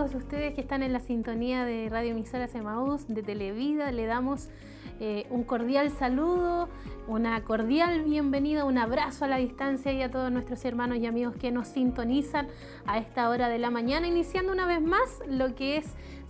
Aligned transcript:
días, 0.00 0.12
¿cómo 0.12 0.20
están 0.20 0.20
todos 0.20 0.22
ustedes 0.22 0.54
que 0.54 0.60
están 0.60 0.82
en 0.82 0.92
la 0.92 1.00
sintonía 1.00 1.64
de 1.64 1.88
Radio 1.90 2.12
Emisora 2.12 2.46
Semaús, 2.46 3.06
de 3.08 3.22
Televida? 3.22 3.92
Le 3.92 4.06
damos 4.06 4.48
eh, 4.98 5.26
un 5.30 5.44
cordial 5.44 5.90
saludo, 5.90 6.68
una 7.06 7.42
cordial 7.44 8.02
bienvenida, 8.02 8.64
un 8.64 8.78
abrazo 8.78 9.24
a 9.24 9.28
la 9.28 9.36
distancia 9.36 9.92
y 9.92 10.02
a 10.02 10.10
todos 10.10 10.30
nuestros 10.32 10.64
hermanos 10.64 10.98
y 10.98 11.06
amigos 11.06 11.36
que 11.36 11.50
nos 11.50 11.68
sintonizan 11.68 12.48
a 12.86 12.98
esta 12.98 13.28
hora 13.28 13.48
de 13.48 13.58
la 13.58 13.70
mañana, 13.70 14.06
iniciando 14.06 14.52
una 14.52 14.66
vez 14.66 14.80
más 14.80 15.20
lo 15.28 15.54
que 15.54 15.76
es 15.78 15.86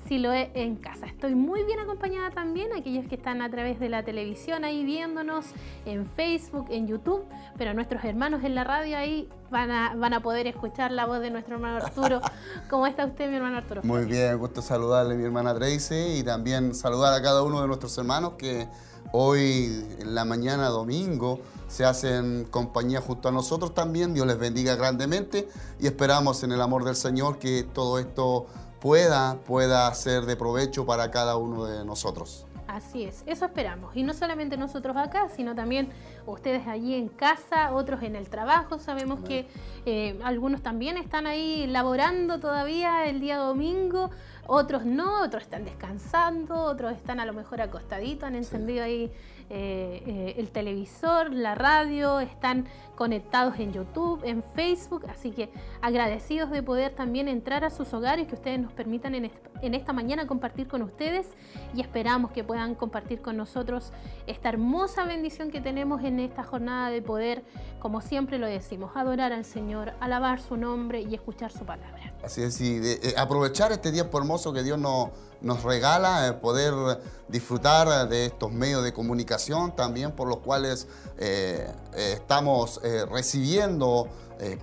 si 0.09 0.19
lo 0.19 0.33
es 0.33 0.49
en 0.55 0.77
casa. 0.77 1.07
Estoy 1.07 1.35
muy 1.35 1.65
bien 1.65 1.79
acompañada 1.79 2.31
también, 2.31 2.73
aquellos 2.73 3.07
que 3.07 3.15
están 3.15 3.43
a 3.43 3.51
través 3.51 3.79
de 3.79 3.89
la 3.89 4.05
televisión 4.05 4.65
ahí 4.65 4.85
viéndonos, 4.85 5.47
en 5.87 6.07
Facebook, 6.07 6.67
en 6.71 6.87
YouTube, 6.87 7.25
pero 7.57 7.75
nuestros 7.75 8.05
hermanos 8.05 8.43
en 8.45 8.55
la 8.55 8.65
radio 8.65 8.99
ahí 8.99 9.29
van 9.51 9.71
a, 9.71 9.95
van 9.95 10.15
a 10.15 10.21
poder 10.21 10.47
escuchar 10.47 10.91
la 10.93 11.07
voz 11.07 11.21
de 11.21 11.31
nuestro 11.31 11.57
hermano 11.57 11.77
Arturo. 11.77 12.21
¿Cómo 12.71 12.87
está 12.87 13.07
usted, 13.07 13.29
mi 13.29 13.37
hermano 13.37 13.59
Arturo? 13.59 13.83
Muy 13.85 14.05
bien, 14.05 14.37
gusto 14.39 14.63
saludarle, 14.63 15.17
mi 15.17 15.25
hermana 15.25 15.55
Tracy, 15.55 16.19
y 16.19 16.23
también 16.23 16.75
saludar 16.75 17.15
a 17.15 17.23
cada 17.23 17.43
uno 17.43 17.61
de 17.61 17.67
nuestros 17.67 17.97
hermanos 17.99 18.35
que 18.39 18.69
hoy 19.13 19.87
en 19.99 20.15
la 20.15 20.25
mañana 20.25 20.69
domingo 20.69 21.41
se 21.69 21.85
hacen 21.85 22.47
compañía 22.51 23.01
junto 23.01 23.29
a 23.29 23.33
nosotros 23.33 23.75
también. 23.75 24.13
Dios 24.13 24.27
les 24.27 24.39
bendiga 24.39 24.75
grandemente 24.75 25.49
y 25.79 25.87
esperamos 25.87 26.43
en 26.43 26.53
el 26.53 26.61
amor 26.61 26.85
del 26.85 26.97
Señor 26.97 27.39
que 27.39 27.63
todo 27.63 27.99
esto 27.99 28.47
pueda, 28.81 29.37
pueda 29.47 29.93
ser 29.95 30.25
de 30.25 30.37
provecho 30.37 30.87
para 30.87 31.11
cada 31.11 31.37
uno 31.37 31.65
de 31.65 31.85
nosotros. 31.85 32.47
Así 32.67 33.03
es, 33.03 33.25
eso 33.27 33.47
esperamos. 33.47 33.97
Y 33.97 34.05
no 34.05 34.15
solamente 34.15 34.57
nosotros 34.57 34.97
acá, 34.97 35.29
sino 35.29 35.57
también 35.57 35.89
ustedes 36.25 36.69
allí 36.69 36.95
en 36.95 37.09
casa, 37.09 37.73
otros 37.73 38.01
en 38.05 38.15
el 38.15 38.29
trabajo. 38.31 38.79
Sabemos 38.79 39.19
que 39.21 39.49
eh, 39.87 40.21
algunos 40.23 40.63
también 40.63 40.97
están 40.97 41.27
ahí 41.27 41.67
laborando 41.67 42.39
todavía 42.39 43.07
el 43.07 43.21
día 43.21 43.39
domingo, 43.39 44.11
otros 44.47 44.85
no, 44.85 45.23
otros 45.23 45.43
están 45.43 45.65
descansando, 45.65 46.63
otros 46.63 46.93
están 46.93 47.19
a 47.19 47.27
lo 47.27 47.33
mejor 47.33 47.61
acostaditos, 47.61 48.25
han 48.25 48.37
encendido 48.37 48.85
ahí 48.85 49.11
eh, 49.53 50.05
eh, 50.07 50.35
el 50.39 50.51
televisor, 50.51 51.33
la 51.33 51.57
radio, 51.57 52.21
están 52.21 52.67
conectados 52.95 53.59
en 53.59 53.73
YouTube, 53.73 54.21
en 54.23 54.45
Facebook, 54.45 55.07
así 55.11 55.33
que 55.33 55.51
agradecidos 55.83 56.51
de 56.51 56.63
poder 56.63 56.95
también 56.95 57.29
entrar 57.29 57.65
a 57.65 57.71
sus 57.71 57.93
hogares, 57.95 58.29
que 58.29 58.35
ustedes 58.35 58.61
nos 58.61 58.73
permitan 58.73 59.15
en, 59.15 59.31
esta 59.75 59.93
mañana 59.93 60.27
compartir 60.27 60.69
con 60.69 60.83
ustedes 60.83 61.27
y 61.75 61.81
esperamos 61.81 62.33
que 62.33 62.45
puedan 62.45 62.75
compartir 62.75 63.21
con 63.21 63.37
nosotros 63.37 63.93
esta 64.27 64.51
hermosa 64.51 65.05
bendición 65.05 65.51
que 65.51 65.61
tenemos 65.61 66.03
en 66.03 66.21
esta 66.21 66.45
jornada 66.45 66.91
de 66.91 67.03
poder, 67.03 67.45
como 67.79 68.01
siempre 68.01 68.39
lo 68.39 68.47
decimos, 68.47 68.93
adorar 68.95 69.33
al 69.33 69.45
Señor, 69.45 69.95
alabar 70.01 70.41
su 70.41 70.57
nombre 70.57 71.01
y 71.01 71.15
escuchar 71.15 71.51
su 71.51 71.65
palabra. 71.65 72.15
Así 72.23 72.43
es, 72.43 72.61
y 72.61 72.79
eh, 72.83 73.15
aprovechar 73.17 73.73
este 73.73 73.93
tiempo 73.93 74.19
hermoso 74.19 74.53
que 74.53 74.63
Dios 74.63 74.79
nos 74.79 75.09
nos 75.41 75.63
regala 75.63 76.29
eh, 76.29 76.33
poder 76.35 77.01
disfrutar 77.29 78.09
de 78.11 78.27
estos 78.27 78.53
medios 78.53 78.85
de 78.85 78.93
comunicación 78.93 79.75
también 79.75 80.13
por 80.13 80.29
los 80.29 80.39
cuales 80.41 80.87
eh, 81.17 81.73
estamos 81.97 82.79
recibiendo 83.11 84.09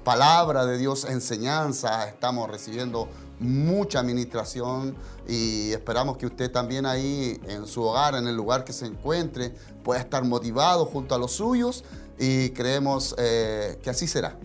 palabra 0.03 0.65
de 0.65 0.77
Dios, 0.77 1.05
enseñanza, 1.05 2.07
estamos 2.07 2.49
recibiendo 2.49 3.07
mucha 3.39 3.99
administración 3.99 4.95
y 5.27 5.71
esperamos 5.71 6.17
que 6.17 6.25
usted 6.25 6.51
también 6.51 6.85
ahí 6.85 7.39
en 7.47 7.67
su 7.67 7.83
hogar, 7.83 8.15
en 8.15 8.27
el 8.27 8.35
lugar 8.35 8.63
que 8.63 8.73
se 8.73 8.85
encuentre, 8.85 9.53
pueda 9.83 9.99
estar 9.99 10.23
motivado 10.23 10.85
junto 10.85 11.13
a 11.13 11.17
los 11.17 11.33
suyos 11.33 11.83
y 12.17 12.49
creemos 12.49 13.13
que 13.15 13.89
así 13.89 14.07
será. 14.07 14.37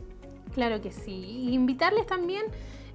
Claro 0.54 0.80
que 0.82 0.92
sí. 0.92 1.48
invitarles 1.50 2.06
también 2.06 2.42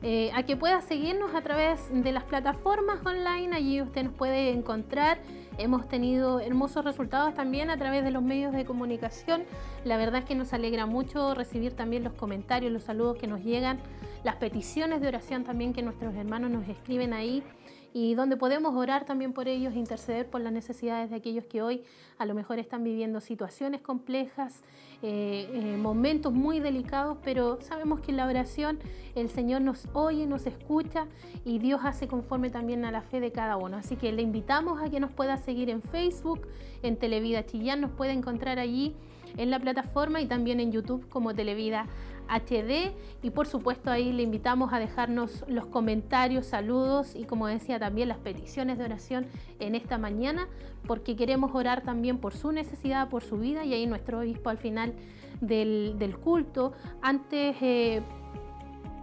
eh, 0.03 0.29
a 0.35 0.43
que 0.43 0.55
pueda 0.55 0.81
seguirnos 0.81 1.33
a 1.33 1.41
través 1.41 1.79
de 1.91 2.11
las 2.11 2.23
plataformas 2.23 2.99
online. 3.03 3.55
Allí 3.55 3.81
usted 3.81 4.03
nos 4.03 4.13
puede 4.13 4.51
encontrar. 4.51 5.19
Hemos 5.59 5.87
tenido 5.87 6.39
hermosos 6.39 6.85
resultados 6.85 7.33
también 7.33 7.71
a 7.71 7.77
través 7.77 8.03
de 8.03 8.11
los 8.11 8.21
medios 8.21 8.53
de 8.53 8.63
comunicación. 8.63 9.43
La 9.85 9.97
verdad 9.97 10.21
es 10.21 10.25
que 10.25 10.35
nos 10.35 10.53
alegra 10.53 10.85
mucho 10.85 11.33
recibir 11.33 11.73
también 11.73 12.03
los 12.03 12.13
comentarios, 12.13 12.71
los 12.71 12.83
saludos 12.83 13.17
que 13.17 13.25
nos 13.25 13.43
llegan, 13.43 13.79
las 14.23 14.35
peticiones 14.35 15.01
de 15.01 15.07
oración 15.07 15.43
también 15.43 15.73
que 15.73 15.81
nuestros 15.81 16.13
hermanos 16.13 16.51
nos 16.51 16.67
escriben 16.69 17.11
ahí 17.11 17.43
y 17.91 18.13
donde 18.13 18.37
podemos 18.37 18.75
orar 18.75 19.05
también 19.05 19.33
por 19.33 19.47
ellos, 19.47 19.73
interceder 19.73 20.29
por 20.29 20.41
las 20.41 20.53
necesidades 20.53 21.09
de 21.09 21.15
aquellos 21.15 21.45
que 21.45 21.63
hoy 21.63 21.83
a 22.19 22.25
lo 22.27 22.35
mejor 22.35 22.59
están 22.59 22.83
viviendo 22.83 23.19
situaciones 23.19 23.81
complejas, 23.81 24.61
eh, 25.03 25.47
eh, 25.53 25.77
momentos 25.77 26.33
muy 26.33 26.59
delicados, 26.59 27.19
pero 27.23 27.59
sabemos 27.61 27.99
que 27.99 28.09
en 28.09 28.17
la 28.17 28.25
oración 28.25 28.79
el 29.13 29.29
Señor 29.29 29.61
nos 29.61 29.87
oye, 29.93 30.25
nos 30.25 30.47
escucha 30.47 31.05
y 31.45 31.59
Dios 31.59 31.81
hace 31.83 32.07
conforme 32.07 32.49
también 32.49 32.83
a 32.83 32.91
la 32.91 33.01
fe 33.01 33.19
de 33.19 33.31
cada 33.31 33.57
uno. 33.57 33.77
Así 33.77 33.95
que 33.95 34.11
le 34.11 34.23
invitamos 34.23 34.81
a 34.81 34.89
que 34.89 34.99
nos 34.99 35.11
pueda 35.11 35.37
seguir 35.37 35.69
en 35.69 35.83
Facebook, 35.83 36.47
en 36.81 36.97
Televida 36.97 37.45
Chillán, 37.45 37.81
nos 37.81 37.91
puede 37.91 38.11
encontrar 38.11 38.57
allí 38.57 38.95
en 39.37 39.51
la 39.51 39.59
plataforma 39.59 40.19
y 40.19 40.25
también 40.25 40.59
en 40.59 40.71
YouTube 40.71 41.07
como 41.09 41.35
Televida 41.35 41.85
HD 42.29 42.93
y 43.21 43.29
por 43.29 43.47
supuesto 43.47 43.89
ahí 43.89 44.11
le 44.11 44.23
invitamos 44.23 44.73
a 44.73 44.79
dejarnos 44.79 45.43
los 45.47 45.65
comentarios, 45.65 46.45
saludos 46.47 47.15
y 47.15 47.25
como 47.25 47.47
decía 47.47 47.79
también 47.79 48.09
las 48.09 48.17
peticiones 48.17 48.77
de 48.77 48.85
oración 48.85 49.27
en 49.59 49.75
esta 49.75 49.97
mañana 49.97 50.47
porque 50.85 51.15
queremos 51.15 51.53
orar 51.53 51.83
también 51.83 52.17
por 52.17 52.33
su 52.33 52.51
necesidad, 52.51 53.09
por 53.09 53.23
su 53.23 53.37
vida 53.37 53.65
y 53.65 53.73
ahí 53.73 53.87
nuestro 53.87 54.19
obispo 54.19 54.49
al 54.49 54.57
final 54.57 54.93
del, 55.41 56.17
culto, 56.21 56.73
antes... 57.01 57.55
Eh, 57.61 58.01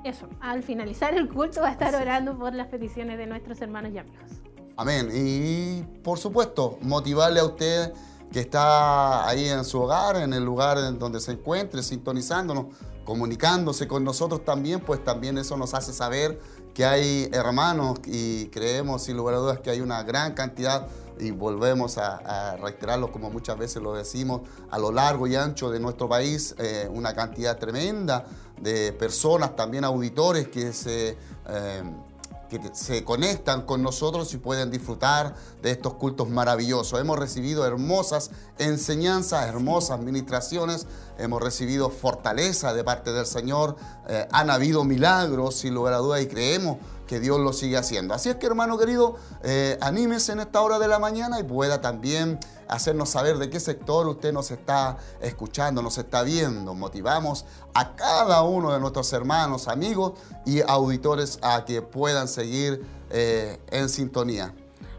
eso, 0.05 0.29
al 0.41 0.63
finalizar 0.63 1.15
el 1.15 1.31
culto 1.31 1.63
va 1.63 1.69
a 1.69 1.73
estar 1.73 1.95
orando 1.95 2.37
por 2.39 2.55
las 2.55 2.67
peticiones 2.67 3.17
de 3.17 3.27
nuestros 3.27 3.59
hermanos 3.63 3.91
y 3.95 3.99
amigos. 3.99 4.31
Amén. 4.77 5.09
Y 5.15 5.83
por 6.03 6.19
supuesto, 6.19 6.79
motivarle 6.83 7.41
a 7.41 7.45
usted 7.45 7.91
que 8.31 8.41
está 8.41 9.29
ahí 9.29 9.49
en 9.49 9.65
su 9.65 9.81
hogar, 9.81 10.17
en 10.17 10.33
el 10.35 10.45
lugar 10.45 10.77
en 10.77 10.99
donde 10.99 11.21
se 11.21 11.33
encuentre, 11.33 11.83
sintonizándonos, 11.83 12.67
comunicándose 13.05 13.87
con 13.87 14.05
nosotros 14.05 14.45
también, 14.45 14.81
pues 14.81 15.03
también 15.05 15.39
eso 15.39 15.57
nos 15.57 15.75
hace 15.75 15.93
saber 15.93 16.41
que 16.75 16.85
hay 16.85 17.29
hermanos 17.33 18.01
y 18.05 18.47
creemos 18.47 19.05
sin 19.05 19.17
lugar 19.17 19.37
a 19.37 19.39
dudas 19.39 19.61
que 19.61 19.71
hay 19.71 19.81
una 19.81 20.03
gran 20.03 20.35
cantidad 20.35 20.89
y 21.19 21.31
volvemos 21.31 21.99
a, 21.99 22.57
reiterarlo 22.57 23.13
como 23.13 23.31
muchas 23.31 23.57
veces 23.57 23.83
lo 23.83 23.95
decimos 23.95 24.43
a 24.71 24.79
lo 24.79 24.91
largo 24.91 25.27
y 25.27 25.37
ancho 25.37 25.71
de 25.71 25.79
nuestro 25.79 26.09
país, 26.09 26.55
eh, 26.59 26.89
una 26.93 27.15
cantidad 27.15 27.57
tremenda 27.59 28.25
de 28.61 28.93
personas, 28.93 29.55
también 29.55 29.85
auditores 29.85 30.49
que 30.49 30.73
se... 30.73 31.17
Eh, 31.49 31.83
que 32.49 32.61
se 32.75 33.05
conectan 33.05 33.63
con 33.63 33.83
nosotros 33.83 34.33
y 34.35 34.39
pueden 34.39 34.71
disfrutar 34.71 35.35
de 35.63 35.71
estos 35.71 35.95
cultos 35.95 36.29
maravillosos. 36.29 37.01
Hemos 37.01 37.19
recibido 37.19 37.67
hermosas 37.67 38.31
enseñanzas, 38.59 39.47
hermosas 39.47 40.01
ministraciones, 40.01 40.87
hemos 41.19 41.43
recibido 41.43 41.91
fortaleza 41.91 42.75
de 42.75 42.85
parte 42.85 43.13
del 43.13 43.27
Señor, 43.27 43.77
eh, 44.09 44.27
han 44.33 44.51
habido 44.51 44.85
milagros 44.85 45.57
sin 45.57 45.75
lugar 45.75 45.95
a 45.95 45.99
dudas 45.99 46.23
y 46.23 46.27
creemos 46.27 46.79
que 47.07 47.21
Dios 47.21 47.41
lo 47.41 47.53
sigue 47.53 47.77
haciendo. 47.77 48.15
Así 48.15 48.29
es 48.29 48.37
que 48.37 48.47
hermano 48.47 48.79
querido, 48.79 49.17
eh, 49.43 49.79
anímese 49.81 50.33
en 50.33 50.41
esta 50.41 50.61
hora 50.61 50.79
de 50.79 50.89
la 50.89 50.99
mañana 50.99 51.39
y 51.41 51.43
pueda 51.43 51.81
también 51.81 52.39
hacernos 52.69 53.11
saber 53.11 53.39
de 53.39 53.51
qué 53.51 53.61
sector 53.61 54.07
usted 54.09 54.33
nos 54.33 54.51
está 54.51 54.99
escuchando, 55.21 55.83
nos 55.83 55.99
está 55.99 56.23
viendo. 56.23 56.75
Motivamos 56.75 57.45
a 57.75 57.95
cada 57.95 58.43
uno 58.43 58.73
de 58.73 58.81
nuestros 58.81 59.13
hermanos, 59.13 59.69
amigos 59.69 60.13
y 60.47 60.61
auditores 60.63 61.39
a 61.43 61.65
que 61.65 61.83
puedan 61.83 62.29
seguir 62.29 62.85
eh, 63.11 63.61
en 63.71 63.89
sintonía. 63.89 64.55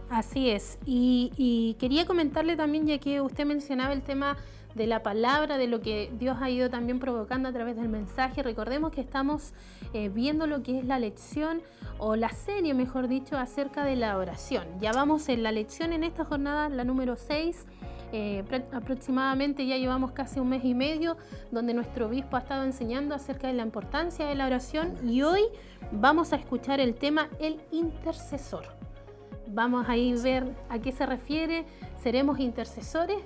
Así 0.10 0.52
es. 0.52 0.78
y 0.86 1.76
quería 1.80 2.06
comentarle 2.06 2.56
también, 2.56 2.86
ya 2.86 3.00
que 3.00 3.22
usted 3.22 3.46
mencionaba 3.46 3.92
el 3.92 4.04
tema 4.04 4.38
de 4.76 4.88
la 4.88 5.02
palabra, 5.02 5.58
de 5.58 5.68
lo 5.68 5.82
que 5.82 6.12
Dios 6.20 6.38
ha 6.42 6.50
ido 6.50 6.70
también 6.70 7.00
provocando 7.00 7.50
a 7.50 7.54
través 7.54 7.78
del 7.78 7.90
mensaje. 7.90 8.44
Recordemos 8.44 8.92
que 8.92 9.02
estamos 9.02 9.54
eh, 9.94 10.10
viendo 10.10 10.48
lo 10.48 10.62
que 10.62 10.80
es 10.80 10.86
la 10.86 11.00
lección 11.00 11.62
o 11.98 12.16
la 12.16 12.30
serie, 12.30 12.74
mejor 12.74 13.08
dicho, 13.08 13.38
acerca 13.38 13.86
de 13.86 13.96
la 13.96 14.18
oración. 14.18 14.66
Ya 14.82 14.92
vamos 14.92 15.30
en 15.30 15.44
la 15.44 15.54
lección 15.54 15.94
en 15.94 16.04
esta 16.04 16.26
jornada, 16.26 16.68
la 16.68 16.84
número 16.84 17.16
6. 17.16 17.66
Eh, 18.12 18.44
aproximadamente 18.72 19.66
ya 19.66 19.78
llevamos 19.78 20.12
casi 20.12 20.40
un 20.40 20.50
mes 20.50 20.64
y 20.64 20.74
medio 20.74 21.18
donde 21.52 21.74
nuestro 21.74 22.08
obispo 22.08 22.38
ha 22.38 22.40
estado 22.40 22.64
enseñando 22.64 23.16
acerca 23.16 23.48
de 23.48 23.54
la 23.54 23.64
importancia 23.64 24.28
de 24.28 24.36
la 24.36 24.46
oración 24.46 24.96
y 25.04 25.24
hoy 25.24 25.42
vamos 25.92 26.32
a 26.32 26.36
escuchar 26.36 26.80
el 26.80 26.96
tema 26.96 27.30
el 27.40 27.62
intercesor. 27.72 28.66
Vamos 29.48 29.90
a 29.90 29.98
ir 29.98 30.20
ver 30.20 30.46
a 30.70 30.80
qué 30.80 30.92
se 30.92 31.06
refiere. 31.06 31.66
¿Seremos 32.02 32.40
intercesores? 32.40 33.18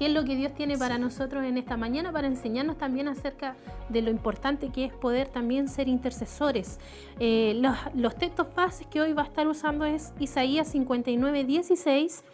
Qué 0.00 0.06
es 0.06 0.14
lo 0.14 0.24
que 0.24 0.34
Dios 0.34 0.54
tiene 0.54 0.78
para 0.78 0.96
nosotros 0.96 1.44
en 1.44 1.58
esta 1.58 1.76
mañana, 1.76 2.10
para 2.10 2.26
enseñarnos 2.26 2.78
también 2.78 3.06
acerca 3.06 3.54
de 3.90 4.00
lo 4.00 4.10
importante 4.10 4.70
que 4.70 4.86
es 4.86 4.94
poder 4.94 5.28
también 5.28 5.68
ser 5.68 5.88
intercesores. 5.88 6.80
Eh, 7.18 7.60
los, 7.94 8.16
textos 8.16 8.46
bases 8.56 8.86
que 8.86 9.02
hoy 9.02 9.12
va 9.12 9.20
a 9.20 9.26
estar 9.26 9.46
usando 9.46 9.84
es 9.84 10.14
Isaías 10.18 10.68
59, 10.68 11.44
16 11.44 12.24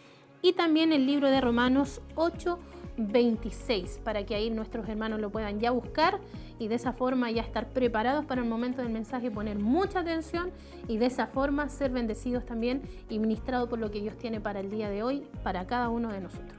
y 0.41 0.53
también 0.53 0.93
el 0.93 1.05
libro 1.05 1.29
de 1.29 1.41
Romanos 1.41 1.99
8, 2.15 2.57
26 2.99 3.99
para 4.01 4.25
que 4.25 4.35
ahí 4.35 4.49
nuestros 4.49 4.87
hermanos 4.87 5.19
lo 5.19 5.29
puedan 5.29 5.59
ya 5.59 5.71
buscar 5.71 6.21
y 6.59 6.69
de 6.69 6.75
esa 6.75 6.93
forma 6.93 7.31
ya 7.31 7.41
estar 7.41 7.67
preparados 7.67 8.23
para 8.23 8.41
el 8.41 8.47
momento 8.47 8.81
del 8.81 8.93
mensaje, 8.93 9.29
poner 9.29 9.59
mucha 9.59 9.99
atención 9.99 10.51
y 10.87 10.99
de 10.99 11.07
esa 11.07 11.27
forma 11.27 11.67
ser 11.67 11.91
bendecidos 11.91 12.45
también 12.45 12.81
y 13.09 13.19
ministrados 13.19 13.67
por 13.67 13.77
lo 13.77 13.91
que 13.91 13.99
Dios 13.99 14.15
tiene 14.17 14.39
para 14.39 14.61
el 14.61 14.69
día 14.69 14.89
de 14.89 15.03
hoy, 15.03 15.27
para 15.43 15.67
cada 15.67 15.89
uno 15.89 16.13
de 16.13 16.21
nosotros. 16.21 16.56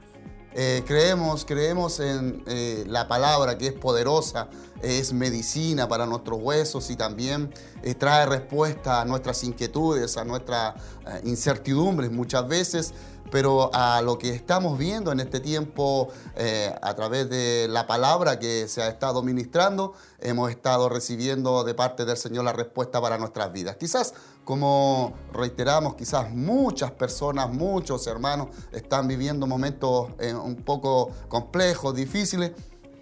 Eh, 0.53 0.83
creemos, 0.85 1.45
creemos 1.45 1.99
en 1.99 2.43
eh, 2.47 2.83
la 2.87 3.07
palabra 3.07 3.57
que 3.57 3.67
es 3.67 3.73
poderosa, 3.73 4.49
es 4.81 5.13
medicina 5.13 5.87
para 5.87 6.05
nuestros 6.07 6.39
huesos 6.41 6.89
y 6.89 6.95
también 6.95 7.53
eh, 7.83 7.93
trae 7.93 8.25
respuesta 8.25 9.01
a 9.01 9.05
nuestras 9.05 9.43
inquietudes, 9.43 10.17
a 10.17 10.23
nuestras 10.23 10.75
incertidumbres 11.23 12.11
muchas 12.11 12.47
veces 12.47 12.93
pero 13.31 13.69
a 13.73 14.01
lo 14.01 14.17
que 14.17 14.29
estamos 14.29 14.77
viendo 14.77 15.11
en 15.11 15.19
este 15.19 15.39
tiempo 15.39 16.09
eh, 16.35 16.73
a 16.81 16.93
través 16.95 17.29
de 17.29 17.67
la 17.69 17.87
palabra 17.87 18.39
que 18.39 18.67
se 18.67 18.81
ha 18.81 18.87
estado 18.87 19.21
ministrando, 19.21 19.93
hemos 20.19 20.49
estado 20.49 20.89
recibiendo 20.89 21.63
de 21.63 21.73
parte 21.73 22.05
del 22.05 22.17
Señor 22.17 22.45
la 22.45 22.53
respuesta 22.53 23.01
para 23.01 23.17
nuestras 23.17 23.51
vidas. 23.51 23.77
Quizás, 23.77 24.13
como 24.43 25.13
reiteramos, 25.33 25.95
quizás 25.95 26.31
muchas 26.31 26.91
personas, 26.91 27.51
muchos 27.51 28.05
hermanos 28.07 28.47
están 28.71 29.07
viviendo 29.07 29.47
momentos 29.47 30.09
eh, 30.19 30.33
un 30.33 30.55
poco 30.57 31.11
complejos, 31.27 31.95
difíciles, 31.95 32.51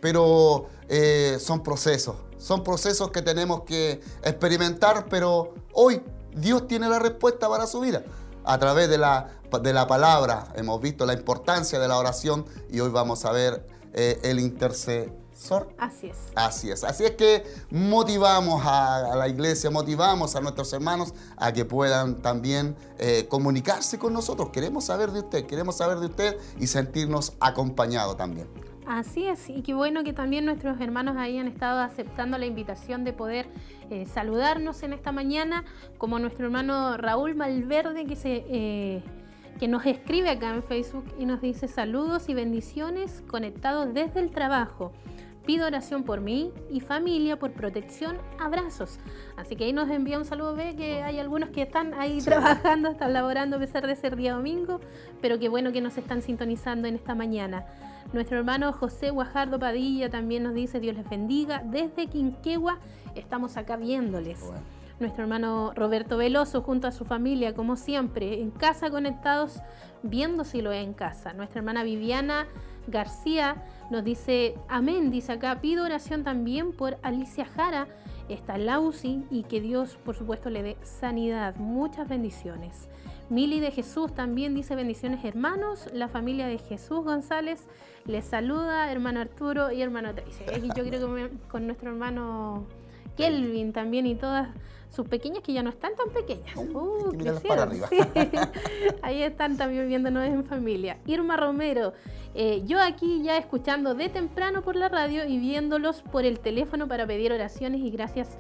pero 0.02 0.68
eh, 0.90 1.38
son 1.40 1.64
procesos, 1.64 2.16
son 2.38 2.64
procesos 2.64 3.12
que 3.12 3.22
tenemos 3.22 3.64
que 3.64 4.02
experimentar, 4.24 5.08
pero 5.10 5.54
hoy 5.74 6.02
Dios 6.36 6.68
tiene 6.68 6.88
la 6.88 7.00
respuesta 7.00 7.50
para 7.50 7.66
su 7.66 7.80
vida 7.80 8.04
a 8.48 8.58
través 8.58 8.90
de 8.90 8.98
la, 8.98 9.28
de 9.62 9.74
la 9.74 9.88
palabra. 9.88 10.48
Hemos 10.56 10.82
visto 10.82 11.06
la 11.06 11.14
importancia 11.14 11.80
de 11.80 11.88
la 11.88 11.98
oración 11.98 12.46
y 12.72 12.80
hoy 12.80 12.90
vamos 12.90 13.26
a 13.26 13.32
ver 13.32 13.68
eh, 13.94 14.20
el 14.24 14.40
intercesor. 14.40 15.70
Así 15.78 16.08
es. 16.08 16.18
Así 16.34 16.72
es. 16.72 16.84
Así 16.84 17.04
es 17.04 17.12
que 17.12 17.44
motivamos 17.70 18.64
a, 18.66 19.16
la 19.16 19.28
iglesia, 19.28 19.70
motivamos 19.70 20.36
a 20.36 20.42
nuestros 20.42 20.72
hermanos 20.72 21.14
a 21.36 21.52
que 21.52 21.66
puedan 21.66 22.22
también 22.22 22.76
eh, 22.98 23.28
comunicarse 23.30 24.00
con 24.00 24.14
nosotros. 24.14 24.50
Queremos 24.50 24.86
saber 24.86 25.12
de 25.12 25.20
usted, 25.20 25.46
queremos 25.46 25.76
saber 25.78 26.00
de 26.00 26.08
usted 26.08 26.38
y 26.58 26.68
sentirnos 26.68 27.34
acompañados 27.40 28.16
también. 28.16 28.48
Así 28.88 29.28
es, 29.28 29.50
y 29.50 29.64
qué 29.64 29.74
bueno 29.74 30.06
que 30.06 30.14
también 30.14 30.46
nuestros 30.46 30.80
hermanos 30.80 31.18
ahí 31.18 31.38
han 31.38 31.50
estado 31.50 31.82
aceptando 31.82 32.38
la 32.38 32.46
invitación 32.46 33.04
de 33.04 33.12
poder 33.12 33.46
eh, 33.90 34.06
saludarnos 34.06 34.82
en 34.82 34.94
esta 34.94 35.12
mañana, 35.12 35.66
como 35.98 36.20
nuestro 36.20 36.46
hermano 36.46 36.96
Raúl 36.96 37.36
Malverde 37.36 38.06
que, 38.06 38.16
se, 38.16 38.46
eh, 38.48 39.04
que 39.60 39.68
nos 39.68 39.86
escribe 39.86 40.30
acá 40.30 40.54
en 40.56 40.64
Facebook 40.64 41.04
y 41.20 41.26
nos 41.26 41.42
dice 41.42 41.68
saludos 41.68 42.30
y 42.30 42.34
bendiciones 42.34 43.24
conectados 43.28 43.94
desde 43.94 44.22
el 44.22 44.32
trabajo. 44.32 44.94
Pido 45.46 45.68
oración 45.68 46.04
por 46.04 46.22
mí 46.22 46.54
y 46.72 46.80
familia, 46.80 47.38
por 47.38 47.52
protección, 47.52 48.18
abrazos. 48.40 49.00
Así 49.36 49.58
que 49.58 49.66
ahí 49.66 49.74
nos 49.74 49.90
envía 49.90 50.18
un 50.18 50.26
saludo, 50.26 50.56
ve 50.56 50.78
que 50.78 51.04
hay 51.04 51.20
algunos 51.20 51.50
que 51.50 51.64
están 51.64 51.94
ahí 51.94 52.22
trabajando, 52.22 52.88
están 52.90 53.12
laborando 53.12 53.58
a 53.58 53.60
pesar 53.60 53.86
de 53.86 53.98
ser 53.98 54.16
día 54.16 54.34
domingo, 54.34 54.80
pero 55.22 55.40
qué 55.40 55.50
bueno 55.50 55.74
que 55.74 55.82
nos 55.82 55.98
están 55.98 56.22
sintonizando 56.22 56.88
en 56.88 56.96
esta 56.96 57.16
mañana. 57.16 57.66
Nuestro 58.14 58.38
hermano 58.38 58.72
José 58.72 59.10
Guajardo 59.10 59.60
Padilla 59.60 60.10
también 60.10 60.44
nos 60.44 60.54
dice 60.54 60.80
Dios 60.80 60.96
les 60.96 61.10
bendiga. 61.10 61.62
Desde 61.66 62.08
Quinquegua 62.08 62.80
estamos 63.16 63.58
acá 63.58 63.76
viéndoles. 63.76 64.40
Nuestro 65.00 65.24
hermano 65.24 65.74
Roberto 65.76 66.18
Veloso 66.18 66.62
junto 66.62 66.88
a 66.88 66.92
su 66.92 67.06
familia, 67.06 67.54
como 67.54 67.76
siempre, 67.76 68.42
en 68.42 68.50
casa 68.50 68.90
conectados, 68.90 69.62
viendo 70.02 70.44
si 70.44 70.62
lo 70.62 70.72
es 70.72 70.84
en 70.84 70.94
casa. 70.94 71.34
Nuestra 71.34 71.60
hermana 71.60 71.84
Viviana 71.84 72.48
García 72.88 73.64
nos 73.92 74.04
dice, 74.04 74.56
amén, 74.70 75.12
dice 75.12 75.34
acá, 75.34 75.60
pido 75.62 75.84
oración 75.86 76.24
también 76.24 76.72
por 76.72 76.98
Alicia 77.04 77.46
Jara, 77.46 77.88
está 78.30 78.58
Lausi 78.58 79.24
y 79.30 79.44
que 79.44 79.62
Dios, 79.62 80.00
por 80.04 80.16
supuesto, 80.16 80.50
le 80.50 80.64
dé 80.64 80.78
sanidad. 80.82 81.56
Muchas 81.58 82.08
bendiciones. 82.08 82.88
Mili 83.30 83.60
de 83.60 83.72
Jesús 83.72 84.14
también 84.14 84.56
dice 84.56 84.76
bendiciones 84.76 85.24
hermanos. 85.26 85.90
La 85.94 86.08
familia 86.08 86.48
de 86.48 86.58
Jesús 86.58 87.04
González 87.04 87.68
les 88.06 88.26
saluda, 88.26 88.92
hermano 88.92 89.20
Arturo 89.20 89.72
y 89.72 89.82
hermano 89.82 90.14
Tracy. 90.14 90.46
yo 90.76 90.84
creo 90.86 91.16
que 91.16 91.30
con 91.50 91.66
nuestro 91.66 91.90
hermano 91.90 92.66
Kelvin 93.18 93.74
también 93.74 94.08
y 94.08 94.16
todas 94.16 94.50
sus 94.90 95.08
pequeñas 95.08 95.44
que 95.44 95.52
ya 95.52 95.64
no 95.64 95.70
están 95.70 95.92
tan 95.96 96.10
pequeñas. 96.10 96.56
Uh, 96.56 97.12
para 97.48 97.64
arriba. 97.64 97.90
Ahí 99.02 99.22
están 99.22 99.58
también 99.58 99.88
viéndonos 99.88 100.24
en 100.24 100.46
familia. 100.46 100.98
Irma 101.06 101.36
Romero, 101.36 101.94
eh, 102.34 102.64
yo 102.66 102.82
aquí 102.82 103.22
ya 103.24 103.38
escuchando 103.38 103.96
de 103.96 104.10
temprano 104.10 104.62
por 104.62 104.76
la 104.76 104.88
radio 104.90 105.26
y 105.26 105.40
viéndolos 105.40 106.02
por 106.04 106.26
el 106.26 106.40
teléfono 106.40 106.88
para 106.88 107.06
pedir 107.06 107.34
oraciones 107.34 107.82
y 107.82 107.90
gracias 107.90 108.38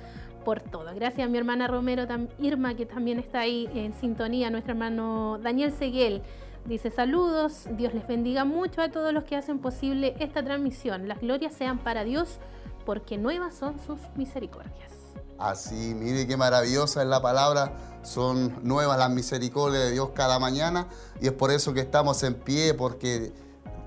por 0.47 0.61
todo. 0.61 0.85
Gracias 0.95 1.27
a 1.27 1.29
mi 1.29 1.37
hermana 1.37 1.67
Romero, 1.67 2.07
Irma, 2.39 2.73
que 2.73 2.85
también 2.85 3.19
está 3.19 3.41
ahí 3.41 3.69
en 3.75 3.93
sintonía, 3.99 4.49
nuestro 4.49 4.71
hermano 4.71 5.39
Daniel 5.43 5.73
Seguel. 5.77 6.23
Dice 6.63 6.89
saludos, 6.89 7.65
Dios 7.71 7.93
les 7.93 8.07
bendiga 8.07 8.45
mucho 8.45 8.81
a 8.81 8.89
todos 8.89 9.11
los 9.11 9.25
que 9.25 9.35
hacen 9.35 9.59
posible 9.59 10.15
esta 10.19 10.45
transmisión. 10.45 11.09
Las 11.09 11.19
glorias 11.19 11.53
sean 11.53 11.79
para 11.79 12.05
Dios, 12.05 12.39
porque 12.85 13.17
nuevas 13.17 13.55
son 13.55 13.77
sus 13.85 13.99
misericordias. 14.15 14.93
Así, 15.37 15.93
mire 15.93 16.25
qué 16.25 16.37
maravillosa 16.37 17.01
es 17.01 17.09
la 17.09 17.21
palabra, 17.21 17.99
son 18.03 18.57
nuevas 18.63 18.97
las 18.97 19.09
misericordias 19.09 19.83
de 19.83 19.91
Dios 19.91 20.11
cada 20.13 20.39
mañana 20.39 20.87
y 21.19 21.27
es 21.27 21.33
por 21.33 21.51
eso 21.51 21.73
que 21.73 21.81
estamos 21.81 22.23
en 22.23 22.35
pie, 22.35 22.73
porque 22.73 23.33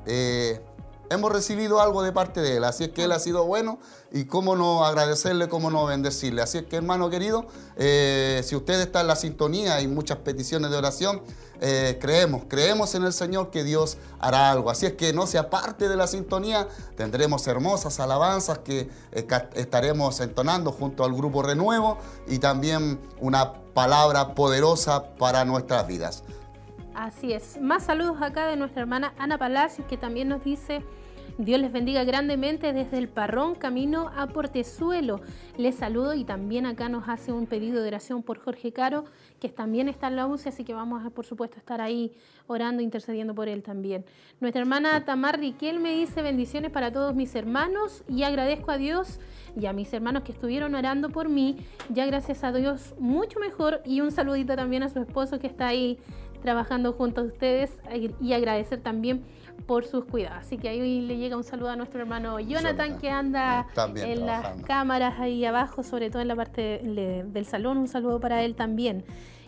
eh, 0.04 0.61
hemos 1.10 1.32
recibido 1.32 1.80
algo 1.80 2.02
de 2.02 2.12
parte 2.12 2.40
de 2.40 2.56
Él. 2.56 2.64
Así 2.64 2.84
es 2.84 2.90
que 2.90 3.04
Él 3.04 3.12
ha 3.12 3.18
sido 3.18 3.44
bueno 3.44 3.78
y 4.12 4.24
cómo 4.24 4.56
no 4.56 4.84
agradecerle, 4.84 5.48
cómo 5.48 5.70
no 5.70 5.84
bendecirle. 5.84 6.40
Así 6.40 6.58
es 6.58 6.64
que, 6.64 6.76
hermano 6.76 7.10
querido, 7.10 7.46
eh, 7.76 8.40
si 8.44 8.56
usted 8.56 8.80
está 8.80 9.02
en 9.02 9.08
la 9.08 9.16
sintonía 9.16 9.80
y 9.80 9.88
muchas 9.88 10.18
peticiones 10.18 10.70
de 10.70 10.76
oración, 10.76 11.20
eh, 11.60 11.98
creemos, 12.00 12.44
creemos 12.48 12.94
en 12.94 13.04
el 13.04 13.12
Señor 13.12 13.50
que 13.50 13.64
Dios 13.64 13.98
hará 14.18 14.50
algo. 14.50 14.70
Así 14.70 14.86
es 14.86 14.92
que 14.94 15.12
no 15.12 15.26
se 15.26 15.36
aparte 15.36 15.88
de 15.88 15.96
la 15.96 16.06
sintonía, 16.06 16.68
tendremos 16.96 17.46
hermosas 17.46 18.00
alabanzas 18.00 18.58
que 18.60 18.88
eh, 19.12 19.26
estaremos 19.54 20.20
entonando 20.20 20.72
junto 20.72 21.04
al 21.04 21.12
grupo 21.12 21.42
Renuevo 21.42 21.98
y 22.28 22.38
también 22.38 23.00
una 23.18 23.52
palabra 23.74 24.34
poderosa 24.34 25.14
para 25.16 25.44
nuestras 25.44 25.86
vidas. 25.86 26.22
Así 26.94 27.32
es. 27.32 27.60
Más 27.60 27.84
saludos 27.84 28.16
acá 28.20 28.46
de 28.46 28.56
nuestra 28.56 28.82
hermana 28.82 29.14
Ana 29.18 29.38
Palacios 29.38 29.86
que 29.86 29.96
también 29.96 30.28
nos 30.28 30.42
dice 30.44 30.82
Dios 31.44 31.59
les 31.59 31.73
bendiga 31.73 32.04
grandemente 32.04 32.75
desde 32.75 32.99
el 32.99 33.09
Parrón 33.09 33.54
Camino 33.54 34.11
a 34.14 34.26
Portezuelo. 34.26 35.23
Les 35.56 35.75
saludo 35.75 36.12
y 36.12 36.25
también 36.25 36.66
acá 36.66 36.90
nos 36.90 37.09
hace 37.09 37.32
un 37.32 37.47
pedido 37.47 37.80
de 37.80 37.88
oración 37.88 38.23
por 38.23 38.38
Jorge 38.38 38.75
Caro, 38.75 39.06
que 39.40 39.49
también 39.49 39.88
está 39.88 40.09
en 40.09 40.16
la 40.16 40.26
UCI, 40.26 40.50
así 40.50 40.64
que 40.64 40.75
vamos 40.75 41.02
a, 41.02 41.09
por 41.09 41.25
supuesto, 41.25 41.56
estar 41.56 41.80
ahí 41.80 42.12
orando, 42.47 42.82
intercediendo 42.82 43.35
por 43.35 43.49
él 43.49 43.62
también. 43.62 44.04
Nuestra 44.38 44.61
hermana 44.61 45.06
Tamar 45.06 45.40
Riquel 45.40 45.80
me 45.80 45.94
dice 45.94 46.20
bendiciones 46.20 46.70
para 46.73 46.92
todos 46.92 47.14
mis 47.14 47.35
hermanos 47.35 48.04
y 48.06 48.23
agradezco 48.25 48.70
a 48.70 48.76
Dios 48.76 49.18
y 49.59 49.64
a 49.64 49.73
mis 49.73 49.90
hermanos 49.94 50.25
que 50.25 50.32
estuvieron 50.32 50.75
orando 50.75 51.09
por 51.09 51.30
mí. 51.30 51.56
Ya 51.88 52.04
gracias 52.04 52.44
a 52.44 52.52
Dios, 52.52 52.94
mucho 52.99 53.40
mejor. 53.40 53.80
Y 53.87 54.02
un 54.02 54.11
saludito 54.11 54.56
también 54.56 54.82
a 54.82 54.90
su 54.90 55.00
esposo 55.00 55.38
que 55.38 55.47
está 55.47 55.68
ahí 55.68 55.99
trabajando 56.42 56.92
junto 56.92 57.23
a 57.23 57.25
ustedes 57.25 57.70
y 58.20 58.32
agradecer 58.32 58.80
también 58.80 59.25
por 59.66 59.84
sus 59.84 60.04
cuidados. 60.04 60.38
Así 60.40 60.58
que 60.58 60.68
ahí 60.68 61.00
le 61.02 61.16
llega 61.16 61.36
un 61.36 61.44
saludo 61.44 61.70
a 61.70 61.76
nuestro 61.76 62.00
hermano 62.00 62.38
Jonathan, 62.40 62.98
que 62.98 63.10
anda 63.10 63.66
en 63.96 64.26
las 64.26 64.62
cámaras 64.62 65.18
ahí 65.20 65.44
abajo, 65.44 65.82
sobre 65.82 66.10
todo 66.10 66.22
en 66.22 66.28
la 66.28 66.36
parte 66.36 66.80
del 66.82 67.44
salón. 67.46 67.78
Un 67.78 67.88
saludo 67.88 68.20
para 68.20 68.42
él 68.42 68.54
también. 68.54 69.04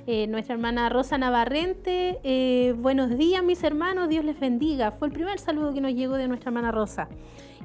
Eh, 0.07 0.27
nuestra 0.27 0.55
hermana 0.55 0.89
Rosa 0.89 1.17
Navarrente, 1.17 2.19
eh, 2.25 2.75
buenos 2.77 3.17
días 3.17 3.45
mis 3.45 3.63
hermanos, 3.63 4.09
Dios 4.09 4.25
les 4.25 4.41
bendiga. 4.41 4.91
Fue 4.91 5.07
el 5.07 5.15
primer 5.15 5.39
saludo 5.39 5.73
que 5.73 5.81
nos 5.81 5.93
llegó 5.93 6.17
de 6.17 6.27
nuestra 6.27 6.49
hermana 6.49 6.73
Rosa. 6.73 7.09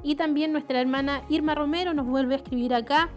Y 0.04 0.14
también 0.14 0.52
nuestra 0.52 0.80
hermana 0.80 1.22
Irma 1.28 1.56
Romero 1.56 1.94
nos 1.94 2.06
vuelve 2.06 2.34
a 2.34 2.36
escribir 2.36 2.74
acá. 2.74 3.10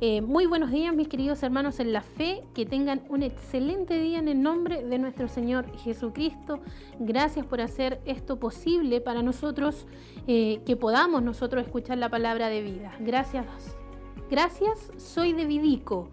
Eh, 0.00 0.20
muy 0.20 0.46
buenos 0.46 0.70
días, 0.70 0.94
mis 0.94 1.08
queridos 1.08 1.42
hermanos 1.42 1.80
en 1.80 1.92
la 1.92 2.02
fe. 2.02 2.44
Que 2.54 2.64
tengan 2.64 3.02
un 3.08 3.24
excelente 3.24 3.98
día 3.98 4.18
en 4.18 4.28
el 4.28 4.40
nombre 4.40 4.84
de 4.84 4.98
nuestro 4.98 5.28
Señor 5.28 5.76
Jesucristo. 5.78 6.60
Gracias 7.00 7.44
por 7.44 7.60
hacer 7.60 8.00
esto 8.04 8.38
posible 8.38 9.00
para 9.00 9.22
nosotros, 9.22 9.86
eh, 10.28 10.60
que 10.64 10.76
podamos 10.76 11.22
nosotros 11.22 11.64
escuchar 11.64 11.98
la 11.98 12.08
palabra 12.08 12.48
de 12.48 12.62
vida. 12.62 12.92
Gracias. 13.00 13.46
Gracias, 14.30 14.92
soy 14.98 15.32
de 15.32 15.46
Vidico. 15.46 16.10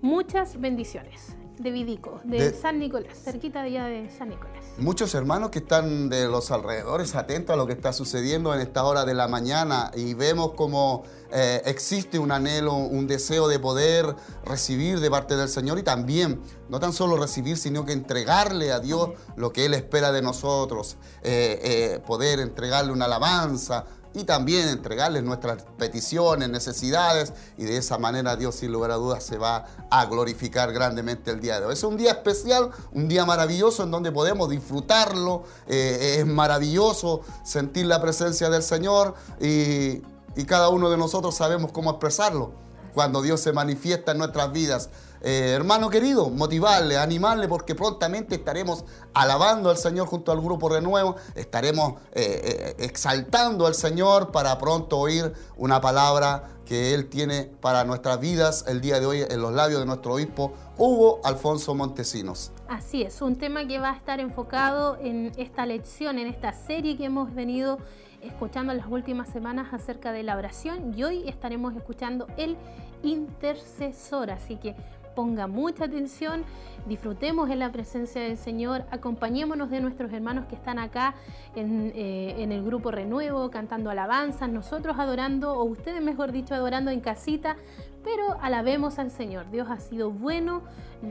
Muchas 0.00 0.60
bendiciones. 0.60 1.36
de 1.58 1.70
Vidico, 1.72 2.22
de, 2.24 2.54
San 2.54 2.78
Nicolás, 2.78 3.22
cerquita 3.22 3.60
de 3.60 3.68
allá 3.68 3.84
de 3.84 4.08
San 4.08 4.30
Nicolás. 4.30 4.59
Muchos 4.80 5.14
hermanos 5.14 5.50
que 5.50 5.58
están 5.58 6.08
de 6.08 6.26
los 6.26 6.50
alrededores 6.50 7.14
atentos 7.14 7.52
a 7.52 7.56
lo 7.58 7.66
que 7.66 7.74
está 7.74 7.92
sucediendo 7.92 8.54
en 8.54 8.62
esta 8.62 8.82
hora 8.84 9.04
de 9.04 9.12
la 9.12 9.28
mañana 9.28 9.90
y 9.94 10.14
vemos 10.14 10.52
como 10.54 11.04
eh, 11.30 11.60
existe 11.66 12.18
un 12.18 12.32
anhelo, 12.32 12.72
un 12.76 13.06
deseo 13.06 13.46
de 13.46 13.58
poder 13.58 14.16
recibir 14.42 15.00
de 15.00 15.10
parte 15.10 15.36
del 15.36 15.50
Señor 15.50 15.78
y 15.78 15.82
también 15.82 16.40
no 16.70 16.80
tan 16.80 16.94
solo 16.94 17.18
recibir, 17.18 17.58
sino 17.58 17.84
que 17.84 17.92
entregarle 17.92 18.72
a 18.72 18.80
Dios 18.80 19.10
lo 19.36 19.52
que 19.52 19.66
Él 19.66 19.74
espera 19.74 20.12
de 20.12 20.22
nosotros, 20.22 20.96
eh, 21.22 21.60
eh, 21.62 22.00
poder 22.06 22.40
entregarle 22.40 22.90
una 22.90 23.04
alabanza, 23.04 23.84
y 24.14 24.24
también 24.24 24.68
entregarles 24.68 25.22
nuestras 25.22 25.62
peticiones, 25.78 26.48
necesidades 26.48 27.32
y 27.56 27.64
de 27.64 27.76
esa 27.76 27.98
manera 27.98 28.36
Dios 28.36 28.56
sin 28.56 28.72
lugar 28.72 28.90
a 28.90 28.96
dudas 28.96 29.22
se 29.22 29.38
va 29.38 29.66
a 29.90 30.06
glorificar 30.06 30.72
grandemente 30.72 31.30
el 31.30 31.40
día 31.40 31.60
de 31.60 31.66
hoy. 31.66 31.74
Es 31.74 31.84
un 31.84 31.96
día 31.96 32.12
especial, 32.12 32.70
un 32.92 33.08
día 33.08 33.24
maravilloso 33.24 33.84
en 33.84 33.90
donde 33.90 34.10
podemos 34.10 34.50
disfrutarlo, 34.50 35.44
eh, 35.66 36.16
es 36.18 36.26
maravilloso 36.26 37.20
sentir 37.44 37.86
la 37.86 38.00
presencia 38.00 38.50
del 38.50 38.62
Señor 38.62 39.14
y, 39.40 40.02
y 40.36 40.44
cada 40.46 40.68
uno 40.68 40.90
de 40.90 40.96
nosotros 40.96 41.36
sabemos 41.36 41.70
cómo 41.72 41.90
expresarlo 41.90 42.52
cuando 42.94 43.22
Dios 43.22 43.40
se 43.40 43.52
manifiesta 43.52 44.12
en 44.12 44.18
nuestras 44.18 44.52
vidas. 44.52 44.90
Eh, 45.22 45.52
hermano 45.54 45.90
querido, 45.90 46.30
motivarle, 46.30 46.96
animarle, 46.96 47.46
porque 47.46 47.74
prontamente 47.74 48.36
estaremos 48.36 48.84
alabando 49.12 49.68
al 49.68 49.76
Señor 49.76 50.06
junto 50.06 50.32
al 50.32 50.40
grupo 50.40 50.68
Renuevo, 50.70 51.16
estaremos 51.34 52.00
eh, 52.12 52.74
eh, 52.78 52.84
exaltando 52.84 53.66
al 53.66 53.74
Señor 53.74 54.32
para 54.32 54.56
pronto 54.56 54.98
oír 54.98 55.32
una 55.56 55.80
palabra 55.80 56.48
que 56.64 56.94
Él 56.94 57.08
tiene 57.08 57.50
para 57.60 57.84
nuestras 57.84 58.18
vidas 58.18 58.64
el 58.66 58.80
día 58.80 58.98
de 58.98 59.06
hoy 59.06 59.24
en 59.28 59.42
los 59.42 59.52
labios 59.52 59.80
de 59.80 59.86
nuestro 59.86 60.14
obispo 60.14 60.54
Hugo 60.78 61.20
Alfonso 61.24 61.74
Montesinos. 61.74 62.52
Así 62.68 63.02
es, 63.02 63.20
un 63.20 63.36
tema 63.36 63.66
que 63.66 63.78
va 63.78 63.90
a 63.90 63.96
estar 63.96 64.20
enfocado 64.20 64.96
en 65.00 65.32
esta 65.36 65.66
lección, 65.66 66.18
en 66.18 66.28
esta 66.28 66.52
serie 66.52 66.96
que 66.96 67.04
hemos 67.04 67.34
venido 67.34 67.78
escuchando 68.22 68.72
las 68.72 68.86
últimas 68.86 69.28
semanas 69.28 69.72
acerca 69.72 70.12
de 70.12 70.22
la 70.22 70.36
oración 70.36 70.94
y 70.96 71.02
hoy 71.02 71.28
estaremos 71.28 71.74
escuchando 71.74 72.26
el 72.36 72.56
intercesor. 73.02 74.30
Así 74.30 74.56
que 74.56 74.76
ponga 75.14 75.46
mucha 75.46 75.84
atención, 75.84 76.44
disfrutemos 76.86 77.50
en 77.50 77.58
la 77.58 77.70
presencia 77.70 78.22
del 78.22 78.36
Señor, 78.36 78.84
acompañémonos 78.90 79.70
de 79.70 79.80
nuestros 79.80 80.12
hermanos 80.12 80.46
que 80.46 80.54
están 80.54 80.78
acá 80.78 81.14
en, 81.54 81.92
eh, 81.94 82.42
en, 82.42 82.52
el 82.52 82.64
grupo 82.64 82.90
Renuevo, 82.90 83.50
cantando 83.50 83.90
alabanzas, 83.90 84.48
nosotros 84.48 84.98
adorando, 84.98 85.54
o 85.54 85.64
ustedes 85.64 86.02
mejor 86.02 86.32
dicho, 86.32 86.54
adorando 86.54 86.90
en 86.90 87.00
casita, 87.00 87.56
pero 88.02 88.38
alabemos 88.40 88.98
al 88.98 89.10
Señor. 89.10 89.50
Dios 89.50 89.68
ha 89.70 89.78
sido 89.78 90.10
bueno, 90.10 90.62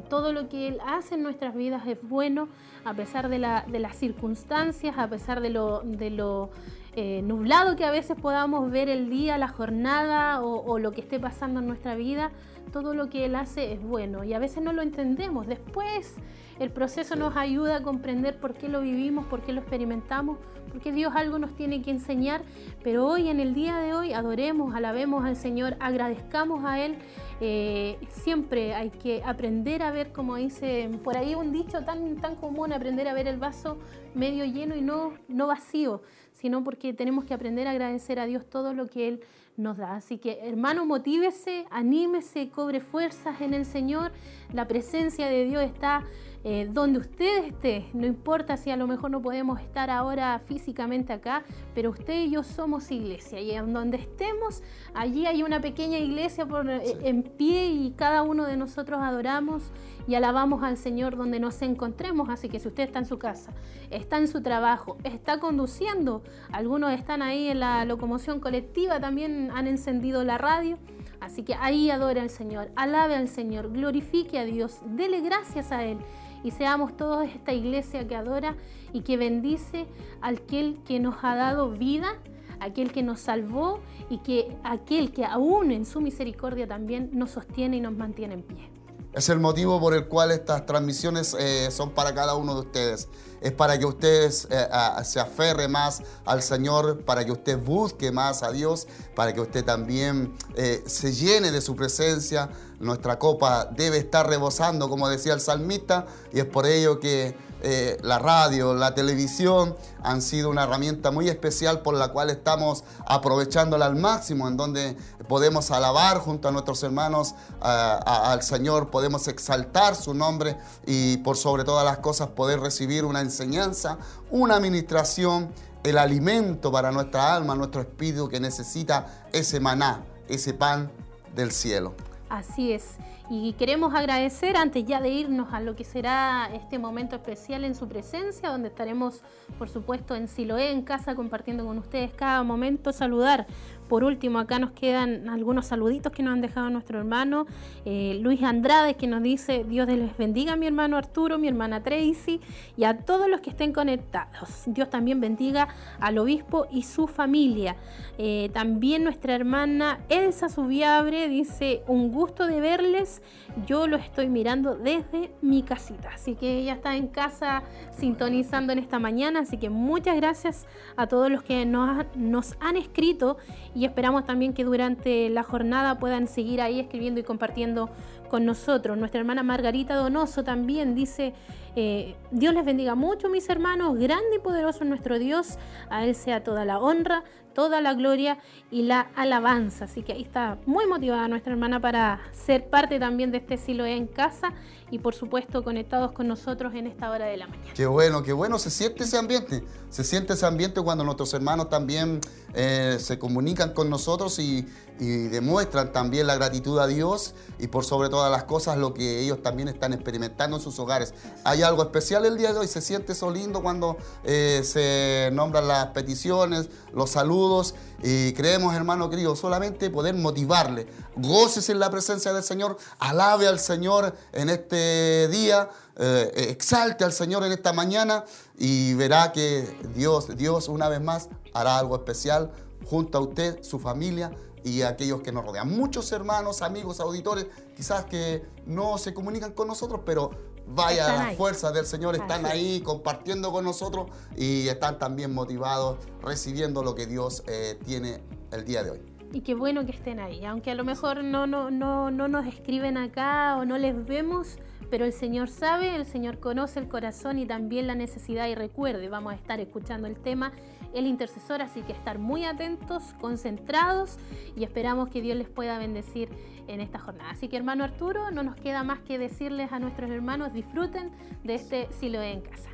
todo 0.10 0.34
lo 0.34 0.50
que 0.50 0.68
Él 0.68 0.80
hace 0.86 1.16
en 1.16 1.24
nuestras 1.24 1.56
vidas 1.56 1.86
es 1.88 1.98
bueno, 2.02 2.50
a 2.86 2.94
pesar 2.94 3.30
de, 3.30 3.40
la, 3.40 3.66
de 3.68 3.80
las 3.80 3.96
circunstancias, 3.96 4.96
a 4.98 5.08
pesar 5.08 5.42
de 5.42 5.50
lo, 5.50 5.82
de 5.82 6.10
lo 6.10 6.50
eh, 6.96 7.22
nublado 7.22 7.76
que 7.76 7.86
a 7.86 7.92
veces 7.92 8.18
podamos 8.20 8.72
ver 8.72 8.90
el 8.90 9.10
día, 9.10 9.38
la 9.38 9.48
jornada 9.48 10.42
o, 10.42 10.80
lo 10.80 10.92
que 10.92 11.02
esté 11.02 11.20
pasando 11.20 11.60
en 11.60 11.68
nuestra 11.68 11.96
vida, 11.96 12.32
todo 12.72 12.94
lo 12.94 13.10
que 13.10 13.26
Él 13.26 13.36
hace 13.36 13.74
es 13.74 13.82
bueno 13.82 14.24
y 14.24 14.34
a 14.34 14.40
veces 14.40 14.64
no 14.64 14.74
lo 14.74 14.82
entendemos. 14.82 15.48
Después 15.48 16.16
el 16.60 16.72
proceso 16.72 17.16
nos 17.16 17.36
ayuda 17.38 17.78
a 17.78 17.84
comprender 17.84 18.40
por 18.40 18.54
qué 18.54 18.68
lo 18.68 18.82
vivimos, 18.82 19.26
por 19.26 19.42
qué 19.42 19.54
lo 19.54 19.62
experimentamos, 19.62 20.38
porque 20.72 20.92
Dios 20.92 21.14
algo 21.16 21.40
nos 21.40 21.56
tiene 21.56 21.82
que 21.82 21.90
enseñar, 21.90 22.42
pero 22.84 23.08
hoy, 23.08 23.30
en 23.30 23.40
el 23.40 23.54
día 23.54 23.78
de 23.78 23.94
hoy, 23.94 24.14
adoremos, 24.14 24.76
alabemos 24.76 25.26
al 25.26 25.36
Señor, 25.36 25.76
agradezcamos 25.80 26.64
a 26.66 26.80
Él. 26.80 26.98
Eh, 27.42 27.98
siempre 28.10 28.74
hay 28.74 28.90
que 28.90 29.24
aprender 29.24 29.82
a 29.82 29.92
ver, 29.92 30.12
como 30.12 30.36
dice 30.36 30.90
por 31.04 31.16
ahí 31.18 31.36
un 31.36 31.54
dicho 31.54 31.84
tan, 31.86 32.18
tan 32.18 32.36
común, 32.36 32.74
aprender 32.74 33.08
a 33.08 33.14
ver 33.14 33.28
el 33.28 33.38
vaso 33.38 33.78
medio 34.14 34.44
lleno 34.44 34.76
y 34.76 34.82
no, 34.82 35.14
no 35.30 35.48
vacío 35.48 36.02
sino 36.40 36.64
porque 36.64 36.94
tenemos 36.94 37.26
que 37.26 37.34
aprender 37.34 37.68
a 37.68 37.72
agradecer 37.72 38.20
a 38.20 38.26
Dios 38.26 38.46
todo 38.50 38.74
lo 38.74 38.88
que 38.88 39.08
Él 39.08 39.22
nos 39.60 39.78
da. 39.78 39.96
Así 39.96 40.18
que 40.18 40.40
hermano, 40.42 40.86
motívese, 40.86 41.66
anímese, 41.70 42.50
cobre 42.50 42.80
fuerzas 42.80 43.42
en 43.42 43.54
el 43.54 43.66
Señor. 43.66 44.12
La 44.54 44.68
presencia 44.68 45.28
de 45.28 45.46
Dios 45.46 45.64
está 45.64 46.04
eh, 46.46 46.70
donde 46.72 47.00
usted 47.00 47.44
esté, 47.44 47.90
no 47.94 48.08
importa 48.08 48.56
si 48.56 48.72
a 48.72 48.78
lo 48.78 48.88
mejor 48.88 49.12
no 49.12 49.22
podemos 49.22 49.60
estar 49.60 49.90
ahora 49.90 50.40
físicamente 50.40 51.12
acá, 51.12 51.44
pero 51.76 51.90
usted 51.90 52.14
y 52.14 52.32
yo 52.32 52.44
somos 52.44 52.92
iglesia 52.92 53.42
y 53.42 53.52
en 53.52 53.74
donde 53.74 53.98
estemos, 53.98 54.64
allí 54.94 55.26
hay 55.26 55.44
una 55.44 55.60
pequeña 55.60 55.98
iglesia 55.98 56.46
por, 56.46 56.70
eh, 56.70 56.96
en 57.04 57.24
pie 57.24 57.66
y 57.66 57.92
cada 57.92 58.24
uno 58.24 58.46
de 58.46 58.56
nosotros 58.56 59.02
adoramos 59.02 59.74
y 60.10 60.16
alabamos 60.16 60.64
al 60.64 60.76
Señor 60.76 61.16
donde 61.16 61.40
nos 61.40 61.62
encontremos. 61.62 62.30
Así 62.30 62.50
que 62.50 62.60
si 62.60 62.68
usted 62.68 62.82
está 62.82 62.98
en 62.98 63.06
su 63.06 63.20
casa, 63.20 63.54
está 63.92 64.18
en 64.18 64.28
su 64.28 64.42
trabajo, 64.42 64.98
está 65.04 65.40
conduciendo, 65.40 66.24
algunos 66.52 66.92
están 66.94 67.22
ahí 67.22 67.48
en 67.48 67.60
la 67.60 67.86
locomoción 67.86 68.40
colectiva, 68.40 69.00
también 69.00 69.52
han 69.54 69.68
encendido 69.68 70.24
la 70.24 70.40
radio. 70.40 70.80
Así 71.20 71.44
que 71.44 71.54
ahí 71.54 71.92
adore 71.92 72.22
al 72.22 72.32
Señor, 72.32 72.72
alabe 72.76 73.16
al 73.16 73.28
Señor, 73.28 73.72
glorifique 73.72 74.40
a 74.40 74.46
Dios, 74.46 74.80
dele 74.84 75.22
gracias 75.22 75.72
a 75.72 75.84
Él 75.84 76.00
y 76.44 76.52
seamos 76.52 76.98
todos 76.98 77.28
esta 77.28 77.54
iglesia 77.54 78.08
que 78.08 78.16
adora 78.16 78.56
y 78.94 79.02
que 79.02 79.16
bendice 79.16 79.86
a 80.22 80.30
aquel 80.30 80.80
que 80.88 81.00
nos 81.00 81.18
ha 81.22 81.36
dado 81.36 81.70
vida, 81.70 82.16
aquel 82.60 82.92
que 82.92 83.04
nos 83.04 83.20
salvó 83.20 83.80
y 84.10 84.18
que 84.20 84.58
aquel 84.64 85.12
que 85.12 85.24
aún 85.24 85.70
en 85.70 85.86
su 85.86 86.02
misericordia 86.02 86.68
también 86.68 87.12
nos 87.14 87.30
sostiene 87.30 87.78
y 87.78 87.82
nos 87.82 87.96
mantiene 87.96 88.34
en 88.34 88.42
pie. 88.42 88.79
Es 89.20 89.28
el 89.28 89.42
motivo 89.42 89.82
por 89.82 89.94
el 89.94 90.08
cual 90.08 90.32
estas 90.32 90.66
transmisiones 90.66 91.36
eh, 91.38 91.68
son 91.72 91.90
para 91.90 92.16
cada 92.16 92.36
uno 92.36 92.54
de 92.54 92.62
ustedes. 92.62 93.10
Es 93.42 93.52
para 93.52 93.78
que 93.78 93.86
ustedes 93.86 94.48
eh, 94.50 94.66
se 95.04 95.20
aferre 95.20 95.68
más 95.68 96.02
al 96.24 96.42
Señor, 96.42 97.04
para 97.04 97.26
que 97.26 97.34
usted 97.34 97.60
busque 97.60 98.14
más 98.14 98.44
a 98.44 98.54
Dios, 98.54 98.88
para 99.18 99.34
que 99.34 99.42
usted 99.42 99.66
también 99.66 100.34
eh, 100.56 100.82
se 100.86 101.12
llene 101.12 101.52
de 101.52 101.60
su 101.60 101.76
presencia. 101.76 102.50
Nuestra 102.80 103.20
copa 103.20 103.66
debe 103.66 103.98
estar 103.98 104.26
rebosando, 104.26 104.88
como 104.88 105.10
decía 105.10 105.34
el 105.34 105.42
salmista, 105.42 106.06
y 106.32 106.40
es 106.40 106.46
por 106.46 106.66
ello 106.66 107.02
que 107.02 107.36
eh, 107.62 107.98
la 108.02 108.20
radio, 108.20 108.74
la 108.74 108.96
televisión 108.96 109.76
han 110.02 110.22
sido 110.22 110.50
una 110.50 110.64
herramienta 110.64 111.12
muy 111.12 111.28
especial 111.28 111.82
por 111.82 111.94
la 111.96 112.10
cual 112.10 112.30
estamos 112.30 112.84
aprovechándola 113.06 113.86
al 113.86 113.96
máximo, 113.96 114.48
en 114.48 114.58
donde 114.58 114.96
podemos 115.28 115.70
alabar 115.72 116.20
junto 116.20 116.48
a 116.48 116.52
nuestros 116.52 116.82
hermanos 116.84 117.36
al 117.60 118.42
Señor, 118.42 118.90
podemos 118.90 119.28
exaltar 119.28 119.96
su 119.96 120.14
nombre 120.14 120.58
y 120.86 121.18
por 121.18 121.38
sobre 121.38 121.64
todas 121.64 121.86
las 121.86 122.00
cosas 122.00 122.30
poder 122.30 122.60
recibir 122.60 123.06
una 123.06 123.22
enseñanza, 123.22 123.98
una 124.32 124.56
administración, 124.56 125.52
el 125.84 125.98
alimento 125.98 126.72
para 126.72 126.92
nuestra 126.92 127.36
alma, 127.36 127.56
nuestro 127.56 127.82
espíritu 127.82 128.28
que 128.28 128.40
necesita 128.40 129.28
ese 129.32 129.60
maná, 129.60 130.04
ese 130.28 130.54
pan 130.54 130.92
del 131.36 131.52
cielo. 131.52 131.94
Así 132.30 132.74
es. 132.74 132.84
Y 133.32 133.54
queremos 133.54 133.94
agradecer, 133.94 134.58
antes 134.58 134.86
ya 134.86 135.00
de 135.00 135.10
irnos 135.10 135.54
a 135.54 135.62
lo 135.62 135.76
que 135.76 135.84
será 135.84 136.50
este 136.52 136.80
momento 136.80 137.16
especial 137.16 137.64
en 137.64 137.76
su 137.76 137.88
presencia, 137.88 138.50
donde 138.50 138.70
estaremos, 138.70 139.22
por 139.60 139.70
supuesto, 139.70 140.16
en 140.16 140.28
Siloé, 140.28 140.72
en 140.72 140.82
casa, 140.82 141.14
compartiendo 141.14 141.64
con 141.64 141.78
ustedes 141.78 142.12
cada 142.12 142.42
momento, 142.42 142.92
saludar 142.92 143.46
por 143.90 144.04
último, 144.04 144.40
acá 144.40 144.60
nos 144.60 144.72
quedan 144.72 145.28
algunos 145.28 145.66
saluditos 145.66 146.14
que 146.14 146.24
nos 146.24 146.34
han 146.34 146.42
dejado 146.42 146.70
nuestro 146.70 147.00
hermano 147.00 147.48
eh, 147.86 148.20
Luis 148.22 148.44
Andrade, 148.44 148.94
que 148.94 149.08
nos 149.08 149.22
dice, 149.24 149.66
Dios 149.68 149.88
les 149.88 150.16
bendiga 150.16 150.54
a 150.54 150.56
mi 150.56 150.68
hermano 150.68 150.96
Arturo, 150.96 151.38
mi 151.38 151.48
hermana 151.48 151.82
Tracy 151.82 152.40
y 152.78 152.84
a 152.84 153.00
todos 153.00 153.28
los 153.28 153.42
que 153.42 153.50
estén 153.50 153.74
conectados. 153.74 154.64
Dios 154.68 154.90
también 154.90 155.20
bendiga 155.20 155.68
al 156.00 156.20
obispo 156.20 156.68
y 156.72 156.84
su 156.84 157.08
familia. 157.08 157.76
Eh, 158.18 158.50
también 158.54 159.04
nuestra 159.04 159.34
hermana 159.34 160.00
Elsa 160.10 160.50
Subiabre 160.50 161.28
dice, 161.28 161.82
un 161.88 162.12
gusto 162.12 162.46
de 162.46 162.62
verles, 162.62 163.22
yo 163.66 163.88
lo 163.88 163.98
estoy 163.98 164.30
mirando 164.30 164.76
desde 164.76 165.32
mi 165.42 165.64
casita. 165.64 166.12
Así 166.14 166.36
que 166.36 166.60
ella 166.60 166.74
está 166.74 166.96
en 166.96 167.08
casa 167.08 167.64
sintonizando 167.98 168.74
en 168.74 168.80
esta 168.80 169.00
mañana, 169.00 169.40
así 169.40 169.58
que 169.58 169.70
muchas 169.70 170.16
gracias 170.16 170.68
a 170.96 171.08
todos 171.08 171.32
los 171.32 171.44
que 171.44 171.66
nos, 171.66 172.56
han 172.60 172.78
escrito 172.78 173.38
esperamos 173.86 174.26
también 174.26 174.54
que 174.54 174.64
durante 174.64 175.30
la 175.30 175.44
jornada 175.44 176.00
puedan 176.00 176.28
seguir 176.28 176.62
ahí 176.62 176.80
escribiendo 176.80 177.20
y 177.20 177.24
compartiendo 177.24 177.90
con 178.30 178.46
nosotros. 178.46 178.98
Nuestra 178.98 179.20
hermana 179.20 179.44
Margarita 179.44 179.96
Donoso 179.96 180.44
también 180.44 180.96
dice, 180.96 181.34
eh, 181.76 182.16
Dios 182.32 182.54
les 182.54 182.64
bendiga 182.64 182.96
mucho 182.96 183.28
mis 183.30 183.50
hermanos, 183.50 183.98
grande 183.98 184.38
y 184.38 184.40
poderoso 184.40 184.86
nuestro 184.86 185.20
Dios, 185.20 185.58
a 185.90 186.06
Él 186.06 186.16
sea 186.16 186.44
toda 186.44 186.64
la 186.64 186.80
honra, 186.80 187.24
toda 187.54 187.82
la 187.82 187.94
gloria 187.94 188.38
y 188.72 188.84
la 188.84 189.02
alabanza. 189.16 189.86
Así 189.86 190.02
que 190.04 190.14
ahí 190.14 190.22
está 190.22 190.58
muy 190.66 190.88
motivada 190.88 191.28
nuestra 191.28 191.52
hermana 191.52 191.82
para 191.82 192.22
ser 192.32 192.70
parte 192.70 193.00
también 193.00 193.32
de 193.32 193.40
este 193.40 193.58
Siloé 193.58 193.98
en 193.98 194.08
casa 194.08 194.54
y 194.92 195.00
por 195.00 195.14
supuesto 195.14 195.64
conectados 195.64 196.12
con 196.12 196.28
nosotros 196.28 196.74
en 196.74 196.88
esta 196.88 197.12
hora 197.12 197.26
de 197.26 197.38
la 197.38 197.48
mañana. 197.48 197.74
Qué 197.76 197.86
bueno, 197.86 198.24
qué 198.24 198.34
bueno, 198.34 198.58
se 198.60 198.70
siente 198.70 199.04
ese 199.04 199.18
ambiente, 199.18 199.64
se 199.90 200.04
siente 200.04 200.34
ese 200.34 200.46
ambiente 200.46 200.82
cuando 200.82 201.04
nuestros 201.04 201.34
hermanos 201.34 201.70
también 201.70 202.22
eh, 202.54 202.98
se 203.00 203.20
comunican 203.20 203.74
con 203.74 203.90
nosotros 203.90 204.40
y, 204.40 204.66
y 205.00 205.30
demuestran 205.30 205.94
también 205.94 206.28
la 206.28 206.36
gratitud 206.36 206.78
a 206.78 206.86
Dios 206.86 207.34
y 207.58 207.68
por 207.68 207.86
sobre 207.86 208.10
todas 208.10 208.30
las 208.30 208.44
cosas 208.44 208.78
lo 208.78 208.94
que 208.94 209.22
ellos 209.22 209.42
también 209.42 209.70
están 209.70 209.94
experimentando 209.94 210.58
en 210.58 210.62
sus 210.62 210.78
hogares. 210.78 211.14
Hay 211.46 211.64
algo 211.64 211.82
especial 211.82 212.26
el 212.26 212.38
día 212.38 212.52
de 212.52 212.60
hoy, 212.60 212.68
se 212.68 212.82
siente 212.82 213.14
eso 213.14 213.32
lindo 213.32 213.62
cuando 213.62 213.98
eh, 214.24 214.62
se 214.66 215.30
nombran 215.34 215.68
las 215.68 215.88
peticiones, 215.88 216.70
los 216.94 217.12
saludos 217.12 217.76
y 218.04 218.34
creemos, 218.34 218.76
hermano 218.76 219.10
querido, 219.10 219.36
solamente 219.36 219.90
poder 219.90 220.16
motivarle. 220.16 220.88
Goces 221.16 221.70
en 221.70 221.80
la 221.80 221.90
presencia 221.90 222.34
del 222.34 222.44
Señor, 222.44 222.78
alabe 223.00 223.48
al 223.48 223.60
Señor 223.60 224.16
en 224.34 224.50
este 224.50 225.30
día, 225.30 225.70
eh, 225.96 226.48
exalte 226.50 227.06
al 227.06 227.14
Señor 227.14 227.46
en 227.46 227.54
esta 227.54 227.72
mañana 227.72 228.26
y 228.58 228.94
verá 228.96 229.32
que 229.32 229.78
Dios, 229.96 230.36
Dios 230.38 230.68
una 230.68 230.90
vez 230.90 231.02
más 231.02 231.30
hará 231.54 231.80
algo 231.80 231.96
especial 231.96 232.52
junto 232.86 233.18
a 233.18 233.22
usted, 233.22 233.62
su 233.64 233.80
familia 233.80 234.32
y 234.64 234.82
aquellos 234.82 235.22
que 235.22 235.32
nos 235.32 235.46
rodean. 235.46 235.70
Muchos 235.70 236.12
hermanos, 236.12 236.62
amigos, 236.62 237.00
auditores, 237.00 237.48
quizás 237.76 238.06
que 238.06 238.44
no 238.66 238.98
se 238.98 239.14
comunican 239.14 239.54
con 239.54 239.68
nosotros, 239.68 240.02
pero 240.06 240.32
vaya, 240.68 241.08
las 241.08 241.36
fuerzas 241.36 241.74
del 241.74 241.86
Señor 241.86 242.16
están 242.16 242.46
ahí 242.46 242.82
compartiendo 242.82 243.52
con 243.52 243.64
nosotros 243.64 244.08
y 244.36 244.68
están 244.68 245.00
también 245.00 245.34
motivados 245.34 245.98
recibiendo 246.22 246.84
lo 246.84 246.96
que 246.96 247.06
Dios 247.06 247.44
eh, 247.48 247.78
tiene 247.86 248.22
el 248.52 248.66
día 248.66 248.84
de 248.84 248.92
hoy. 248.92 249.02
Y 249.32 249.42
qué 249.42 249.54
bueno 249.54 249.86
que 249.86 249.92
estén 249.92 250.20
ahí, 250.20 250.44
aunque 250.44 250.72
a 250.72 250.76
lo 250.76 250.84
mejor 250.84 251.24
no, 251.24 251.46
no, 251.46 251.70
no, 251.70 252.10
no 252.10 252.28
nos 252.28 252.48
escriben 252.48 252.98
acá 252.98 253.58
o 253.58 253.66
no 253.66 253.78
les 253.78 254.08
vemos, 254.08 254.58
pero 254.90 255.06
el 255.06 255.14
Señor 255.14 255.50
sabe, 255.50 255.96
el 255.96 256.06
Señor 256.06 256.40
conoce 256.40 256.80
el 256.80 256.88
corazón 256.88 257.38
y 257.38 257.46
también 257.46 257.86
la 257.86 257.94
necesidad 257.94 258.48
y 258.48 258.56
recuerde, 258.56 259.08
vamos 259.08 259.34
a 259.34 259.36
estar 259.36 259.60
escuchando 259.60 260.08
el 260.08 260.18
tema 260.18 260.52
el 260.94 261.08
intercesor, 261.08 261.62
así 261.62 261.82
que 261.82 261.92
estar 261.92 262.20
muy 262.20 262.46
atentos, 262.46 263.14
concentrados 263.20 264.18
y 264.56 264.64
esperamos 264.64 265.10
que 265.10 265.22
Dios 265.22 265.38
les 265.38 265.50
pueda 265.50 265.78
bendecir 265.78 266.30
en 266.68 266.82
esta 266.82 267.00
jornada. 267.00 267.32
Así 267.32 267.48
que 267.48 267.58
hermano 267.58 267.84
Arturo, 267.84 268.32
no 268.32 268.44
nos 268.44 268.56
queda 268.56 268.84
más 268.84 269.00
que 269.00 269.18
decirles 269.18 269.72
a 269.72 269.80
nuestros 269.80 270.10
hermanos, 270.10 270.54
disfruten 270.54 271.12
de 271.44 271.56
este 271.56 271.88
Silo 272.00 272.22
en 272.22 272.42
casa. 272.42 272.70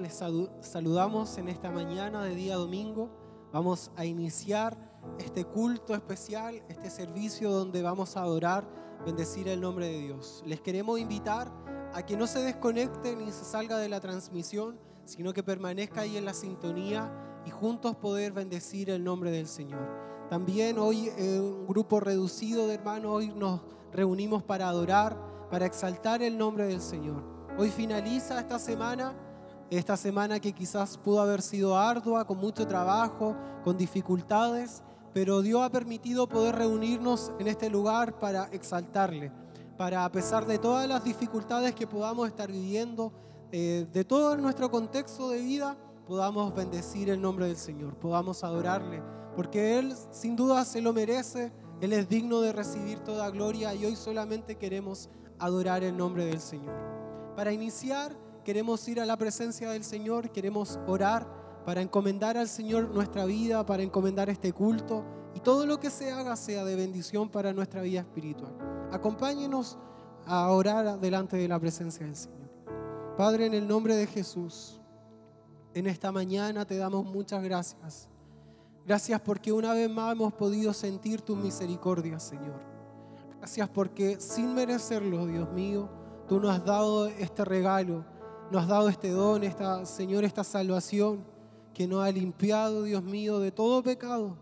Les 0.00 0.24
saludamos 0.60 1.38
en 1.38 1.48
esta 1.48 1.70
mañana 1.70 2.24
de 2.24 2.34
día 2.34 2.56
domingo. 2.56 3.08
Vamos 3.52 3.92
a 3.94 4.04
iniciar 4.04 4.76
este 5.20 5.44
culto 5.44 5.94
especial, 5.94 6.64
este 6.68 6.90
servicio 6.90 7.52
donde 7.52 7.80
vamos 7.80 8.16
a 8.16 8.22
adorar, 8.22 8.68
bendecir 9.04 9.46
el 9.46 9.60
nombre 9.60 9.86
de 9.86 10.00
Dios. 10.00 10.42
Les 10.44 10.60
queremos 10.60 10.98
invitar 10.98 11.48
a 11.94 12.04
que 12.04 12.16
no 12.16 12.26
se 12.26 12.40
desconecte 12.40 13.14
ni 13.14 13.30
se 13.30 13.44
salga 13.44 13.78
de 13.78 13.88
la 13.88 14.00
transmisión, 14.00 14.80
sino 15.04 15.32
que 15.32 15.44
permanezca 15.44 16.00
ahí 16.00 16.16
en 16.16 16.24
la 16.24 16.34
sintonía 16.34 17.12
y 17.46 17.50
juntos 17.50 17.94
poder 17.94 18.32
bendecir 18.32 18.90
el 18.90 19.04
nombre 19.04 19.30
del 19.30 19.46
Señor. 19.46 20.26
También 20.28 20.76
hoy 20.76 21.08
en 21.16 21.40
un 21.40 21.66
grupo 21.68 22.00
reducido 22.00 22.66
de 22.66 22.74
hermanos, 22.74 23.12
hoy 23.12 23.28
nos 23.28 23.60
reunimos 23.92 24.42
para 24.42 24.68
adorar, 24.68 25.16
para 25.52 25.66
exaltar 25.66 26.20
el 26.20 26.36
nombre 26.36 26.66
del 26.66 26.80
Señor. 26.80 27.22
Hoy 27.56 27.70
finaliza 27.70 28.40
esta 28.40 28.58
semana 28.58 29.14
esta 29.70 29.96
semana 29.96 30.40
que 30.40 30.52
quizás 30.52 30.96
pudo 30.96 31.20
haber 31.20 31.42
sido 31.42 31.76
ardua, 31.76 32.26
con 32.26 32.38
mucho 32.38 32.66
trabajo, 32.66 33.36
con 33.64 33.76
dificultades, 33.76 34.82
pero 35.12 35.42
Dios 35.42 35.62
ha 35.62 35.70
permitido 35.70 36.28
poder 36.28 36.54
reunirnos 36.56 37.32
en 37.38 37.48
este 37.48 37.68
lugar 37.70 38.18
para 38.18 38.44
exaltarle, 38.52 39.32
para 39.76 40.04
a 40.04 40.12
pesar 40.12 40.46
de 40.46 40.58
todas 40.58 40.86
las 40.88 41.02
dificultades 41.02 41.74
que 41.74 41.86
podamos 41.86 42.28
estar 42.28 42.50
viviendo, 42.50 43.12
eh, 43.50 43.86
de 43.92 44.04
todo 44.04 44.36
nuestro 44.36 44.70
contexto 44.70 45.30
de 45.30 45.40
vida, 45.40 45.76
podamos 46.06 46.54
bendecir 46.54 47.10
el 47.10 47.20
nombre 47.20 47.46
del 47.46 47.56
Señor, 47.56 47.96
podamos 47.96 48.44
adorarle, 48.44 49.02
porque 49.34 49.78
Él 49.78 49.94
sin 50.12 50.36
duda 50.36 50.64
se 50.64 50.80
lo 50.80 50.92
merece, 50.92 51.52
Él 51.80 51.92
es 51.92 52.08
digno 52.08 52.40
de 52.40 52.52
recibir 52.52 53.00
toda 53.00 53.30
gloria 53.30 53.74
y 53.74 53.84
hoy 53.84 53.96
solamente 53.96 54.56
queremos 54.56 55.08
adorar 55.38 55.82
el 55.82 55.96
nombre 55.96 56.24
del 56.26 56.40
Señor. 56.40 56.74
Para 57.34 57.52
iniciar, 57.52 58.16
queremos 58.46 58.86
ir 58.86 59.00
a 59.00 59.06
la 59.06 59.16
presencia 59.16 59.70
del 59.70 59.82
Señor, 59.82 60.30
queremos 60.30 60.78
orar 60.86 61.26
para 61.64 61.82
encomendar 61.82 62.36
al 62.36 62.46
Señor 62.46 62.88
nuestra 62.90 63.24
vida, 63.24 63.66
para 63.66 63.82
encomendar 63.82 64.30
este 64.30 64.52
culto 64.52 65.04
y 65.34 65.40
todo 65.40 65.66
lo 65.66 65.80
que 65.80 65.90
se 65.90 66.12
haga 66.12 66.36
sea 66.36 66.64
de 66.64 66.76
bendición 66.76 67.28
para 67.28 67.52
nuestra 67.52 67.82
vida 67.82 67.98
espiritual. 68.02 68.56
Acompáñenos 68.92 69.76
a 70.26 70.48
orar 70.52 71.00
delante 71.00 71.36
de 71.36 71.48
la 71.48 71.58
presencia 71.58 72.06
del 72.06 72.14
Señor. 72.14 72.48
Padre, 73.16 73.46
en 73.46 73.54
el 73.54 73.66
nombre 73.66 73.96
de 73.96 74.06
Jesús, 74.06 74.80
en 75.74 75.88
esta 75.88 76.12
mañana 76.12 76.64
te 76.64 76.76
damos 76.76 77.04
muchas 77.04 77.42
gracias. 77.42 78.08
Gracias 78.86 79.20
porque 79.22 79.50
una 79.50 79.72
vez 79.72 79.90
más 79.90 80.12
hemos 80.12 80.32
podido 80.34 80.72
sentir 80.72 81.20
tu 81.20 81.34
misericordia, 81.34 82.20
Señor. 82.20 82.60
Gracias 83.38 83.68
porque 83.70 84.20
sin 84.20 84.54
merecerlo, 84.54 85.26
Dios 85.26 85.50
mío, 85.50 85.90
tú 86.28 86.38
nos 86.38 86.56
has 86.56 86.64
dado 86.64 87.08
este 87.08 87.44
regalo 87.44 88.14
nos 88.50 88.62
has 88.62 88.68
dado 88.68 88.88
este 88.88 89.10
don, 89.10 89.42
esta, 89.42 89.84
Señor, 89.86 90.24
esta 90.24 90.44
salvación 90.44 91.24
que 91.74 91.86
nos 91.86 92.04
ha 92.04 92.10
limpiado, 92.10 92.84
Dios 92.84 93.02
mío, 93.02 93.38
de 93.40 93.50
todo 93.50 93.82
pecado, 93.82 94.36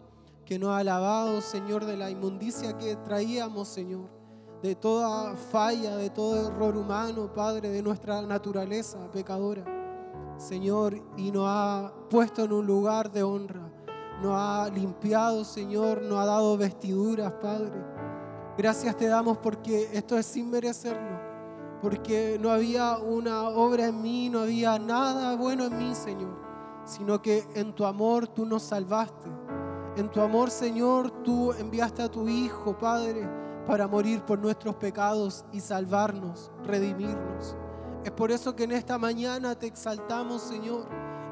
que 0.45 0.59
nos 0.59 0.71
ha 0.71 0.85
lavado, 0.85 1.41
Señor, 1.41 1.87
de 1.87 1.97
la 1.97 2.11
inmundicia 2.11 2.77
que 2.77 2.97
traíamos, 2.97 3.69
Señor, 3.69 4.11
de 4.63 4.75
toda 4.75 5.35
falla, 5.35 5.97
de 5.97 6.11
todo 6.11 6.49
error 6.49 6.77
humano, 6.77 7.33
Padre, 7.33 7.71
de 7.71 7.83
nuestra 7.83 8.21
naturaleza 8.23 9.11
pecadora. 9.11 9.65
Señor, 10.37 11.01
y 11.17 11.31
nos 11.31 11.47
ha 11.49 11.93
puesto 12.11 12.45
en 12.45 12.53
un 12.53 12.67
lugar 12.67 13.11
de 13.11 13.23
honra, 13.23 13.71
nos 14.23 14.33
ha 14.35 14.69
limpiado, 14.69 15.45
Señor, 15.45 16.03
nos 16.03 16.19
ha 16.19 16.27
dado 16.27 16.57
vestiduras, 16.57 17.33
Padre. 17.35 17.73
Gracias 18.59 18.97
te 18.97 19.07
damos 19.07 19.39
porque 19.39 19.89
esto 19.93 20.17
es 20.19 20.27
sin 20.27 20.51
merecerlo 20.51 21.24
porque 21.85 22.39
no 22.41 22.51
había 22.51 22.97
una 22.97 23.43
obra 23.43 23.89
en 23.89 24.01
mí, 24.01 24.31
no 24.31 24.41
había 24.41 24.79
nada 24.79 25.37
bueno 25.37 25.67
en 25.67 25.77
mí, 25.77 25.95
Señor, 25.95 26.35
sino 26.87 27.21
que 27.21 27.47
en 27.55 27.75
tu 27.75 27.85
amor 27.85 28.27
tú 28.27 28.47
nos 28.47 28.63
salvaste. 28.63 29.29
En 29.99 30.11
tu 30.11 30.23
amor, 30.23 30.51
Señor, 30.51 31.11
tú 31.23 31.53
enviaste 31.53 32.01
a 32.03 32.11
tu 32.11 32.27
Hijo, 32.27 32.79
Padre, 32.79 33.29
para 33.67 33.87
morir 33.87 34.23
por 34.23 34.39
nuestros 34.39 34.77
pecados 34.77 35.45
y 35.53 35.61
salvarnos, 35.61 36.51
redimirnos. 36.65 37.55
Es 38.03 38.13
por 38.13 38.31
eso 38.31 38.57
que 38.57 38.65
en 38.65 38.73
esta 38.73 38.97
mañana 38.97 39.55
te 39.55 39.67
exaltamos, 39.67 40.41
Señor. 40.41 40.87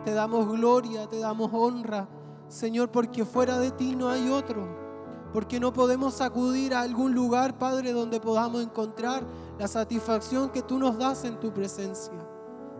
Te 0.04 0.12
damos 0.12 0.46
gloria, 0.52 1.08
te 1.08 1.18
damos 1.18 1.50
honra, 1.50 2.06
Señor, 2.48 2.90
porque 2.90 3.24
fuera 3.24 3.58
de 3.58 3.70
ti 3.70 3.96
no 3.96 4.10
hay 4.10 4.28
otro. 4.28 4.68
Porque 5.32 5.58
no 5.58 5.72
podemos 5.72 6.20
acudir 6.20 6.74
a 6.74 6.82
algún 6.82 7.14
lugar, 7.14 7.56
Padre, 7.56 7.92
donde 7.92 8.20
podamos 8.20 8.62
encontrar 8.62 9.24
la 9.58 9.68
satisfacción 9.68 10.50
que 10.50 10.62
tú 10.62 10.78
nos 10.78 10.98
das 10.98 11.24
en 11.24 11.38
tu 11.38 11.52
presencia. 11.52 12.26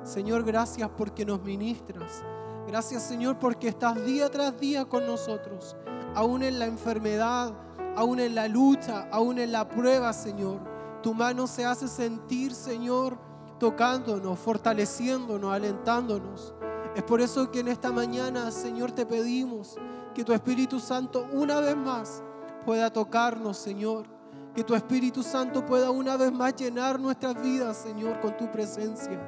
Señor, 0.05 0.43
gracias 0.45 0.89
porque 0.97 1.25
nos 1.25 1.43
ministras. 1.43 2.25
Gracias, 2.67 3.03
Señor, 3.03 3.39
porque 3.39 3.69
estás 3.69 4.05
día 4.05 4.31
tras 4.31 4.59
día 4.59 4.85
con 4.85 5.07
nosotros, 5.07 5.77
aún 6.15 6.43
en 6.43 6.59
la 6.59 6.67
enfermedad, 6.67 7.53
aún 7.97 8.21
en 8.21 8.35
la 8.35 8.49
lucha, 8.49 9.09
aún 9.11 9.39
en 9.39 9.53
la 9.53 9.69
prueba, 9.69 10.13
Señor. 10.13 10.61
Tu 11.03 11.13
mano 11.13 11.47
se 11.47 11.65
hace 11.65 11.89
sentir, 11.89 12.55
Señor, 12.55 13.19
tocándonos, 13.59 14.39
fortaleciéndonos, 14.39 15.53
alentándonos. 15.53 16.55
Es 16.95 17.03
por 17.03 17.21
eso 17.21 17.51
que 17.51 17.61
en 17.61 17.69
esta 17.69 17.91
mañana, 17.91 18.51
Señor, 18.51 18.93
te 18.93 19.07
pedimos 19.07 19.77
que 20.15 20.25
tu 20.25 20.33
Espíritu 20.33 20.79
Santo 20.79 21.27
una 21.33 21.61
vez 21.61 21.77
más 21.77 22.23
pueda 22.65 22.93
tocarnos, 22.93 23.57
Señor 23.57 24.22
que 24.55 24.65
tu 24.65 24.75
Espíritu 24.75 25.23
Santo 25.23 25.65
pueda 25.65 25.91
una 25.91 26.17
vez 26.17 26.33
más 26.33 26.55
llenar 26.55 27.01
nuestras 27.01 27.41
vidas, 27.41 27.77
Señor, 27.77 28.21
con 28.21 28.37
tu 28.37 28.51
presencia. 28.51 29.19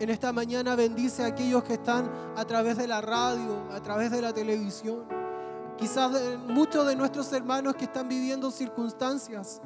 En 0.00 0.10
esta 0.10 0.32
mañana 0.32 0.74
bendice 0.74 1.22
a 1.24 1.26
aquellos 1.26 1.62
que 1.64 1.74
están 1.74 2.10
a 2.36 2.44
través 2.44 2.76
de 2.76 2.86
la 2.86 3.00
radio, 3.00 3.64
a 3.72 3.80
través 3.80 4.10
de 4.10 4.22
la 4.22 4.32
televisión. 4.32 5.04
Quizás 5.76 6.12
muchos 6.46 6.86
de 6.86 6.96
nuestros 6.96 7.32
hermanos 7.32 7.76
que 7.76 7.84
están 7.84 8.08
viviendo 8.08 8.50
circunstancias. 8.50 9.60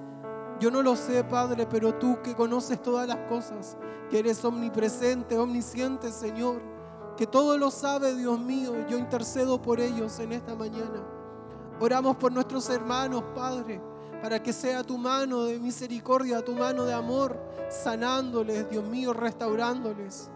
Yo 0.60 0.70
no 0.70 0.82
lo 0.82 0.94
sé, 0.94 1.24
Padre, 1.24 1.66
pero 1.66 1.94
tú 1.94 2.18
que 2.22 2.34
conoces 2.34 2.80
todas 2.82 3.08
las 3.08 3.18
cosas, 3.28 3.76
que 4.10 4.18
eres 4.18 4.44
omnipresente, 4.44 5.38
omnisciente, 5.38 6.12
Señor, 6.12 6.60
que 7.16 7.26
todo 7.26 7.56
lo 7.56 7.70
sabe, 7.70 8.14
Dios 8.14 8.38
mío, 8.38 8.86
yo 8.88 8.98
intercedo 8.98 9.60
por 9.60 9.80
ellos 9.80 10.18
en 10.18 10.32
esta 10.32 10.54
mañana. 10.54 11.02
Oramos 11.80 12.16
por 12.16 12.30
nuestros 12.30 12.68
hermanos, 12.70 13.24
Padre, 13.34 13.80
para 14.22 14.40
que 14.40 14.52
sea 14.52 14.84
tu 14.84 14.96
mano 14.96 15.42
de 15.42 15.58
misericordia, 15.58 16.44
tu 16.44 16.54
mano 16.54 16.84
de 16.84 16.94
amor, 16.94 17.36
sanándoles, 17.68 18.70
Dios 18.70 18.84
mío, 18.84 19.12
restaurándoles. 19.12 20.30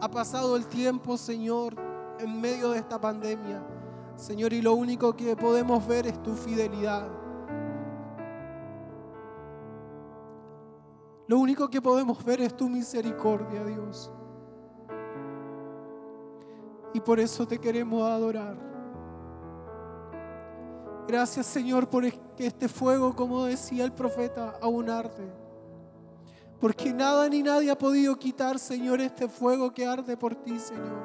Ha 0.00 0.08
pasado 0.08 0.54
el 0.54 0.66
tiempo, 0.66 1.16
Señor, 1.16 1.74
en 2.20 2.40
medio 2.40 2.70
de 2.70 2.78
esta 2.78 3.00
pandemia. 3.00 3.60
Señor, 4.14 4.52
y 4.52 4.62
lo 4.62 4.74
único 4.74 5.16
que 5.16 5.34
podemos 5.34 5.84
ver 5.84 6.06
es 6.06 6.22
tu 6.22 6.34
fidelidad. 6.34 7.08
Lo 11.26 11.40
único 11.40 11.68
que 11.68 11.82
podemos 11.82 12.24
ver 12.24 12.40
es 12.40 12.56
tu 12.56 12.68
misericordia, 12.68 13.64
Dios. 13.64 14.12
Y 16.92 17.00
por 17.00 17.18
eso 17.18 17.48
te 17.48 17.58
queremos 17.58 18.08
adorar. 18.08 18.73
Gracias, 21.06 21.46
Señor, 21.46 21.88
por 21.88 22.10
que 22.34 22.46
este 22.46 22.68
fuego, 22.68 23.14
como 23.14 23.44
decía 23.44 23.84
el 23.84 23.92
profeta, 23.92 24.58
aún 24.60 24.88
arde. 24.88 25.32
Porque 26.60 26.92
nada 26.92 27.28
ni 27.28 27.42
nadie 27.42 27.70
ha 27.70 27.78
podido 27.78 28.16
quitar, 28.16 28.58
Señor, 28.58 29.00
este 29.00 29.28
fuego 29.28 29.72
que 29.72 29.86
arde 29.86 30.16
por 30.16 30.34
ti, 30.34 30.58
Señor. 30.58 31.02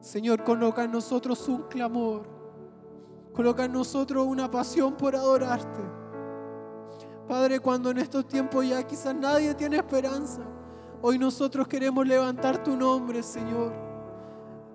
Señor, 0.00 0.42
coloca 0.42 0.82
en 0.82 0.90
nosotros 0.90 1.46
un 1.48 1.62
clamor. 1.68 2.26
Coloca 3.32 3.64
en 3.64 3.72
nosotros 3.72 4.26
una 4.26 4.50
pasión 4.50 4.96
por 4.96 5.14
adorarte. 5.14 5.80
Padre, 7.28 7.60
cuando 7.60 7.90
en 7.90 7.98
estos 7.98 8.26
tiempos 8.26 8.68
ya 8.68 8.82
quizás 8.82 9.14
nadie 9.14 9.54
tiene 9.54 9.76
esperanza, 9.76 10.42
hoy 11.00 11.18
nosotros 11.18 11.68
queremos 11.68 12.06
levantar 12.06 12.62
tu 12.62 12.76
nombre, 12.76 13.22
Señor, 13.22 13.72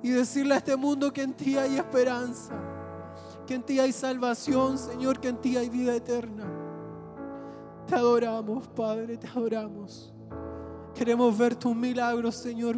y 0.01 0.09
decirle 0.09 0.53
a 0.53 0.57
este 0.57 0.75
mundo 0.75 1.11
que 1.11 1.21
en 1.21 1.33
ti 1.33 1.57
hay 1.57 1.75
esperanza, 1.75 2.53
que 3.47 3.55
en 3.55 3.63
ti 3.63 3.79
hay 3.79 3.91
salvación, 3.91 4.77
Señor, 4.77 5.19
que 5.19 5.29
en 5.29 5.37
ti 5.37 5.57
hay 5.57 5.69
vida 5.69 5.95
eterna. 5.95 6.45
Te 7.87 7.95
adoramos, 7.95 8.67
Padre, 8.67 9.17
te 9.17 9.25
adoramos. 9.27 10.13
Queremos 10.93 11.35
ver 11.35 11.55
tus 11.55 11.75
milagros, 11.75 12.35
Señor. 12.35 12.75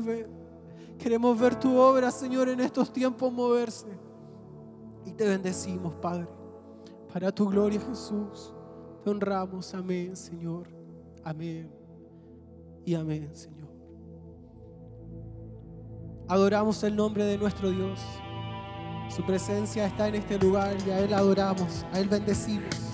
Queremos 0.98 1.38
ver 1.38 1.60
tu 1.60 1.76
obra, 1.76 2.12
Señor, 2.12 2.48
en 2.48 2.60
estos 2.60 2.94
tiempos 2.94 3.34
moverse. 3.34 3.88
Y 5.06 5.12
te 5.12 5.28
bendecimos, 5.28 5.96
Padre, 5.96 6.28
para 7.12 7.32
tu 7.32 7.48
gloria, 7.48 7.82
Jesús. 7.82 8.54
Te 9.04 9.10
honramos, 9.10 9.74
amén, 9.74 10.16
Señor. 10.16 10.68
Amén. 11.24 11.72
Y 12.86 12.94
amén, 12.94 13.30
Señor. 13.34 13.70
Adoramos 16.28 16.84
el 16.84 16.96
nombre 16.96 17.24
de 17.24 17.38
nuestro 17.40 17.72
Dios. 17.72 18.00
Su 19.10 19.24
presencia 19.26 19.88
está 19.88 20.08
en 20.08 20.16
este 20.16 20.38
lugar 20.38 20.76
y 20.86 20.92
a 20.92 21.00
Él 21.00 21.14
adoramos, 21.14 21.86
a 21.92 22.00
Él 22.00 22.08
bendecimos. 22.08 22.90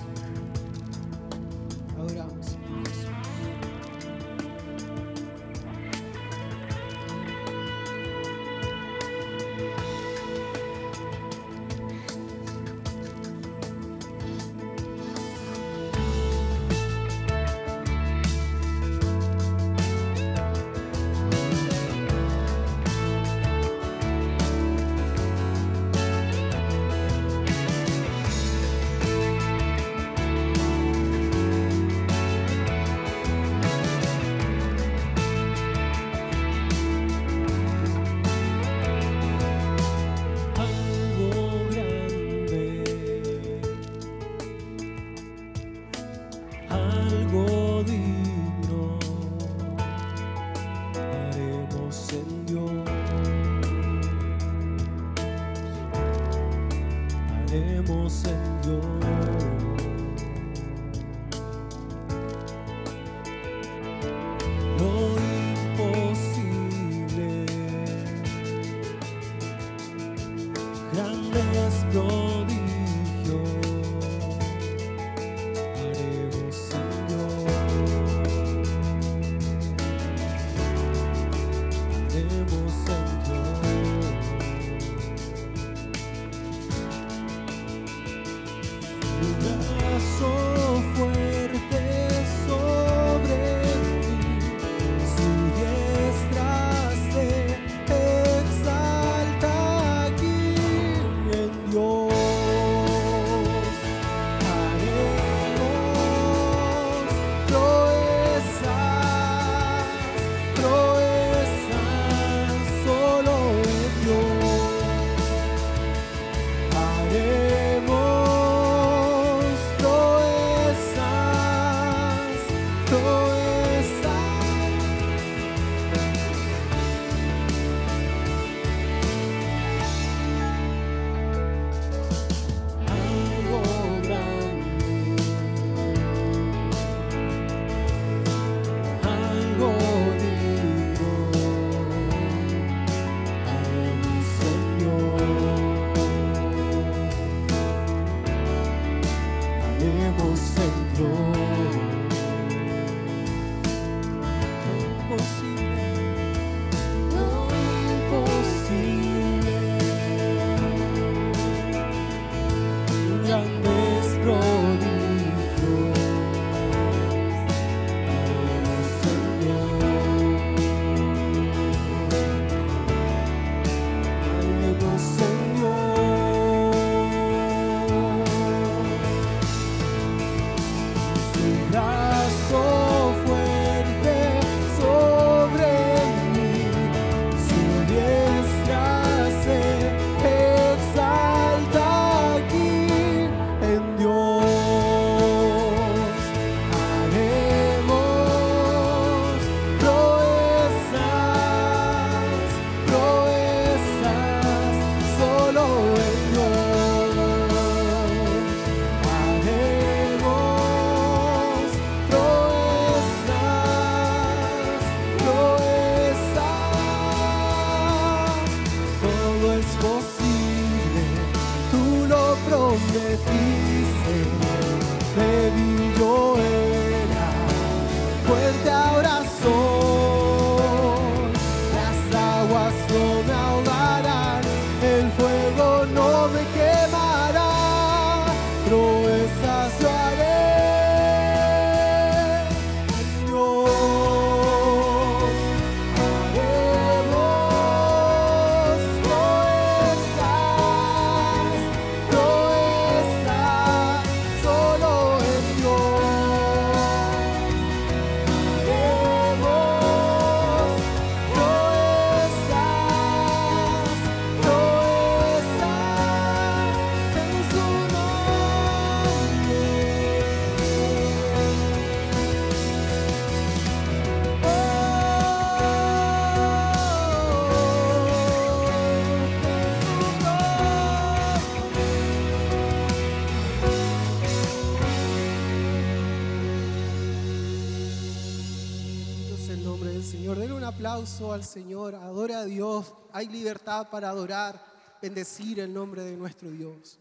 Al 291.06 291.44
Señor, 291.44 291.94
adore 291.94 292.34
a 292.34 292.46
Dios. 292.46 292.92
Hay 293.14 293.28
libertad 293.28 293.90
para 293.92 294.10
adorar, 294.10 294.60
bendecir 295.00 295.60
el 295.60 295.72
nombre 295.72 296.02
de 296.02 296.18
nuestro 296.18 296.50
Dios. 296.50 296.98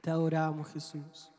Te 0.00 0.10
adoramos, 0.10 0.68
Jesús. 0.68 1.30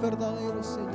verdaderos, 0.00 0.66
Señor. 0.66 0.89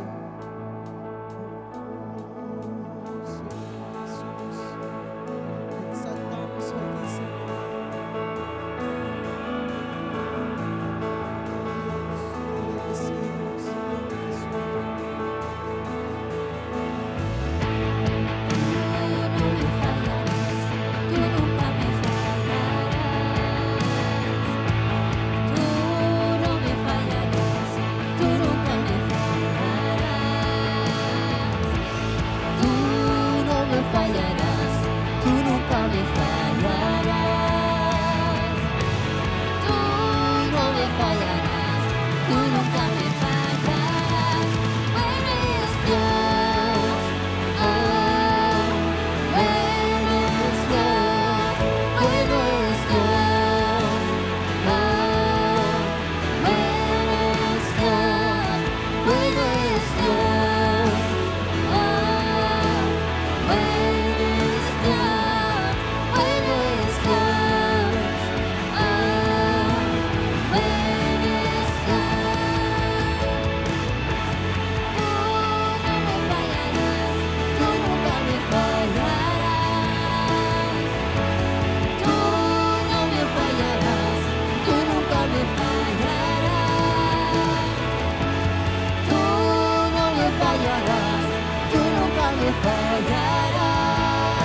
me 92.46 92.52
fallarás, 92.52 94.38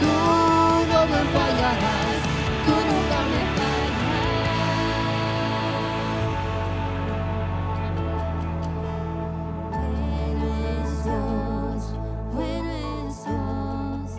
tú 0.00 0.14
no 0.90 1.00
me 1.12 1.20
fallarás, 1.34 2.22
tú 2.64 2.72
nunca 2.72 3.18
me 3.32 3.42
fallarás. 3.58 4.72
Buenos 10.32 10.90
Dios, 11.04 11.80
buenos 12.34 13.14
Dios, 13.24 14.10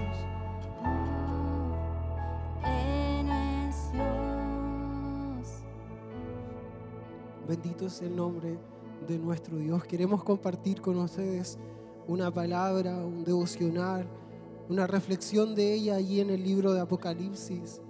buenos 2.93 3.75
Dios. 3.91 5.47
Bendito 7.47 7.87
es 7.87 8.01
el 8.03 8.15
nombre 8.15 8.59
de 9.07 9.17
nuestro 9.17 9.57
Dios. 9.57 9.83
Queremos 9.85 10.23
compartir 10.23 10.79
con 10.79 10.99
ustedes 10.99 11.57
una 12.07 12.31
palabra, 12.31 12.97
un 12.97 13.23
devocional, 13.23 14.07
una 14.69 14.87
reflexión 14.87 15.55
de 15.55 15.73
ella 15.73 15.95
allí 15.95 16.19
en 16.19 16.29
el 16.29 16.43
libro 16.43 16.73
de 16.73 16.81
Apocalipsis. 16.81 17.81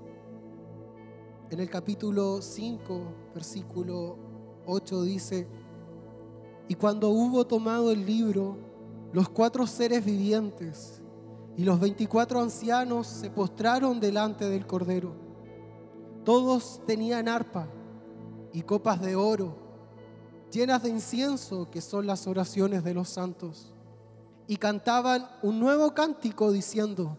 En 1.50 1.60
el 1.60 1.70
capítulo 1.70 2.42
5, 2.42 3.02
versículo 3.34 4.18
8 4.66 5.04
dice, 5.04 5.48
y 6.68 6.76
cuando 6.76 7.10
hubo 7.10 7.46
tomado 7.46 7.92
el 7.92 8.06
libro, 8.06 8.58
los 9.12 9.30
cuatro 9.30 9.68
seres 9.68 10.04
vivientes 10.04 11.02
y 11.58 11.64
los 11.64 11.80
veinticuatro 11.80 12.40
ancianos 12.40 13.06
se 13.06 13.30
postraron 13.30 14.00
delante 14.00 14.50
del 14.50 14.66
Cordero. 14.66 15.14
Todos 16.24 16.82
tenían 16.88 17.28
arpa 17.28 17.68
y 18.54 18.62
copas 18.62 19.02
de 19.02 19.16
oro 19.16 19.64
llenas 20.54 20.84
de 20.84 20.90
incienso, 20.90 21.68
que 21.72 21.82
son 21.82 22.06
las 22.06 22.28
oraciones 22.28 22.84
de 22.84 22.94
los 22.94 23.10
santos, 23.10 23.73
y 24.48 24.58
cantaban 24.58 25.30
un 25.42 25.60
nuevo 25.60 25.94
cántico 25.94 26.52
diciendo, 26.52 27.18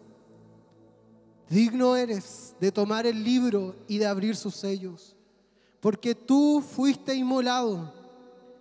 digno 1.49 1.97
eres 1.97 2.55
de 2.61 2.73
tomar 2.73 3.07
el 3.07 3.23
libro 3.23 3.75
y 3.89 3.99
de 3.99 4.07
abrir 4.07 4.37
sus 4.37 4.55
sellos, 4.55 5.17
porque 5.81 6.15
tú 6.15 6.63
fuiste 6.63 7.15
inmolado 7.15 7.93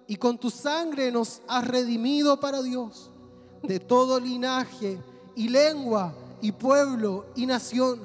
y 0.08 0.16
con 0.16 0.38
tu 0.38 0.50
sangre 0.50 1.12
nos 1.12 1.42
has 1.48 1.68
redimido 1.68 2.40
para 2.40 2.62
Dios 2.62 3.10
de 3.62 3.80
todo 3.80 4.20
linaje 4.20 5.00
y 5.36 5.48
lengua 5.48 6.14
y 6.42 6.52
pueblo 6.52 7.26
y 7.36 7.46
nación, 7.46 8.02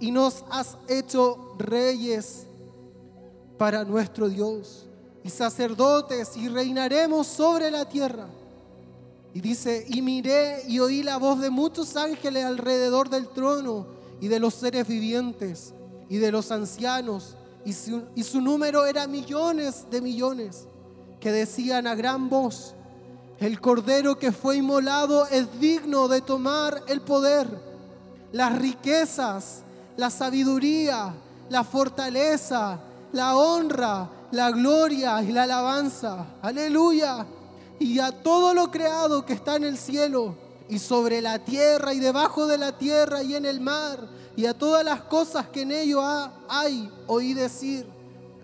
y 0.00 0.10
nos 0.10 0.44
has 0.50 0.76
hecho 0.88 1.54
reyes 1.58 2.46
para 3.58 3.84
nuestro 3.84 4.28
Dios 4.28 4.86
y 5.22 5.30
sacerdotes 5.30 6.36
y 6.36 6.48
reinaremos 6.48 7.26
sobre 7.26 7.70
la 7.70 7.88
tierra. 7.88 8.28
Y 9.34 9.40
dice, 9.40 9.84
y 9.88 10.00
miré 10.00 10.62
y 10.68 10.78
oí 10.78 11.02
la 11.02 11.18
voz 11.18 11.40
de 11.40 11.50
muchos 11.50 11.96
ángeles 11.96 12.44
alrededor 12.44 13.10
del 13.10 13.28
trono 13.28 13.86
y 14.20 14.28
de 14.28 14.38
los 14.38 14.54
seres 14.54 14.86
vivientes 14.86 15.74
y 16.08 16.18
de 16.18 16.30
los 16.30 16.52
ancianos, 16.52 17.36
y 17.64 17.72
su, 17.72 18.40
número 18.40 18.84
era 18.86 19.06
millones 19.06 19.86
de 19.90 20.00
millones, 20.00 20.68
que 21.18 21.32
decían 21.32 21.86
a 21.86 21.94
gran 21.94 22.28
voz, 22.28 22.74
el 23.40 23.60
cordero 23.60 24.18
que 24.18 24.30
fue 24.30 24.58
inmolado 24.58 25.26
es 25.26 25.58
digno 25.58 26.06
de 26.06 26.20
tomar 26.20 26.82
el 26.86 27.00
poder, 27.00 27.48
las 28.32 28.56
riquezas, 28.56 29.62
la 29.96 30.10
sabiduría, 30.10 31.14
la 31.48 31.64
fortaleza, 31.64 32.78
la 33.12 33.36
honra, 33.36 34.10
la 34.30 34.50
gloria 34.50 35.22
y 35.22 35.32
la 35.32 35.44
alabanza. 35.44 36.26
Aleluya. 36.42 37.26
Y 37.84 38.00
a 38.00 38.12
todo 38.12 38.54
lo 38.54 38.70
creado 38.70 39.26
que 39.26 39.34
está 39.34 39.56
en 39.56 39.64
el 39.64 39.76
cielo 39.76 40.34
y 40.70 40.78
sobre 40.78 41.20
la 41.20 41.40
tierra 41.40 41.92
y 41.92 42.00
debajo 42.00 42.46
de 42.46 42.56
la 42.56 42.78
tierra 42.78 43.22
y 43.22 43.34
en 43.34 43.44
el 43.44 43.60
mar 43.60 43.98
y 44.34 44.46
a 44.46 44.54
todas 44.54 44.82
las 44.82 45.02
cosas 45.02 45.48
que 45.48 45.60
en 45.60 45.70
ello 45.70 46.00
hay, 46.48 46.90
oí 47.06 47.34
decir, 47.34 47.86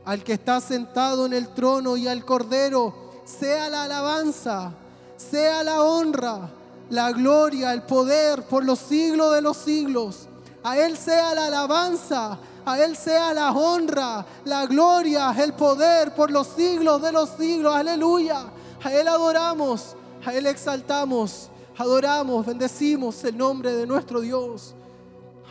al 0.05 0.23
que 0.23 0.35
está 0.35 0.61
sentado 0.61 1.25
en 1.25 1.33
el 1.33 1.49
trono 1.55 1.97
y 1.97 2.07
al 2.07 2.23
cordero, 2.27 2.93
sea 3.25 3.71
la 3.71 3.85
alabanza, 3.85 4.75
sea 5.17 5.65
la 5.65 5.85
honra, 5.85 6.51
la 6.91 7.11
gloria, 7.13 7.73
el 7.73 7.81
poder 7.85 8.43
por 8.43 8.63
los 8.63 8.79
siglos 8.79 9.33
de 9.35 9.41
los 9.41 9.57
siglos. 9.57 10.29
A 10.63 10.77
Él 10.77 10.99
sea 10.99 11.35
la 11.35 11.47
alabanza, 11.47 12.39
a 12.67 12.79
Él 12.79 12.95
sea 12.95 13.33
la 13.33 13.53
honra, 13.53 14.27
la 14.45 14.67
gloria, 14.67 15.35
el 15.39 15.55
poder 15.55 16.15
por 16.15 16.31
los 16.31 16.47
siglos 16.47 17.01
de 17.01 17.13
los 17.13 17.31
siglos. 17.39 17.75
Aleluya. 17.75 18.60
A 18.83 18.93
Él 18.93 19.09
adoramos, 19.09 19.97
a 20.25 20.35
Él 20.35 20.47
exaltamos, 20.47 21.51
adoramos, 21.77 22.47
bendecimos 22.47 23.23
el 23.25 23.37
nombre 23.37 23.75
de 23.75 23.87
nuestro 23.87 24.21
Dios. 24.21 24.75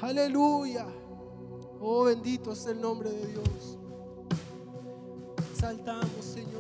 Aleluya. 0.02 0.86
Oh, 1.82 2.06
bendito 2.06 2.52
es 2.52 2.66
el 2.66 2.82
nombre 2.82 3.10
de 3.10 3.28
Dios. 3.28 3.78
Exaltamos, 5.52 6.26
Señor 6.26 6.59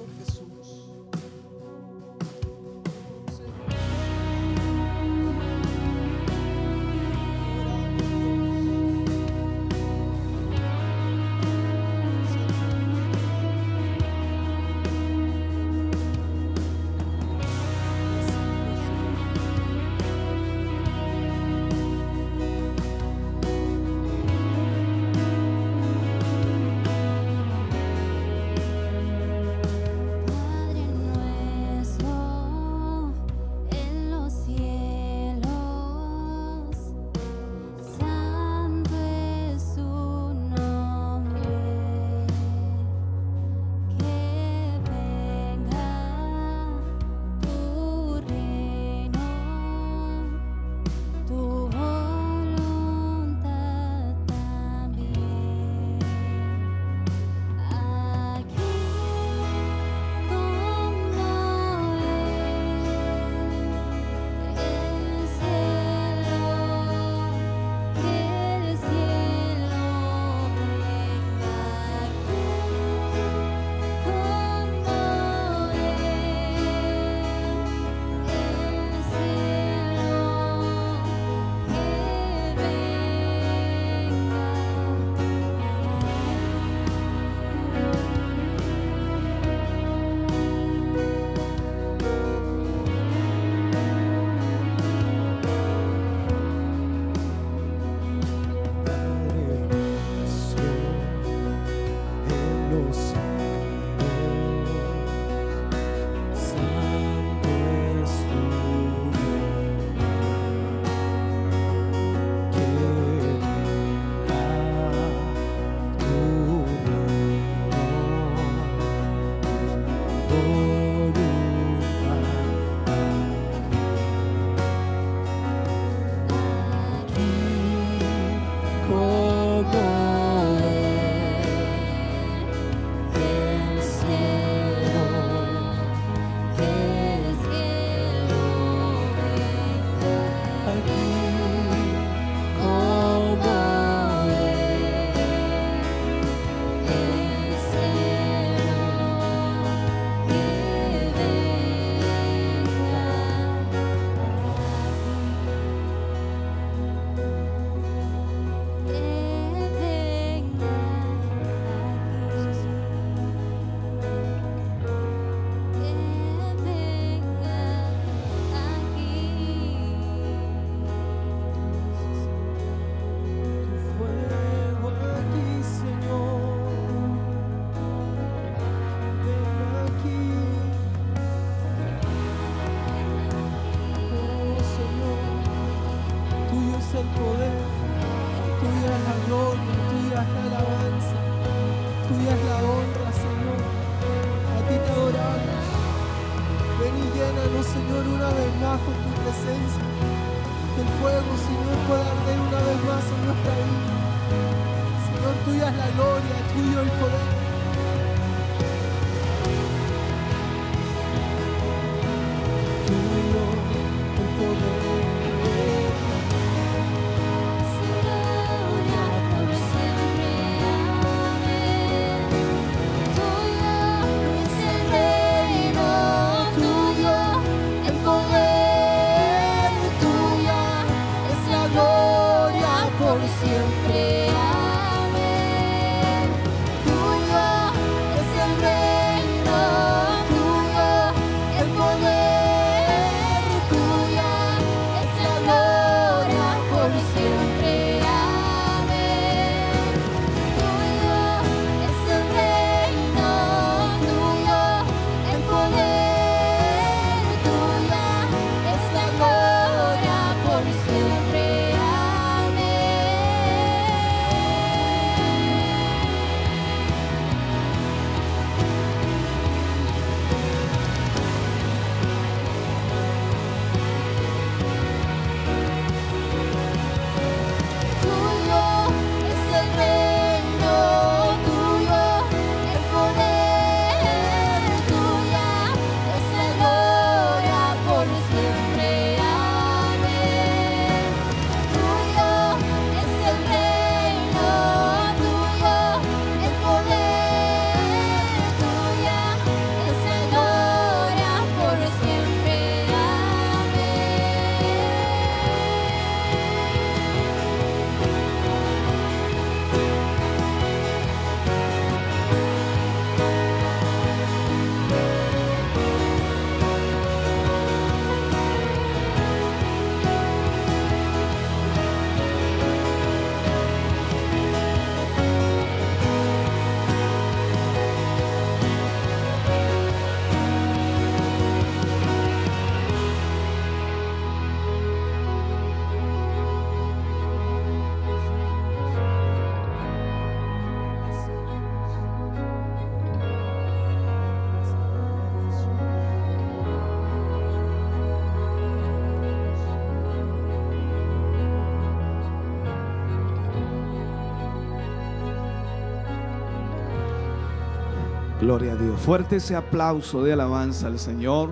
Gloria 358.49 358.73
a 358.73 358.75
Dios. 358.77 358.99
Fuerte 359.01 359.35
ese 359.35 359.55
aplauso 359.55 360.23
de 360.23 360.33
alabanza 360.33 360.87
al 360.87 360.97
Señor. 360.97 361.51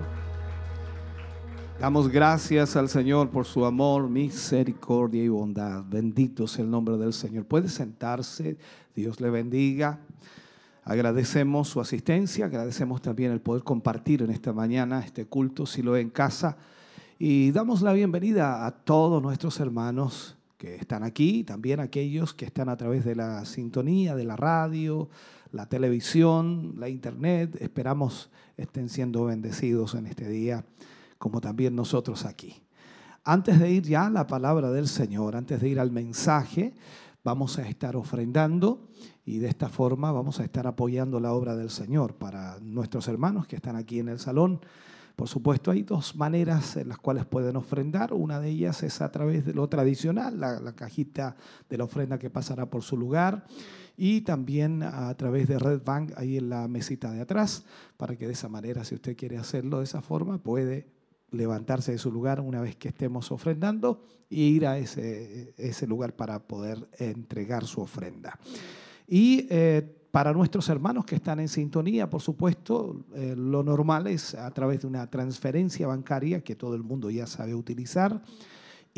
Damos 1.78 2.08
gracias 2.08 2.74
al 2.74 2.88
Señor 2.88 3.30
por 3.30 3.44
su 3.44 3.64
amor, 3.64 4.10
misericordia 4.10 5.22
y 5.22 5.28
bondad. 5.28 5.84
Bendito 5.88 6.46
es 6.46 6.58
el 6.58 6.68
nombre 6.68 6.96
del 6.96 7.12
Señor. 7.12 7.44
Puede 7.44 7.68
sentarse. 7.68 8.58
Dios 8.96 9.20
le 9.20 9.30
bendiga. 9.30 10.00
Agradecemos 10.82 11.68
su 11.68 11.80
asistencia, 11.80 12.46
agradecemos 12.46 13.00
también 13.00 13.30
el 13.30 13.40
poder 13.40 13.62
compartir 13.62 14.22
en 14.22 14.30
esta 14.30 14.52
mañana 14.52 14.98
este 14.98 15.24
culto, 15.24 15.66
si 15.66 15.82
lo 15.82 15.96
en 15.96 16.10
casa. 16.10 16.56
Y 17.16 17.52
damos 17.52 17.80
la 17.80 17.92
bienvenida 17.92 18.66
a 18.66 18.72
todos 18.72 19.22
nuestros 19.22 19.60
hermanos 19.60 20.36
que 20.56 20.74
están 20.74 21.04
aquí, 21.04 21.44
también 21.44 21.78
aquellos 21.78 22.34
que 22.34 22.44
están 22.44 22.68
a 22.68 22.76
través 22.76 23.04
de 23.04 23.14
la 23.14 23.44
sintonía, 23.44 24.16
de 24.16 24.24
la 24.24 24.34
radio, 24.34 25.08
la 25.52 25.66
televisión, 25.66 26.74
la 26.76 26.88
internet. 26.88 27.56
Esperamos 27.60 28.30
estén 28.56 28.88
siendo 28.88 29.24
bendecidos 29.24 29.94
en 29.94 30.06
este 30.06 30.28
día, 30.28 30.64
como 31.18 31.40
también 31.40 31.74
nosotros 31.74 32.24
aquí. 32.24 32.62
Antes 33.24 33.60
de 33.60 33.70
ir 33.70 33.82
ya 33.84 34.06
a 34.06 34.10
la 34.10 34.26
palabra 34.26 34.70
del 34.70 34.88
Señor, 34.88 35.36
antes 35.36 35.60
de 35.60 35.68
ir 35.68 35.80
al 35.80 35.90
mensaje, 35.90 36.74
vamos 37.24 37.58
a 37.58 37.68
estar 37.68 37.96
ofrendando 37.96 38.88
y 39.24 39.38
de 39.38 39.48
esta 39.48 39.68
forma 39.68 40.10
vamos 40.12 40.40
a 40.40 40.44
estar 40.44 40.66
apoyando 40.66 41.20
la 41.20 41.32
obra 41.32 41.54
del 41.54 41.70
Señor 41.70 42.14
para 42.14 42.58
nuestros 42.60 43.06
hermanos 43.08 43.46
que 43.46 43.56
están 43.56 43.76
aquí 43.76 43.98
en 43.98 44.08
el 44.08 44.18
salón. 44.18 44.60
Por 45.14 45.28
supuesto, 45.28 45.72
hay 45.72 45.82
dos 45.82 46.16
maneras 46.16 46.76
en 46.76 46.88
las 46.88 46.98
cuales 46.98 47.26
pueden 47.26 47.56
ofrendar. 47.56 48.14
Una 48.14 48.38
de 48.40 48.50
ellas 48.50 48.82
es 48.84 49.02
a 49.02 49.10
través 49.10 49.44
de 49.44 49.52
lo 49.52 49.68
tradicional, 49.68 50.38
la, 50.38 50.60
la 50.60 50.72
cajita 50.72 51.36
de 51.68 51.76
la 51.76 51.84
ofrenda 51.84 52.18
que 52.18 52.30
pasará 52.30 52.70
por 52.70 52.82
su 52.82 52.96
lugar 52.96 53.44
y 54.00 54.20
también 54.20 54.84
a 54.84 55.12
través 55.16 55.48
de 55.48 55.58
Red 55.58 55.82
Bank 55.84 56.12
ahí 56.16 56.38
en 56.38 56.48
la 56.48 56.68
mesita 56.68 57.10
de 57.10 57.20
atrás, 57.20 57.64
para 57.96 58.16
que 58.16 58.28
de 58.28 58.32
esa 58.32 58.48
manera, 58.48 58.84
si 58.84 58.94
usted 58.94 59.16
quiere 59.16 59.36
hacerlo 59.36 59.78
de 59.78 59.84
esa 59.84 60.00
forma, 60.00 60.38
puede 60.38 60.86
levantarse 61.32 61.92
de 61.92 61.98
su 61.98 62.12
lugar 62.12 62.40
una 62.40 62.60
vez 62.60 62.76
que 62.76 62.88
estemos 62.88 63.32
ofrendando 63.32 64.04
e 64.30 64.36
ir 64.36 64.66
a 64.68 64.78
ese, 64.78 65.52
ese 65.58 65.86
lugar 65.88 66.14
para 66.14 66.38
poder 66.46 66.88
entregar 66.98 67.66
su 67.66 67.80
ofrenda. 67.80 68.38
Y 69.08 69.48
eh, 69.50 69.82
para 70.12 70.32
nuestros 70.32 70.68
hermanos 70.68 71.04
que 71.04 71.16
están 71.16 71.40
en 71.40 71.48
sintonía, 71.48 72.08
por 72.08 72.22
supuesto, 72.22 73.04
eh, 73.14 73.34
lo 73.36 73.64
normal 73.64 74.06
es 74.06 74.34
a 74.36 74.50
través 74.52 74.82
de 74.82 74.86
una 74.86 75.10
transferencia 75.10 75.88
bancaria 75.88 76.44
que 76.44 76.54
todo 76.54 76.76
el 76.76 76.84
mundo 76.84 77.10
ya 77.10 77.26
sabe 77.26 77.54
utilizar 77.54 78.22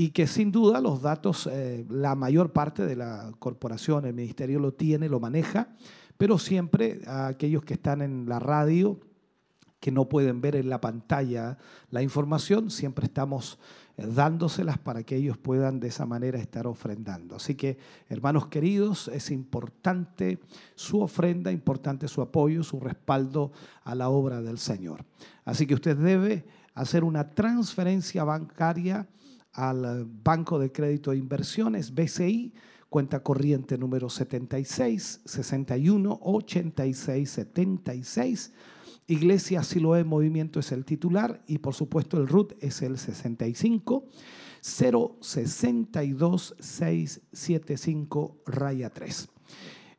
y 0.01 0.13
que 0.13 0.27
sin 0.27 0.51
duda 0.51 0.81
los 0.81 1.03
datos, 1.03 1.47
eh, 1.47 1.85
la 1.91 2.15
mayor 2.15 2.55
parte 2.55 2.87
de 2.87 2.97
la 2.97 3.31
corporación, 3.39 4.07
el 4.07 4.15
ministerio 4.15 4.59
lo 4.59 4.73
tiene, 4.73 5.11
lo 5.11 5.21
maneja, 5.21 5.69
pero 6.17 6.39
siempre 6.39 7.03
aquellos 7.07 7.65
que 7.65 7.75
están 7.75 8.01
en 8.01 8.27
la 8.27 8.39
radio, 8.39 8.99
que 9.79 9.93
no 9.93 10.09
pueden 10.09 10.41
ver 10.41 10.57
en 10.57 10.71
la 10.71 10.81
pantalla 10.81 11.59
la 11.91 12.01
información, 12.01 12.71
siempre 12.71 13.05
estamos 13.05 13.59
eh, 13.99 14.07
dándoselas 14.07 14.79
para 14.79 15.03
que 15.03 15.17
ellos 15.17 15.37
puedan 15.37 15.81
de 15.81 15.89
esa 15.89 16.07
manera 16.07 16.39
estar 16.39 16.67
ofrendando. 16.67 17.37
Así 17.37 17.55
que, 17.55 17.77
hermanos 18.09 18.47
queridos, 18.47 19.09
es 19.09 19.31
importante 19.31 20.39
su 20.77 21.03
ofrenda, 21.03 21.53
importante 21.53 22.09
su 22.09 22.23
apoyo, 22.23 22.63
su 22.63 22.81
respaldo 22.81 23.53
a 23.85 23.95
la 23.95 24.09
obra 24.09 24.41
del 24.41 24.57
Señor. 24.57 25.05
Así 25.45 25.67
que 25.67 25.75
usted 25.75 25.99
debe 25.99 26.47
hacer 26.73 27.05
una 27.05 27.29
transferencia 27.29 28.25
bancaria 28.25 29.07
al 29.69 30.07
Banco 30.07 30.59
de 30.59 30.73
Crédito 30.73 31.11
de 31.11 31.19
Inversiones, 31.19 31.95
BCI, 31.95 32.55
cuenta 32.89 33.23
corriente 33.23 33.77
número 33.79 34.09
76 34.09 35.21
61 35.25 36.19
86 36.23 37.31
76 37.31 38.53
Iglesia 39.07 39.63
Siloé 39.65 40.05
Movimiento 40.05 40.61
es 40.61 40.71
el 40.71 40.85
titular 40.85 41.43
y 41.49 41.59
por 41.59 41.75
supuesto 41.75 42.17
el 42.17 42.29
RUT 42.29 42.53
es 42.61 42.81
el 42.83 42.97
65 42.97 44.05
062 44.61 46.55
675 46.61 48.37
raya 48.47 48.91
3. 48.91 49.29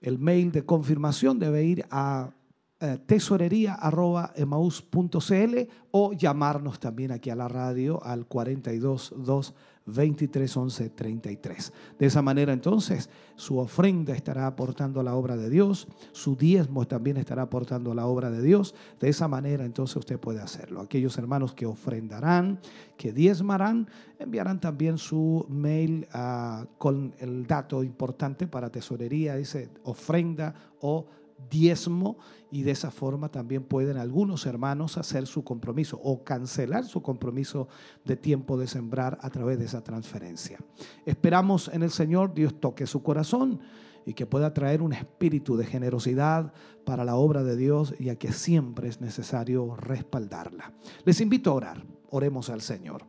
El 0.01 0.17
mail 0.17 0.53
de 0.53 0.65
confirmación 0.65 1.39
debe 1.39 1.65
ir 1.65 1.85
a 1.91 2.33
eh, 2.81 2.97
tesorería.emaus.cl 3.05 5.55
o 5.91 6.13
llamarnos 6.13 6.79
también 6.79 7.11
aquí 7.11 7.29
a 7.29 7.35
la 7.35 7.47
radio 7.47 8.03
al 8.03 8.25
422 8.25 9.53
23 9.85 10.57
11 10.57 10.89
33. 10.89 11.73
De 11.99 12.05
esa 12.05 12.21
manera 12.21 12.53
entonces 12.53 13.09
su 13.35 13.57
ofrenda 13.57 14.13
estará 14.13 14.47
aportando 14.47 14.99
a 14.99 15.03
la 15.03 15.15
obra 15.15 15.37
de 15.37 15.49
Dios, 15.49 15.87
su 16.11 16.35
diezmo 16.35 16.87
también 16.87 17.17
estará 17.17 17.43
aportando 17.43 17.91
a 17.91 17.95
la 17.95 18.05
obra 18.05 18.29
de 18.29 18.41
Dios. 18.41 18.75
De 18.99 19.09
esa 19.09 19.27
manera 19.27 19.65
entonces 19.65 19.97
usted 19.97 20.19
puede 20.19 20.41
hacerlo. 20.41 20.81
Aquellos 20.81 21.17
hermanos 21.17 21.53
que 21.53 21.65
ofrendarán, 21.65 22.59
que 22.97 23.11
diezmarán, 23.11 23.87
enviarán 24.19 24.59
también 24.59 24.97
su 24.97 25.45
mail 25.49 26.07
uh, 26.13 26.65
con 26.77 27.13
el 27.19 27.47
dato 27.47 27.83
importante 27.83 28.47
para 28.47 28.71
tesorería, 28.71 29.35
dice 29.35 29.69
ofrenda 29.83 30.53
o 30.79 31.05
diezmo 31.49 32.17
y 32.51 32.63
de 32.63 32.71
esa 32.71 32.91
forma 32.91 33.29
también 33.29 33.63
pueden 33.63 33.97
algunos 33.97 34.45
hermanos 34.45 34.97
hacer 34.97 35.25
su 35.27 35.43
compromiso 35.43 35.99
o 36.03 36.23
cancelar 36.23 36.85
su 36.85 37.01
compromiso 37.01 37.67
de 38.05 38.17
tiempo 38.17 38.57
de 38.57 38.67
sembrar 38.67 39.17
a 39.21 39.29
través 39.29 39.59
de 39.59 39.65
esa 39.65 39.83
transferencia. 39.83 40.59
Esperamos 41.05 41.69
en 41.73 41.83
el 41.83 41.91
Señor 41.91 42.33
Dios 42.33 42.59
toque 42.59 42.85
su 42.87 43.01
corazón 43.03 43.61
y 44.05 44.13
que 44.13 44.25
pueda 44.25 44.53
traer 44.53 44.81
un 44.81 44.93
espíritu 44.93 45.55
de 45.57 45.65
generosidad 45.65 46.53
para 46.85 47.05
la 47.05 47.15
obra 47.15 47.43
de 47.43 47.55
Dios, 47.55 47.93
ya 47.99 48.15
que 48.15 48.31
siempre 48.31 48.89
es 48.89 48.99
necesario 48.99 49.75
respaldarla. 49.75 50.73
Les 51.05 51.21
invito 51.21 51.51
a 51.51 51.55
orar. 51.55 51.85
Oremos 52.09 52.49
al 52.49 52.61
Señor. 52.61 53.05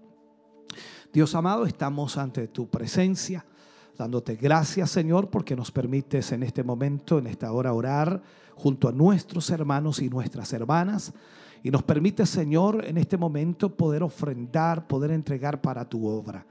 Dios 1.13 1.35
amado, 1.35 1.67
estamos 1.67 2.17
ante 2.17 2.49
tu 2.49 2.69
presencia 2.69 3.45
dándote 3.97 4.37
gracias, 4.37 4.91
Señor, 4.91 5.31
porque 5.31 5.57
nos 5.57 5.71
permites 5.71 6.33
en 6.33 6.43
este 6.43 6.63
momento, 6.63 7.19
en 7.19 7.27
esta 7.27 7.53
hora, 7.53 7.73
orar 7.73 8.23
junto 8.55 8.89
a 8.89 8.93
nuestros 8.93 9.51
hermanos 9.51 10.01
y 10.01 10.09
nuestras 10.09 10.53
hermanas. 10.53 11.13
Y 11.63 11.71
nos 11.71 11.83
permite, 11.83 12.27
Señor, 12.27 12.85
en 12.85 12.99
este 12.99 13.17
momento 13.17 13.77
poder 13.77 14.03
ofrendar, 14.03 14.87
poder 14.87 15.13
entregar 15.13 15.61
para 15.61 15.89
tu 15.89 16.07
obra. 16.07 16.45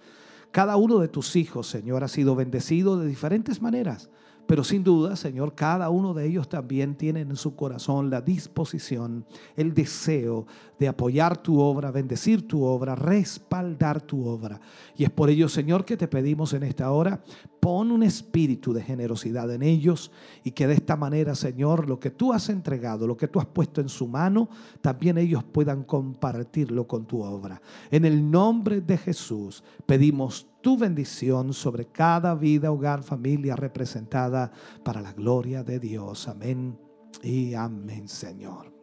Cada 0.52 0.76
uno 0.78 1.00
de 1.00 1.08
tus 1.08 1.36
hijos, 1.36 1.68
Señor, 1.68 2.04
ha 2.04 2.08
sido 2.08 2.36
bendecido 2.36 3.00
de 3.00 3.08
diferentes 3.08 3.62
maneras. 3.62 4.10
Pero 4.52 4.66
sin 4.66 4.84
duda, 4.84 5.16
Señor, 5.16 5.56
cada 5.56 5.90
uno 5.90 6.14
de 6.14 6.28
ellos 6.28 6.50
también 6.50 6.96
tiene 6.96 7.22
en 7.22 7.38
su 7.38 7.56
corazón 7.56 8.10
la 8.10 8.20
disposición, 8.20 9.26
el 9.56 9.74
deseo 9.74 10.46
de 10.78 10.90
apoyar 10.90 11.38
tu 11.38 11.62
obra, 11.62 11.90
bendecir 11.90 12.46
tu 12.50 12.66
obra, 12.66 12.94
respaldar 12.94 14.02
tu 14.02 14.28
obra. 14.28 14.60
Y 14.98 15.06
es 15.06 15.10
por 15.10 15.30
ello, 15.30 15.48
Señor, 15.48 15.86
que 15.86 15.96
te 15.96 16.10
pedimos 16.10 16.52
en 16.52 16.64
esta 16.64 16.92
hora, 16.92 17.24
pon 17.62 17.92
un 17.92 18.02
espíritu 18.02 18.74
de 18.74 18.82
generosidad 18.82 19.50
en 19.54 19.62
ellos 19.62 20.12
y 20.44 20.52
que 20.52 20.66
de 20.66 20.74
esta 20.74 20.98
manera, 20.98 21.36
Señor, 21.36 21.88
lo 21.88 22.00
que 22.00 22.10
tú 22.10 22.34
has 22.34 22.50
entregado, 22.50 23.06
lo 23.06 23.16
que 23.16 23.28
tú 23.28 23.40
has 23.40 23.46
puesto 23.46 23.80
en 23.80 23.88
su 23.88 24.08
mano, 24.08 24.50
también 24.82 25.20
ellos 25.20 25.44
puedan 25.44 25.84
compartirlo 25.84 26.88
con 26.88 27.06
tu 27.06 27.22
obra. 27.22 27.62
En 27.92 28.04
el 28.04 28.30
nombre 28.30 28.82
de 28.82 28.98
Jesús 28.98 29.64
pedimos 29.86 30.48
tu 30.62 30.76
bendición 30.76 31.54
sobre 31.54 31.86
cada 31.86 32.34
vida, 32.34 32.72
hogar, 32.72 33.04
familia 33.04 33.56
representada 33.56 34.52
para 34.84 35.00
la 35.00 35.14
gloria 35.14 35.64
de 35.64 35.80
Dios. 35.80 36.28
Amén 36.28 36.80
y 37.22 37.54
amén, 37.54 38.08
Señor. 38.08 38.74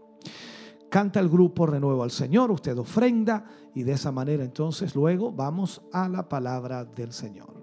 Canta 0.89 1.19
el 1.19 1.29
grupo 1.29 1.67
Renuevo 1.67 2.05
al 2.05 2.13
Señor, 2.13 2.53
usted 2.53 2.79
ofrenda 2.79 3.45
y 3.75 3.83
de 3.83 3.93
esa 3.93 4.13
manera 4.13 4.45
entonces 4.45 4.95
luego 4.95 5.33
vamos 5.33 5.83
a 5.93 6.09
la 6.09 6.29
palabra 6.29 6.85
del 6.85 7.13
Señor. 7.13 7.58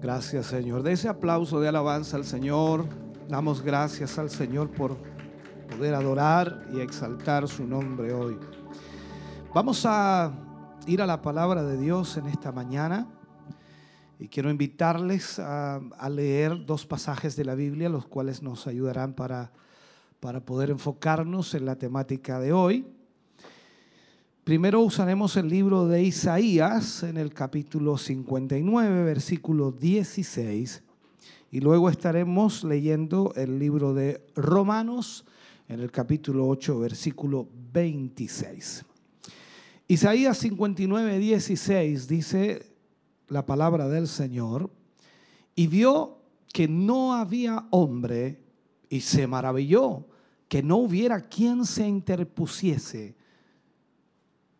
Gracias 0.00 0.46
Señor. 0.46 0.84
De 0.84 0.92
ese 0.92 1.08
aplauso 1.08 1.58
de 1.58 1.66
alabanza 1.66 2.16
al 2.16 2.24
Señor, 2.24 2.86
damos 3.28 3.62
gracias 3.62 4.16
al 4.16 4.30
Señor 4.30 4.70
por 4.70 4.96
poder 5.68 5.94
adorar 5.94 6.68
y 6.72 6.80
exaltar 6.80 7.48
su 7.48 7.66
nombre 7.66 8.14
hoy. 8.14 8.38
Vamos 9.52 9.84
a 9.86 10.32
ir 10.86 11.02
a 11.02 11.06
la 11.06 11.20
palabra 11.20 11.64
de 11.64 11.76
Dios 11.76 12.16
en 12.16 12.26
esta 12.26 12.52
mañana 12.52 13.08
y 14.20 14.28
quiero 14.28 14.50
invitarles 14.50 15.40
a, 15.40 15.80
leer 16.08 16.64
dos 16.64 16.86
pasajes 16.86 17.34
de 17.34 17.44
la 17.44 17.56
Biblia, 17.56 17.88
los 17.88 18.06
cuales 18.06 18.40
nos 18.40 18.68
ayudarán 18.68 19.14
para, 19.14 19.50
para 20.20 20.40
poder 20.40 20.70
enfocarnos 20.70 21.54
en 21.54 21.66
la 21.66 21.74
temática 21.74 22.38
de 22.38 22.52
hoy. 22.52 22.86
Primero 24.48 24.80
usaremos 24.80 25.36
el 25.36 25.46
libro 25.50 25.88
de 25.88 26.02
Isaías 26.02 27.02
en 27.02 27.18
el 27.18 27.34
capítulo 27.34 27.98
59, 27.98 29.04
versículo 29.04 29.72
16, 29.72 30.82
y 31.50 31.60
luego 31.60 31.90
estaremos 31.90 32.64
leyendo 32.64 33.34
el 33.36 33.58
libro 33.58 33.92
de 33.92 34.24
Romanos 34.34 35.26
en 35.68 35.80
el 35.80 35.90
capítulo 35.90 36.48
8, 36.48 36.78
versículo 36.78 37.46
26. 37.74 38.86
Isaías 39.86 40.38
59, 40.38 41.18
16 41.18 42.08
dice 42.08 42.72
la 43.28 43.44
palabra 43.44 43.86
del 43.86 44.08
Señor, 44.08 44.70
y 45.54 45.66
vio 45.66 46.22
que 46.54 46.68
no 46.68 47.12
había 47.12 47.66
hombre, 47.70 48.40
y 48.88 49.02
se 49.02 49.26
maravilló 49.26 50.06
que 50.48 50.62
no 50.62 50.78
hubiera 50.78 51.20
quien 51.20 51.66
se 51.66 51.86
interpusiese 51.86 53.17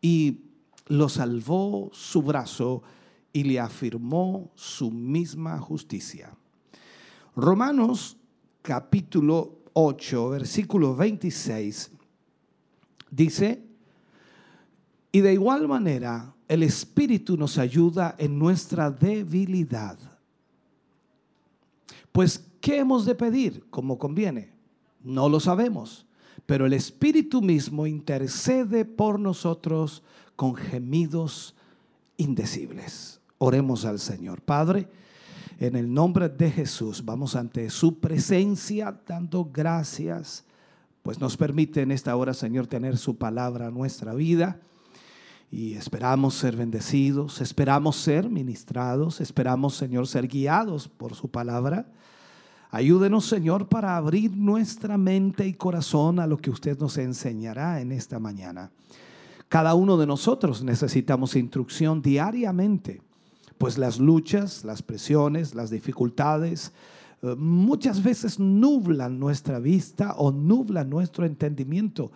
y 0.01 0.41
lo 0.87 1.09
salvó 1.09 1.91
su 1.93 2.23
brazo 2.23 2.83
y 3.33 3.45
le 3.45 3.61
afirmó 3.61 4.51
su 4.55 4.91
misma 4.91 5.59
justicia. 5.59 6.35
Romanos 7.37 8.17
capítulo 8.63 9.59
8, 9.75 10.31
versículo 10.31 10.97
26 10.97 11.93
dice, 13.11 13.65
y 15.13 15.21
de 15.21 15.33
igual 15.33 15.69
manera 15.69 16.35
el 16.49 16.63
Espíritu 16.63 17.37
nos 17.37 17.59
ayuda 17.59 18.15
en 18.19 18.39
nuestra 18.39 18.91
debilidad. 18.91 19.99
Pues, 22.11 22.45
¿qué 22.61 22.79
hemos 22.79 23.05
de 23.05 23.15
pedir 23.15 23.67
como 23.71 23.99
conviene? 23.99 24.53
No 25.03 25.29
lo 25.29 25.41
sabemos 25.41 26.08
pero 26.49 26.65
el 26.65 26.73
Espíritu 26.73 27.43
mismo 27.43 27.87
intercede 27.87 28.87
por 28.87 29.21
nosotros 29.21 30.03
con 30.35 30.55
gemidos 30.55 31.55
indecibles. 32.17 33.21
Oremos 33.37 33.85
al 33.85 33.99
Señor. 33.99 34.41
Padre, 34.41 34.89
en 35.61 35.77
el 35.77 35.93
nombre 35.93 36.31
de 36.31 36.51
Jesús, 36.51 37.05
vamos 37.05 37.37
ante 37.37 37.69
su 37.69 37.99
presencia 37.99 38.99
dando 39.07 39.51
gracias, 39.53 40.47
pues 41.03 41.21
nos 41.21 41.37
permite 41.37 41.83
en 41.83 41.93
esta 41.93 42.17
hora, 42.17 42.33
Señor, 42.33 42.67
tener 42.67 42.97
su 42.97 43.19
palabra 43.19 43.67
en 43.67 43.75
nuestra 43.75 44.15
vida. 44.15 44.59
Y 45.51 45.75
esperamos 45.75 46.33
ser 46.33 46.57
bendecidos, 46.57 47.43
esperamos 47.43 47.97
ser 47.97 48.31
ministrados, 48.31 49.21
esperamos, 49.21 49.77
Señor, 49.77 50.07
ser 50.07 50.27
guiados 50.27 50.89
por 50.89 51.15
su 51.15 51.31
palabra. 51.31 51.93
Ayúdenos, 52.71 53.25
Señor, 53.25 53.69
para 53.69 53.97
abrir 53.97 54.37
nuestra 54.37 54.99
mente 54.99 55.47
y 55.47 55.55
corazón 55.55 56.21
a 56.21 56.27
lo 56.27 56.37
que 56.37 56.51
usted 56.51 56.79
nos 56.79 56.99
enseñará 56.99 57.81
en 57.81 57.93
esta 57.93 58.19
mañana. 58.19 58.71
Cada 59.49 59.75
uno 59.75 59.97
de 59.97 60.07
nosotros 60.07 60.63
necesitamos 60.63 61.35
instrucción 61.35 62.03
diariamente, 62.03 63.01
pues 63.57 63.79
las 63.79 63.99
luchas, 63.99 64.65
las 64.65 64.83
presiones, 64.83 65.55
las 65.55 65.71
dificultades 65.71 66.73
eh, 67.23 67.35
muchas 67.37 68.03
veces 68.03 68.39
nublan 68.39 69.19
nuestra 69.19 69.59
vista 69.59 70.15
o 70.17 70.31
nublan 70.31 70.91
nuestro 70.91 71.25
entendimiento. 71.25 72.13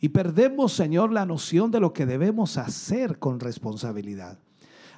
Y 0.00 0.10
perdemos, 0.10 0.72
Señor, 0.72 1.12
la 1.12 1.26
noción 1.26 1.70
de 1.70 1.80
lo 1.80 1.92
que 1.92 2.06
debemos 2.06 2.56
hacer 2.56 3.18
con 3.18 3.40
responsabilidad. 3.40 4.38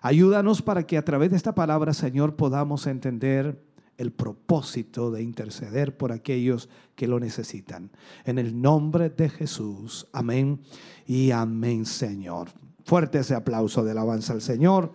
Ayúdanos 0.02 0.62
para 0.62 0.86
que 0.86 0.98
a 0.98 1.04
través 1.04 1.30
de 1.30 1.36
esta 1.36 1.54
palabra, 1.54 1.94
Señor, 1.94 2.34
podamos 2.34 2.86
entender 2.86 3.62
el 4.00 4.12
propósito 4.12 5.10
de 5.10 5.22
interceder 5.22 5.94
por 5.94 6.10
aquellos 6.10 6.70
que 6.96 7.06
lo 7.06 7.20
necesitan. 7.20 7.90
En 8.24 8.38
el 8.38 8.58
nombre 8.60 9.10
de 9.10 9.28
Jesús. 9.28 10.06
Amén 10.14 10.62
y 11.06 11.32
amén, 11.32 11.84
Señor. 11.84 12.48
Fuerte 12.86 13.18
ese 13.18 13.34
aplauso 13.34 13.84
de 13.84 13.90
alabanza 13.90 14.32
al 14.32 14.40
Señor. 14.40 14.90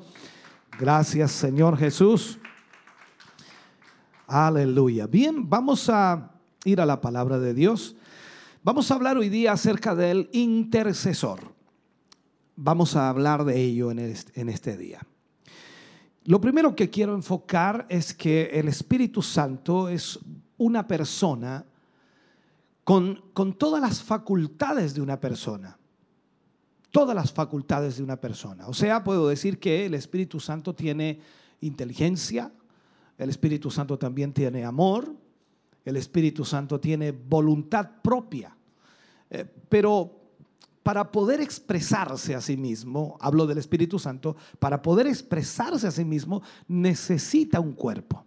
Gracias, 0.79 1.31
Señor 1.31 1.77
Jesús. 1.77 2.39
Aleluya. 4.25 5.05
Bien, 5.05 5.47
vamos 5.47 5.87
a 5.87 6.31
ir 6.63 6.81
a 6.81 6.85
la 6.87 6.99
palabra 6.99 7.37
de 7.37 7.53
Dios. 7.53 7.95
Vamos 8.63 8.89
a 8.89 8.95
hablar 8.95 9.17
hoy 9.17 9.29
día 9.29 9.51
acerca 9.51 9.93
del 9.93 10.31
intercesor. 10.33 11.53
Vamos 12.55 12.95
a 12.95 13.07
hablar 13.07 13.45
de 13.45 13.61
ello 13.61 13.91
en 13.91 13.99
este, 13.99 14.41
en 14.41 14.49
este 14.49 14.75
día. 14.77 15.05
Lo 16.25 16.41
primero 16.41 16.75
que 16.75 16.89
quiero 16.89 17.13
enfocar 17.13 17.85
es 17.87 18.13
que 18.13 18.45
el 18.53 18.67
Espíritu 18.67 19.21
Santo 19.21 19.89
es 19.89 20.19
una 20.57 20.87
persona 20.87 21.63
con, 22.83 23.21
con, 23.33 23.53
todas 23.53 23.79
las 23.79 24.01
facultades 24.01 24.95
de 24.95 25.01
una 25.01 25.19
persona. 25.19 25.77
Todas 26.89 27.15
las 27.15 27.31
facultades 27.31 27.97
de 27.97 28.03
una 28.03 28.15
persona. 28.15 28.67
O 28.67 28.73
sea, 28.73 29.03
puedo 29.03 29.27
decir 29.27 29.59
que 29.59 29.85
el 29.85 29.93
Espíritu 29.93 30.39
Santo 30.39 30.73
tiene 30.73 31.19
inteligencia, 31.61 32.51
el 33.17 33.29
Espíritu 33.29 33.69
Santo 33.69 33.99
también 33.99 34.33
tiene 34.33 34.65
amor, 34.65 35.13
el 35.83 35.95
Espíritu 35.95 36.43
Santo 36.43 36.79
tiene 36.79 37.11
voluntad 37.11 38.01
propia. 38.01 38.55
Eh, 39.29 39.45
pero 39.69 40.24
para 40.85 41.11
poder 41.11 41.41
expresarse 41.41 42.35
a 42.35 42.41
sí 42.41 42.57
mismo, 42.57 43.17
hablo 43.19 43.47
del 43.47 43.57
Espíritu 43.57 43.97
Santo, 43.97 44.35
para 44.59 44.83
poder 44.83 45.07
expresarse 45.07 45.87
a 45.87 45.91
sí 45.91 46.05
mismo 46.05 46.43
necesita 46.67 47.59
un 47.59 47.73
cuerpo. 47.73 48.23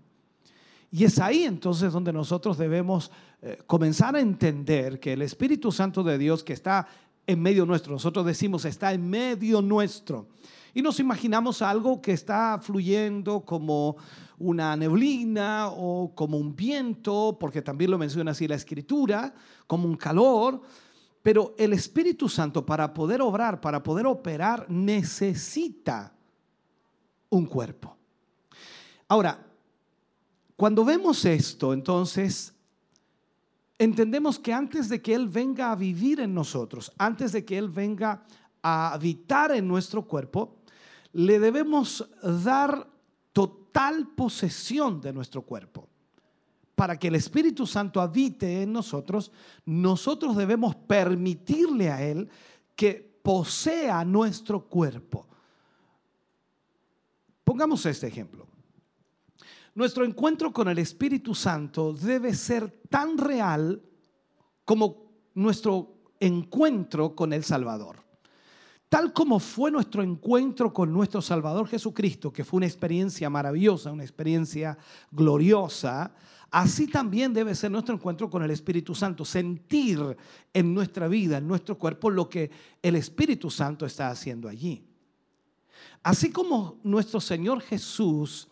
Y 0.90 1.04
es 1.04 1.20
ahí 1.20 1.44
entonces 1.44 1.92
donde 1.92 2.12
nosotros 2.12 2.58
debemos 2.58 3.12
eh, 3.42 3.58
comenzar 3.64 4.16
a 4.16 4.20
entender 4.20 4.98
que 4.98 5.12
el 5.12 5.22
Espíritu 5.22 5.70
Santo 5.70 6.02
de 6.02 6.18
Dios 6.18 6.42
que 6.42 6.52
está 6.52 6.88
en 7.28 7.40
medio 7.40 7.64
nuestro, 7.64 7.92
nosotros 7.92 8.26
decimos 8.26 8.64
está 8.64 8.92
en 8.92 9.08
medio 9.08 9.62
nuestro. 9.62 10.26
Y 10.74 10.82
nos 10.82 10.98
imaginamos 10.98 11.62
algo 11.62 12.02
que 12.02 12.10
está 12.10 12.58
fluyendo 12.60 13.42
como 13.42 13.98
una 14.36 14.76
neblina 14.76 15.68
o 15.68 16.12
como 16.12 16.36
un 16.36 16.56
viento, 16.56 17.36
porque 17.38 17.62
también 17.62 17.92
lo 17.92 17.98
menciona 17.98 18.32
así 18.32 18.48
la 18.48 18.56
escritura, 18.56 19.32
como 19.68 19.86
un 19.86 19.96
calor 19.96 20.60
pero 21.28 21.54
el 21.58 21.74
Espíritu 21.74 22.26
Santo 22.26 22.64
para 22.64 22.94
poder 22.94 23.20
obrar, 23.20 23.60
para 23.60 23.82
poder 23.82 24.06
operar, 24.06 24.64
necesita 24.70 26.10
un 27.28 27.44
cuerpo. 27.44 27.94
Ahora, 29.08 29.38
cuando 30.56 30.86
vemos 30.86 31.26
esto, 31.26 31.74
entonces, 31.74 32.54
entendemos 33.78 34.38
que 34.38 34.54
antes 34.54 34.88
de 34.88 35.02
que 35.02 35.14
Él 35.14 35.28
venga 35.28 35.70
a 35.70 35.76
vivir 35.76 36.20
en 36.20 36.32
nosotros, 36.32 36.90
antes 36.96 37.32
de 37.32 37.44
que 37.44 37.58
Él 37.58 37.68
venga 37.68 38.22
a 38.62 38.94
habitar 38.94 39.52
en 39.52 39.68
nuestro 39.68 40.06
cuerpo, 40.06 40.56
le 41.12 41.38
debemos 41.38 42.08
dar 42.22 42.88
total 43.34 44.08
posesión 44.16 45.02
de 45.02 45.12
nuestro 45.12 45.42
cuerpo 45.42 45.90
para 46.78 46.96
que 46.96 47.08
el 47.08 47.16
Espíritu 47.16 47.66
Santo 47.66 48.00
habite 48.00 48.62
en 48.62 48.72
nosotros, 48.72 49.32
nosotros 49.66 50.36
debemos 50.36 50.76
permitirle 50.88 51.90
a 51.90 52.02
Él 52.02 52.28
que 52.74 53.20
posea 53.22 54.04
nuestro 54.04 54.66
cuerpo. 54.66 55.28
Pongamos 57.44 57.86
este 57.86 58.08
ejemplo. 58.08 58.46
Nuestro 59.74 60.04
encuentro 60.04 60.52
con 60.52 60.68
el 60.68 60.78
Espíritu 60.78 61.34
Santo 61.36 61.92
debe 61.92 62.34
ser 62.34 62.68
tan 62.88 63.16
real 63.16 63.80
como 64.64 65.12
nuestro 65.34 65.98
encuentro 66.18 67.14
con 67.14 67.32
el 67.32 67.44
Salvador. 67.44 67.96
Tal 68.88 69.12
como 69.12 69.38
fue 69.38 69.70
nuestro 69.70 70.02
encuentro 70.02 70.72
con 70.72 70.92
nuestro 70.92 71.20
Salvador 71.20 71.68
Jesucristo, 71.68 72.32
que 72.32 72.44
fue 72.44 72.56
una 72.56 72.66
experiencia 72.66 73.28
maravillosa, 73.28 73.92
una 73.92 74.02
experiencia 74.02 74.78
gloriosa, 75.10 76.14
Así 76.50 76.86
también 76.86 77.34
debe 77.34 77.54
ser 77.54 77.70
nuestro 77.70 77.94
encuentro 77.94 78.30
con 78.30 78.42
el 78.42 78.50
Espíritu 78.50 78.94
Santo, 78.94 79.24
sentir 79.24 80.16
en 80.52 80.72
nuestra 80.72 81.06
vida, 81.06 81.38
en 81.38 81.46
nuestro 81.46 81.76
cuerpo, 81.76 82.10
lo 82.10 82.28
que 82.28 82.50
el 82.80 82.96
Espíritu 82.96 83.50
Santo 83.50 83.84
está 83.84 84.08
haciendo 84.08 84.48
allí. 84.48 84.82
Así 86.02 86.30
como 86.30 86.80
nuestro 86.82 87.20
Señor 87.20 87.60
Jesús 87.60 88.48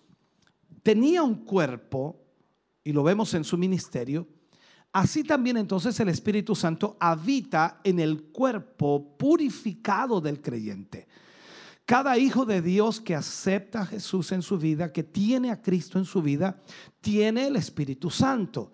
tenía 0.83 1.23
un 1.23 1.37
cuerpo, 1.37 2.21
y 2.85 2.93
lo 2.93 3.03
vemos 3.03 3.33
en 3.33 3.45
su 3.45 3.57
ministerio, 3.57 4.29
así 4.93 5.25
también 5.25 5.57
entonces 5.57 5.99
el 5.99 6.11
Espíritu 6.11 6.55
Santo 6.55 6.99
habita 7.01 7.81
en 7.83 7.99
el 7.99 8.25
cuerpo 8.25 9.17
purificado 9.17 10.21
del 10.21 10.43
creyente. 10.43 11.09
Cada 11.87 12.19
hijo 12.19 12.45
de 12.45 12.61
Dios 12.61 13.01
que 13.01 13.15
acepta 13.15 13.83
a 13.83 13.87
Jesús 13.87 14.33
en 14.33 14.43
su 14.43 14.59
vida, 14.59 14.93
que 14.93 15.05
tiene 15.05 15.53
a 15.53 15.63
Cristo 15.63 16.01
en 16.01 16.05
su 16.05 16.21
vida, 16.21 16.61
tiene 17.01 17.47
el 17.47 17.55
Espíritu 17.55 18.11
Santo. 18.11 18.73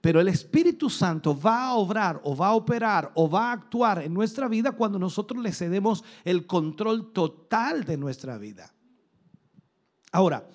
Pero 0.00 0.18
el 0.18 0.28
Espíritu 0.28 0.88
Santo 0.88 1.38
va 1.38 1.68
a 1.68 1.74
obrar 1.74 2.22
o 2.24 2.34
va 2.34 2.48
a 2.48 2.54
operar 2.54 3.12
o 3.14 3.28
va 3.28 3.50
a 3.50 3.52
actuar 3.52 4.02
en 4.02 4.14
nuestra 4.14 4.48
vida 4.48 4.72
cuando 4.72 4.98
nosotros 4.98 5.42
le 5.42 5.52
cedemos 5.52 6.04
el 6.24 6.46
control 6.46 7.12
total 7.12 7.84
de 7.84 7.98
nuestra 7.98 8.38
vida. 8.38 8.72
Ahora, 10.12 10.48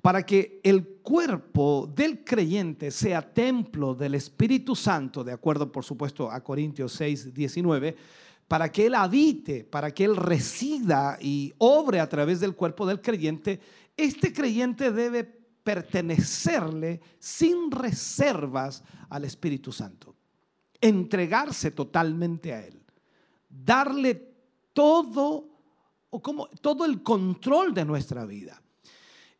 para 0.00 0.24
que 0.24 0.60
el 0.62 1.00
cuerpo 1.02 1.92
del 1.92 2.22
creyente 2.24 2.92
sea 2.92 3.34
templo 3.34 3.94
del 3.96 4.14
Espíritu 4.14 4.76
Santo, 4.76 5.24
de 5.24 5.32
acuerdo 5.32 5.72
por 5.72 5.84
supuesto 5.84 6.30
a 6.30 6.42
Corintios 6.44 6.92
6, 6.92 7.34
19, 7.34 7.96
para 8.48 8.72
que 8.72 8.86
Él 8.86 8.94
habite, 8.94 9.62
para 9.62 9.92
que 9.92 10.04
Él 10.04 10.16
resida 10.16 11.18
y 11.20 11.52
obre 11.58 12.00
a 12.00 12.08
través 12.08 12.40
del 12.40 12.56
cuerpo 12.56 12.86
del 12.86 13.02
creyente, 13.02 13.60
este 13.96 14.32
creyente 14.32 14.90
debe 14.90 15.24
pertenecerle 15.62 17.02
sin 17.18 17.70
reservas 17.70 18.82
al 19.10 19.24
Espíritu 19.24 19.70
Santo, 19.70 20.16
entregarse 20.80 21.70
totalmente 21.72 22.54
a 22.54 22.64
Él, 22.64 22.82
darle 23.50 24.32
todo 24.72 25.44
o 26.08 26.22
como 26.22 26.48
todo 26.48 26.86
el 26.86 27.02
control 27.02 27.74
de 27.74 27.84
nuestra 27.84 28.24
vida. 28.24 28.62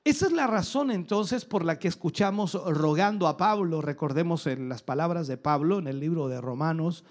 Esa 0.05 0.27
es 0.27 0.33
la 0.33 0.47
razón 0.47 0.91
entonces 0.91 1.47
por 1.47 1.65
la 1.65 1.79
que 1.79 1.89
escuchamos 1.89 2.53
rogando 2.53 3.27
a 3.27 3.39
Pablo, 3.39 3.81
recordemos 3.81 4.47
en 4.47 4.69
las 4.69 4.83
palabras 4.83 5.29
de 5.29 5.39
Pablo 5.39 5.79
en 5.79 5.87
el 5.87 5.99
libro 5.99 6.29
de 6.29 6.41
Romanos, 6.41 7.05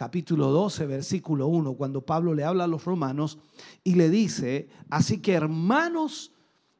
capítulo 0.00 0.46
12, 0.46 0.86
versículo 0.86 1.48
1, 1.48 1.74
cuando 1.74 2.00
Pablo 2.00 2.32
le 2.32 2.42
habla 2.42 2.64
a 2.64 2.66
los 2.66 2.86
romanos 2.86 3.38
y 3.84 3.96
le 3.96 4.08
dice, 4.08 4.70
así 4.88 5.20
que 5.20 5.34
hermanos, 5.34 6.32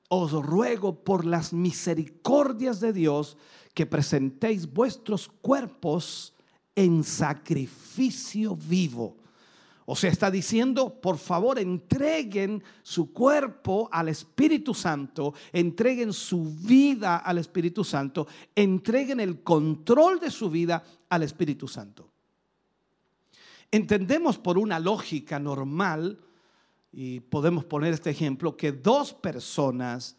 os 0.09 0.33
ruego 0.33 1.05
por 1.05 1.27
las 1.27 1.53
misericordias 1.53 2.81
de 2.81 2.95
Dios 2.95 3.37
que 3.75 3.85
presentéis 3.85 4.73
vuestros 4.73 5.29
cuerpos 5.29 6.33
en 6.75 7.05
sacrificio 7.05 8.57
vivo 8.57 9.21
o 9.93 9.97
sea, 9.97 10.09
está 10.09 10.31
diciendo, 10.31 11.01
por 11.01 11.19
favor, 11.19 11.59
entreguen 11.59 12.63
su 12.81 13.13
cuerpo 13.13 13.89
al 13.91 14.09
Espíritu 14.09 14.73
Santo, 14.73 15.35
entreguen 15.53 16.13
su 16.13 16.45
vida 16.45 17.17
al 17.17 17.39
Espíritu 17.39 17.83
Santo, 17.83 18.29
entreguen 18.55 19.19
el 19.19 19.43
control 19.43 20.21
de 20.21 20.31
su 20.31 20.49
vida 20.49 20.85
al 21.09 21.25
Espíritu 21.25 21.67
Santo. 21.67 22.10
Entendemos 23.71 24.39
por 24.39 24.59
una 24.59 24.79
lógica 24.79 25.39
normal, 25.39 26.19
y 26.93 27.21
podemos 27.21 27.65
poner 27.65 27.93
este 27.93 28.11
ejemplo, 28.11 28.57
que 28.57 28.73
dos 28.73 29.15
personas 29.15 30.17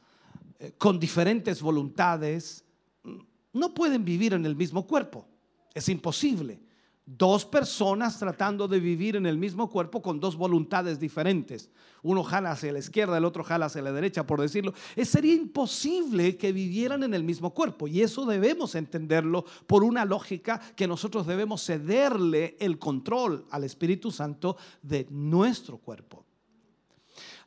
eh, 0.60 0.74
con 0.78 1.00
diferentes 1.00 1.62
voluntades 1.62 2.64
mm, 3.04 3.18
no 3.54 3.74
pueden 3.74 4.06
vivir 4.06 4.34
en 4.34 4.46
el 4.46 4.56
mismo 4.56 4.88
cuerpo. 4.88 5.28
Es 5.74 5.90
imposible 5.90 6.60
dos 7.06 7.46
personas 7.46 8.18
tratando 8.20 8.68
de 8.68 8.80
vivir 8.80 9.16
en 9.16 9.26
el 9.26 9.38
mismo 9.38 9.70
cuerpo 9.70 10.02
con 10.02 10.20
dos 10.20 10.36
voluntades 10.36 11.00
diferentes. 11.00 11.70
Uno 12.04 12.24
jala 12.24 12.52
hacia 12.52 12.72
la 12.72 12.80
izquierda, 12.80 13.18
el 13.18 13.26
otro 13.26 13.44
jala 13.44 13.66
hacia 13.66 13.82
la 13.82 13.92
derecha, 13.92 14.26
por 14.26 14.42
decirlo. 14.42 14.74
Es, 14.96 15.10
sería 15.10 15.34
imposible 15.34 16.38
que 16.38 16.52
vivieran 16.52 17.04
en 17.04 17.14
el 17.14 17.24
mismo 17.24 17.54
cuerpo. 17.54 17.88
Y 17.88 18.02
eso 18.02 18.26
debemos 18.26 18.76
entenderlo 18.76 19.46
por 19.68 19.84
una 19.84 20.06
lógica 20.06 20.60
que 20.76 20.88
nosotros 20.88 21.28
debemos 21.28 21.64
cederle 21.66 22.56
el 22.60 22.80
control 22.80 23.46
al 23.52 23.64
Espíritu 23.64 24.12
Santo 24.12 24.58
de 24.82 25.08
nuestro 25.10 25.78
cuerpo. 25.78 26.26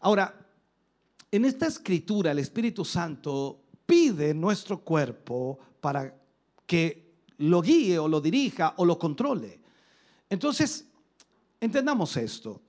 Ahora, 0.01 0.35
en 1.31 1.45
esta 1.45 1.67
escritura 1.67 2.31
el 2.31 2.39
Espíritu 2.39 2.85
Santo 2.85 3.63
pide 3.87 4.35
nuestro 4.35 4.79
cuerpo 4.79 5.59
para 5.81 6.15
que 6.67 7.04
lo 7.39 7.63
guíe 7.63 7.99
o 7.99 8.09
lo 8.09 8.21
dirija 8.21 8.75
o 8.77 8.85
lo 8.85 8.99
controle. 8.99 9.61
Entonces, 10.29 10.87
entendamos 11.61 12.17
esto. 12.17 12.61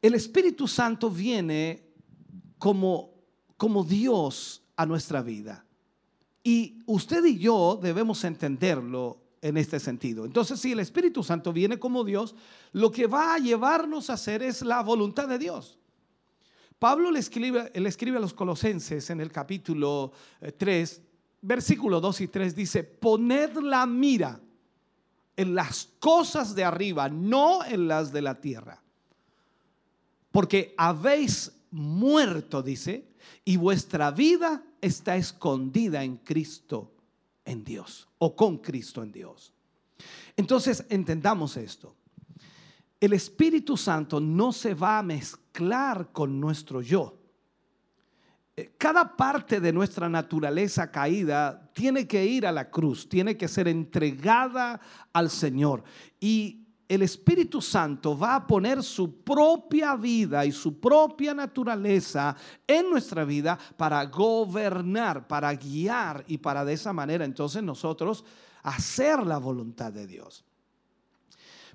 El 0.00 0.14
Espíritu 0.14 0.66
Santo 0.66 1.10
viene 1.10 1.84
como, 2.58 3.14
como 3.56 3.84
Dios 3.84 4.62
a 4.76 4.86
nuestra 4.86 5.22
vida. 5.22 5.64
Y 6.42 6.82
usted 6.86 7.24
y 7.24 7.38
yo 7.38 7.78
debemos 7.80 8.24
entenderlo 8.24 9.20
en 9.40 9.56
este 9.56 9.78
sentido. 9.78 10.24
Entonces, 10.24 10.60
si 10.60 10.72
el 10.72 10.80
Espíritu 10.80 11.22
Santo 11.22 11.52
viene 11.52 11.78
como 11.78 12.04
Dios, 12.04 12.34
lo 12.72 12.90
que 12.90 13.06
va 13.06 13.34
a 13.34 13.38
llevarnos 13.38 14.10
a 14.10 14.14
hacer 14.14 14.42
es 14.42 14.62
la 14.62 14.82
voluntad 14.82 15.28
de 15.28 15.38
Dios. 15.38 15.78
Pablo 16.78 17.12
le 17.12 17.20
escribe, 17.20 17.70
le 17.72 17.88
escribe 17.88 18.16
a 18.16 18.20
los 18.20 18.34
colosenses 18.34 19.08
en 19.10 19.20
el 19.20 19.30
capítulo 19.30 20.12
3, 20.56 20.92
eh, 20.92 21.11
versículo 21.42 22.00
2 22.00 22.22
y 22.22 22.28
3 22.28 22.56
dice, 22.56 22.84
poned 22.84 23.58
la 23.58 23.84
mira 23.84 24.40
en 25.36 25.54
las 25.54 25.88
cosas 25.98 26.54
de 26.54 26.64
arriba, 26.64 27.08
no 27.08 27.64
en 27.64 27.88
las 27.88 28.12
de 28.12 28.22
la 28.22 28.40
tierra. 28.40 28.80
Porque 30.30 30.74
habéis 30.78 31.52
muerto, 31.70 32.62
dice, 32.62 33.06
y 33.44 33.56
vuestra 33.56 34.10
vida 34.10 34.62
está 34.80 35.16
escondida 35.16 36.02
en 36.04 36.18
Cristo, 36.18 36.92
en 37.44 37.64
Dios, 37.64 38.08
o 38.18 38.34
con 38.34 38.58
Cristo 38.58 39.02
en 39.02 39.12
Dios. 39.12 39.52
Entonces, 40.36 40.84
entendamos 40.88 41.56
esto. 41.56 41.94
El 43.00 43.12
Espíritu 43.14 43.76
Santo 43.76 44.20
no 44.20 44.52
se 44.52 44.74
va 44.74 44.98
a 44.98 45.02
mezclar 45.02 46.12
con 46.12 46.40
nuestro 46.40 46.80
yo. 46.82 47.18
Eh, 48.54 48.74
cada 48.76 49.16
parte 49.16 49.60
de 49.60 49.72
nuestra 49.72 50.08
naturaleza 50.08 50.90
caída 50.90 51.70
tiene 51.72 52.06
que 52.06 52.24
ir 52.24 52.46
a 52.46 52.52
la 52.52 52.70
cruz, 52.70 53.08
tiene 53.08 53.36
que 53.36 53.48
ser 53.48 53.66
entregada 53.66 54.80
al 55.12 55.30
Señor. 55.30 55.82
Y 56.20 56.62
el 56.86 57.00
Espíritu 57.00 57.62
Santo 57.62 58.18
va 58.18 58.34
a 58.34 58.46
poner 58.46 58.82
su 58.82 59.22
propia 59.22 59.96
vida 59.96 60.44
y 60.44 60.52
su 60.52 60.78
propia 60.78 61.32
naturaleza 61.32 62.36
en 62.66 62.90
nuestra 62.90 63.24
vida 63.24 63.58
para 63.78 64.04
gobernar, 64.04 65.26
para 65.26 65.54
guiar 65.54 66.22
y 66.26 66.36
para 66.36 66.66
de 66.66 66.74
esa 66.74 66.92
manera 66.92 67.24
entonces 67.24 67.62
nosotros 67.62 68.22
hacer 68.62 69.26
la 69.26 69.38
voluntad 69.38 69.90
de 69.90 70.06
Dios. 70.06 70.44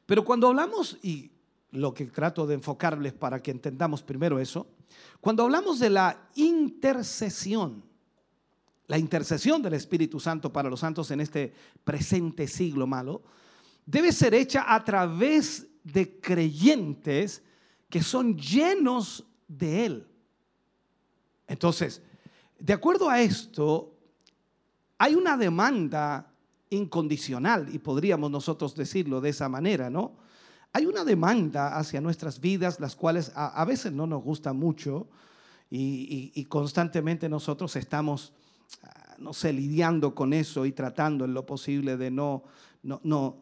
Pero 0.06 0.24
cuando 0.24 0.48
hablamos, 0.50 1.00
y 1.02 1.32
lo 1.72 1.96
que 1.96 2.06
trato 2.06 2.46
de 2.46 2.54
enfocarles 2.54 3.14
para 3.14 3.42
que 3.42 3.50
entendamos 3.50 4.04
primero 4.04 4.38
eso, 4.38 4.68
cuando 5.22 5.44
hablamos 5.44 5.80
de 5.80 5.90
la 5.90 6.30
intercesión, 6.36 7.84
la 8.88 8.98
intercesión 8.98 9.62
del 9.62 9.74
Espíritu 9.74 10.20
Santo 10.20 10.52
para 10.52 10.70
los 10.70 10.80
santos 10.80 11.12
en 11.12 11.22
este 11.22 11.54
presente 11.84 12.48
siglo 12.48 12.88
malo, 12.88 13.24
debe 13.86 14.12
ser 14.12 14.34
hecha 14.34 14.74
a 14.74 14.84
través 14.84 15.68
de 15.84 16.20
creyentes 16.20 17.44
que 17.90 18.02
son 18.02 18.38
llenos 18.38 19.26
de 19.48 19.86
Él. 19.86 20.08
Entonces, 21.48 22.02
de 22.60 22.74
acuerdo 22.74 23.10
a 23.10 23.22
esto, 23.22 23.94
hay 24.98 25.16
una 25.16 25.38
demanda 25.38 26.34
incondicional, 26.70 27.74
y 27.74 27.80
podríamos 27.80 28.30
nosotros 28.30 28.76
decirlo 28.76 29.22
de 29.22 29.30
esa 29.30 29.48
manera, 29.48 29.90
¿no? 29.90 30.18
Hay 30.74 30.86
una 30.86 31.04
demanda 31.04 31.78
hacia 31.78 32.02
nuestras 32.02 32.40
vidas, 32.40 32.80
las 32.80 32.96
cuales 32.96 33.32
a, 33.36 33.64
veces 33.66 33.92
no 33.92 34.06
nos 34.06 34.24
gusta 34.24 34.54
mucho 34.54 35.08
y, 35.70 36.46
constantemente 36.46 37.30
nosotros 37.30 37.76
estamos, 37.76 38.34
ah, 38.84 39.16
no 39.18 39.34
sé, 39.34 39.54
lidiando 39.54 40.14
con 40.14 40.34
eso 40.34 40.66
y 40.66 40.72
tratando 40.72 41.26
en 41.26 41.34
lo 41.34 41.46
posible 41.46 41.98
de 41.98 42.12
no, 42.12 42.44
no, 42.84 43.02
no 43.04 43.38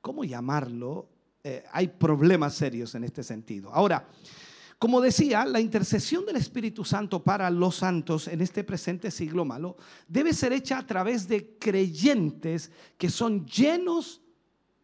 ¿cómo 0.00 0.24
llamarlo? 0.24 1.08
Eh, 1.44 1.64
hay 1.72 1.88
problemas 1.88 2.54
serios 2.54 2.94
en 2.94 3.04
este 3.04 3.22
sentido. 3.22 3.70
Ahora, 3.72 4.08
como 4.78 5.00
decía, 5.00 5.44
la 5.44 5.60
intercesión 5.60 6.24
del 6.24 6.36
Espíritu 6.36 6.84
Santo 6.84 7.22
para 7.22 7.50
los 7.50 7.76
santos 7.76 8.28
en 8.28 8.40
este 8.40 8.62
presente 8.62 9.10
siglo 9.10 9.44
malo 9.44 9.76
debe 10.06 10.32
ser 10.32 10.52
hecha 10.52 10.78
a 10.78 10.86
través 10.86 11.26
de 11.26 11.58
creyentes 11.58 12.70
que 12.96 13.10
son 13.10 13.44
llenos 13.46 14.20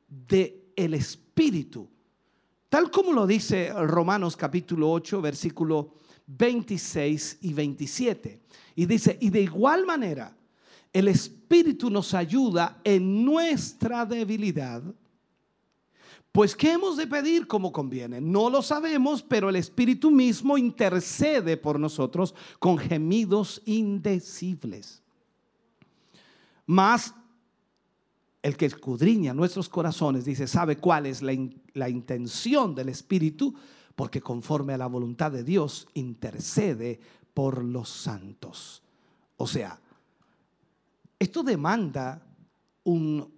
de 0.09 0.64
el 0.77 0.95
Espíritu. 0.95 1.89
Tal 2.69 2.91
como 2.91 3.13
lo 3.13 3.27
dice 3.27 3.73
Romanos 3.73 4.37
capítulo 4.37 4.91
8, 4.91 5.21
versículo 5.21 5.95
26 6.27 7.39
y 7.43 7.53
27. 7.53 8.41
Y 8.77 8.87
dice, 8.87 9.17
y 9.21 9.31
de 9.31 9.43
igual 9.43 9.87
manera, 9.87 10.37
el 10.93 11.09
Espíritu 11.09 11.91
nos 11.91 12.15
ayuda 12.15 12.81
en 12.85 13.25
nuestra 13.25 14.07
debilidad. 14.07 14.83
Pues 16.33 16.57
¿qué 16.57 16.73
hemos 16.73 16.97
de 16.97 17.07
pedir 17.07 17.47
como 17.47 17.71
conviene? 17.71 18.21
No 18.21 18.51
lo 18.51 18.61
sabemos, 18.61 19.23
pero 19.23 19.49
el 19.49 19.57
Espíritu 19.57 20.11
mismo 20.11 20.59
intercede 20.59 21.57
por 21.57 21.79
nosotros 21.79 22.35
con 22.59 22.77
gemidos 22.77 23.63
indecibles. 23.67 25.01
Más 26.67 27.15
el 28.45 28.59
que 28.59 28.67
escudriña 28.67 29.33
nuestros 29.33 29.71
corazones, 29.71 30.27
dice, 30.27 30.47
sabe 30.47 30.77
cuál 30.77 31.07
es 31.07 31.23
la, 31.23 31.89
intención 31.89 32.75
del 32.75 32.91
Espíritu, 32.91 33.55
porque 33.95 34.21
conforme 34.21 34.75
a 34.75 34.79
la 34.79 34.87
voluntad 34.87 35.33
de 35.33 35.43
Dios 35.43 35.89
intercede 35.95 37.01
por 37.33 37.65
los 37.65 37.89
santos. 37.89 38.83
O 39.39 39.47
sea, 39.47 39.81
esto 41.19 41.43
demanda 41.43 42.23
un, 42.83 43.33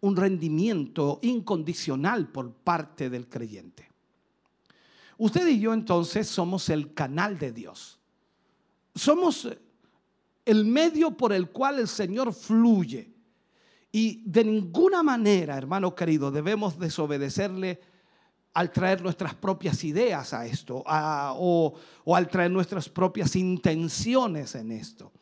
un 0.00 0.16
rendimiento 0.16 1.18
incondicional 1.20 2.28
por 2.28 2.54
parte 2.54 3.10
del 3.10 3.28
creyente. 3.28 3.86
Usted 5.18 5.46
y 5.46 5.60
yo 5.60 5.74
entonces 5.74 6.26
somos 6.26 6.70
el 6.70 6.94
canal 6.94 7.38
de 7.38 7.52
Dios. 7.52 7.98
Somos 8.94 9.46
el 10.46 10.64
medio 10.64 11.10
por 11.18 11.34
el 11.34 11.50
cual 11.50 11.80
el 11.80 11.88
Señor 11.88 12.32
fluye. 12.32 13.11
Y 13.92 14.22
de 14.24 14.42
ninguna 14.42 15.02
manera, 15.02 15.58
hermano 15.58 15.94
querido, 15.94 16.30
debemos 16.30 16.78
desobedecerle 16.78 17.78
al 18.54 18.72
traer 18.72 19.02
nuestras 19.02 19.34
propias 19.34 19.84
ideas 19.84 20.32
a 20.32 20.46
esto 20.46 20.82
o, 20.86 21.74
al 22.14 22.28
traer 22.28 22.50
nuestras 22.50 22.88
propias 22.88 23.36
intenciones 23.36 24.54
en 24.54 24.72
esto. 24.72 25.12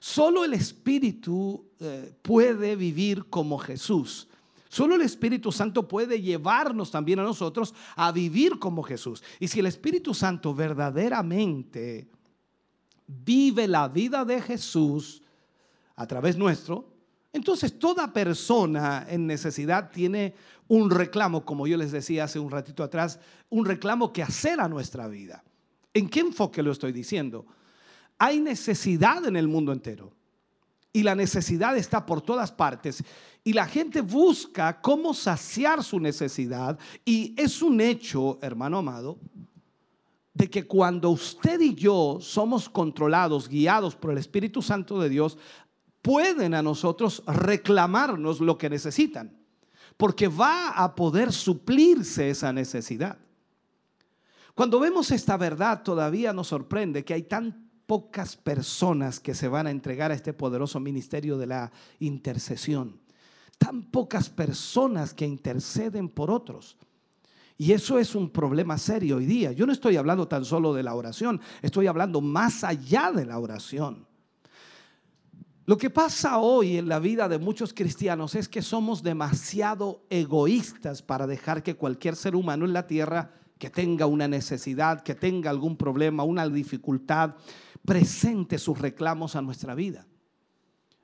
Solo 0.00 0.44
el 0.44 0.54
Espíritu 0.54 1.64
eh, 1.78 2.12
puede 2.22 2.74
vivir 2.74 3.26
como 3.28 3.58
Jesús. 3.58 4.28
Solo 4.68 4.94
el 4.94 5.02
Espíritu 5.02 5.52
Santo 5.52 5.86
puede 5.86 6.20
llevarnos 6.20 6.90
también 6.90 7.18
a 7.18 7.24
nosotros 7.24 7.74
a 7.96 8.10
vivir 8.10 8.58
como 8.58 8.82
Jesús. 8.82 9.22
Y 9.38 9.48
si 9.48 9.60
el 9.60 9.66
Espíritu 9.66 10.14
Santo 10.14 10.54
verdaderamente 10.54 12.08
vive 13.06 13.68
la 13.68 13.88
vida 13.88 14.24
de 14.24 14.40
Jesús 14.40 15.22
a 15.96 16.06
través 16.06 16.36
nuestro, 16.36 16.89
entonces 17.32 17.78
toda 17.78 18.12
persona 18.12 19.06
en 19.08 19.26
necesidad 19.26 19.90
tiene 19.90 20.34
un 20.68 20.90
reclamo, 20.90 21.44
como 21.44 21.66
yo 21.66 21.76
les 21.76 21.92
decía 21.92 22.24
hace 22.24 22.38
un 22.38 22.50
ratito 22.50 22.82
atrás, 22.82 23.18
un 23.48 23.64
reclamo 23.64 24.12
que 24.12 24.22
hacer 24.22 24.60
a 24.60 24.68
nuestra 24.68 25.08
vida. 25.08 25.42
¿En 25.94 26.08
qué 26.08 26.20
enfoque 26.20 26.62
lo 26.62 26.72
estoy 26.72 26.92
diciendo? 26.92 27.46
Hay 28.18 28.40
necesidad 28.40 29.26
en 29.26 29.36
el 29.36 29.48
mundo 29.48 29.72
entero 29.72 30.12
y 30.92 31.02
la 31.02 31.14
necesidad 31.14 31.76
está 31.76 32.04
por 32.04 32.20
todas 32.20 32.52
partes 32.52 33.02
y 33.44 33.52
la 33.52 33.66
gente 33.66 34.00
busca 34.00 34.80
cómo 34.80 35.14
saciar 35.14 35.82
su 35.82 36.00
necesidad 36.00 36.78
y 37.04 37.34
es 37.36 37.62
un 37.62 37.80
hecho, 37.80 38.38
hermano 38.42 38.78
amado, 38.78 39.18
de 40.34 40.48
que 40.48 40.66
cuando 40.66 41.10
usted 41.10 41.60
y 41.60 41.74
yo 41.74 42.18
somos 42.20 42.68
controlados, 42.68 43.48
guiados 43.48 43.96
por 43.96 44.12
el 44.12 44.18
Espíritu 44.18 44.62
Santo 44.62 45.00
de 45.00 45.08
Dios, 45.08 45.38
pueden 46.02 46.54
a 46.54 46.62
nosotros 46.62 47.22
reclamarnos 47.26 48.40
lo 48.40 48.56
que 48.56 48.70
necesitan, 48.70 49.36
porque 49.96 50.28
va 50.28 50.70
a 50.70 50.94
poder 50.94 51.32
suplirse 51.32 52.30
esa 52.30 52.52
necesidad. 52.52 53.18
Cuando 54.54 54.80
vemos 54.80 55.10
esta 55.10 55.36
verdad, 55.36 55.82
todavía 55.82 56.32
nos 56.32 56.48
sorprende 56.48 57.04
que 57.04 57.14
hay 57.14 57.22
tan 57.22 57.70
pocas 57.86 58.36
personas 58.36 59.18
que 59.18 59.34
se 59.34 59.48
van 59.48 59.66
a 59.66 59.70
entregar 59.70 60.10
a 60.10 60.14
este 60.14 60.32
poderoso 60.32 60.78
ministerio 60.78 61.38
de 61.38 61.46
la 61.46 61.72
intercesión. 61.98 63.00
Tan 63.58 63.82
pocas 63.82 64.30
personas 64.30 65.12
que 65.12 65.26
interceden 65.26 66.08
por 66.08 66.30
otros. 66.30 66.76
Y 67.58 67.72
eso 67.72 67.98
es 67.98 68.14
un 68.14 68.30
problema 68.30 68.78
serio 68.78 69.16
hoy 69.16 69.26
día. 69.26 69.52
Yo 69.52 69.66
no 69.66 69.72
estoy 69.72 69.96
hablando 69.96 70.26
tan 70.28 70.44
solo 70.44 70.72
de 70.72 70.82
la 70.82 70.94
oración, 70.94 71.40
estoy 71.62 71.88
hablando 71.88 72.20
más 72.20 72.64
allá 72.64 73.12
de 73.12 73.26
la 73.26 73.38
oración. 73.38 74.06
Lo 75.70 75.78
que 75.78 75.88
pasa 75.88 76.38
hoy 76.38 76.78
en 76.78 76.88
la 76.88 76.98
vida 76.98 77.28
de 77.28 77.38
muchos 77.38 77.72
cristianos 77.72 78.34
es 78.34 78.48
que 78.48 78.60
somos 78.60 79.04
demasiado 79.04 80.02
egoístas 80.10 81.00
para 81.00 81.28
dejar 81.28 81.62
que 81.62 81.76
cualquier 81.76 82.16
ser 82.16 82.34
humano 82.34 82.64
en 82.64 82.72
la 82.72 82.88
tierra 82.88 83.30
que 83.56 83.70
tenga 83.70 84.06
una 84.06 84.26
necesidad, 84.26 85.04
que 85.04 85.14
tenga 85.14 85.48
algún 85.48 85.76
problema, 85.76 86.24
una 86.24 86.48
dificultad, 86.48 87.36
presente 87.84 88.58
sus 88.58 88.80
reclamos 88.80 89.36
a 89.36 89.42
nuestra 89.42 89.76
vida. 89.76 90.08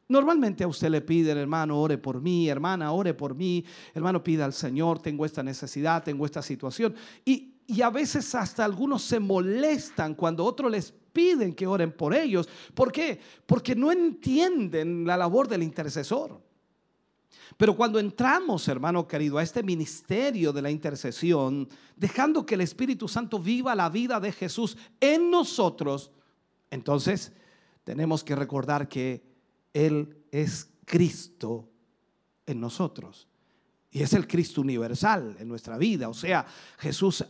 Normalmente 0.09 0.65
a 0.65 0.67
usted 0.67 0.91
le 0.91 1.01
piden, 1.01 1.39
hermano, 1.39 1.81
ore 1.81 1.97
por 1.97 2.21
mí, 2.21 2.49
hermana, 2.49 2.91
ore 2.91 3.15
por 3.15 3.37
mí, 3.37 3.65
hermano, 3.95 4.25
pida 4.25 4.45
al 4.45 4.53
Señor, 4.53 4.99
tengo 4.99 5.25
esta 5.25 5.45
necesidad, 5.45 6.03
tengo 6.03 6.27
esta 6.27 6.43
situación. 6.43 6.93
Y, 7.25 7.56
y 7.67 7.83
a 7.83 7.91
veces 7.91 8.35
hasta 8.35 8.65
algunos 8.65 9.03
se 9.03 9.19
molestan 9.19 10.15
cuando 10.15 10.45
otros 10.45 10.71
les 10.71 10.93
piden 11.13 11.55
que 11.55 11.67
oren 11.67 11.93
por 11.93 12.15
ellos. 12.15 12.49
¿Por 12.75 12.93
qué? 12.93 13.19
Porque 13.47 13.75
no 13.75 13.91
entienden 13.91 15.07
la 15.07 15.17
labor 15.17 15.49
del 15.49 15.63
intercesor. 15.63 16.41
Pero 17.57 17.75
cuando 17.75 17.99
entramos, 17.99 18.69
hermano 18.69 19.07
querido, 19.09 19.39
a 19.39 19.43
este 19.43 19.63
ministerio 19.63 20.53
de 20.53 20.63
la 20.63 20.71
intercesión, 20.71 21.69
dejando 21.97 22.45
que 22.45 22.55
el 22.55 22.61
Espíritu 22.61 23.09
Santo 23.09 23.39
viva 23.39 23.75
la 23.75 23.89
vida 23.89 24.21
de 24.21 24.33
Jesús 24.33 24.77
en 25.01 25.31
nosotros, 25.31 26.11
entonces 26.71 27.33
tenemos 27.85 28.23
que 28.23 28.37
recordar 28.37 28.89
que 28.89 29.25
él 29.73 30.17
es 30.31 30.69
Cristo 30.85 31.69
en 32.45 32.61
nosotros. 32.61 33.27
Y 33.91 34.03
es 34.03 34.13
el 34.13 34.27
Cristo 34.27 34.61
universal 34.61 35.37
en 35.39 35.49
nuestra 35.49 35.79
vida. 35.79 36.09
O 36.09 36.15
sea, 36.15 36.47
Jesús 36.79 37.25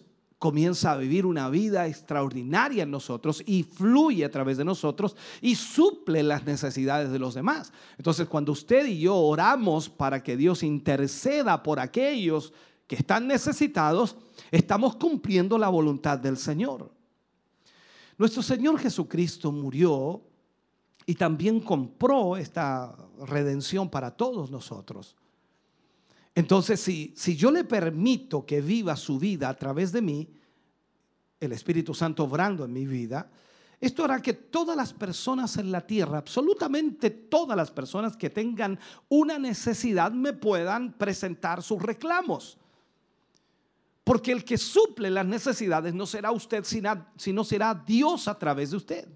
comienza 0.47 0.92
a 0.92 0.97
vivir 0.97 1.26
una 1.26 1.51
vida 1.51 1.88
extraordinaria 1.88 2.84
en 2.84 2.90
nosotros 2.92 3.42
y 3.47 3.64
fluye 3.64 4.24
a 4.24 4.30
través 4.30 4.57
de 4.57 4.64
nosotros 4.64 5.16
y 5.40 5.57
suple 5.57 6.22
las 6.22 6.44
necesidades 6.44 7.11
de 7.11 7.18
los 7.18 7.34
demás. 7.34 7.72
Entonces, 7.99 8.28
cuando 8.28 8.53
usted 8.53 8.86
y 8.86 9.01
yo 9.01 9.16
oramos 9.16 9.88
para 9.88 10.22
que 10.22 10.36
Dios 10.36 10.62
interceda 10.62 11.64
por 11.64 11.80
aquellos 11.80 12.53
que 12.86 12.94
están 12.94 13.26
necesitados, 13.26 14.14
estamos 14.53 14.94
cumpliendo 14.94 15.59
la 15.59 15.68
voluntad 15.68 16.16
del 16.16 16.36
Señor. 16.36 16.92
Nuestro 18.16 18.40
Señor 18.40 18.78
Jesucristo 18.78 19.51
murió 19.51 20.22
y 21.07 21.16
también 21.16 21.59
compró 21.59 22.36
esta 22.36 22.97
redención 23.26 23.90
para 23.90 24.12
todos 24.12 24.49
nosotros. 24.53 25.16
Entonces, 26.37 26.80
si, 26.80 27.14
si 27.16 27.34
yo 27.34 27.51
le 27.51 27.64
permito 27.64 28.45
que 28.45 28.61
viva 28.61 28.95
su 28.95 29.18
vida 29.18 29.49
a 29.49 29.55
través 29.55 29.91
de 29.91 30.03
mí, 30.03 30.28
el 31.41 31.53
Espíritu 31.53 31.95
Santo 31.95 32.24
obrando 32.24 32.62
en 32.66 32.74
mi 32.74 32.87
vida, 32.87 33.30
esto 33.80 34.05
hará 34.05 34.20
que 34.20 34.34
todas 34.34 34.76
las 34.76 34.93
personas 34.93 35.57
en 35.57 35.72
la 35.72 35.87
tierra, 35.87 36.18
absolutamente 36.18 37.09
todas 37.09 37.57
las 37.57 37.70
personas 37.70 38.18
que 38.18 38.28
tengan 38.28 38.78
una 39.09 39.39
necesidad, 39.39 40.12
me 40.12 40.34
puedan 40.34 40.93
presentar 40.93 41.62
sus 41.62 41.80
reclamos. 41.80 42.59
Porque 44.05 44.30
el 44.30 44.45
que 44.45 44.59
suple 44.59 45.11
las 45.11 45.26
necesidades 45.26 45.95
no 45.95 46.05
será 46.05 46.32
usted, 46.32 46.64
sino 47.16 47.45
será 47.45 47.74
Dios 47.74 48.28
a 48.28 48.39
través 48.39 48.72
de 48.72 48.76
usted. 48.76 49.09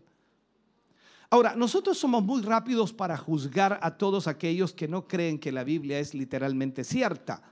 Ahora, 1.33 1.55
nosotros 1.55 1.97
somos 1.97 2.25
muy 2.25 2.43
rápidos 2.43 2.93
para 2.93 3.17
juzgar 3.17 3.79
a 3.83 3.97
todos 3.97 4.27
aquellos 4.27 4.73
que 4.73 4.89
no 4.89 5.07
creen 5.07 5.39
que 5.39 5.53
la 5.53 5.63
Biblia 5.63 6.01
es 6.01 6.13
literalmente 6.13 6.83
cierta. 6.83 7.43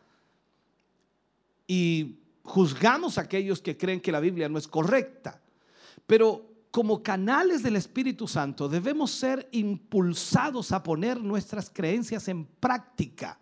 Y 1.68 2.18
juzgamos 2.42 3.18
a 3.18 3.22
aquellos 3.22 3.62
que 3.62 3.76
creen 3.76 4.00
que 4.00 4.10
la 4.10 4.18
Biblia 4.18 4.48
no 4.48 4.58
es 4.58 4.66
correcta. 4.66 5.40
Pero 6.08 6.44
como 6.72 7.04
canales 7.04 7.62
del 7.62 7.76
Espíritu 7.76 8.26
Santo 8.26 8.68
debemos 8.68 9.12
ser 9.12 9.48
impulsados 9.52 10.72
a 10.72 10.82
poner 10.82 11.20
nuestras 11.20 11.70
creencias 11.70 12.26
en 12.26 12.46
práctica. 12.46 13.38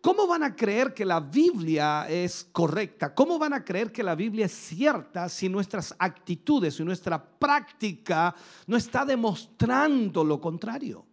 ¿Cómo 0.00 0.26
van 0.26 0.42
a 0.42 0.56
creer 0.56 0.94
que 0.94 1.04
la 1.04 1.20
Biblia 1.20 2.06
es 2.08 2.48
correcta? 2.52 3.14
¿Cómo 3.14 3.38
van 3.38 3.52
a 3.52 3.64
creer 3.64 3.92
que 3.92 4.02
la 4.02 4.14
Biblia 4.14 4.46
es 4.46 4.52
cierta 4.52 5.28
si 5.28 5.48
nuestras 5.48 5.94
actitudes 5.98 6.80
y 6.80 6.84
nuestra 6.84 7.22
práctica 7.22 8.34
no 8.66 8.78
está 8.78 9.04
demostrando 9.04 10.24
lo 10.24 10.40
contrario? 10.40 11.04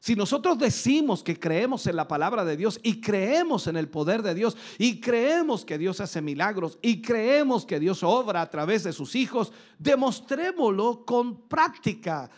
Si 0.00 0.16
nosotros 0.16 0.58
decimos 0.58 1.22
que 1.22 1.38
creemos 1.38 1.86
en 1.86 1.94
la 1.94 2.08
palabra 2.08 2.44
de 2.44 2.56
Dios 2.56 2.80
y 2.82 3.00
creemos 3.00 3.68
en 3.68 3.76
el 3.76 3.88
poder 3.88 4.20
de 4.22 4.34
Dios 4.34 4.56
y 4.76 5.00
creemos 5.00 5.64
que 5.64 5.78
Dios 5.78 6.00
hace 6.00 6.20
milagros 6.20 6.76
y 6.82 7.00
creemos 7.00 7.64
que 7.64 7.78
Dios 7.78 8.02
obra 8.02 8.42
a 8.42 8.50
través 8.50 8.82
de 8.82 8.92
sus 8.92 9.14
hijos, 9.14 9.52
demostrémoslo 9.78 11.06
con 11.06 11.48
práctica 11.48 12.28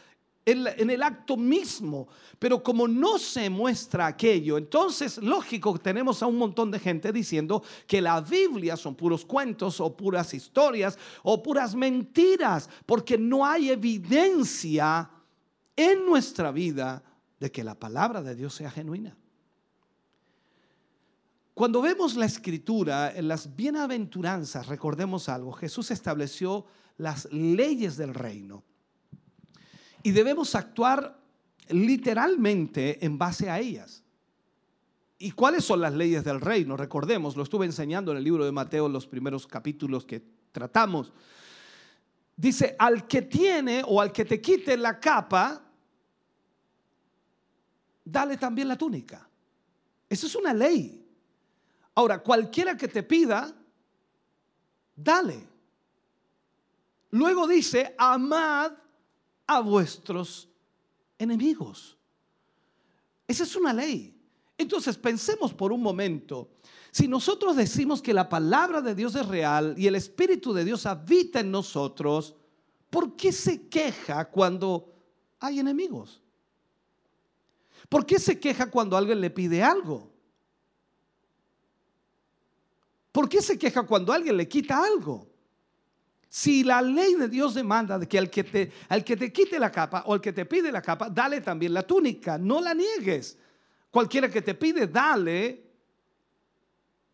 en, 0.46 0.90
el 0.90 1.02
acto 1.02 1.36
mismo. 1.36 2.08
Pero 2.38 2.62
como 2.62 2.86
no 2.86 3.18
se 3.18 3.48
muestra 3.48 4.06
aquello, 4.06 4.58
entonces 4.58 5.18
lógico 5.18 5.78
tenemos 5.78 6.22
a 6.22 6.26
un 6.26 6.36
montón 6.36 6.70
de 6.70 6.78
gente 6.78 7.12
diciendo 7.12 7.62
que 7.86 8.00
la 8.00 8.20
Biblia 8.20 8.76
son 8.76 8.94
puros 8.94 9.24
cuentos 9.24 9.80
o 9.80 9.96
puras 9.96 10.34
historias 10.34 10.98
o 11.22 11.42
puras 11.42 11.74
mentiras, 11.74 12.68
porque 12.86 13.16
no 13.16 13.46
hay 13.46 13.70
evidencia 13.70 15.10
en 15.76 16.04
nuestra 16.06 16.50
vida 16.52 17.02
de 17.40 17.50
que 17.50 17.64
la 17.64 17.74
palabra 17.74 18.22
de 18.22 18.34
Dios 18.34 18.54
sea 18.54 18.70
genuina. 18.70 19.16
Cuando 21.54 21.80
vemos 21.80 22.16
la 22.16 22.26
escritura 22.26 23.12
en 23.14 23.28
las 23.28 23.54
bienaventuranzas, 23.54 24.66
recordemos 24.66 25.28
algo, 25.28 25.52
Jesús 25.52 25.92
estableció 25.92 26.66
las 26.96 27.32
leyes 27.32 27.96
del 27.96 28.12
reino. 28.12 28.64
Y 30.04 30.12
debemos 30.12 30.54
actuar 30.54 31.18
literalmente 31.70 33.04
en 33.04 33.16
base 33.16 33.48
a 33.48 33.58
ellas. 33.58 34.04
¿Y 35.18 35.30
cuáles 35.30 35.64
son 35.64 35.80
las 35.80 35.94
leyes 35.94 36.22
del 36.24 36.42
reino? 36.42 36.76
Recordemos, 36.76 37.36
lo 37.36 37.42
estuve 37.42 37.64
enseñando 37.64 38.12
en 38.12 38.18
el 38.18 38.24
libro 38.24 38.44
de 38.44 38.52
Mateo, 38.52 38.86
los 38.86 39.06
primeros 39.06 39.46
capítulos 39.46 40.04
que 40.04 40.22
tratamos. 40.52 41.10
Dice, 42.36 42.76
al 42.78 43.06
que 43.06 43.22
tiene 43.22 43.82
o 43.86 43.98
al 43.98 44.12
que 44.12 44.26
te 44.26 44.42
quite 44.42 44.76
la 44.76 45.00
capa, 45.00 45.62
dale 48.04 48.36
también 48.36 48.68
la 48.68 48.76
túnica. 48.76 49.26
Esa 50.06 50.26
es 50.26 50.34
una 50.34 50.52
ley. 50.52 51.02
Ahora, 51.94 52.18
cualquiera 52.18 52.76
que 52.76 52.88
te 52.88 53.02
pida, 53.02 53.56
dale. 54.94 55.48
Luego 57.12 57.48
dice, 57.48 57.94
amad 57.96 58.83
a 59.46 59.60
vuestros 59.60 60.48
enemigos. 61.18 61.96
Esa 63.26 63.44
es 63.44 63.56
una 63.56 63.72
ley. 63.72 64.14
Entonces 64.56 64.96
pensemos 64.96 65.52
por 65.52 65.72
un 65.72 65.82
momento, 65.82 66.50
si 66.90 67.08
nosotros 67.08 67.56
decimos 67.56 68.00
que 68.00 68.14
la 68.14 68.28
palabra 68.28 68.80
de 68.80 68.94
Dios 68.94 69.14
es 69.16 69.26
real 69.26 69.74
y 69.76 69.86
el 69.86 69.96
Espíritu 69.96 70.52
de 70.52 70.64
Dios 70.64 70.86
habita 70.86 71.40
en 71.40 71.50
nosotros, 71.50 72.34
¿por 72.88 73.16
qué 73.16 73.32
se 73.32 73.68
queja 73.68 74.30
cuando 74.30 74.94
hay 75.40 75.58
enemigos? 75.58 76.22
¿Por 77.88 78.06
qué 78.06 78.18
se 78.18 78.38
queja 78.38 78.70
cuando 78.70 78.96
alguien 78.96 79.20
le 79.20 79.30
pide 79.30 79.62
algo? 79.62 80.10
¿Por 83.10 83.28
qué 83.28 83.42
se 83.42 83.58
queja 83.58 83.84
cuando 83.84 84.12
alguien 84.12 84.36
le 84.36 84.48
quita 84.48 84.82
algo? 84.82 85.33
Si 86.34 86.64
la 86.64 86.82
ley 86.82 87.14
de 87.14 87.28
Dios 87.28 87.54
demanda 87.54 87.96
de 87.96 88.08
que 88.08 88.18
al 88.18 88.28
que, 88.28 88.42
te, 88.42 88.72
al 88.88 89.04
que 89.04 89.16
te 89.16 89.32
quite 89.32 89.56
la 89.56 89.70
capa 89.70 90.02
o 90.06 90.14
al 90.14 90.20
que 90.20 90.32
te 90.32 90.44
pide 90.44 90.72
la 90.72 90.82
capa, 90.82 91.08
dale 91.08 91.40
también 91.40 91.72
la 91.72 91.86
túnica, 91.86 92.36
no 92.36 92.60
la 92.60 92.74
niegues. 92.74 93.38
Cualquiera 93.88 94.28
que 94.28 94.42
te 94.42 94.56
pide, 94.56 94.88
dale. 94.88 95.64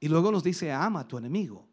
Y 0.01 0.09
luego 0.09 0.33
nos 0.33 0.43
dice, 0.43 0.73
ama 0.73 1.01
a 1.01 1.07
tu 1.07 1.19
enemigo. 1.19 1.69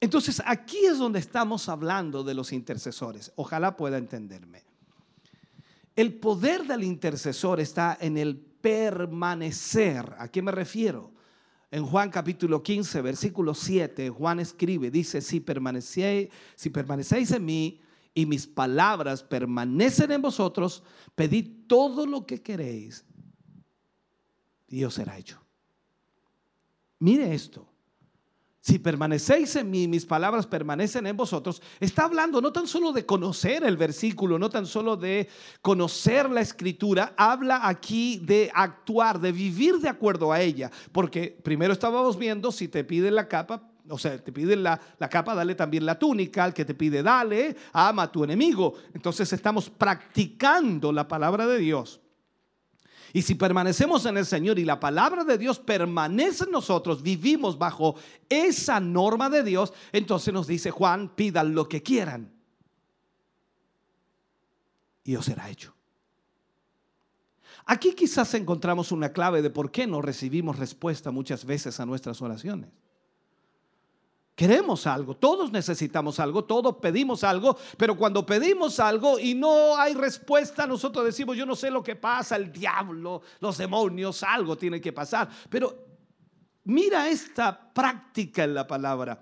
Entonces 0.00 0.42
aquí 0.44 0.84
es 0.84 0.98
donde 0.98 1.20
estamos 1.20 1.68
hablando 1.68 2.24
de 2.24 2.34
los 2.34 2.52
intercesores. 2.52 3.30
Ojalá 3.36 3.76
pueda 3.76 3.96
entenderme. 3.96 4.64
El 5.94 6.14
poder 6.14 6.66
del 6.66 6.82
intercesor 6.82 7.60
está 7.60 7.96
en 8.00 8.18
el 8.18 8.36
permanecer. 8.36 10.16
¿A 10.18 10.26
qué 10.26 10.42
me 10.42 10.50
refiero? 10.50 11.12
En 11.70 11.86
Juan 11.86 12.10
capítulo 12.10 12.62
15, 12.62 13.00
versículo 13.00 13.54
7, 13.54 14.10
Juan 14.10 14.40
escribe, 14.40 14.90
dice, 14.90 15.20
si 15.20 15.38
permanecéis, 15.38 16.28
si 16.56 16.70
en 17.30 17.44
mí 17.44 17.80
y 18.12 18.26
mis 18.26 18.46
palabras 18.46 19.22
permanecen 19.22 20.10
en 20.10 20.20
vosotros, 20.20 20.82
pedid 21.14 21.68
todo 21.68 22.06
lo 22.06 22.26
que 22.26 22.42
queréis 22.42 23.04
y 24.66 24.82
os 24.82 24.94
será 24.94 25.16
hecho. 25.16 25.40
Mire 26.98 27.32
esto. 27.32 27.69
Si 28.62 28.78
permanecéis 28.78 29.56
en 29.56 29.70
mí, 29.70 29.88
mis 29.88 30.04
palabras 30.04 30.46
permanecen 30.46 31.06
en 31.06 31.16
vosotros, 31.16 31.62
está 31.80 32.04
hablando 32.04 32.42
no 32.42 32.52
tan 32.52 32.66
solo 32.66 32.92
de 32.92 33.06
conocer 33.06 33.64
el 33.64 33.78
versículo, 33.78 34.38
no 34.38 34.50
tan 34.50 34.66
solo 34.66 34.96
de 34.96 35.30
conocer 35.62 36.30
la 36.30 36.42
escritura, 36.42 37.14
habla 37.16 37.66
aquí 37.66 38.20
de 38.22 38.50
actuar, 38.54 39.18
de 39.18 39.32
vivir 39.32 39.78
de 39.78 39.88
acuerdo 39.88 40.30
a 40.30 40.42
ella. 40.42 40.70
Porque 40.92 41.38
primero 41.42 41.72
estábamos 41.72 42.18
viendo, 42.18 42.52
si 42.52 42.68
te 42.68 42.84
piden 42.84 43.14
la 43.14 43.28
capa, 43.28 43.62
o 43.88 43.98
sea, 43.98 44.22
te 44.22 44.30
piden 44.30 44.62
la, 44.62 44.78
la, 44.98 45.08
capa, 45.08 45.34
dale 45.34 45.54
también 45.54 45.86
la 45.86 45.98
túnica, 45.98 46.44
al 46.44 46.52
que 46.52 46.66
te 46.66 46.74
pide, 46.74 47.02
dale, 47.02 47.56
ama 47.72 48.04
a 48.04 48.12
tu 48.12 48.24
enemigo. 48.24 48.74
Entonces 48.92 49.32
estamos 49.32 49.70
practicando 49.70 50.92
la 50.92 51.08
palabra 51.08 51.46
de 51.46 51.58
Dios. 51.58 51.99
Y 53.12 53.22
si 53.22 53.34
permanecemos 53.34 54.06
en 54.06 54.16
el 54.16 54.26
Señor 54.26 54.58
y 54.58 54.64
la 54.64 54.78
palabra 54.78 55.24
de 55.24 55.38
Dios 55.38 55.58
permanece 55.58 56.44
en 56.44 56.50
nosotros, 56.50 57.02
vivimos 57.02 57.58
bajo 57.58 57.96
esa 58.28 58.78
norma 58.80 59.28
de 59.28 59.42
Dios, 59.42 59.72
entonces 59.92 60.32
nos 60.32 60.46
dice 60.46 60.70
Juan, 60.70 61.08
pidan 61.14 61.54
lo 61.54 61.68
que 61.68 61.82
quieran 61.82 62.32
y 65.04 65.16
os 65.16 65.24
será 65.24 65.50
hecho. 65.50 65.74
Aquí 67.66 67.94
quizás 67.94 68.32
encontramos 68.34 68.92
una 68.92 69.12
clave 69.12 69.42
de 69.42 69.50
por 69.50 69.70
qué 69.70 69.86
no 69.86 70.02
recibimos 70.02 70.58
respuesta 70.58 71.10
muchas 71.10 71.44
veces 71.44 71.78
a 71.80 71.86
nuestras 71.86 72.22
oraciones. 72.22 72.70
Queremos 74.40 74.86
algo, 74.86 75.14
todos 75.14 75.52
necesitamos 75.52 76.18
algo, 76.18 76.46
todos 76.46 76.76
pedimos 76.76 77.24
algo, 77.24 77.58
pero 77.76 77.94
cuando 77.94 78.24
pedimos 78.24 78.80
algo 78.80 79.18
y 79.18 79.34
no 79.34 79.76
hay 79.76 79.92
respuesta, 79.92 80.66
nosotros 80.66 81.04
decimos, 81.04 81.36
yo 81.36 81.44
no 81.44 81.54
sé 81.54 81.70
lo 81.70 81.82
que 81.82 81.94
pasa, 81.94 82.36
el 82.36 82.50
diablo, 82.50 83.20
los 83.40 83.58
demonios, 83.58 84.22
algo 84.22 84.56
tiene 84.56 84.80
que 84.80 84.94
pasar. 84.94 85.28
Pero 85.50 85.84
mira 86.64 87.06
esta 87.10 87.70
práctica 87.70 88.44
en 88.44 88.54
la 88.54 88.66
palabra, 88.66 89.20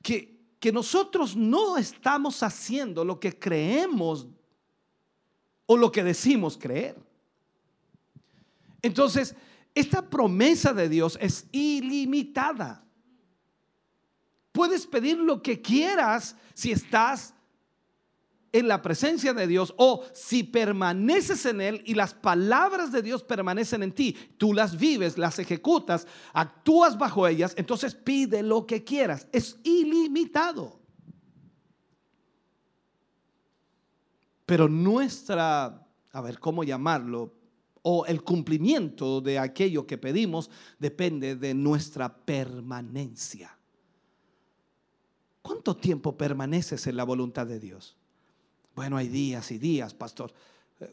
que, 0.00 0.54
que 0.60 0.70
nosotros 0.70 1.34
no 1.34 1.76
estamos 1.76 2.40
haciendo 2.44 3.04
lo 3.04 3.18
que 3.18 3.36
creemos 3.36 4.28
o 5.66 5.76
lo 5.76 5.90
que 5.90 6.04
decimos 6.04 6.56
creer. 6.56 6.94
Entonces, 8.82 9.34
esta 9.74 10.08
promesa 10.08 10.72
de 10.72 10.88
Dios 10.88 11.18
es 11.20 11.48
ilimitada. 11.50 12.84
Puedes 14.52 14.86
pedir 14.86 15.18
lo 15.18 15.42
que 15.42 15.60
quieras 15.60 16.36
si 16.54 16.72
estás 16.72 17.34
en 18.52 18.68
la 18.68 18.82
presencia 18.82 19.32
de 19.32 19.46
Dios 19.46 19.74
o 19.76 20.04
si 20.12 20.42
permaneces 20.42 21.46
en 21.46 21.60
Él 21.60 21.82
y 21.86 21.94
las 21.94 22.14
palabras 22.14 22.90
de 22.90 23.02
Dios 23.02 23.22
permanecen 23.22 23.82
en 23.82 23.92
ti, 23.92 24.16
tú 24.36 24.52
las 24.52 24.76
vives, 24.76 25.18
las 25.18 25.38
ejecutas, 25.38 26.06
actúas 26.32 26.98
bajo 26.98 27.26
ellas, 27.28 27.54
entonces 27.56 27.94
pide 27.94 28.42
lo 28.42 28.66
que 28.66 28.82
quieras. 28.82 29.28
Es 29.32 29.56
ilimitado. 29.62 30.80
Pero 34.46 34.68
nuestra, 34.68 35.86
a 36.10 36.20
ver, 36.20 36.40
¿cómo 36.40 36.64
llamarlo? 36.64 37.32
O 37.82 38.04
el 38.06 38.24
cumplimiento 38.24 39.20
de 39.20 39.38
aquello 39.38 39.86
que 39.86 39.96
pedimos 39.96 40.50
depende 40.78 41.36
de 41.36 41.54
nuestra 41.54 42.12
permanencia. 42.12 43.59
¿Cuánto 45.42 45.76
tiempo 45.76 46.16
permaneces 46.16 46.86
en 46.86 46.96
la 46.96 47.04
voluntad 47.04 47.46
de 47.46 47.58
Dios? 47.58 47.96
Bueno, 48.74 48.96
hay 48.96 49.08
días 49.08 49.50
y 49.50 49.58
días, 49.58 49.94
pastor. 49.94 50.32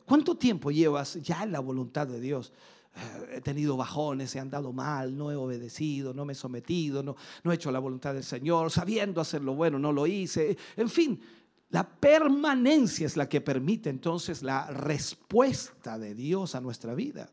¿Cuánto 0.05 0.35
tiempo 0.35 0.71
llevas 0.71 1.15
ya 1.21 1.43
en 1.43 1.51
la 1.51 1.59
voluntad 1.59 2.07
de 2.07 2.19
Dios? 2.19 2.51
Eh, 2.95 3.35
he 3.37 3.41
tenido 3.41 3.77
bajones, 3.77 4.35
he 4.35 4.39
andado 4.39 4.73
mal, 4.73 5.15
no 5.17 5.31
he 5.31 5.35
obedecido, 5.35 6.13
no 6.13 6.25
me 6.25 6.33
he 6.33 6.35
sometido, 6.35 7.03
no, 7.03 7.15
no 7.43 7.51
he 7.51 7.55
hecho 7.55 7.71
la 7.71 7.79
voluntad 7.79 8.13
del 8.13 8.23
Señor, 8.23 8.71
sabiendo 8.71 9.21
hacer 9.21 9.41
lo 9.41 9.55
bueno, 9.55 9.79
no 9.79 9.91
lo 9.91 10.07
hice. 10.07 10.57
En 10.75 10.89
fin, 10.89 11.21
la 11.69 11.87
permanencia 11.87 13.05
es 13.05 13.17
la 13.17 13.29
que 13.29 13.41
permite 13.41 13.89
entonces 13.89 14.41
la 14.41 14.67
respuesta 14.67 15.97
de 15.97 16.15
Dios 16.15 16.55
a 16.55 16.61
nuestra 16.61 16.93
vida. 16.93 17.29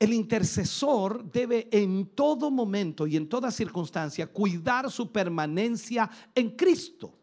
El 0.00 0.14
intercesor 0.14 1.30
debe 1.30 1.68
en 1.70 2.06
todo 2.14 2.50
momento 2.50 3.06
y 3.06 3.16
en 3.16 3.28
toda 3.28 3.50
circunstancia 3.50 4.26
cuidar 4.26 4.90
su 4.90 5.12
permanencia 5.12 6.10
en 6.34 6.56
Cristo. 6.56 7.14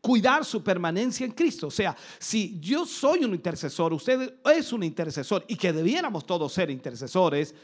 Cuidar 0.00 0.42
su 0.46 0.64
permanencia 0.64 1.26
en 1.26 1.32
Cristo. 1.32 1.66
O 1.66 1.70
sea, 1.70 1.94
si 2.18 2.58
yo 2.60 2.86
soy 2.86 3.24
un 3.24 3.34
intercesor, 3.34 3.92
usted 3.92 4.38
es 4.56 4.72
un 4.72 4.82
intercesor 4.82 5.44
y 5.48 5.56
que 5.56 5.70
debiéramos 5.70 6.24
todos 6.24 6.50
ser 6.50 6.70
intercesores, 6.70 7.54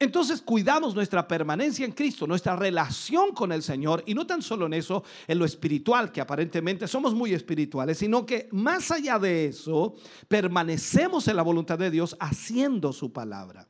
entonces 0.00 0.40
cuidamos 0.40 0.94
nuestra 0.94 1.28
permanencia 1.28 1.84
en 1.84 1.92
Cristo, 1.92 2.26
nuestra 2.26 2.56
relación 2.56 3.34
con 3.34 3.52
el 3.52 3.62
Señor 3.62 4.02
y 4.06 4.14
no 4.14 4.26
tan 4.26 4.40
solo 4.40 4.64
en 4.64 4.72
eso, 4.72 5.04
en 5.28 5.38
lo 5.38 5.44
espiritual, 5.44 6.10
que 6.10 6.22
aparentemente 6.22 6.88
somos 6.88 7.14
muy 7.14 7.34
espirituales, 7.34 7.98
sino 7.98 8.24
que 8.24 8.48
más 8.50 8.90
allá 8.90 9.18
de 9.18 9.44
eso, 9.44 9.94
permanecemos 10.26 11.28
en 11.28 11.36
la 11.36 11.42
voluntad 11.42 11.78
de 11.78 11.90
Dios 11.90 12.16
haciendo 12.18 12.94
su 12.94 13.12
palabra. 13.12 13.68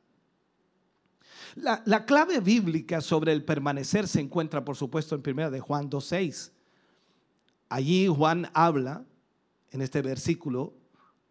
La, 1.55 1.83
la 1.85 2.05
clave 2.05 2.39
bíblica 2.39 3.01
sobre 3.01 3.33
el 3.33 3.43
permanecer 3.43 4.07
se 4.07 4.21
encuentra, 4.21 4.63
por 4.63 4.77
supuesto, 4.77 5.15
en 5.15 5.23
1 5.25 5.51
de 5.51 5.59
Juan 5.59 5.89
2.6. 5.89 6.51
Allí 7.67 8.07
Juan 8.07 8.49
habla, 8.53 9.03
en 9.69 9.81
este 9.81 10.01
versículo, 10.01 10.77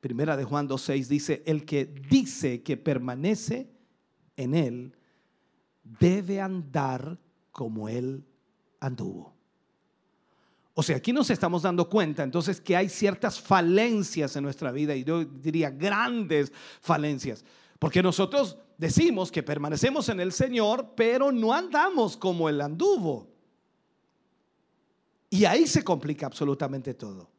1 0.02 0.36
de 0.36 0.44
Juan 0.44 0.68
2.6, 0.68 1.06
dice, 1.06 1.42
el 1.46 1.64
que 1.64 1.86
dice 1.86 2.62
que 2.62 2.76
permanece, 2.76 3.79
en 4.40 4.54
Él, 4.54 4.96
debe 5.82 6.40
andar 6.40 7.18
como 7.52 7.88
Él 7.88 8.24
anduvo. 8.80 9.34
O 10.74 10.82
sea, 10.82 10.96
aquí 10.96 11.12
nos 11.12 11.28
estamos 11.30 11.62
dando 11.62 11.88
cuenta 11.88 12.22
entonces 12.22 12.60
que 12.60 12.76
hay 12.76 12.88
ciertas 12.88 13.40
falencias 13.40 14.34
en 14.36 14.44
nuestra 14.44 14.72
vida 14.72 14.94
y 14.94 15.04
yo 15.04 15.24
diría 15.24 15.70
grandes 15.70 16.52
falencias. 16.80 17.44
Porque 17.78 18.02
nosotros 18.02 18.56
decimos 18.78 19.32
que 19.32 19.42
permanecemos 19.42 20.08
en 20.08 20.20
el 20.20 20.32
Señor, 20.32 20.92
pero 20.94 21.32
no 21.32 21.52
andamos 21.52 22.16
como 22.16 22.48
Él 22.48 22.60
anduvo. 22.60 23.28
Y 25.28 25.44
ahí 25.44 25.66
se 25.66 25.84
complica 25.84 26.26
absolutamente 26.26 26.94
todo. 26.94 27.29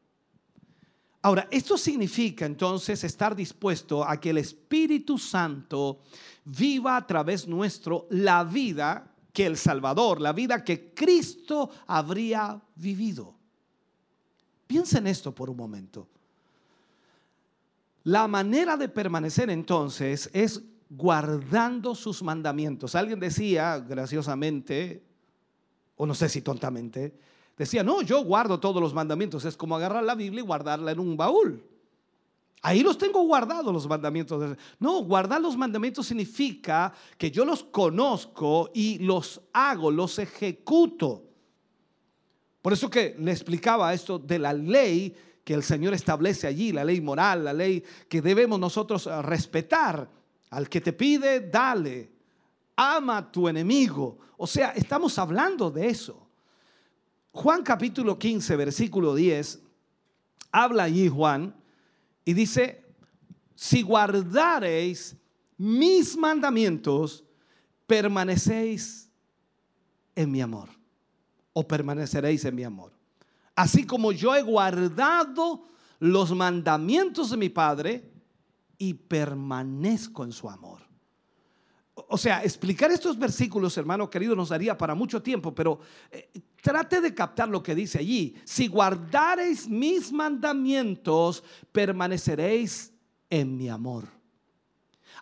Ahora, 1.23 1.47
esto 1.51 1.77
significa 1.77 2.45
entonces 2.45 3.03
estar 3.03 3.35
dispuesto 3.35 4.03
a 4.03 4.19
que 4.19 4.31
el 4.31 4.39
Espíritu 4.39 5.19
Santo 5.19 5.99
viva 6.45 6.97
a 6.97 7.05
través 7.05 7.47
nuestro 7.47 8.07
la 8.09 8.43
vida 8.43 9.11
que 9.31 9.45
el 9.45 9.55
Salvador, 9.55 10.19
la 10.19 10.33
vida 10.33 10.63
que 10.63 10.93
Cristo 10.93 11.69
habría 11.85 12.59
vivido. 12.75 13.35
Piensa 14.65 14.97
en 14.97 15.07
esto 15.07 15.33
por 15.33 15.49
un 15.49 15.57
momento. 15.57 16.07
La 18.03 18.27
manera 18.27 18.75
de 18.75 18.89
permanecer 18.89 19.49
entonces 19.51 20.29
es 20.33 20.63
guardando 20.89 21.93
sus 21.93 22.23
mandamientos. 22.23 22.95
Alguien 22.95 23.19
decía 23.19 23.77
graciosamente, 23.79 25.03
o 25.95 26.05
no 26.07 26.15
sé 26.15 26.29
si 26.29 26.41
tontamente, 26.41 27.13
Decía, 27.61 27.83
no, 27.83 28.01
yo 28.01 28.23
guardo 28.23 28.59
todos 28.59 28.81
los 28.81 28.91
mandamientos. 28.91 29.45
Es 29.45 29.55
como 29.55 29.75
agarrar 29.75 30.03
la 30.03 30.15
Biblia 30.15 30.39
y 30.39 30.43
guardarla 30.43 30.93
en 30.93 30.99
un 30.99 31.15
baúl. 31.15 31.63
Ahí 32.63 32.81
los 32.81 32.97
tengo 32.97 33.21
guardados 33.21 33.71
los 33.71 33.87
mandamientos. 33.87 34.57
No, 34.79 35.03
guardar 35.03 35.39
los 35.39 35.55
mandamientos 35.55 36.07
significa 36.07 36.91
que 37.19 37.29
yo 37.29 37.45
los 37.45 37.63
conozco 37.63 38.71
y 38.73 38.97
los 38.97 39.41
hago, 39.53 39.91
los 39.91 40.17
ejecuto. 40.17 41.23
Por 42.63 42.73
eso 42.73 42.89
que 42.89 43.15
le 43.19 43.31
explicaba 43.31 43.93
esto 43.93 44.17
de 44.17 44.39
la 44.39 44.53
ley 44.53 45.15
que 45.43 45.53
el 45.53 45.61
Señor 45.61 45.93
establece 45.93 46.47
allí, 46.47 46.71
la 46.71 46.83
ley 46.83 46.99
moral, 46.99 47.43
la 47.43 47.53
ley 47.53 47.83
que 48.09 48.23
debemos 48.23 48.59
nosotros 48.59 49.05
respetar. 49.23 50.09
Al 50.49 50.67
que 50.67 50.81
te 50.81 50.93
pide, 50.93 51.41
dale. 51.41 52.11
Ama 52.75 53.17
a 53.17 53.31
tu 53.31 53.47
enemigo. 53.47 54.17
O 54.37 54.47
sea, 54.47 54.71
estamos 54.71 55.19
hablando 55.19 55.69
de 55.69 55.89
eso. 55.89 56.30
Juan 57.31 57.63
capítulo 57.63 58.19
15, 58.19 58.55
versículo 58.55 59.15
10, 59.15 59.61
habla 60.51 60.83
allí 60.83 61.07
Juan 61.07 61.55
y 62.25 62.33
dice, 62.33 62.83
si 63.55 63.81
guardareis 63.81 65.15
mis 65.57 66.17
mandamientos, 66.17 67.23
permanecéis 67.87 69.09
en 70.15 70.31
mi 70.31 70.41
amor 70.41 70.69
o 71.53 71.67
permaneceréis 71.67 72.43
en 72.45 72.55
mi 72.55 72.63
amor. 72.63 72.91
Así 73.55 73.85
como 73.85 74.11
yo 74.11 74.35
he 74.35 74.41
guardado 74.41 75.63
los 75.99 76.35
mandamientos 76.35 77.29
de 77.29 77.37
mi 77.37 77.49
Padre 77.49 78.11
y 78.77 78.93
permanezco 78.93 80.23
en 80.23 80.31
su 80.31 80.49
amor. 80.49 80.80
O 82.09 82.17
sea, 82.17 82.43
explicar 82.43 82.91
estos 82.91 83.17
versículos, 83.17 83.77
hermano 83.77 84.09
querido, 84.09 84.35
nos 84.35 84.49
daría 84.49 84.77
para 84.77 84.95
mucho 84.95 85.21
tiempo, 85.21 85.53
pero 85.53 85.79
eh, 86.11 86.29
trate 86.61 87.01
de 87.01 87.13
captar 87.13 87.49
lo 87.49 87.61
que 87.61 87.75
dice 87.75 87.99
allí. 87.99 88.35
Si 88.43 88.67
guardareis 88.67 89.67
mis 89.67 90.11
mandamientos, 90.11 91.43
permaneceréis 91.71 92.93
en 93.29 93.57
mi 93.57 93.69
amor. 93.69 94.07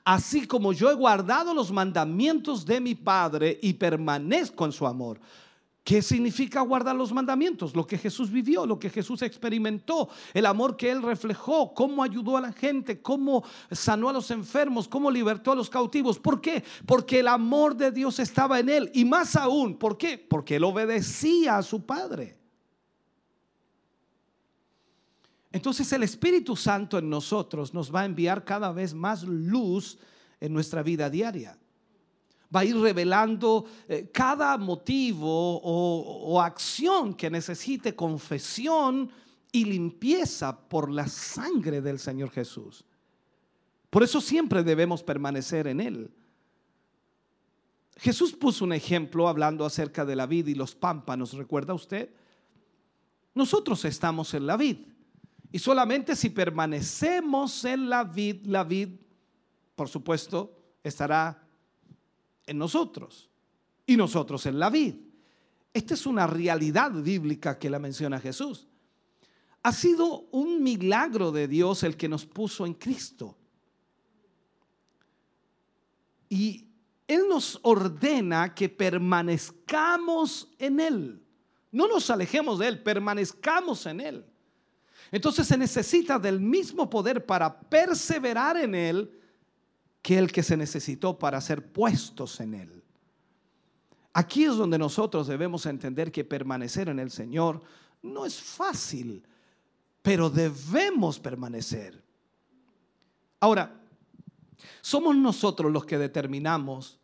Así 0.03 0.47
como 0.47 0.73
yo 0.73 0.89
he 0.89 0.95
guardado 0.95 1.53
los 1.53 1.72
mandamientos 1.72 2.65
de 2.65 2.80
mi 2.80 2.95
Padre 2.95 3.60
y 3.61 3.73
permanezco 3.73 4.65
en 4.65 4.72
su 4.72 4.88
amor. 4.88 5.19
¿Qué 5.84 6.01
significa 6.01 6.61
guardar 6.61 6.95
los 6.95 7.11
mandamientos? 7.11 7.76
Lo 7.76 7.88
que 7.88 7.97
Jesús 7.97 8.30
vivió, 8.30 8.65
lo 8.65 8.77
que 8.77 8.89
Jesús 8.89 9.22
experimentó, 9.22 10.10
el 10.34 10.45
amor 10.45 10.77
que 10.77 10.91
Él 10.91 11.01
reflejó, 11.01 11.73
cómo 11.73 12.03
ayudó 12.03 12.38
a 12.38 12.41
la 12.41 12.51
gente, 12.51 13.01
cómo 13.01 13.43
sanó 13.72 14.10
a 14.10 14.14
los 14.14 14.30
enfermos, 14.30 14.88
cómo 14.88 15.10
libertó 15.10 15.51
a 15.51 15.56
los 15.56 15.69
cautivos. 15.69 16.19
¿Por 16.19 16.41
qué? 16.41 16.64
Porque 16.85 17.19
el 17.22 17.27
amor 17.27 17.76
de 17.76 17.91
Dios 17.91 18.19
estaba 18.19 18.60
en 18.60 18.69
Él. 18.69 18.91
Y 18.93 19.06
más 19.06 19.35
aún, 19.35 19.77
¿por 19.77 19.97
qué? 19.97 20.18
Porque 20.18 20.57
Él 20.57 20.64
obedecía 20.64 21.57
a 21.57 21.64
su 21.64 21.85
Padre. 21.85 22.38
Entonces 25.51 25.91
el 25.93 26.03
Espíritu 26.03 26.56
Santo 26.56 26.99
en 26.99 27.10
nosotros 27.10 27.73
nos 27.73 27.93
va 27.93 28.01
a 28.01 28.06
enviar 28.06 28.45
cada 28.45 28.72
vez 28.72 28.93
más 28.93 29.23
luz 29.23 29.97
en 30.39 30.53
nuestra 30.53 30.84
vida 30.84 31.10
diaria 31.10 31.57
va 32.53 32.61
a 32.61 32.65
ir 32.65 32.76
revelando 32.77 33.65
eh, 33.88 34.09
cada 34.11 34.57
motivo 34.57 35.57
o, 35.57 36.31
o 36.34 36.41
acción 36.41 37.13
que 37.13 37.30
necesite 37.30 37.95
confesión 37.95 39.11
y 39.51 39.65
limpieza 39.65 40.57
por 40.57 40.91
la 40.91 41.07
sangre 41.07 41.81
del 41.81 41.99
Señor 41.99 42.31
Jesús. 42.31 42.84
Por 43.89 44.03
eso 44.03 44.21
siempre 44.21 44.63
debemos 44.63 45.03
permanecer 45.03 45.67
en 45.67 45.81
Él. 45.81 46.11
Jesús 47.97 48.34
puso 48.34 48.63
un 48.63 48.73
ejemplo 48.73 49.27
hablando 49.27 49.65
acerca 49.65 50.05
de 50.05 50.15
la 50.15 50.26
vid 50.26 50.47
y 50.47 50.55
los 50.55 50.73
pámpanos, 50.73 51.34
¿recuerda 51.34 51.73
usted? 51.73 52.09
Nosotros 53.34 53.84
estamos 53.85 54.34
en 54.34 54.47
la 54.47 54.55
vid 54.55 54.77
y 55.51 55.59
solamente 55.59 56.15
si 56.15 56.30
permanecemos 56.30 57.65
en 57.65 57.89
la 57.89 58.03
vid, 58.03 58.45
la 58.45 58.63
vid, 58.63 58.89
por 59.76 59.89
supuesto, 59.89 60.55
estará 60.84 61.48
en 62.49 62.57
nosotros 62.57 63.30
y 63.85 63.95
nosotros 63.95 64.45
en 64.45 64.59
la 64.59 64.69
vid. 64.69 64.95
Esta 65.73 65.93
es 65.93 66.05
una 66.05 66.27
realidad 66.27 66.91
bíblica 66.91 67.57
que 67.59 67.69
la 67.69 67.80
menciona 67.80 68.19
Jesús. 68.19 68.67
Ha 69.61 69.71
sido 69.71 70.27
un 70.31 70.63
milagro 70.63 71.31
de 71.31 71.47
Dios 71.47 71.84
el 71.84 71.95
que 71.95 72.09
nos 72.09 72.26
puso 72.26 72.65
en 72.65 72.73
Cristo. 72.73 73.38
Y 76.27 76.67
Él 77.07 77.23
nos 77.30 77.59
ordena 77.63 78.53
que 78.55 78.69
permanezcamos 78.69 80.49
en 80.57 80.80
Él. 80.80 81.23
No 81.71 81.88
nos 81.88 82.09
alejemos 82.09 82.59
de 82.59 82.67
Él, 82.67 82.81
permanezcamos 82.81 83.85
en 83.85 84.01
Él. 84.01 84.26
Entonces 85.11 85.47
se 85.47 85.57
necesita 85.57 86.17
del 86.17 86.39
mismo 86.39 86.89
poder 86.89 87.26
para 87.26 87.59
perseverar 87.59 88.57
en 88.57 88.76
Él 88.76 89.18
que 90.01 90.17
el 90.17 90.31
que 90.31 90.43
se 90.43 90.57
necesitó 90.57 91.17
para 91.17 91.41
ser 91.41 91.71
puestos 91.71 92.39
en 92.39 92.53
Él. 92.53 92.84
Aquí 94.13 94.45
es 94.45 94.55
donde 94.55 94.77
nosotros 94.77 95.27
debemos 95.27 95.65
entender 95.65 96.11
que 96.11 96.23
permanecer 96.23 96.89
en 96.89 96.99
el 96.99 97.11
Señor 97.11 97.61
no 98.01 98.26
es 98.26 98.39
fácil, 98.39 99.23
pero 100.01 100.30
debemos 100.30 101.19
permanecer. 101.19 102.01
Ahora, 103.39 103.80
somos 104.81 105.15
nosotros 105.15 105.71
los 105.71 105.85
que 105.85 105.97
determinamos, 105.97 106.99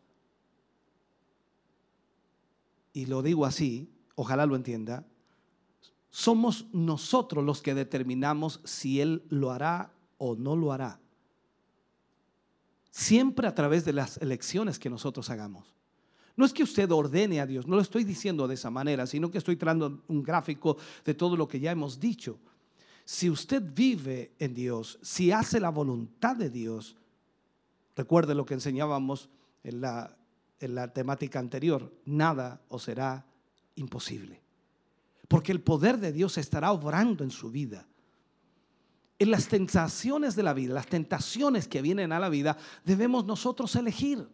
y 2.92 3.06
lo 3.06 3.22
digo 3.22 3.44
así, 3.46 3.90
ojalá 4.14 4.46
lo 4.46 4.56
entienda, 4.56 5.06
somos 6.10 6.66
nosotros 6.72 7.44
los 7.44 7.60
que 7.60 7.74
determinamos 7.74 8.60
si 8.64 9.00
Él 9.00 9.22
lo 9.28 9.50
hará 9.50 9.92
o 10.16 10.34
no 10.34 10.56
lo 10.56 10.72
hará 10.72 10.98
siempre 12.96 13.46
a 13.46 13.54
través 13.54 13.84
de 13.84 13.92
las 13.92 14.16
elecciones 14.22 14.78
que 14.78 14.88
nosotros 14.88 15.28
hagamos. 15.28 15.66
No 16.34 16.46
es 16.46 16.54
que 16.54 16.62
usted 16.62 16.90
ordene 16.90 17.42
a 17.42 17.46
Dios, 17.46 17.66
no 17.66 17.76
lo 17.76 17.82
estoy 17.82 18.04
diciendo 18.04 18.48
de 18.48 18.54
esa 18.54 18.70
manera, 18.70 19.06
sino 19.06 19.30
que 19.30 19.36
estoy 19.36 19.56
trayendo 19.56 20.02
un 20.08 20.22
gráfico 20.22 20.78
de 21.04 21.12
todo 21.12 21.36
lo 21.36 21.46
que 21.46 21.60
ya 21.60 21.70
hemos 21.70 22.00
dicho. 22.00 22.38
Si 23.04 23.28
usted 23.28 23.62
vive 23.62 24.32
en 24.38 24.54
Dios, 24.54 24.98
si 25.02 25.30
hace 25.30 25.60
la 25.60 25.68
voluntad 25.68 26.36
de 26.36 26.48
Dios, 26.48 26.96
recuerde 27.94 28.34
lo 28.34 28.46
que 28.46 28.54
enseñábamos 28.54 29.28
en 29.62 29.82
la, 29.82 30.16
en 30.58 30.74
la 30.74 30.90
temática 30.90 31.38
anterior, 31.38 31.92
nada 32.06 32.62
os 32.70 32.84
será 32.84 33.26
imposible. 33.74 34.40
Porque 35.28 35.52
el 35.52 35.60
poder 35.60 35.98
de 35.98 36.12
Dios 36.12 36.38
estará 36.38 36.72
obrando 36.72 37.24
en 37.24 37.30
su 37.30 37.50
vida 37.50 37.86
en 39.18 39.30
las 39.30 39.48
tentaciones 39.48 40.36
de 40.36 40.42
la 40.42 40.52
vida, 40.52 40.74
las 40.74 40.86
tentaciones 40.86 41.68
que 41.68 41.82
vienen 41.82 42.12
a 42.12 42.20
la 42.20 42.28
vida, 42.28 42.56
debemos 42.84 43.24
nosotros 43.24 43.74
elegir. 43.76 44.28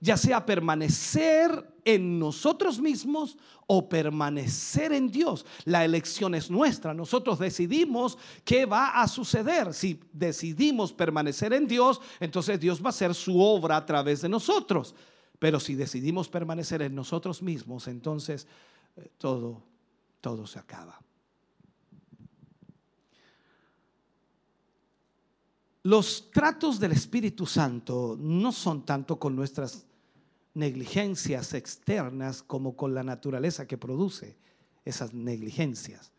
Ya 0.00 0.16
sea 0.16 0.46
permanecer 0.46 1.72
en 1.84 2.20
nosotros 2.20 2.78
mismos 2.78 3.36
o 3.66 3.88
permanecer 3.88 4.92
en 4.92 5.10
Dios. 5.10 5.44
La 5.64 5.84
elección 5.84 6.36
es 6.36 6.50
nuestra. 6.50 6.94
Nosotros 6.94 7.40
decidimos 7.40 8.16
qué 8.44 8.64
va 8.64 8.90
a 8.90 9.08
suceder. 9.08 9.74
Si 9.74 9.98
decidimos 10.12 10.92
permanecer 10.92 11.52
en 11.52 11.66
Dios, 11.66 12.00
entonces 12.20 12.60
Dios 12.60 12.80
va 12.80 12.86
a 12.86 12.90
hacer 12.90 13.12
su 13.12 13.40
obra 13.40 13.76
a 13.76 13.86
través 13.86 14.20
de 14.20 14.28
nosotros. 14.28 14.94
Pero 15.38 15.58
si 15.58 15.74
decidimos 15.74 16.28
permanecer 16.28 16.82
en 16.82 16.94
nosotros 16.94 17.42
mismos, 17.42 17.88
entonces 17.88 18.46
eh, 18.96 19.10
todo, 19.18 19.62
todo 20.20 20.46
se 20.46 20.60
acaba. 20.60 21.00
Los 25.82 26.30
tratos 26.30 26.80
del 26.80 26.92
Espíritu 26.92 27.46
Santo 27.46 28.16
no 28.18 28.52
son 28.52 28.84
tanto 28.84 29.18
con 29.18 29.36
nuestras 29.36 29.86
negligencias 30.54 31.54
externas 31.54 32.42
como 32.42 32.76
con 32.76 32.94
la 32.94 33.04
naturaleza 33.04 33.66
que 33.66 33.78
produce 33.78 34.36
esas 34.84 35.14
negligencias. 35.14 36.12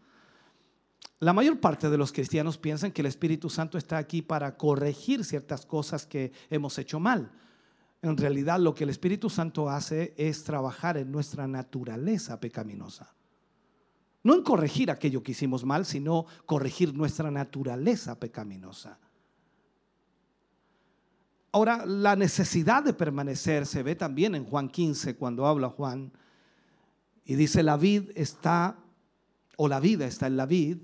La 1.19 1.33
mayor 1.33 1.59
parte 1.59 1.89
de 1.89 1.97
los 1.97 2.13
cristianos 2.13 2.57
piensan 2.57 2.93
que 2.93 3.01
el 3.01 3.07
Espíritu 3.07 3.49
Santo 3.49 3.77
está 3.77 3.97
aquí 3.97 4.21
para 4.21 4.55
corregir 4.55 5.25
ciertas 5.25 5.65
cosas 5.65 6.05
que 6.05 6.31
hemos 6.49 6.77
hecho 6.77 7.01
mal. 7.01 7.29
En 8.01 8.15
realidad 8.15 8.59
lo 8.59 8.73
que 8.73 8.85
el 8.85 8.89
Espíritu 8.89 9.29
Santo 9.29 9.69
hace 9.69 10.13
es 10.17 10.45
trabajar 10.45 10.95
en 10.95 11.11
nuestra 11.11 11.45
naturaleza 11.45 12.39
pecaminosa. 12.39 13.13
No 14.23 14.35
en 14.35 14.43
corregir 14.43 14.89
aquello 14.89 15.21
que 15.21 15.33
hicimos 15.33 15.65
mal, 15.65 15.85
sino 15.85 16.25
corregir 16.45 16.93
nuestra 16.93 17.29
naturaleza 17.29 18.17
pecaminosa. 18.17 18.97
Ahora, 21.51 21.85
la 21.85 22.15
necesidad 22.15 22.83
de 22.83 22.93
permanecer 22.93 23.65
se 23.65 23.81
ve 23.81 23.95
también 23.95 24.35
en 24.35 24.45
Juan 24.45 24.69
15 24.69 25.15
cuando 25.15 25.47
habla 25.47 25.69
Juan 25.69 26.11
y 27.25 27.35
dice, 27.35 27.63
la 27.63 27.77
vid 27.77 28.11
está, 28.15 28.77
o 29.57 29.67
la 29.67 29.79
vida 29.79 30.05
está 30.05 30.27
en 30.27 30.37
la 30.37 30.45
vid, 30.45 30.77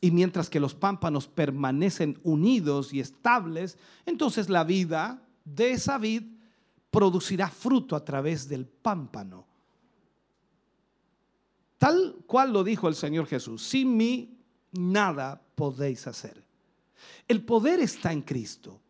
y 0.00 0.10
mientras 0.10 0.50
que 0.50 0.60
los 0.60 0.74
pámpanos 0.74 1.26
permanecen 1.26 2.18
unidos 2.22 2.92
y 2.92 3.00
estables, 3.00 3.78
entonces 4.04 4.48
la 4.48 4.64
vida 4.64 5.22
de 5.44 5.72
esa 5.72 5.98
vid 5.98 6.24
producirá 6.90 7.48
fruto 7.48 7.96
a 7.96 8.04
través 8.04 8.48
del 8.48 8.66
pámpano. 8.66 9.46
Tal 11.78 12.16
cual 12.26 12.52
lo 12.52 12.64
dijo 12.64 12.88
el 12.88 12.94
Señor 12.94 13.26
Jesús, 13.26 13.62
sin 13.62 13.96
mí 13.96 14.38
nada 14.72 15.40
podéis 15.54 16.06
hacer. 16.06 16.42
El 17.28 17.44
poder 17.44 17.80
está 17.80 18.12
en 18.12 18.22
Cristo. 18.22 18.80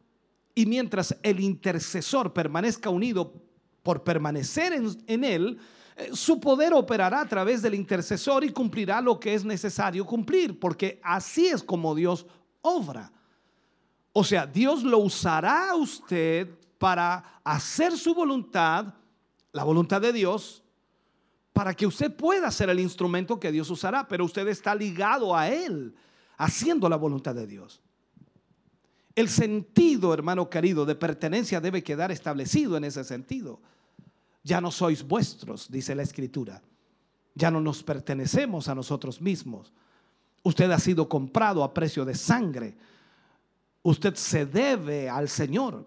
Y 0.58 0.64
mientras 0.64 1.14
el 1.22 1.38
intercesor 1.40 2.32
permanezca 2.32 2.88
unido 2.88 3.30
por 3.82 4.02
permanecer 4.02 4.72
en, 4.72 5.22
él, 5.22 5.58
eh, 5.96 6.08
su 6.14 6.40
poder 6.40 6.72
operará 6.72 7.20
a 7.20 7.28
través 7.28 7.60
del 7.60 7.74
intercesor 7.74 8.42
y 8.42 8.48
cumplirá 8.48 9.02
lo 9.02 9.20
que 9.20 9.34
es 9.34 9.44
necesario 9.44 10.06
cumplir, 10.06 10.58
porque 10.58 10.98
así 11.04 11.46
es 11.46 11.62
como 11.62 11.94
Dios 11.94 12.24
obra. 12.62 13.12
O 14.14 14.24
sea, 14.24 14.46
Dios 14.46 14.82
lo 14.82 14.96
usará 14.96 15.72
a 15.72 15.76
usted 15.76 16.48
para 16.78 17.40
hacer 17.44 17.94
su 17.98 18.14
voluntad, 18.14 18.94
la 19.52 19.62
voluntad 19.62 20.00
de 20.00 20.14
Dios, 20.14 20.64
para 21.52 21.74
que 21.74 21.86
usted 21.86 22.16
pueda 22.16 22.50
ser 22.50 22.70
el 22.70 22.80
instrumento 22.80 23.38
que 23.38 23.52
Dios 23.52 23.68
usará, 23.68 24.08
pero 24.08 24.24
usted 24.24 24.48
está 24.48 24.74
ligado 24.74 25.36
a 25.36 25.50
Él, 25.50 25.94
haciendo 26.38 26.88
la 26.88 26.96
voluntad 26.96 27.34
de 27.34 27.46
Dios. 27.46 27.82
El 29.16 29.30
sentido, 29.30 30.12
hermano 30.12 30.50
querido, 30.50 30.84
de 30.84 30.94
pertenencia 30.94 31.58
debe 31.58 31.82
quedar 31.82 32.12
establecido 32.12 32.76
en 32.76 32.84
ese 32.84 33.02
sentido. 33.02 33.58
Ya 34.44 34.60
no 34.60 34.70
sois 34.70 35.02
vuestros, 35.02 35.70
dice 35.70 35.94
la 35.94 36.02
Escritura. 36.02 36.62
Ya 37.34 37.50
no 37.50 37.60
nos 37.62 37.82
pertenecemos 37.82 38.68
a 38.68 38.74
nosotros 38.74 39.20
mismos. 39.22 39.72
Usted 40.42 40.70
ha 40.70 40.78
sido 40.78 41.08
comprado 41.08 41.64
a 41.64 41.72
precio 41.72 42.04
de 42.04 42.14
sangre. 42.14 42.76
Usted 43.82 44.14
se 44.16 44.44
debe 44.44 45.08
al 45.08 45.30
Señor. 45.30 45.86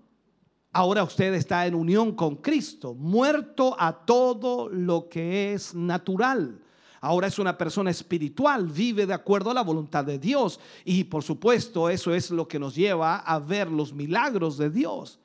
Ahora 0.71 1.03
usted 1.03 1.33
está 1.35 1.67
en 1.67 1.75
unión 1.75 2.15
con 2.15 2.35
Cristo, 2.37 2.95
muerto 2.95 3.75
a 3.79 4.05
todo 4.05 4.69
lo 4.69 5.07
que 5.07 5.53
es 5.53 5.75
natural. 5.75 6.59
Ahora 7.01 7.27
es 7.27 7.39
una 7.39 7.57
persona 7.57 7.91
espiritual, 7.91 8.67
vive 8.67 9.05
de 9.05 9.13
acuerdo 9.13 9.51
a 9.51 9.53
la 9.53 9.63
voluntad 9.63 10.03
de 10.03 10.19
Dios. 10.19 10.59
Y 10.83 11.05
por 11.05 11.23
supuesto 11.23 11.89
eso 11.89 12.13
es 12.13 12.31
lo 12.31 12.47
que 12.47 12.59
nos 12.59 12.75
lleva 12.75 13.17
a 13.17 13.39
ver 13.39 13.71
los 13.71 13.93
milagros 13.93 14.57
de 14.57 14.69
Dios. 14.69 15.19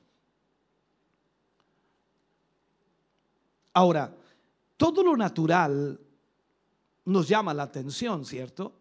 Ahora, 3.72 4.14
todo 4.76 5.02
lo 5.02 5.16
natural 5.16 5.98
nos 7.06 7.28
llama 7.28 7.52
la 7.52 7.64
atención, 7.64 8.24
¿cierto? 8.24 8.72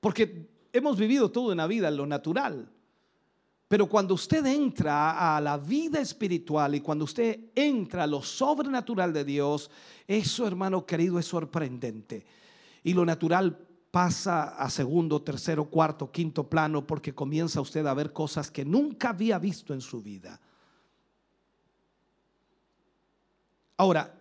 Porque 0.00 0.48
hemos 0.72 0.96
vivido 0.96 1.30
todo 1.30 1.52
en 1.52 1.58
la 1.58 1.68
vida 1.68 1.88
en 1.88 1.96
lo 1.96 2.06
natural. 2.06 2.71
Pero 3.72 3.86
cuando 3.86 4.12
usted 4.12 4.44
entra 4.44 5.34
a 5.34 5.40
la 5.40 5.56
vida 5.56 5.98
espiritual 5.98 6.74
y 6.74 6.82
cuando 6.82 7.06
usted 7.06 7.52
entra 7.54 8.02
a 8.02 8.06
lo 8.06 8.20
sobrenatural 8.20 9.14
de 9.14 9.24
Dios, 9.24 9.70
eso, 10.06 10.46
hermano 10.46 10.84
querido, 10.84 11.18
es 11.18 11.24
sorprendente. 11.24 12.26
Y 12.84 12.92
lo 12.92 13.06
natural 13.06 13.58
pasa 13.90 14.56
a 14.56 14.68
segundo, 14.68 15.22
tercero, 15.22 15.70
cuarto, 15.70 16.12
quinto 16.12 16.50
plano 16.50 16.86
porque 16.86 17.14
comienza 17.14 17.62
usted 17.62 17.86
a 17.86 17.94
ver 17.94 18.12
cosas 18.12 18.50
que 18.50 18.62
nunca 18.62 19.08
había 19.08 19.38
visto 19.38 19.72
en 19.72 19.80
su 19.80 20.02
vida. 20.02 20.38
Ahora, 23.78 24.14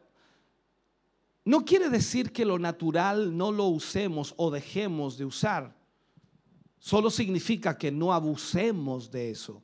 no 1.43 1.65
quiere 1.65 1.89
decir 1.89 2.31
que 2.31 2.45
lo 2.45 2.57
natural 2.57 3.35
no 3.35 3.51
lo 3.51 3.65
usemos 3.65 4.33
o 4.37 4.49
dejemos 4.49 5.17
de 5.17 5.25
usar 5.25 5.80
solo 6.81 7.11
significa 7.11 7.77
que 7.77 7.91
no 7.91 8.11
abusemos 8.11 9.11
de 9.11 9.29
eso. 9.29 9.61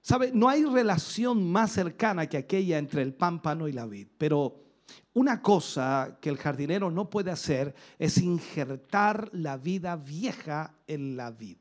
¿Sabe? 0.00 0.32
No 0.32 0.48
hay 0.48 0.64
relación 0.64 1.50
más 1.50 1.72
cercana 1.72 2.26
que 2.26 2.38
aquella 2.38 2.78
entre 2.78 3.02
el 3.02 3.14
pámpano 3.14 3.68
y 3.68 3.72
la 3.72 3.86
vid, 3.86 4.08
pero 4.18 4.64
una 5.12 5.40
cosa 5.40 6.18
que 6.20 6.30
el 6.30 6.38
jardinero 6.38 6.90
no 6.90 7.08
puede 7.08 7.30
hacer 7.30 7.74
es 7.98 8.18
injertar 8.18 9.30
la 9.32 9.56
vida 9.56 9.96
vieja 9.96 10.74
en 10.86 11.16
la 11.16 11.30
vid. 11.30 11.58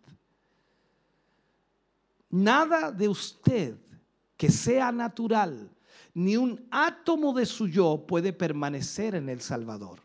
Nada 2.29 2.91
de 2.91 3.07
usted 3.09 3.77
que 4.37 4.49
sea 4.49 4.91
natural, 4.91 5.69
ni 6.13 6.37
un 6.37 6.67
átomo 6.71 7.33
de 7.33 7.45
su 7.45 7.67
yo 7.67 8.05
puede 8.07 8.33
permanecer 8.33 9.15
en 9.15 9.29
el 9.29 9.41
Salvador. 9.41 10.02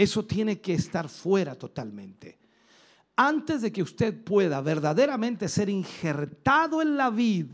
Eso 0.00 0.24
tiene 0.24 0.62
que 0.62 0.72
estar 0.72 1.10
fuera 1.10 1.54
totalmente. 1.54 2.38
Antes 3.16 3.60
de 3.60 3.70
que 3.70 3.82
usted 3.82 4.24
pueda 4.24 4.62
verdaderamente 4.62 5.46
ser 5.46 5.68
injertado 5.68 6.80
en 6.80 6.96
la 6.96 7.10
vid, 7.10 7.48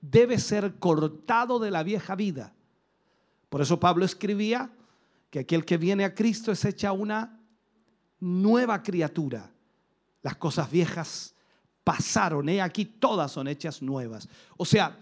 debe 0.00 0.38
ser 0.38 0.76
cortado 0.78 1.58
de 1.58 1.70
la 1.70 1.82
vieja 1.82 2.14
vida. 2.14 2.54
Por 3.50 3.60
eso 3.60 3.78
Pablo 3.78 4.06
escribía 4.06 4.70
que 5.28 5.40
aquel 5.40 5.66
que 5.66 5.76
viene 5.76 6.06
a 6.06 6.14
Cristo 6.14 6.52
es 6.52 6.64
hecha 6.64 6.92
una 6.92 7.38
nueva 8.18 8.82
criatura. 8.82 9.50
Las 10.22 10.36
cosas 10.36 10.70
viejas 10.70 11.34
pasaron, 11.84 12.48
he 12.48 12.62
aquí 12.62 12.86
todas 12.86 13.30
son 13.30 13.46
hechas 13.46 13.82
nuevas. 13.82 14.26
O 14.56 14.64
sea, 14.64 14.96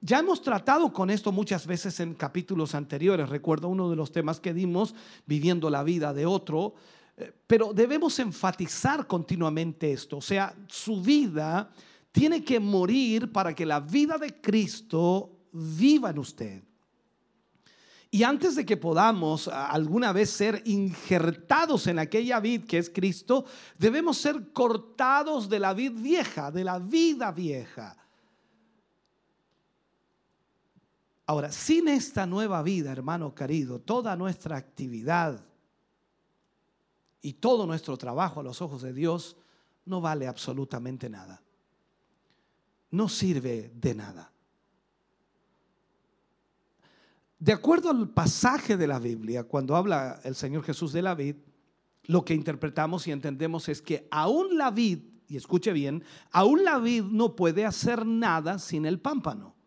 ya 0.00 0.18
hemos 0.18 0.42
tratado 0.42 0.92
con 0.92 1.10
esto 1.10 1.30
muchas 1.30 1.66
veces 1.66 2.00
en 2.00 2.14
capítulos 2.14 2.74
anteriores. 2.74 3.28
Recuerdo 3.28 3.68
uno 3.68 3.88
de 3.88 3.96
los 3.96 4.10
temas 4.10 4.40
que 4.40 4.52
dimos, 4.52 4.94
viviendo 5.26 5.70
la 5.70 5.82
vida 5.82 6.12
de 6.12 6.26
otro. 6.26 6.74
Eh, 7.16 7.32
pero 7.46 7.72
debemos 7.72 8.18
enfatizar 8.18 9.06
continuamente 9.06 9.92
esto. 9.92 10.16
O 10.16 10.22
sea, 10.22 10.54
su 10.66 11.00
vida 11.00 11.70
tiene 12.12 12.42
que 12.42 12.58
morir 12.58 13.30
para 13.30 13.54
que 13.54 13.64
la 13.64 13.80
vida 13.80 14.18
de 14.18 14.40
Cristo 14.40 15.30
viva 15.52 16.10
en 16.10 16.18
usted. 16.18 16.62
Y 18.12 18.24
antes 18.24 18.56
de 18.56 18.66
que 18.66 18.76
podamos 18.76 19.46
alguna 19.46 20.12
vez 20.12 20.30
ser 20.30 20.62
injertados 20.64 21.86
en 21.86 22.00
aquella 22.00 22.40
vid 22.40 22.64
que 22.64 22.78
es 22.78 22.90
Cristo, 22.90 23.44
debemos 23.78 24.18
ser 24.18 24.52
cortados 24.52 25.48
de 25.48 25.60
la 25.60 25.74
vid 25.74 25.92
vieja, 25.92 26.50
de 26.50 26.64
la 26.64 26.80
vida 26.80 27.30
vieja. 27.30 27.96
Ahora, 31.30 31.52
sin 31.52 31.86
esta 31.86 32.26
nueva 32.26 32.60
vida, 32.60 32.90
hermano 32.90 33.36
querido, 33.36 33.78
toda 33.78 34.16
nuestra 34.16 34.56
actividad 34.56 35.40
y 37.22 37.34
todo 37.34 37.68
nuestro 37.68 37.96
trabajo 37.96 38.40
a 38.40 38.42
los 38.42 38.60
ojos 38.60 38.82
de 38.82 38.92
Dios 38.92 39.36
no 39.84 40.00
vale 40.00 40.26
absolutamente 40.26 41.08
nada. 41.08 41.40
No 42.90 43.08
sirve 43.08 43.70
de 43.76 43.94
nada. 43.94 44.32
De 47.38 47.52
acuerdo 47.52 47.90
al 47.90 48.08
pasaje 48.08 48.76
de 48.76 48.88
la 48.88 48.98
Biblia, 48.98 49.44
cuando 49.44 49.76
habla 49.76 50.20
el 50.24 50.34
Señor 50.34 50.64
Jesús 50.64 50.92
de 50.92 51.02
la 51.02 51.14
vid, 51.14 51.36
lo 52.06 52.24
que 52.24 52.34
interpretamos 52.34 53.06
y 53.06 53.12
entendemos 53.12 53.68
es 53.68 53.80
que 53.80 54.08
aún 54.10 54.58
la 54.58 54.72
vid, 54.72 54.98
y 55.28 55.36
escuche 55.36 55.72
bien, 55.72 56.02
aún 56.32 56.64
la 56.64 56.78
vid 56.78 57.04
no 57.04 57.36
puede 57.36 57.66
hacer 57.66 58.04
nada 58.04 58.58
sin 58.58 58.84
el 58.84 58.98
pámpano. 58.98 59.59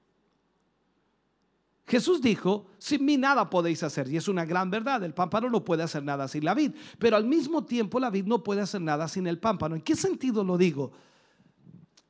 Jesús 1.85 2.21
dijo, 2.21 2.65
sin 2.77 3.03
mí 3.03 3.17
nada 3.17 3.49
podéis 3.49 3.83
hacer. 3.83 4.09
Y 4.09 4.17
es 4.17 4.27
una 4.27 4.45
gran 4.45 4.69
verdad. 4.69 5.03
El 5.03 5.13
pámpano 5.13 5.49
no 5.49 5.63
puede 5.63 5.83
hacer 5.83 6.03
nada 6.03 6.27
sin 6.27 6.45
la 6.45 6.53
vid. 6.53 6.71
Pero 6.97 7.17
al 7.17 7.25
mismo 7.25 7.65
tiempo 7.65 7.99
la 7.99 8.09
vid 8.09 8.25
no 8.25 8.41
puede 8.41 8.61
hacer 8.61 8.81
nada 8.81 9.07
sin 9.07 9.27
el 9.27 9.37
pámpano. 9.37 9.75
¿En 9.75 9.81
qué 9.81 9.95
sentido 9.95 10.43
lo 10.43 10.57
digo? 10.57 10.91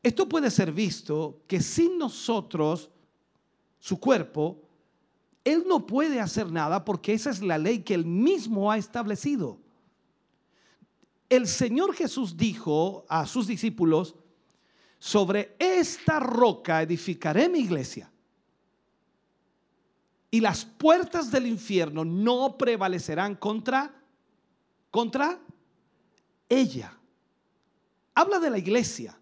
Esto 0.04 0.30
puede 0.30 0.52
ser 0.52 0.72
visto 0.72 1.42
que 1.48 1.62
sin 1.62 1.98
nosotros, 1.98 2.92
su 3.80 4.00
cuerpo, 4.00 4.62
Él 5.44 5.64
no 5.68 5.88
puede 5.88 6.20
hacer 6.20 6.52
nada 6.52 6.86
porque 6.86 7.14
esa 7.14 7.32
es 7.32 7.42
la 7.42 7.58
ley 7.58 7.80
que 7.80 7.96
Él 7.96 8.06
mismo 8.06 8.72
ha 8.72 8.78
establecido. 8.78 9.60
El 11.30 11.48
Señor 11.48 11.96
Jesús 11.96 12.38
dijo 12.38 13.06
a 13.10 13.26
sus 13.26 13.48
discípulos, 13.48 14.16
sobre 15.00 15.56
esta 15.58 16.20
roca 16.20 16.82
edificaré 16.82 17.50
mi 17.50 17.60
iglesia 17.60 18.13
y 20.34 20.42
las 20.42 20.66
puertas 20.66 21.30
del 21.30 21.46
infierno 21.46 22.04
no 22.04 22.58
prevalecerán 22.58 23.36
contra 23.36 23.94
contra 24.90 25.40
ella. 26.50 26.92
Habla 28.16 28.40
de 28.40 28.50
la 28.50 28.58
iglesia. 28.58 29.16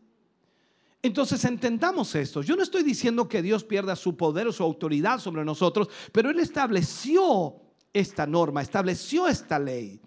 Entonces 1.02 1.44
entendamos 1.44 2.16
esto. 2.16 2.42
Yo 2.42 2.56
no 2.56 2.64
estoy 2.64 2.84
diciendo 2.84 3.28
que 3.28 3.42
Dios 3.42 3.66
pierda 3.66 3.98
su 3.98 4.16
poder 4.16 4.48
o 4.48 4.54
su 4.54 4.64
autoridad 4.64 5.20
sobre 5.20 5.44
nosotros, 5.44 5.90
pero 6.14 6.30
Él 6.30 6.40
estableció 6.40 7.56
esta 7.92 8.26
norma, 8.26 8.62
estableció 8.62 9.28
esta 9.28 9.60
ley. 9.60 10.00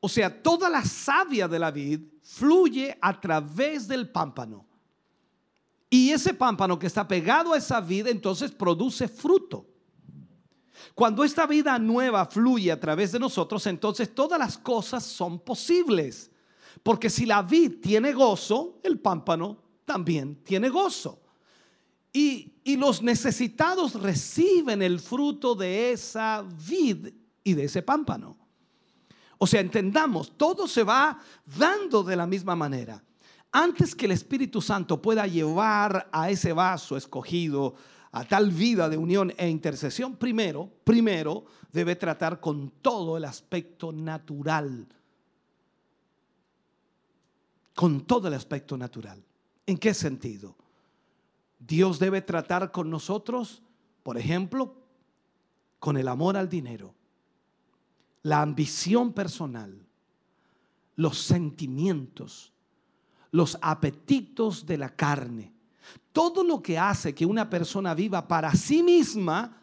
O 0.00 0.08
sea, 0.10 0.42
toda 0.42 0.68
la 0.68 0.84
savia 0.84 1.48
de 1.48 1.58
la 1.58 1.70
vid 1.70 2.02
fluye 2.22 2.98
a 3.00 3.18
través 3.18 3.88
del 3.88 4.10
pámpano. 4.10 4.67
Y 5.90 6.10
ese 6.10 6.34
pámpano 6.34 6.78
que 6.78 6.86
está 6.86 7.06
pegado 7.08 7.52
a 7.52 7.58
esa 7.58 7.80
vid 7.80 8.08
entonces 8.08 8.50
produce 8.50 9.08
fruto. 9.08 9.66
Cuando 10.94 11.24
esta 11.24 11.46
vida 11.46 11.78
nueva 11.78 12.26
fluye 12.26 12.70
a 12.70 12.78
través 12.78 13.12
de 13.12 13.18
nosotros, 13.18 13.66
entonces 13.66 14.14
todas 14.14 14.38
las 14.38 14.58
cosas 14.58 15.04
son 15.04 15.40
posibles. 15.40 16.30
Porque 16.82 17.10
si 17.10 17.26
la 17.26 17.42
vid 17.42 17.80
tiene 17.80 18.12
gozo, 18.12 18.80
el 18.82 18.98
pámpano 18.98 19.62
también 19.84 20.42
tiene 20.44 20.68
gozo. 20.68 21.22
Y, 22.12 22.54
y, 22.64 22.76
los 22.76 23.02
necesitados 23.02 23.94
reciben 23.94 24.82
el 24.82 24.98
fruto 24.98 25.54
de 25.54 25.92
esa 25.92 26.44
vid 26.68 27.08
y 27.44 27.54
de 27.54 27.64
ese 27.64 27.82
pámpano. 27.82 28.36
O 29.36 29.46
sea, 29.46 29.60
entendamos, 29.60 30.36
todo 30.36 30.66
se 30.66 30.82
va 30.82 31.20
dando 31.44 32.02
de 32.02 32.16
la 32.16 32.26
misma 32.26 32.56
manera. 32.56 33.02
Antes 33.52 33.94
que 33.94 34.06
el 34.06 34.12
Espíritu 34.12 34.60
Santo 34.60 35.00
pueda 35.00 35.26
llevar 35.26 36.08
a 36.12 36.30
ese 36.30 36.52
vaso 36.52 36.96
escogido 36.96 37.74
a 38.12 38.24
tal 38.24 38.50
vida 38.50 38.88
de 38.88 38.96
unión 38.96 39.32
e 39.36 39.48
intercesión, 39.48 40.16
primero, 40.16 40.70
primero 40.84 41.44
debe 41.72 41.96
tratar 41.96 42.40
con 42.40 42.70
todo 42.82 43.16
el 43.16 43.24
aspecto 43.24 43.92
natural. 43.92 44.86
Con 47.74 48.02
todo 48.02 48.28
el 48.28 48.34
aspecto 48.34 48.76
natural. 48.76 49.22
¿En 49.66 49.78
qué 49.78 49.94
sentido? 49.94 50.56
Dios 51.58 51.98
debe 51.98 52.22
tratar 52.22 52.70
con 52.70 52.90
nosotros, 52.90 53.62
por 54.02 54.16
ejemplo, 54.18 54.74
con 55.78 55.96
el 55.96 56.08
amor 56.08 56.36
al 56.36 56.48
dinero, 56.48 56.94
la 58.22 58.42
ambición 58.42 59.12
personal, 59.12 59.86
los 60.96 61.18
sentimientos, 61.18 62.52
los 63.30 63.58
apetitos 63.60 64.64
de 64.66 64.78
la 64.78 64.90
carne. 64.90 65.52
Todo 66.12 66.42
lo 66.42 66.62
que 66.62 66.78
hace 66.78 67.14
que 67.14 67.26
una 67.26 67.48
persona 67.48 67.94
viva 67.94 68.26
para 68.26 68.52
sí 68.54 68.82
misma, 68.82 69.62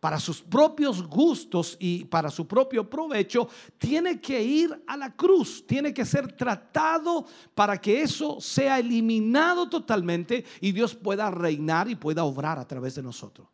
para 0.00 0.18
sus 0.18 0.42
propios 0.42 1.06
gustos 1.06 1.76
y 1.78 2.04
para 2.06 2.28
su 2.28 2.46
propio 2.46 2.90
provecho, 2.90 3.48
tiene 3.78 4.20
que 4.20 4.42
ir 4.42 4.82
a 4.86 4.96
la 4.96 5.14
cruz, 5.14 5.64
tiene 5.64 5.94
que 5.94 6.04
ser 6.04 6.32
tratado 6.32 7.24
para 7.54 7.80
que 7.80 8.02
eso 8.02 8.40
sea 8.40 8.80
eliminado 8.80 9.68
totalmente 9.68 10.44
y 10.60 10.72
Dios 10.72 10.94
pueda 10.94 11.30
reinar 11.30 11.88
y 11.88 11.94
pueda 11.94 12.24
obrar 12.24 12.58
a 12.58 12.66
través 12.66 12.96
de 12.96 13.02
nosotros. 13.02 13.46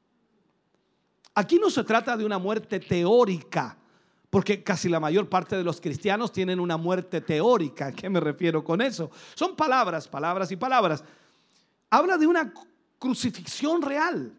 Aquí 1.35 1.59
no 1.59 1.71
se 1.71 1.85
trata 1.85 2.17
de 2.17 2.25
una 2.25 2.39
muerte 2.39 2.81
teórica, 2.81 3.77
porque 4.31 4.63
casi 4.63 4.89
la 4.89 5.01
mayor 5.01 5.29
parte 5.29 5.57
de 5.57 5.65
los 5.65 5.81
cristianos 5.81 6.33
tienen 6.33 6.61
una 6.61 6.77
muerte 6.77 7.21
teórica. 7.21 7.87
¿A 7.87 7.93
qué 7.93 8.11
me 8.11 8.21
refiero 8.21 8.63
con 8.63 8.81
eso? 8.83 9.11
Son 9.35 9.57
palabras, 9.57 10.07
palabras 10.07 10.51
y 10.53 10.57
palabras. 10.57 11.03
Habla 11.89 12.19
de 12.19 12.27
una 12.27 12.53
crucifixión 12.99 13.81
real. 13.81 14.35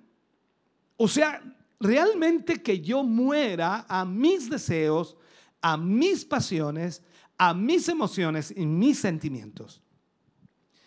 O 0.96 1.08
sea, 1.08 1.42
realmente 1.80 2.62
que 2.62 2.82
yo 2.82 3.04
muera 3.04 3.86
a 3.88 4.06
mis 4.06 4.50
deseos, 4.50 5.18
a 5.62 5.76
mis 5.76 6.24
pasiones, 6.24 7.02
a 7.38 7.54
mis 7.56 7.90
emociones 7.90 8.54
y 8.56 8.68
mis 8.68 9.00
sentimientos. 9.00 9.82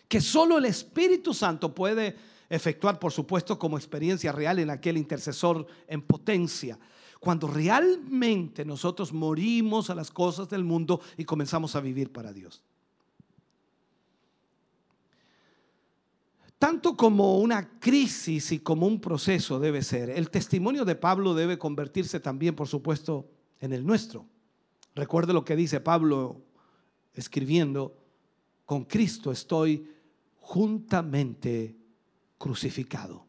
Que 0.07 0.21
solo 0.21 0.59
el 0.59 0.65
Espíritu 0.65 1.33
Santo 1.33 1.73
puede 1.75 2.15
efectuar, 2.47 2.99
por 2.99 3.11
supuesto, 3.11 3.59
como 3.59 3.77
experiencia 3.77 4.31
real 4.31 4.59
en 4.59 4.69
aquel 4.69 4.95
intercesor 4.95 5.65
en 5.87 6.01
potencia 6.03 6.79
cuando 7.23 7.47
realmente 7.47 8.65
nosotros 8.65 9.13
morimos 9.13 9.89
a 9.89 9.95
las 9.95 10.11
cosas 10.11 10.49
del 10.49 10.65
mundo 10.65 10.99
y 11.15 11.23
comenzamos 11.23 11.73
a 11.73 11.79
vivir 11.79 12.11
para 12.11 12.33
Dios. 12.33 12.61
Tanto 16.59 16.97
como 16.97 17.39
una 17.39 17.79
crisis 17.79 18.51
y 18.51 18.59
como 18.59 18.87
un 18.87 18.99
proceso 18.99 19.57
debe 19.57 19.83
ser, 19.83 20.09
el 20.09 20.29
testimonio 20.29 20.83
de 20.83 20.95
Pablo 20.95 21.33
debe 21.33 21.57
convertirse 21.57 22.19
también, 22.19 22.57
por 22.57 22.67
supuesto, 22.67 23.29
en 23.61 23.71
el 23.71 23.85
nuestro. 23.85 24.25
Recuerde 24.93 25.31
lo 25.31 25.45
que 25.45 25.55
dice 25.55 25.79
Pablo 25.79 26.41
escribiendo, 27.13 27.95
con 28.65 28.83
Cristo 28.83 29.31
estoy 29.31 29.89
juntamente 30.41 31.77
crucificado 32.37 33.27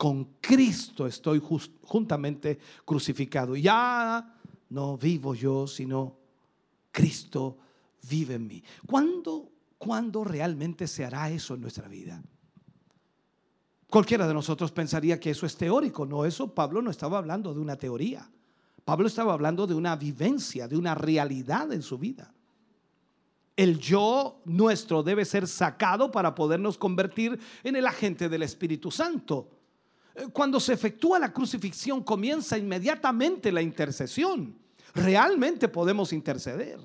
con 0.00 0.38
Cristo 0.40 1.06
estoy 1.06 1.42
juntamente 1.82 2.58
crucificado. 2.86 3.54
Ya 3.54 4.34
no 4.70 4.96
vivo 4.96 5.34
yo, 5.34 5.66
sino 5.66 6.16
Cristo 6.90 7.58
vive 8.08 8.36
en 8.36 8.46
mí. 8.46 8.64
¿Cuándo, 8.86 9.52
¿Cuándo 9.76 10.24
realmente 10.24 10.86
se 10.86 11.04
hará 11.04 11.28
eso 11.28 11.52
en 11.52 11.60
nuestra 11.60 11.86
vida? 11.86 12.22
Cualquiera 13.90 14.26
de 14.26 14.32
nosotros 14.32 14.72
pensaría 14.72 15.20
que 15.20 15.32
eso 15.32 15.44
es 15.44 15.54
teórico. 15.54 16.06
No, 16.06 16.24
eso 16.24 16.54
Pablo 16.54 16.80
no 16.80 16.90
estaba 16.90 17.18
hablando 17.18 17.52
de 17.52 17.60
una 17.60 17.76
teoría. 17.76 18.26
Pablo 18.86 19.06
estaba 19.06 19.34
hablando 19.34 19.66
de 19.66 19.74
una 19.74 19.96
vivencia, 19.96 20.66
de 20.66 20.78
una 20.78 20.94
realidad 20.94 21.74
en 21.74 21.82
su 21.82 21.98
vida. 21.98 22.32
El 23.54 23.78
yo 23.78 24.40
nuestro 24.46 25.02
debe 25.02 25.26
ser 25.26 25.46
sacado 25.46 26.10
para 26.10 26.34
podernos 26.34 26.78
convertir 26.78 27.38
en 27.62 27.76
el 27.76 27.86
agente 27.86 28.30
del 28.30 28.44
Espíritu 28.44 28.90
Santo. 28.90 29.59
Eh, 30.14 30.26
cuando 30.32 30.58
se 30.60 30.72
efectúa 30.72 31.18
la 31.18 31.32
crucifixión 31.32 32.02
comienza 32.02 32.58
inmediatamente 32.58 33.52
la 33.52 33.62
intercesión. 33.62 34.58
Realmente 34.94 35.68
podemos 35.68 36.12
interceder. 36.12 36.80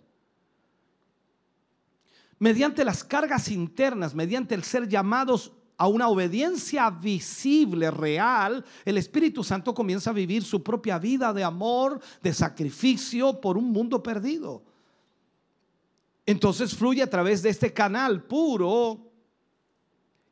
Mediante 2.38 2.84
las 2.84 3.04
cargas 3.04 3.50
internas, 3.50 4.14
mediante 4.14 4.56
el 4.56 4.64
ser 4.64 4.88
llamados 4.88 5.54
a 5.78 5.88
una 5.88 6.08
obediencia 6.08 6.90
visible, 6.90 7.92
real, 7.92 8.64
el 8.86 8.98
Espíritu 8.98 9.44
Santo 9.44 9.74
comienza 9.74 10.10
a 10.10 10.14
vivir 10.14 10.44
su 10.44 10.64
propia 10.64 11.00
vida 11.00 11.34
de 11.34 11.44
amor, 11.44 12.00
de 12.22 12.34
sacrificio 12.34 13.40
por 13.42 13.58
un 13.58 13.72
mundo 13.72 14.02
perdido. 14.02 14.64
Entonces 16.26 16.76
fluye 16.76 17.04
a 17.04 17.10
través 17.10 17.42
de 17.42 17.50
este 17.50 17.74
canal 17.74 18.24
puro 18.24 19.12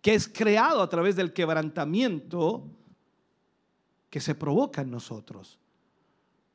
que 0.02 0.14
es 0.14 0.28
creado 0.28 0.82
a 0.82 0.90
través 0.90 1.16
del 1.16 1.34
quebrantamiento 1.34 2.66
que 4.14 4.22
se 4.22 4.36
provoca 4.36 4.84
en 4.84 4.92
nosotros, 4.92 5.58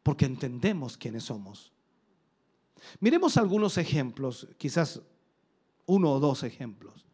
porque 0.04 0.26
entendemos 0.26 0.96
quiénes 0.96 1.24
somos. 1.24 1.72
Miremos 3.00 3.36
algunos 3.36 3.78
ejemplos, 3.78 4.46
quizás 4.58 5.02
uno 5.84 6.12
o 6.12 6.20
dos 6.20 6.44
ejemplos. 6.44 7.04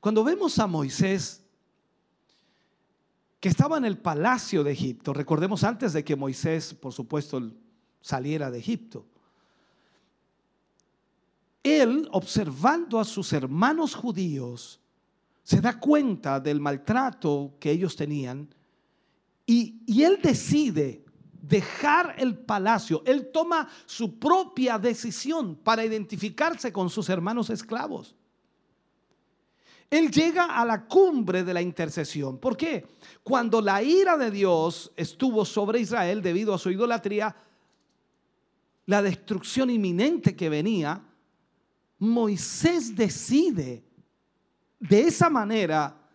Cuando 0.00 0.24
vemos 0.24 0.58
a 0.58 0.66
Moisés, 0.66 1.44
que 3.38 3.50
estaba 3.50 3.76
en 3.76 3.84
el 3.84 3.98
palacio 3.98 4.64
de 4.64 4.72
Egipto, 4.72 5.12
recordemos 5.12 5.62
antes 5.62 5.92
de 5.92 6.04
que 6.04 6.16
Moisés, 6.16 6.72
por 6.72 6.94
supuesto, 6.94 7.52
saliera 8.00 8.50
de 8.50 8.60
Egipto, 8.60 9.04
él, 11.62 12.08
observando 12.12 12.98
a 12.98 13.04
sus 13.04 13.34
hermanos 13.34 13.94
judíos, 13.94 14.80
se 15.42 15.60
da 15.60 15.78
cuenta 15.78 16.40
del 16.40 16.60
maltrato 16.60 17.56
que 17.60 17.70
ellos 17.70 17.94
tenían 17.94 18.54
y, 19.50 20.04
él 20.04 20.20
decide 20.22 21.04
dejar 21.42 22.14
el 22.18 22.38
palacio. 22.38 23.02
Él 23.04 23.30
toma 23.32 23.68
su 23.84 24.16
propia 24.16 24.78
decisión 24.78 25.56
para 25.56 25.84
identificarse 25.84 26.72
con 26.72 26.88
sus 26.88 27.08
hermanos 27.08 27.50
esclavos. 27.50 28.14
Él 29.90 30.12
llega 30.12 30.44
a 30.44 30.64
la 30.64 30.86
cumbre 30.86 31.42
de 31.42 31.52
la 31.52 31.60
intercesión. 31.60 32.38
¿Por 32.38 32.56
qué? 32.56 32.86
Cuando 33.24 33.60
la 33.60 33.82
ira 33.82 34.16
de 34.16 34.30
Dios 34.30 34.92
estuvo 34.94 35.44
sobre 35.44 35.80
Israel 35.80 36.22
debido 36.22 36.54
a 36.54 36.58
su 36.58 36.70
idolatría, 36.70 37.34
la 38.86 39.02
destrucción 39.02 39.68
inminente 39.68 40.36
que 40.36 40.48
venía, 40.48 41.02
Moisés 41.98 42.94
decide 42.94 43.82
de 44.78 45.00
esa 45.00 45.28
manera 45.28 46.08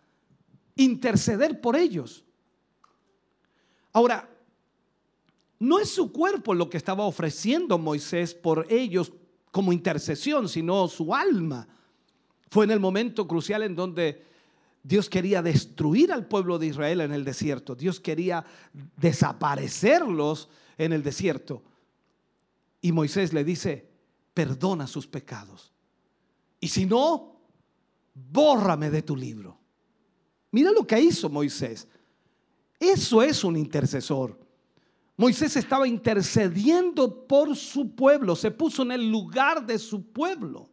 interceder 0.74 1.60
por 1.60 1.76
ellos. 1.76 2.25
Ahora, 3.96 4.28
no 5.58 5.78
es 5.78 5.88
su 5.88 6.12
cuerpo 6.12 6.52
lo 6.52 6.68
que 6.68 6.76
estaba 6.76 7.06
ofreciendo 7.06 7.78
Moisés 7.78 8.34
por 8.34 8.66
ellos 8.68 9.10
como 9.50 9.72
intercesión, 9.72 10.50
sino 10.50 10.86
su 10.88 11.14
alma. 11.14 11.66
Fue 12.50 12.66
en 12.66 12.72
el 12.72 12.78
momento 12.78 13.26
crucial 13.26 13.62
en 13.62 13.74
donde 13.74 14.22
Dios 14.82 15.08
quería 15.08 15.40
destruir 15.40 16.12
al 16.12 16.26
pueblo 16.26 16.58
de 16.58 16.66
Israel 16.66 17.00
en 17.00 17.12
el 17.14 17.24
desierto. 17.24 17.74
Dios 17.74 17.98
quería 17.98 18.44
desaparecerlos 18.98 20.50
en 20.76 20.92
el 20.92 21.02
desierto. 21.02 21.62
Y 22.82 22.92
Moisés 22.92 23.32
le 23.32 23.44
dice, 23.44 23.88
perdona 24.34 24.86
sus 24.86 25.06
pecados. 25.06 25.72
Y 26.60 26.68
si 26.68 26.84
no, 26.84 27.40
bórrame 28.12 28.90
de 28.90 29.00
tu 29.00 29.16
libro. 29.16 29.58
Mira 30.50 30.70
lo 30.70 30.86
que 30.86 31.00
hizo 31.00 31.30
Moisés. 31.30 31.88
Eso 32.78 33.22
es 33.22 33.42
un 33.44 33.56
intercesor. 33.56 34.38
Moisés 35.16 35.56
estaba 35.56 35.88
intercediendo 35.88 37.26
por 37.26 37.56
su 37.56 37.94
pueblo, 37.94 38.36
se 38.36 38.50
puso 38.50 38.82
en 38.82 38.92
el 38.92 39.10
lugar 39.10 39.64
de 39.64 39.78
su 39.78 40.12
pueblo. 40.12 40.68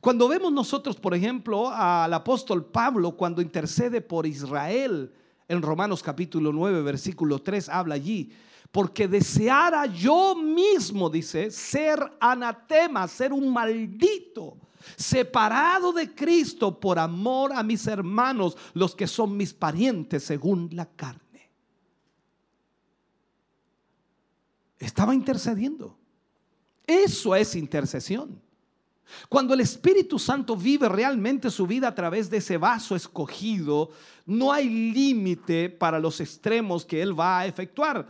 Cuando 0.00 0.26
vemos 0.28 0.50
nosotros, 0.52 0.96
por 0.96 1.14
ejemplo, 1.14 1.68
al 1.68 2.12
apóstol 2.14 2.64
Pablo 2.64 3.12
cuando 3.12 3.42
intercede 3.42 4.00
por 4.00 4.26
Israel, 4.26 5.12
en 5.46 5.60
Romanos 5.60 6.02
capítulo 6.02 6.52
9, 6.52 6.82
versículo 6.82 7.40
3, 7.40 7.68
habla 7.68 7.94
allí, 7.96 8.32
porque 8.72 9.06
deseara 9.06 9.86
yo 9.86 10.34
mismo, 10.34 11.10
dice, 11.10 11.50
ser 11.50 12.00
anatema, 12.18 13.06
ser 13.06 13.32
un 13.32 13.52
maldito, 13.52 14.56
separado 14.96 15.92
de 15.92 16.14
Cristo 16.14 16.78
por 16.78 16.98
amor 16.98 17.52
a 17.52 17.62
mis 17.62 17.86
hermanos, 17.86 18.56
los 18.74 18.94
que 18.94 19.06
son 19.06 19.36
mis 19.36 19.52
parientes 19.52 20.24
según 20.24 20.68
la 20.72 20.86
carne. 20.86 21.50
Estaba 24.78 25.14
intercediendo. 25.14 25.96
Eso 26.86 27.34
es 27.34 27.54
intercesión. 27.54 28.42
Cuando 29.28 29.54
el 29.54 29.60
Espíritu 29.60 30.18
Santo 30.18 30.56
vive 30.56 30.88
realmente 30.88 31.50
su 31.50 31.66
vida 31.66 31.88
a 31.88 31.94
través 31.94 32.30
de 32.30 32.38
ese 32.38 32.56
vaso 32.56 32.96
escogido, 32.96 33.90
no 34.26 34.52
hay 34.52 34.68
límite 34.68 35.68
para 35.68 35.98
los 35.98 36.20
extremos 36.20 36.84
que 36.84 37.02
Él 37.02 37.18
va 37.18 37.40
a 37.40 37.46
efectuar. 37.46 38.08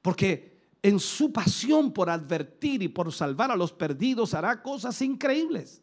Porque 0.00 0.51
en 0.82 0.98
su 0.98 1.32
pasión 1.32 1.92
por 1.92 2.10
advertir 2.10 2.82
y 2.82 2.88
por 2.88 3.12
salvar 3.12 3.50
a 3.50 3.56
los 3.56 3.72
perdidos 3.72 4.34
hará 4.34 4.62
cosas 4.62 5.00
increíbles. 5.00 5.80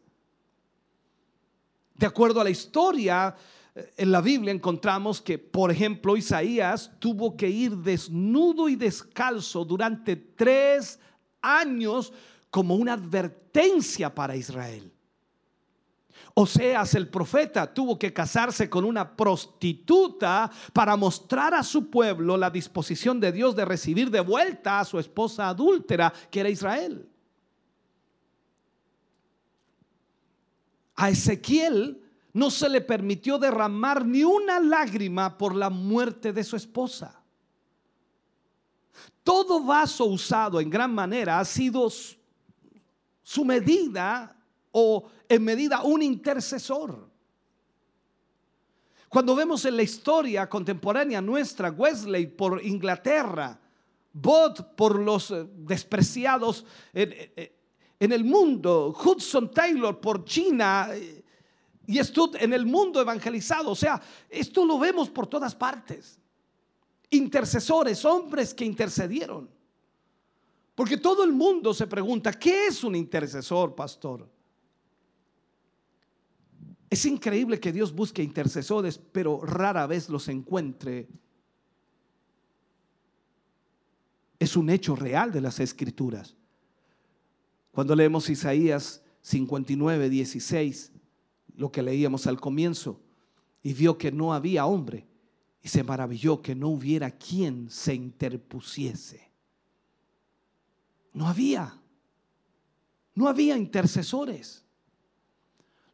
De 1.94 2.06
acuerdo 2.06 2.40
a 2.40 2.44
la 2.44 2.50
historia, 2.50 3.34
eh, 3.74 3.92
en 3.96 4.12
la 4.12 4.20
Biblia 4.20 4.52
encontramos 4.52 5.20
que, 5.20 5.38
por 5.38 5.70
ejemplo, 5.70 6.16
Isaías 6.16 6.92
tuvo 6.98 7.36
que 7.36 7.48
ir 7.48 7.76
desnudo 7.76 8.68
y 8.68 8.76
descalzo 8.76 9.64
durante 9.64 10.16
tres 10.16 10.98
años 11.40 12.12
como 12.50 12.74
una 12.74 12.94
advertencia 12.94 14.14
para 14.14 14.36
Israel. 14.36 14.92
Oseas 16.34 16.94
el 16.94 17.08
profeta 17.08 17.72
tuvo 17.72 17.98
que 17.98 18.12
casarse 18.12 18.70
con 18.70 18.84
una 18.84 19.16
prostituta 19.16 20.50
para 20.72 20.96
mostrar 20.96 21.54
a 21.54 21.62
su 21.62 21.90
pueblo 21.90 22.36
la 22.36 22.50
disposición 22.50 23.18
de 23.20 23.32
Dios 23.32 23.56
de 23.56 23.64
recibir 23.64 24.10
de 24.10 24.20
vuelta 24.20 24.80
a 24.80 24.84
su 24.84 24.98
esposa 24.98 25.48
adúltera, 25.48 26.12
que 26.30 26.40
era 26.40 26.48
Israel. 26.48 27.08
A 30.96 31.10
Ezequiel 31.10 32.00
no 32.32 32.50
se 32.50 32.68
le 32.68 32.80
permitió 32.80 33.38
derramar 33.38 34.04
ni 34.04 34.22
una 34.22 34.60
lágrima 34.60 35.36
por 35.36 35.54
la 35.54 35.70
muerte 35.70 36.32
de 36.32 36.44
su 36.44 36.56
esposa. 36.56 37.20
Todo 39.24 39.64
vaso 39.64 40.04
usado 40.04 40.60
en 40.60 40.70
gran 40.70 40.94
manera 40.94 41.40
ha 41.40 41.44
sido 41.44 41.88
su 43.22 43.44
medida 43.44 44.36
o 44.72 45.08
en 45.28 45.44
medida 45.44 45.82
un 45.82 46.02
intercesor. 46.02 47.08
Cuando 49.08 49.34
vemos 49.34 49.64
en 49.64 49.76
la 49.76 49.82
historia 49.82 50.48
contemporánea 50.48 51.20
nuestra, 51.20 51.70
Wesley 51.70 52.28
por 52.28 52.64
Inglaterra, 52.64 53.58
Bott 54.12 54.74
por 54.76 54.98
los 55.00 55.30
eh, 55.32 55.46
despreciados 55.56 56.64
en, 56.92 57.48
el 57.98 58.24
mundo, 58.24 58.96
Hudson 59.04 59.50
Taylor 59.50 60.00
por 60.00 60.24
China 60.24 60.88
eh, 60.92 61.24
y 61.86 61.98
Stud 62.02 62.36
en 62.38 62.52
el 62.52 62.66
mundo 62.66 63.00
evangelizado. 63.00 63.72
O 63.72 63.76
sea, 63.76 64.00
esto 64.28 64.64
lo 64.64 64.78
vemos 64.78 65.10
por 65.10 65.26
todas 65.26 65.56
partes. 65.56 66.18
Intercesores, 67.10 68.04
hombres 68.04 68.54
que 68.54 68.64
intercedieron. 68.64 69.50
Porque 70.74 70.96
todo 70.96 71.24
el 71.24 71.32
mundo 71.32 71.74
se 71.74 71.88
pregunta, 71.88 72.32
¿qué 72.32 72.68
es 72.68 72.84
un 72.84 72.94
intercesor, 72.94 73.74
pastor? 73.74 74.28
Es 76.90 77.06
increíble 77.06 77.60
que 77.60 77.72
Dios 77.72 77.94
busque 77.94 78.20
intercesores, 78.20 78.98
pero 78.98 79.40
rara 79.40 79.86
vez 79.86 80.08
los 80.08 80.26
encuentre. 80.28 81.08
Es 84.40 84.56
un 84.56 84.68
hecho 84.70 84.96
real 84.96 85.30
de 85.30 85.40
las 85.40 85.60
escrituras. 85.60 86.36
Cuando 87.70 87.94
leemos 87.94 88.28
Isaías 88.28 89.04
59, 89.22 90.10
16, 90.10 90.90
lo 91.56 91.70
que 91.70 91.82
leíamos 91.82 92.26
al 92.26 92.40
comienzo, 92.40 93.00
y 93.62 93.72
vio 93.72 93.96
que 93.96 94.10
no 94.10 94.34
había 94.34 94.66
hombre, 94.66 95.06
y 95.62 95.68
se 95.68 95.84
maravilló 95.84 96.42
que 96.42 96.56
no 96.56 96.68
hubiera 96.70 97.12
quien 97.12 97.70
se 97.70 97.94
interpusiese. 97.94 99.30
No 101.12 101.28
había. 101.28 101.80
No 103.14 103.28
había 103.28 103.56
intercesores. 103.56 104.64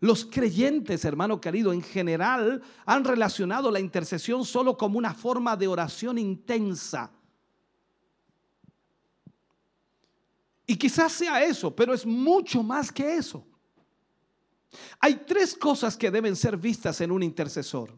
Los 0.01 0.27
creyentes, 0.27 1.05
hermano 1.05 1.41
querido, 1.41 1.73
en 1.73 1.83
general 1.83 2.63
han 2.85 3.05
relacionado 3.05 3.71
la 3.71 3.81
intercesión 3.81 4.45
solo 4.45 4.77
como 4.77 4.99
una 4.99 5.15
forma 5.15 5.57
de 5.57 5.69
oración 5.69 6.19
intensa. 6.19 7.11
Y 10.67 10.77
quizás 10.77 11.13
sea 11.13 11.43
eso, 11.45 11.75
pero 11.75 11.95
es 11.95 12.05
mucho 12.05 12.63
más 12.63 12.93
que 12.93 13.17
eso. 13.17 13.47
Hay 15.01 15.23
tres 15.27 15.55
cosas 15.55 15.97
que 15.97 16.11
deben 16.11 16.37
ser 16.37 16.57
vistas 16.57 17.01
en 17.01 17.11
un 17.11 17.23
intercesor. 17.23 17.97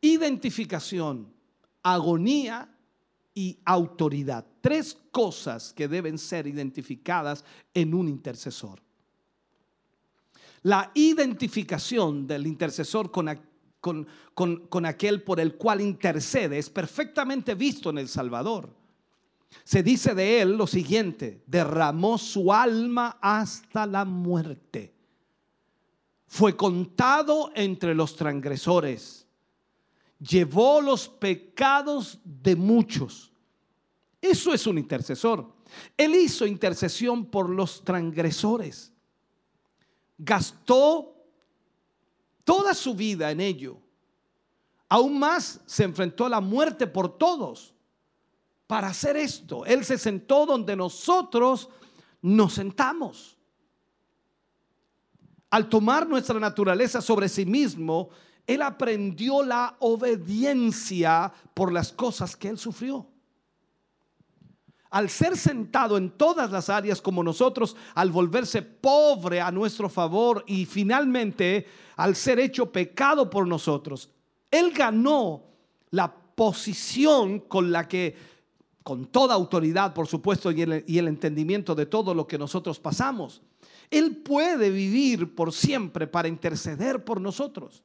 Identificación, 0.00 1.32
agonía 1.82 2.72
y 3.34 3.58
autoridad. 3.64 4.46
Tres 4.60 4.96
cosas 5.10 5.72
que 5.72 5.88
deben 5.88 6.18
ser 6.18 6.46
identificadas 6.46 7.44
en 7.74 7.94
un 7.94 8.08
intercesor. 8.08 8.85
La 10.66 10.90
identificación 10.94 12.26
del 12.26 12.44
intercesor 12.44 13.12
con, 13.12 13.28
aquel 14.84 15.22
por 15.22 15.38
el 15.38 15.54
cual 15.54 15.80
intercede 15.80 16.58
es 16.58 16.68
perfectamente 16.68 17.54
visto 17.54 17.90
en 17.90 17.98
el 17.98 18.08
Salvador. 18.08 18.74
Se 19.62 19.84
dice 19.84 20.12
de 20.12 20.42
él 20.42 20.56
lo 20.56 20.66
siguiente, 20.66 21.44
derramó 21.46 22.18
su 22.18 22.52
alma 22.52 23.16
hasta 23.20 23.86
la 23.86 24.04
muerte. 24.04 24.92
Fue 26.26 26.56
contado 26.56 27.52
entre 27.54 27.94
los 27.94 28.16
transgresores 28.16 29.26
llevó 30.18 30.80
los 30.80 31.08
pecados 31.08 32.18
de 32.24 32.56
muchos. 32.56 33.32
Eso 34.20 34.52
es 34.52 34.66
un 34.66 34.78
intercesor. 34.78 35.46
Él 35.96 36.14
hizo 36.16 36.44
intercesión 36.44 37.26
por 37.26 37.50
los 37.50 37.84
transgresores. 37.84 38.92
Gastó 40.18 41.14
toda 42.44 42.74
su 42.74 42.94
vida 42.94 43.30
en 43.30 43.40
ello. 43.40 43.78
Aún 44.88 45.18
más 45.18 45.60
se 45.66 45.84
enfrentó 45.84 46.24
a 46.26 46.28
la 46.28 46.40
muerte 46.40 46.86
por 46.86 47.18
todos. 47.18 47.74
Para 48.66 48.88
hacer 48.88 49.16
esto, 49.16 49.64
Él 49.64 49.84
se 49.84 49.98
sentó 49.98 50.46
donde 50.46 50.76
nosotros 50.76 51.68
nos 52.22 52.54
sentamos. 52.54 53.36
Al 55.50 55.68
tomar 55.68 56.08
nuestra 56.08 56.40
naturaleza 56.40 57.00
sobre 57.00 57.28
sí 57.28 57.46
mismo, 57.46 58.10
él 58.46 58.62
aprendió 58.62 59.42
la 59.42 59.76
obediencia 59.80 61.32
por 61.54 61.72
las 61.72 61.92
cosas 61.92 62.36
que 62.36 62.48
él 62.48 62.58
sufrió. 62.58 63.06
Al 64.90 65.10
ser 65.10 65.36
sentado 65.36 65.96
en 65.96 66.10
todas 66.10 66.50
las 66.50 66.70
áreas 66.70 67.02
como 67.02 67.22
nosotros, 67.22 67.76
al 67.94 68.10
volverse 68.10 68.62
pobre 68.62 69.40
a 69.40 69.50
nuestro 69.50 69.88
favor 69.88 70.44
y 70.46 70.64
finalmente 70.64 71.66
al 71.96 72.14
ser 72.14 72.38
hecho 72.38 72.70
pecado 72.70 73.28
por 73.28 73.46
nosotros, 73.46 74.10
Él 74.50 74.72
ganó 74.72 75.42
la 75.90 76.14
posición 76.14 77.40
con 77.40 77.72
la 77.72 77.88
que, 77.88 78.16
con 78.82 79.06
toda 79.06 79.34
autoridad, 79.34 79.92
por 79.92 80.06
supuesto, 80.06 80.50
y 80.52 80.62
el, 80.62 80.84
y 80.86 80.98
el 80.98 81.08
entendimiento 81.08 81.74
de 81.74 81.86
todo 81.86 82.14
lo 82.14 82.26
que 82.26 82.38
nosotros 82.38 82.78
pasamos, 82.78 83.42
Él 83.90 84.18
puede 84.18 84.70
vivir 84.70 85.34
por 85.34 85.52
siempre 85.52 86.06
para 86.06 86.28
interceder 86.28 87.04
por 87.04 87.20
nosotros. 87.20 87.82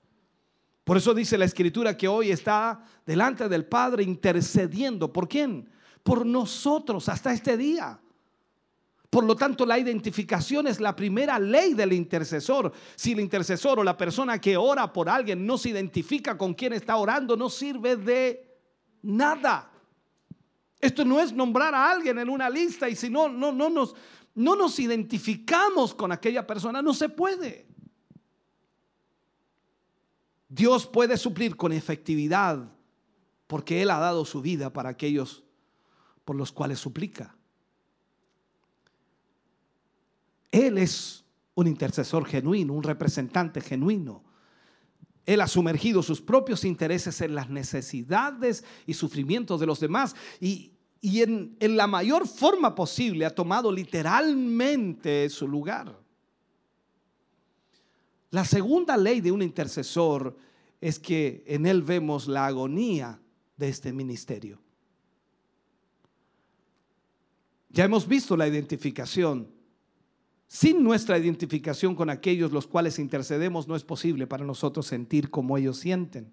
Por 0.83 0.97
eso 0.97 1.13
dice 1.13 1.37
la 1.37 1.45
escritura 1.45 1.95
que 1.95 2.07
hoy 2.07 2.31
está 2.31 2.83
delante 3.05 3.47
del 3.47 3.65
Padre 3.65 4.03
intercediendo. 4.03 5.13
¿Por 5.13 5.27
quién? 5.27 5.69
Por 6.03 6.25
nosotros 6.25 7.07
hasta 7.09 7.33
este 7.33 7.57
día. 7.57 7.99
Por 9.11 9.25
lo 9.25 9.35
tanto, 9.35 9.65
la 9.65 9.77
identificación 9.77 10.67
es 10.67 10.79
la 10.79 10.95
primera 10.95 11.37
ley 11.37 11.73
del 11.73 11.91
intercesor. 11.91 12.71
Si 12.95 13.11
el 13.11 13.19
intercesor 13.19 13.77
o 13.77 13.83
la 13.83 13.97
persona 13.97 14.39
que 14.39 14.55
ora 14.55 14.93
por 14.93 15.09
alguien 15.09 15.45
no 15.45 15.57
se 15.57 15.69
identifica 15.69 16.37
con 16.37 16.53
quien 16.53 16.71
está 16.71 16.95
orando, 16.95 17.35
no 17.35 17.49
sirve 17.49 17.97
de 17.97 18.57
nada. 19.01 19.69
Esto 20.79 21.03
no 21.03 21.19
es 21.19 21.33
nombrar 21.33 21.75
a 21.75 21.91
alguien 21.91 22.19
en 22.19 22.29
una 22.29 22.49
lista 22.49 22.87
y 22.87 22.95
si 22.95 23.09
no, 23.09 23.27
no, 23.27 23.51
no, 23.51 23.69
nos, 23.69 23.93
no 24.33 24.55
nos 24.55 24.79
identificamos 24.79 25.93
con 25.93 26.13
aquella 26.13 26.47
persona, 26.47 26.81
no 26.81 26.93
se 26.93 27.09
puede. 27.09 27.67
Dios 30.47 30.87
puede 30.87 31.17
suplir 31.17 31.57
con 31.57 31.73
efectividad 31.73 32.71
porque 33.47 33.81
Él 33.81 33.91
ha 33.91 33.99
dado 33.99 34.23
su 34.23 34.41
vida 34.41 34.71
para 34.71 34.89
aquellos 34.89 35.43
por 36.25 36.35
los 36.35 36.51
cuales 36.51 36.79
suplica. 36.79 37.35
Él 40.51 40.77
es 40.77 41.23
un 41.55 41.67
intercesor 41.67 42.25
genuino, 42.25 42.73
un 42.73 42.83
representante 42.83 43.61
genuino. 43.61 44.23
Él 45.25 45.41
ha 45.41 45.47
sumergido 45.47 46.01
sus 46.03 46.21
propios 46.21 46.65
intereses 46.65 47.21
en 47.21 47.35
las 47.35 47.49
necesidades 47.49 48.63
y 48.85 48.93
sufrimientos 48.93 49.59
de 49.59 49.65
los 49.65 49.79
demás 49.79 50.15
y, 50.39 50.73
en, 51.01 51.55
en 51.59 51.77
la 51.77 51.87
mayor 51.87 52.27
forma 52.27 52.75
posible 52.75 53.25
ha 53.25 53.33
tomado 53.33 53.71
literalmente 53.71 55.29
su 55.29 55.47
lugar. 55.47 55.97
La 58.31 58.45
segunda 58.45 58.97
ley 58.97 59.21
de 59.21 59.31
un 59.31 59.41
intercesor 59.41 60.37
es 60.79 60.99
que 60.99 61.43
en 61.45 61.65
él 61.65 61.83
vemos 61.83 62.27
la 62.27 62.47
agonía 62.47 63.19
de 63.57 63.69
este 63.69 63.93
ministerio. 63.93 64.59
Ya 67.71 67.85
hemos 67.85 68.07
visto 68.07 68.35
la 68.37 68.47
identificación 68.47 69.47
sin 70.51 70.83
nuestra 70.83 71.17
identificación 71.17 71.95
con 71.95 72.09
aquellos 72.09 72.51
los 72.51 72.67
cuales 72.67 72.99
intercedemos, 72.99 73.69
no 73.69 73.75
es 73.77 73.85
posible 73.85 74.27
para 74.27 74.43
nosotros 74.43 74.85
sentir 74.85 75.29
como 75.29 75.57
ellos 75.57 75.77
sienten. 75.77 76.29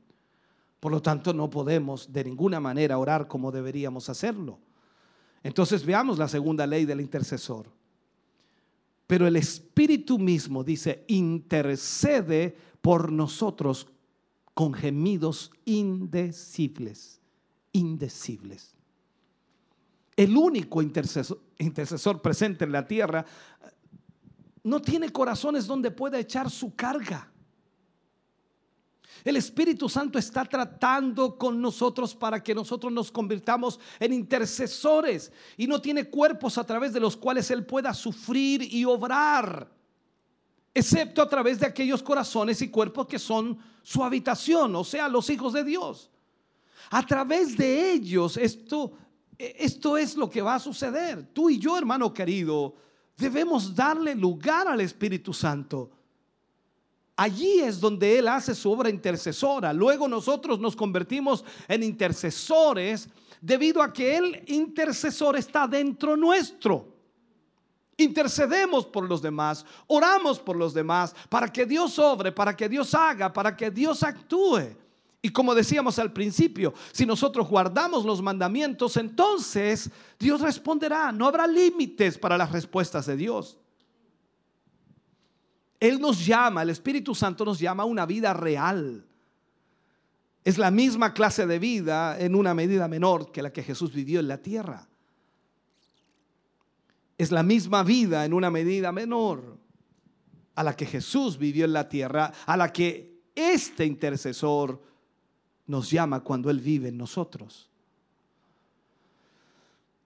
Por 0.81 0.91
lo 0.91 1.01
tanto, 1.01 1.33
no 1.33 1.49
podemos 1.49 2.13
de 2.13 2.25
ninguna 2.25 2.59
manera 2.59 2.99
orar 2.99 3.29
como 3.29 3.53
deberíamos 3.53 4.09
hacerlo. 4.09 4.59
Entonces 5.45 5.87
veamos 5.87 6.19
la 6.19 6.27
segunda 6.27 6.67
ley 6.67 6.85
del 6.85 7.01
intercesor. 7.01 7.71
Pero 9.07 9.29
el 9.29 9.37
Espíritu 9.37 10.19
mismo 10.19 10.65
dice, 10.65 11.05
intercede 11.07 12.57
por 12.81 13.13
nosotros 13.13 13.87
con 14.53 14.75
gemidos 14.75 15.53
indecibles, 15.65 17.21
indecibles. 17.71 18.75
El 20.19 20.37
único 20.37 20.83
intercesor, 20.83 22.21
presente 22.21 22.65
en 22.65 22.73
la 22.73 22.85
tierra 22.85 23.25
no 24.65 24.83
tiene 24.83 25.11
corazones 25.11 25.65
donde 25.65 25.93
pueda 25.93 26.19
echar 26.19 26.51
su 26.51 26.75
carga. 26.75 27.31
El 29.23 29.37
Espíritu 29.37 29.89
Santo 29.89 30.19
está 30.19 30.45
tratando 30.45 31.39
con 31.39 31.63
nosotros 31.63 32.17
para 32.17 32.43
que 32.43 32.53
nosotros 32.53 32.93
nos 32.93 33.13
convirtamos 33.13 33.79
en 34.01 34.13
intercesores 34.13 35.31
y 35.57 35.69
no 35.69 35.81
tiene 35.81 36.11
cuerpos 36.11 36.59
a 36.59 36.65
través 36.67 36.93
de 36.93 36.99
los 36.99 37.17
cuales 37.17 37.49
Él 37.53 37.65
pueda 37.65 37.95
sufrir 37.95 38.63
y 38.75 38.85
obrar, 38.85 39.71
excepto 40.75 41.23
a 41.23 41.29
través 41.29 41.61
de 41.61 41.67
aquellos 41.67 42.03
corazones 42.03 42.61
y 42.61 42.71
cuerpos 42.71 43.07
que 43.07 43.21
son 43.21 43.57
su 43.85 44.03
habitación, 44.03 44.75
o 44.75 44.83
sea, 44.83 45.07
los 45.07 45.31
hijos 45.31 45.53
de 45.53 45.63
Dios. 45.63 46.11
A 46.91 47.07
través 47.07 47.57
de 47.57 47.93
ellos 47.93 48.37
esto, 48.37 48.95
esto 49.39 49.97
es 49.97 50.17
lo 50.17 50.29
que 50.29 50.43
va 50.43 50.57
a 50.57 50.61
suceder. 50.61 51.29
Tú 51.33 51.49
y 51.49 51.59
yo, 51.59 51.79
hermano 51.79 52.13
querido, 52.13 52.75
debemos 53.17 53.75
darle 53.75 54.15
lugar 54.15 54.67
al 54.67 54.81
Espíritu 54.81 55.33
Santo. 55.33 55.91
Allí 57.17 57.61
es 57.61 57.81
donde 57.81 58.19
Él 58.19 58.29
hace 58.29 58.55
su 58.55 58.71
obra 58.71 58.91
intercesora. 58.91 59.73
Luego 59.73 60.07
nosotros 60.07 60.61
nos 60.61 60.77
convertimos 60.77 61.45
en 61.67 61.83
intercesores 61.83 63.09
debido 63.41 63.83
a 63.83 63.93
que 63.93 64.17
el 64.17 64.45
intercesor 64.47 65.37
está 65.37 65.67
dentro 65.67 66.17
nuestro. 66.17 66.95
Intercedemos 67.97 68.87
por 68.87 69.09
los 69.09 69.21
demás, 69.21 69.67
oramos 69.89 70.39
por 70.39 70.55
los 70.55 70.73
demás, 70.73 71.15
para 71.29 71.53
que 71.53 71.67
Dios 71.67 71.99
obre, 71.99 72.31
para 72.31 72.57
que 72.57 72.69
Dios 72.69 72.95
haga, 72.95 73.33
para 73.33 73.57
que 73.57 73.71
Dios 73.73 74.05
actúe. 74.05 74.77
Y 75.21 75.31
como 75.31 75.55
decíamos 75.55 75.99
al 75.99 76.13
principio, 76.13 76.73
si 76.93 77.05
nosotros 77.05 77.49
guardamos 77.49 78.05
los 78.05 78.23
mandamientos, 78.23 78.97
entonces 78.97 79.91
Dios 80.19 80.41
responderá. 80.41 81.11
No 81.11 81.27
habrá 81.27 81.47
límites 81.47 82.17
para 82.17 82.39
las 82.39 82.53
respuestas 82.53 83.07
de 83.07 83.17
Dios. 83.17 83.59
Él 85.81 86.01
nos 86.01 86.25
llama, 86.25 86.63
el 86.63 86.71
Espíritu 86.71 87.15
Santo 87.15 87.45
nos 87.45 87.59
llama 87.59 87.83
a 87.83 87.87
una 87.87 88.07
vida 88.07 88.33
real. 88.33 89.05
Es 90.45 90.57
la 90.57 90.71
misma 90.71 91.13
clase 91.13 91.47
de 91.47 91.59
vida 91.59 92.19
en 92.19 92.35
una 92.35 92.55
medida 92.55 92.89
menor 92.89 93.33
que 93.33 93.43
la 93.43 93.53
que 93.53 93.63
Jesús 93.63 93.93
vivió 93.93 94.21
en 94.21 94.29
la 94.29 94.39
tierra. 94.39 94.89
Es 97.17 97.33
la 97.33 97.43
misma 97.43 97.83
vida 97.83 98.25
en 98.25 98.33
una 98.33 98.51
medida 98.51 98.93
menor 98.93 99.59
a 100.55 100.63
la 100.63 100.75
que 100.75 100.87
Jesús 100.87 101.39
vivió 101.39 101.65
en 101.65 101.73
la 101.73 101.89
tierra, 101.89 102.33
a 102.47 102.57
la 102.57 102.73
que 102.73 103.21
este 103.35 103.85
intercesor 103.85 104.81
nos 105.69 105.91
llama 105.91 106.21
cuando 106.21 106.51
Él 106.51 106.59
vive 106.59 106.89
en 106.89 106.99
nosotros. 106.99 107.69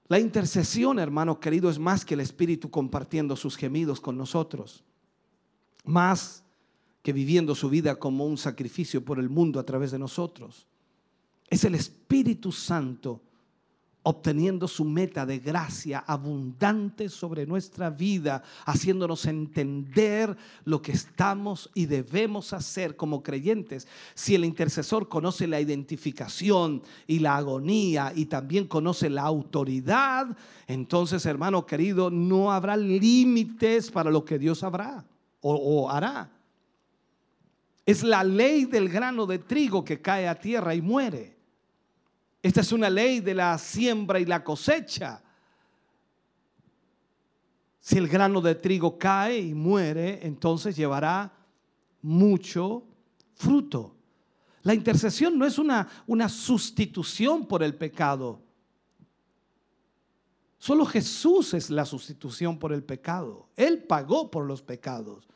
La 0.09 0.18
intercesión, 0.18 0.98
hermano 0.98 1.40
querido, 1.40 1.70
es 1.70 1.78
más 1.78 2.05
que 2.05 2.12
el 2.12 2.20
Espíritu 2.20 2.70
compartiendo 2.70 3.34
sus 3.34 3.56
gemidos 3.56 3.98
con 3.98 4.18
nosotros. 4.18 4.84
Más 5.84 6.44
que 7.02 7.12
viviendo 7.12 7.55
su 7.55 7.70
vida 7.70 7.98
como 7.98 8.26
un 8.26 8.36
sacrificio 8.36 9.05
por 9.05 9.18
el 9.18 9.30
mundo 9.30 9.59
a 9.59 9.64
través 9.64 9.90
de 9.90 9.98
nosotros. 9.98 10.66
Es 11.48 11.64
el 11.64 11.74
Espíritu 11.74 12.52
Santo 12.52 13.20
obteniendo 14.05 14.66
su 14.66 14.85
meta 14.85 15.24
de 15.24 15.39
gracia 15.39 16.03
abundante 16.07 17.09
sobre 17.09 17.47
nuestra 17.47 17.91
vida, 17.91 18.43
haciéndonos 18.66 19.27
entender 19.27 20.37
lo 20.65 20.83
que 20.83 20.93
estamos 20.93 21.70
y 21.74 21.87
debemos 21.87 22.53
hacer 22.53 22.97
como 22.97 23.23
creyentes. 23.23 23.87
Si 24.15 24.35
el 24.35 24.45
intercesor 24.45 25.09
conoce 25.09 25.47
la 25.47 25.61
identificación 25.61 26.83
y 27.07 27.20
la 27.20 27.37
agonía 27.37 28.12
y 28.15 28.27
también 28.27 28.66
conoce 28.66 29.09
la 29.09 29.23
autoridad, 29.23 30.37
entonces, 30.66 31.24
hermano 31.27 31.65
querido, 31.65 32.11
no 32.11 32.51
habrá 32.51 32.77
límites 32.77 33.91
para 33.91 34.11
lo 34.11 34.24
que 34.24 34.39
Dios 34.39 34.65
habrá 34.65 35.05
o, 35.41 35.55
o 35.55 35.91
hará. 35.91 36.31
Es 37.87 38.03
la 38.03 38.24
ley 38.24 38.65
del 38.65 38.89
grano 38.89 39.27
de 39.27 39.39
trigo 39.39 39.85
que 39.85 40.01
cae 40.01 40.29
a 40.29 40.39
tierra 40.39 40.74
y 40.74 40.83
muere. 40.83 41.41
Esta 42.43 42.60
es 42.60 42.73
una 42.73 42.90
ley 42.90 43.20
de 43.20 43.35
la 43.35 43.56
siembra 43.56 44.19
y 44.19 44.24
la 44.24 44.43
cosecha. 44.43 45.23
Si 47.81 47.97
el 47.98 48.09
grano 48.09 48.40
de 48.40 48.56
trigo 48.56 48.98
cae 48.98 49.39
y 49.39 49.55
muere, 49.55 50.20
entonces 50.27 50.77
llevará 50.77 51.32
mucho 52.01 52.85
fruto. 53.35 53.94
La 54.62 54.74
intercesión 54.74 55.39
no 55.39 55.47
es 55.47 55.59
una, 55.59 55.89
una 56.06 56.28
sustitución 56.28 57.47
por 57.47 57.62
el 57.62 57.74
pecado. 57.74 58.40
Solo 60.59 60.86
Jesús 60.86 61.55
es 61.55 61.70
la 61.70 61.85
sustitución 61.85 62.59
por 62.59 62.73
el 62.73 62.85
pecado. 62.85 63.48
Él 63.56 63.82
pagó 63.82 64.31
por 64.31 64.44
los 64.47 64.62
pecados. 64.62 65.27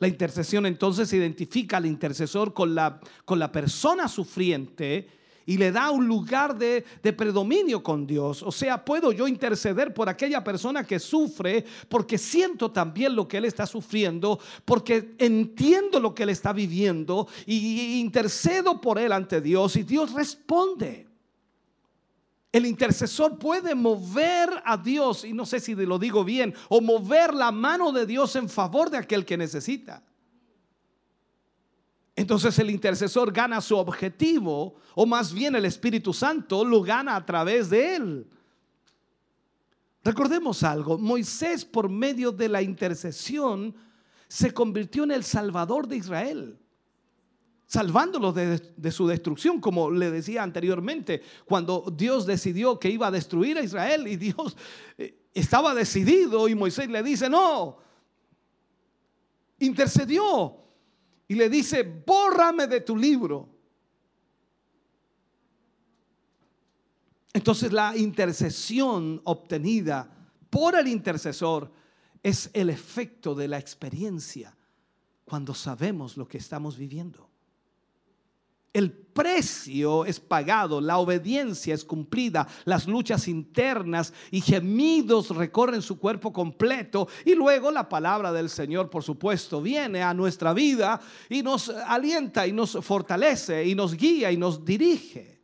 La 0.00 0.08
intercesión 0.08 0.66
entonces 0.66 1.12
identifica 1.12 1.76
al 1.76 1.86
intercesor 1.86 2.52
con 2.52 2.74
la, 2.74 3.00
con 3.24 3.38
la 3.38 3.52
persona 3.52 4.08
sufriente 4.08 5.08
y 5.46 5.58
le 5.58 5.72
da 5.72 5.90
un 5.90 6.06
lugar 6.06 6.56
de, 6.56 6.84
predominio 7.16 7.82
con 7.82 8.06
Dios. 8.06 8.42
O 8.42 8.52
sea, 8.52 8.84
puedo 8.84 9.12
yo 9.12 9.28
interceder 9.28 9.92
por 9.92 10.08
aquella 10.08 10.42
persona 10.42 10.84
que 10.84 10.98
sufre 10.98 11.64
porque 11.88 12.18
siento 12.18 12.70
también 12.70 13.14
lo 13.14 13.28
que 13.28 13.38
él 13.38 13.44
está 13.44 13.66
sufriendo, 13.66 14.38
porque 14.64 15.14
entiendo 15.18 16.00
lo 16.00 16.14
que 16.14 16.22
él 16.22 16.30
está 16.30 16.52
viviendo 16.52 17.28
y 17.46 18.00
intercedo 18.00 18.80
por 18.80 18.98
él 18.98 19.12
ante 19.12 19.40
Dios 19.40 19.76
y 19.76 19.82
Dios 19.82 20.12
responde. 20.12 21.06
El 22.52 22.66
intercesor 22.66 23.36
puede 23.36 23.74
mover 23.74 24.48
a 24.64 24.76
Dios, 24.76 25.24
y 25.24 25.32
no 25.32 25.44
sé 25.44 25.58
si 25.58 25.74
lo 25.74 25.98
digo 25.98 26.22
bien, 26.22 26.54
o 26.68 26.80
mover 26.80 27.34
la 27.34 27.50
mano 27.50 27.90
de 27.90 28.06
Dios 28.06 28.36
en 28.36 28.48
favor 28.48 28.90
de 28.90 28.98
aquel 28.98 29.24
que 29.24 29.36
necesita. 29.36 30.04
Entonces 32.16 32.56
el 32.58 32.70
intercesor 32.70 33.32
gana 33.32 33.60
su 33.60 33.76
objetivo, 33.76 34.76
o 34.94 35.04
más 35.04 35.32
bien 35.32 35.56
el 35.56 35.64
Espíritu 35.64 36.12
Santo 36.12 36.64
lo 36.64 36.80
gana 36.82 37.16
a 37.16 37.26
través 37.26 37.70
de 37.70 37.96
él. 37.96 38.26
Recordemos 40.04 40.62
algo, 40.62 40.98
Moisés 40.98 41.64
por 41.64 41.88
medio 41.88 42.30
de 42.30 42.48
la 42.48 42.62
intercesión 42.62 43.74
se 44.28 44.52
convirtió 44.52 45.04
en 45.04 45.12
el 45.12 45.24
Salvador 45.24 45.88
de 45.88 45.96
Israel, 45.96 46.58
salvándolo 47.66 48.32
de, 48.32 48.92
su 48.92 49.06
destrucción, 49.06 49.60
como 49.60 49.90
le 49.90 50.10
decía 50.10 50.42
anteriormente, 50.42 51.22
cuando 51.46 51.92
Dios 51.96 52.26
decidió 52.26 52.78
que 52.78 52.90
iba 52.90 53.08
a 53.08 53.10
destruir 53.10 53.58
a 53.58 53.62
Israel 53.62 54.06
y 54.06 54.16
Dios 54.16 54.56
eh, 54.98 55.16
estaba 55.32 55.74
decidido 55.74 56.48
y 56.48 56.54
Moisés 56.54 56.88
le 56.88 57.02
dice, 57.02 57.28
no, 57.28 57.78
intercedió 59.58 60.63
y 61.34 61.36
le 61.36 61.50
dice, 61.50 61.82
bórrame 61.82 62.68
de 62.68 62.80
tu 62.80 62.96
libro. 62.96 63.48
Entonces 67.32 67.72
la 67.72 67.96
intercesión 67.96 69.20
obtenida 69.24 70.08
por 70.48 70.76
el 70.76 70.86
intercesor 70.86 71.72
es 72.22 72.50
el 72.52 72.70
efecto 72.70 73.34
de 73.34 73.48
la 73.48 73.58
experiencia 73.58 74.56
cuando 75.24 75.54
sabemos 75.54 76.16
lo 76.16 76.28
que 76.28 76.38
estamos 76.38 76.78
viviendo. 76.78 77.28
El 78.72 79.03
precio 79.14 80.04
es 80.04 80.20
pagado, 80.20 80.80
la 80.80 80.98
obediencia 80.98 81.74
es 81.74 81.84
cumplida, 81.84 82.46
las 82.64 82.86
luchas 82.86 83.28
internas 83.28 84.12
y 84.30 84.40
gemidos 84.40 85.30
recorren 85.30 85.80
su 85.80 85.98
cuerpo 85.98 86.32
completo 86.32 87.08
y 87.24 87.34
luego 87.34 87.70
la 87.70 87.88
palabra 87.88 88.32
del 88.32 88.50
Señor, 88.50 88.90
por 88.90 89.02
supuesto, 89.02 89.62
viene 89.62 90.02
a 90.02 90.12
nuestra 90.12 90.52
vida 90.52 91.00
y 91.30 91.42
nos 91.42 91.68
alienta 91.70 92.46
y 92.46 92.52
nos 92.52 92.72
fortalece 92.84 93.64
y 93.64 93.74
nos 93.74 93.94
guía 93.94 94.30
y 94.32 94.36
nos 94.36 94.64
dirige. 94.64 95.40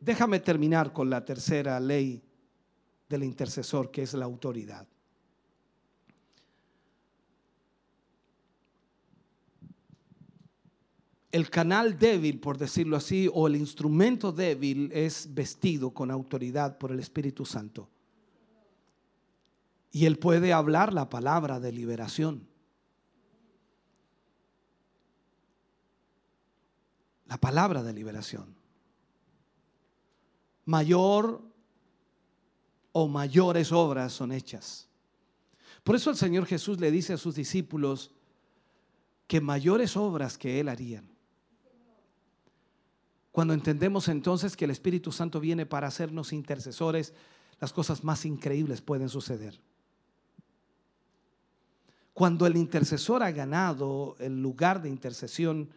Déjame 0.00 0.40
terminar 0.40 0.92
con 0.92 1.08
la 1.08 1.24
tercera 1.24 1.80
ley 1.80 2.22
del 3.08 3.24
intercesor, 3.24 3.90
que 3.90 4.02
es 4.02 4.14
la 4.14 4.24
autoridad. 4.24 4.86
El 11.32 11.50
canal 11.50 11.98
débil, 11.98 12.40
por 12.40 12.58
decirlo 12.58 12.96
así, 12.96 13.28
o 13.32 13.46
el 13.46 13.56
instrumento 13.56 14.32
débil 14.32 14.90
es 14.92 15.34
vestido 15.34 15.90
con 15.90 16.10
autoridad 16.10 16.78
por 16.78 16.92
el 16.92 17.00
Espíritu 17.00 17.44
Santo. 17.44 17.88
Y 19.90 20.06
él 20.06 20.18
puede 20.18 20.52
hablar 20.52 20.92
la 20.92 21.08
palabra 21.08 21.58
de 21.58 21.72
liberación. 21.72 22.46
La 27.26 27.38
palabra 27.38 27.82
de 27.82 27.92
liberación. 27.92 28.54
Mayor 30.64 31.42
o 32.92 33.08
mayores 33.08 33.72
obras 33.72 34.12
son 34.12 34.32
hechas. 34.32 34.88
Por 35.82 35.96
eso 35.96 36.10
el 36.10 36.16
Señor 36.16 36.46
Jesús 36.46 36.80
le 36.80 36.90
dice 36.90 37.12
a 37.12 37.18
sus 37.18 37.34
discípulos 37.34 38.10
que 39.26 39.40
mayores 39.40 39.96
obras 39.96 40.38
que 40.38 40.60
Él 40.60 40.68
harían. 40.68 41.15
Cuando 43.36 43.52
entendemos 43.52 44.08
entonces 44.08 44.56
que 44.56 44.64
el 44.64 44.70
Espíritu 44.70 45.12
Santo 45.12 45.40
viene 45.40 45.66
para 45.66 45.88
hacernos 45.88 46.32
intercesores, 46.32 47.12
las 47.60 47.70
cosas 47.70 48.02
más 48.02 48.24
increíbles 48.24 48.80
pueden 48.80 49.10
suceder. 49.10 49.60
Cuando 52.14 52.46
el 52.46 52.56
intercesor 52.56 53.22
ha 53.22 53.30
ganado 53.32 54.16
el 54.20 54.40
lugar 54.40 54.80
de 54.80 54.88
intercesión 54.88 55.68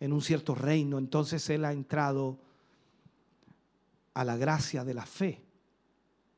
en 0.00 0.12
un 0.12 0.20
cierto 0.20 0.56
reino, 0.56 0.98
entonces 0.98 1.48
él 1.48 1.64
ha 1.64 1.70
entrado 1.70 2.40
a 4.12 4.24
la 4.24 4.36
gracia 4.36 4.82
de 4.82 4.94
la 4.94 5.06
fe. 5.06 5.44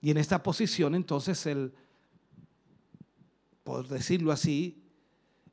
Y 0.03 0.11
en 0.11 0.19
esta 0.19 0.43
posición 0.43 0.95
entonces 0.95 1.47
él, 1.47 1.73
por 3.65 3.89
decirlo 3.89 4.33
así, 4.33 4.85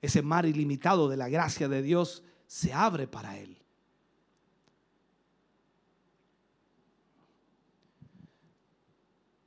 ese 0.01 0.21
mar 0.21 0.45
ilimitado 0.45 1.07
de 1.07 1.15
la 1.15 1.29
gracia 1.29 1.69
de 1.69 1.81
Dios 1.81 2.21
se 2.47 2.73
abre 2.73 3.07
para 3.07 3.37
él. 3.37 3.58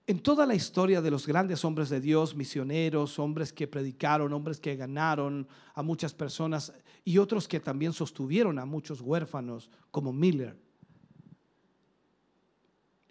En 0.06 0.20
toda 0.20 0.46
la 0.46 0.54
historia 0.54 1.00
de 1.00 1.10
los 1.10 1.26
grandes 1.26 1.64
hombres 1.64 1.88
de 1.88 2.00
Dios, 2.00 2.34
misioneros, 2.34 3.18
hombres 3.20 3.52
que 3.52 3.68
predicaron, 3.68 4.32
hombres 4.32 4.58
que 4.58 4.74
ganaron 4.74 5.46
a 5.74 5.82
muchas 5.82 6.12
personas 6.12 6.72
y 7.04 7.18
otros 7.18 7.46
que 7.46 7.60
también 7.60 7.92
sostuvieron 7.92 8.58
a 8.58 8.64
muchos 8.64 9.00
huérfanos, 9.00 9.70
como 9.92 10.12
Miller. 10.12 10.56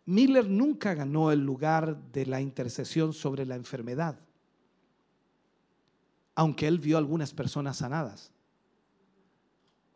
Miller 0.05 0.49
nunca 0.49 0.93
ganó 0.93 1.31
el 1.31 1.39
lugar 1.39 2.11
de 2.11 2.25
la 2.25 2.41
intercesión 2.41 3.13
sobre 3.13 3.45
la 3.45 3.55
enfermedad, 3.55 4.19
aunque 6.35 6.67
él 6.67 6.79
vio 6.79 6.97
algunas 6.97 7.33
personas 7.33 7.77
sanadas. 7.77 8.31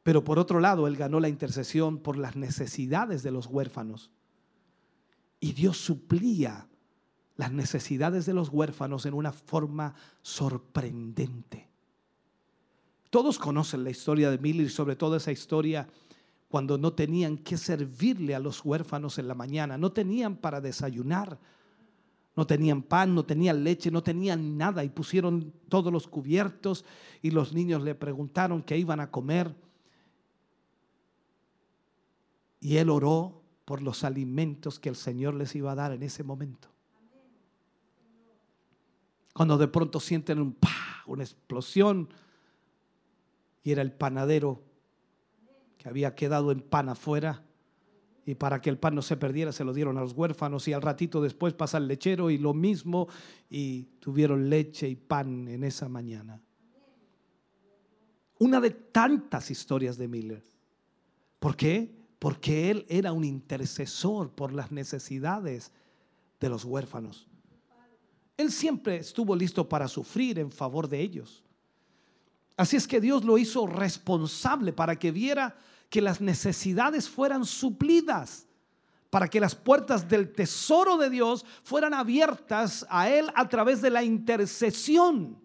Pero 0.04 0.24
por 0.24 0.40
otro 0.40 0.62
lado, 0.62 0.88
él 0.88 0.96
ganó 0.96 1.20
la 1.20 1.28
intercesión 1.28 1.98
por 1.98 2.16
las 2.16 2.38
necesidades 2.38 3.24
de 3.24 3.32
los 3.32 3.48
huérfanos. 3.48 4.12
Y 5.42 5.52
Dios 5.52 5.78
suplía 5.78 6.70
las 7.38 7.52
necesidades 7.52 8.26
de 8.26 8.34
los 8.34 8.50
huérfanos 8.50 9.06
en 9.06 9.14
una 9.14 9.32
forma 9.32 9.94
sorprendente. 10.22 11.70
Todos 13.10 13.40
conocen 13.40 13.84
la 13.84 13.90
historia 13.90 14.30
de 14.30 14.38
Miller 14.38 14.70
sobre 14.70 14.96
todo 14.96 15.16
esa 15.16 15.32
historia 15.32 15.88
cuando 16.48 16.78
no 16.78 16.94
tenían 16.94 17.38
que 17.38 17.58
servirle 17.58 18.36
a 18.36 18.40
los 18.40 18.64
huérfanos 18.64 19.18
en 19.18 19.28
la 19.28 19.36
mañana, 19.36 19.78
no 19.78 19.92
tenían 19.92 20.38
para 20.38 20.62
desayunar, 20.62 21.38
no 22.36 22.46
tenían 22.46 22.82
pan, 22.82 23.16
no 23.16 23.26
tenían 23.26 23.64
leche, 23.64 23.92
no 23.92 24.04
tenían 24.04 24.58
nada 24.58 24.84
y 24.84 24.90
pusieron 24.90 25.54
todos 25.70 25.92
los 25.92 26.08
cubiertos 26.08 26.86
y 27.22 27.32
los 27.32 27.54
niños 27.54 27.82
le 27.82 27.96
preguntaron 27.96 28.62
qué 28.62 28.78
iban 28.78 29.00
a 29.00 29.10
comer. 29.12 29.56
Y 32.60 32.78
él 32.78 32.90
oró 32.90 33.42
por 33.64 33.82
los 33.82 34.04
alimentos 34.04 34.80
que 34.80 34.90
el 34.90 34.96
Señor 34.96 35.34
les 35.34 35.56
iba 35.56 35.72
a 35.72 35.76
dar 35.76 35.92
en 35.94 36.04
ese 36.04 36.24
momento. 36.24 36.75
Cuando 39.36 39.58
de 39.58 39.68
pronto 39.68 40.00
sienten 40.00 40.40
un 40.40 40.56
una 41.08 41.24
explosión 41.24 42.10
y 43.64 43.72
era 43.72 43.82
el 43.82 43.92
panadero 43.92 44.64
que 45.78 45.90
había 45.90 46.16
quedado 46.16 46.52
en 46.52 46.62
pan 46.62 46.90
afuera 46.90 47.44
y 48.26 48.36
para 48.36 48.60
que 48.62 48.70
el 48.70 48.80
pan 48.80 48.96
no 48.96 49.02
se 49.02 49.18
perdiera 49.18 49.52
se 49.52 49.64
lo 49.64 49.74
dieron 49.74 49.98
a 49.98 50.02
los 50.02 50.14
huérfanos 50.14 50.68
y 50.68 50.74
al 50.74 50.82
ratito 50.82 51.22
después 51.22 51.54
pasa 51.54 51.78
el 51.78 51.88
lechero 51.88 52.30
y 52.32 52.38
lo 52.38 52.54
mismo 52.54 53.08
y 53.50 53.84
tuvieron 54.00 54.50
leche 54.50 54.88
y 54.88 54.96
pan 54.96 55.48
en 55.48 55.64
esa 55.64 55.90
mañana. 55.90 56.42
Una 58.40 58.60
de 58.60 58.72
tantas 58.72 59.52
historias 59.52 59.98
de 59.98 60.08
Miller. 60.08 60.44
¿Por 61.40 61.56
qué? 61.56 61.94
Porque 62.20 62.72
él 62.72 62.86
era 62.90 63.12
un 63.12 63.24
intercesor 63.24 64.32
por 64.32 64.54
las 64.54 64.72
necesidades 64.72 65.72
de 66.40 66.50
los 66.50 66.66
huérfanos. 66.66 67.28
Él 68.38 68.52
siempre 68.52 68.98
estuvo 68.98 69.36
listo 69.36 69.68
para 69.68 69.88
sufrir 69.88 70.40
en 70.40 70.52
favor 70.52 70.88
de 70.90 71.00
ellos. 71.00 71.44
Así 72.58 72.76
es 72.76 72.88
que 72.88 73.02
Dios 73.02 73.24
lo 73.24 73.38
hizo 73.38 73.68
responsable 73.68 74.74
para 74.74 74.98
que 74.98 75.12
viera 75.12 75.56
que 75.90 76.02
las 76.02 76.22
necesidades 76.22 77.10
fueran 77.10 77.46
suplidas, 77.46 78.48
para 79.10 79.28
que 79.28 79.40
las 79.40 79.56
puertas 79.56 80.08
del 80.08 80.34
tesoro 80.34 80.98
de 80.98 81.10
Dios 81.10 81.46
fueran 81.64 81.94
abiertas 81.94 82.86
a 82.90 83.10
Él 83.10 83.30
a 83.36 83.48
través 83.48 83.82
de 83.82 83.90
la 83.90 84.04
intercesión. 84.04 85.38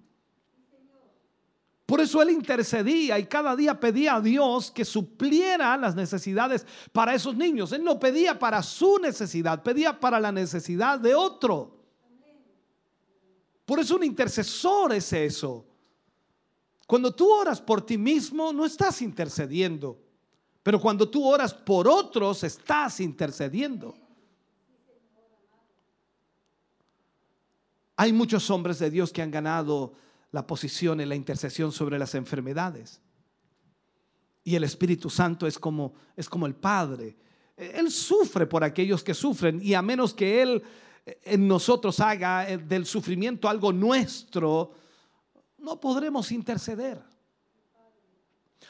Por 1.86 2.00
eso 2.00 2.22
Él 2.22 2.30
intercedía 2.30 3.18
y 3.18 3.26
cada 3.26 3.56
día 3.56 3.78
pedía 3.78 4.14
a 4.14 4.20
Dios 4.20 4.70
que 4.70 4.84
supliera 4.84 5.76
las 5.76 5.96
necesidades 5.96 6.64
para 6.92 7.14
esos 7.14 7.36
niños. 7.36 7.72
Él 7.72 7.82
no 7.82 7.98
pedía 7.98 8.38
para 8.38 8.62
su 8.62 8.98
necesidad, 8.98 9.64
pedía 9.64 9.98
para 9.98 10.20
la 10.20 10.30
necesidad 10.30 11.00
de 11.00 11.16
otro. 11.16 11.79
Por 13.70 13.78
eso 13.78 13.94
un 13.94 14.02
intercesor 14.02 14.92
es 14.94 15.12
eso. 15.12 15.64
Cuando 16.88 17.14
tú 17.14 17.30
oras 17.30 17.60
por 17.60 17.86
ti 17.86 17.96
mismo, 17.96 18.52
no 18.52 18.66
estás 18.66 19.00
intercediendo. 19.00 19.96
Pero 20.60 20.80
cuando 20.80 21.08
tú 21.08 21.24
oras 21.24 21.54
por 21.54 21.86
otros, 21.86 22.42
estás 22.42 22.98
intercediendo. 22.98 23.96
Hay 27.94 28.12
muchos 28.12 28.50
hombres 28.50 28.80
de 28.80 28.90
Dios 28.90 29.12
que 29.12 29.22
han 29.22 29.30
ganado 29.30 29.92
la 30.32 30.44
posición 30.44 31.00
en 31.00 31.08
la 31.08 31.14
intercesión 31.14 31.70
sobre 31.70 31.96
las 31.96 32.16
enfermedades. 32.16 33.00
Y 34.42 34.56
el 34.56 34.64
Espíritu 34.64 35.08
Santo 35.08 35.46
es 35.46 35.60
como, 35.60 35.94
es 36.16 36.28
como 36.28 36.46
el 36.46 36.56
Padre. 36.56 37.16
Él 37.56 37.88
sufre 37.92 38.48
por 38.48 38.64
aquellos 38.64 39.04
que 39.04 39.14
sufren 39.14 39.60
y 39.62 39.74
a 39.74 39.80
menos 39.80 40.12
que 40.12 40.42
Él 40.42 40.60
en 41.04 41.48
nosotros 41.48 42.00
haga 42.00 42.48
eh, 42.48 42.58
del 42.58 42.86
sufrimiento 42.86 43.48
algo 43.48 43.72
nuestro, 43.72 44.72
no 45.58 45.80
podremos 45.80 46.32
interceder. 46.32 47.02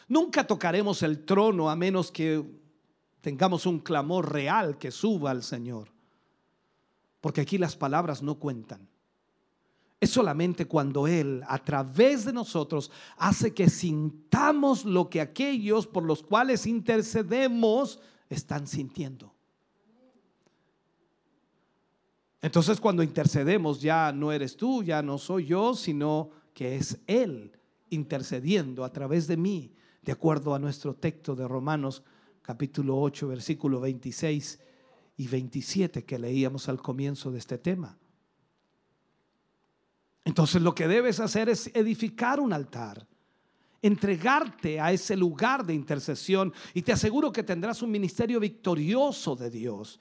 Nunca 0.08 0.46
tocaremos 0.46 1.02
el 1.02 1.24
trono 1.24 1.70
a 1.70 1.76
menos 1.76 2.10
que 2.10 2.44
tengamos 3.20 3.66
un 3.66 3.78
clamor 3.78 4.32
real 4.32 4.78
que 4.78 4.90
suba 4.90 5.30
al 5.30 5.42
Señor. 5.42 5.88
Porque 7.20 7.42
aquí 7.42 7.58
las 7.58 7.76
palabras 7.76 8.22
no 8.22 8.36
cuentan. 8.36 8.88
Es 10.00 10.10
solamente 10.10 10.64
cuando 10.64 11.06
Él, 11.06 11.44
a 11.46 11.58
través 11.58 12.24
de 12.24 12.32
nosotros, 12.32 12.90
hace 13.18 13.52
que 13.52 13.68
sintamos 13.68 14.86
lo 14.86 15.10
que 15.10 15.20
aquellos 15.20 15.86
por 15.86 16.04
los 16.04 16.22
cuales 16.22 16.66
intercedemos 16.66 18.00
están 18.30 18.66
sintiendo. 18.66 19.34
Entonces 22.42 22.80
cuando 22.80 23.02
intercedemos 23.02 23.80
ya 23.80 24.12
no 24.12 24.32
eres 24.32 24.56
tú, 24.56 24.82
ya 24.82 25.02
no 25.02 25.18
soy 25.18 25.46
yo, 25.46 25.74
sino 25.74 26.30
que 26.54 26.76
es 26.76 26.98
Él 27.06 27.52
intercediendo 27.90 28.84
a 28.84 28.92
través 28.92 29.26
de 29.26 29.36
mí, 29.36 29.74
de 30.02 30.12
acuerdo 30.12 30.54
a 30.54 30.58
nuestro 30.58 30.94
texto 30.94 31.34
de 31.34 31.46
Romanos 31.46 32.02
capítulo 32.42 32.98
8, 33.00 33.28
versículo 33.28 33.80
26 33.80 34.58
y 35.18 35.28
27 35.28 36.04
que 36.04 36.18
leíamos 36.18 36.68
al 36.68 36.80
comienzo 36.80 37.30
de 37.30 37.38
este 37.38 37.58
tema. 37.58 37.98
Entonces 40.24 40.62
lo 40.62 40.74
que 40.74 40.88
debes 40.88 41.20
hacer 41.20 41.48
es 41.48 41.70
edificar 41.74 42.40
un 42.40 42.52
altar 42.52 43.06
entregarte 43.82 44.80
a 44.80 44.92
ese 44.92 45.16
lugar 45.16 45.64
de 45.64 45.74
intercesión 45.74 46.52
y 46.74 46.82
te 46.82 46.92
aseguro 46.92 47.32
que 47.32 47.42
tendrás 47.42 47.82
un 47.82 47.90
ministerio 47.90 48.40
victorioso 48.40 49.36
de 49.36 49.50
Dios. 49.50 50.00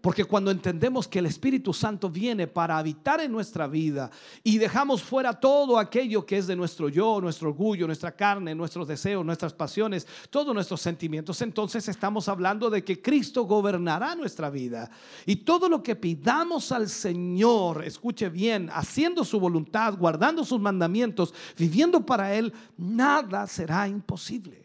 Porque 0.00 0.24
cuando 0.24 0.50
entendemos 0.50 1.06
que 1.06 1.18
el 1.18 1.26
Espíritu 1.26 1.74
Santo 1.74 2.08
viene 2.08 2.46
para 2.46 2.78
habitar 2.78 3.20
en 3.20 3.30
nuestra 3.30 3.66
vida 3.66 4.10
y 4.42 4.56
dejamos 4.56 5.02
fuera 5.02 5.38
todo 5.38 5.78
aquello 5.78 6.24
que 6.24 6.38
es 6.38 6.46
de 6.46 6.56
nuestro 6.56 6.88
yo, 6.88 7.20
nuestro 7.20 7.50
orgullo, 7.50 7.86
nuestra 7.86 8.12
carne, 8.12 8.54
nuestros 8.54 8.88
deseos, 8.88 9.26
nuestras 9.26 9.52
pasiones, 9.52 10.06
todos 10.30 10.54
nuestros 10.54 10.80
sentimientos, 10.80 11.42
entonces 11.42 11.86
estamos 11.86 12.28
hablando 12.28 12.70
de 12.70 12.82
que 12.82 13.02
Cristo 13.02 13.44
gobernará 13.44 14.14
nuestra 14.14 14.48
vida. 14.48 14.90
Y 15.26 15.36
todo 15.36 15.68
lo 15.68 15.82
que 15.82 15.96
pidamos 15.96 16.72
al 16.72 16.88
Señor, 16.88 17.84
escuche 17.84 18.30
bien, 18.30 18.70
haciendo 18.72 19.22
su 19.22 19.38
voluntad, 19.38 19.98
guardando 19.98 20.46
sus 20.46 20.60
mandamientos, 20.60 21.34
viviendo 21.58 22.06
para 22.06 22.34
Él, 22.34 22.54
nada 22.78 23.46
será 23.46 23.86
imposible. 23.86 24.64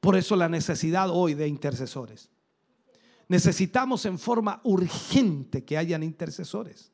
Por 0.00 0.16
eso 0.16 0.34
la 0.34 0.48
necesidad 0.48 1.10
hoy 1.10 1.34
de 1.34 1.46
intercesores. 1.46 2.30
Necesitamos 3.28 4.04
en 4.06 4.18
forma 4.18 4.60
urgente 4.64 5.64
que 5.64 5.76
hayan 5.76 6.02
intercesores 6.02 6.92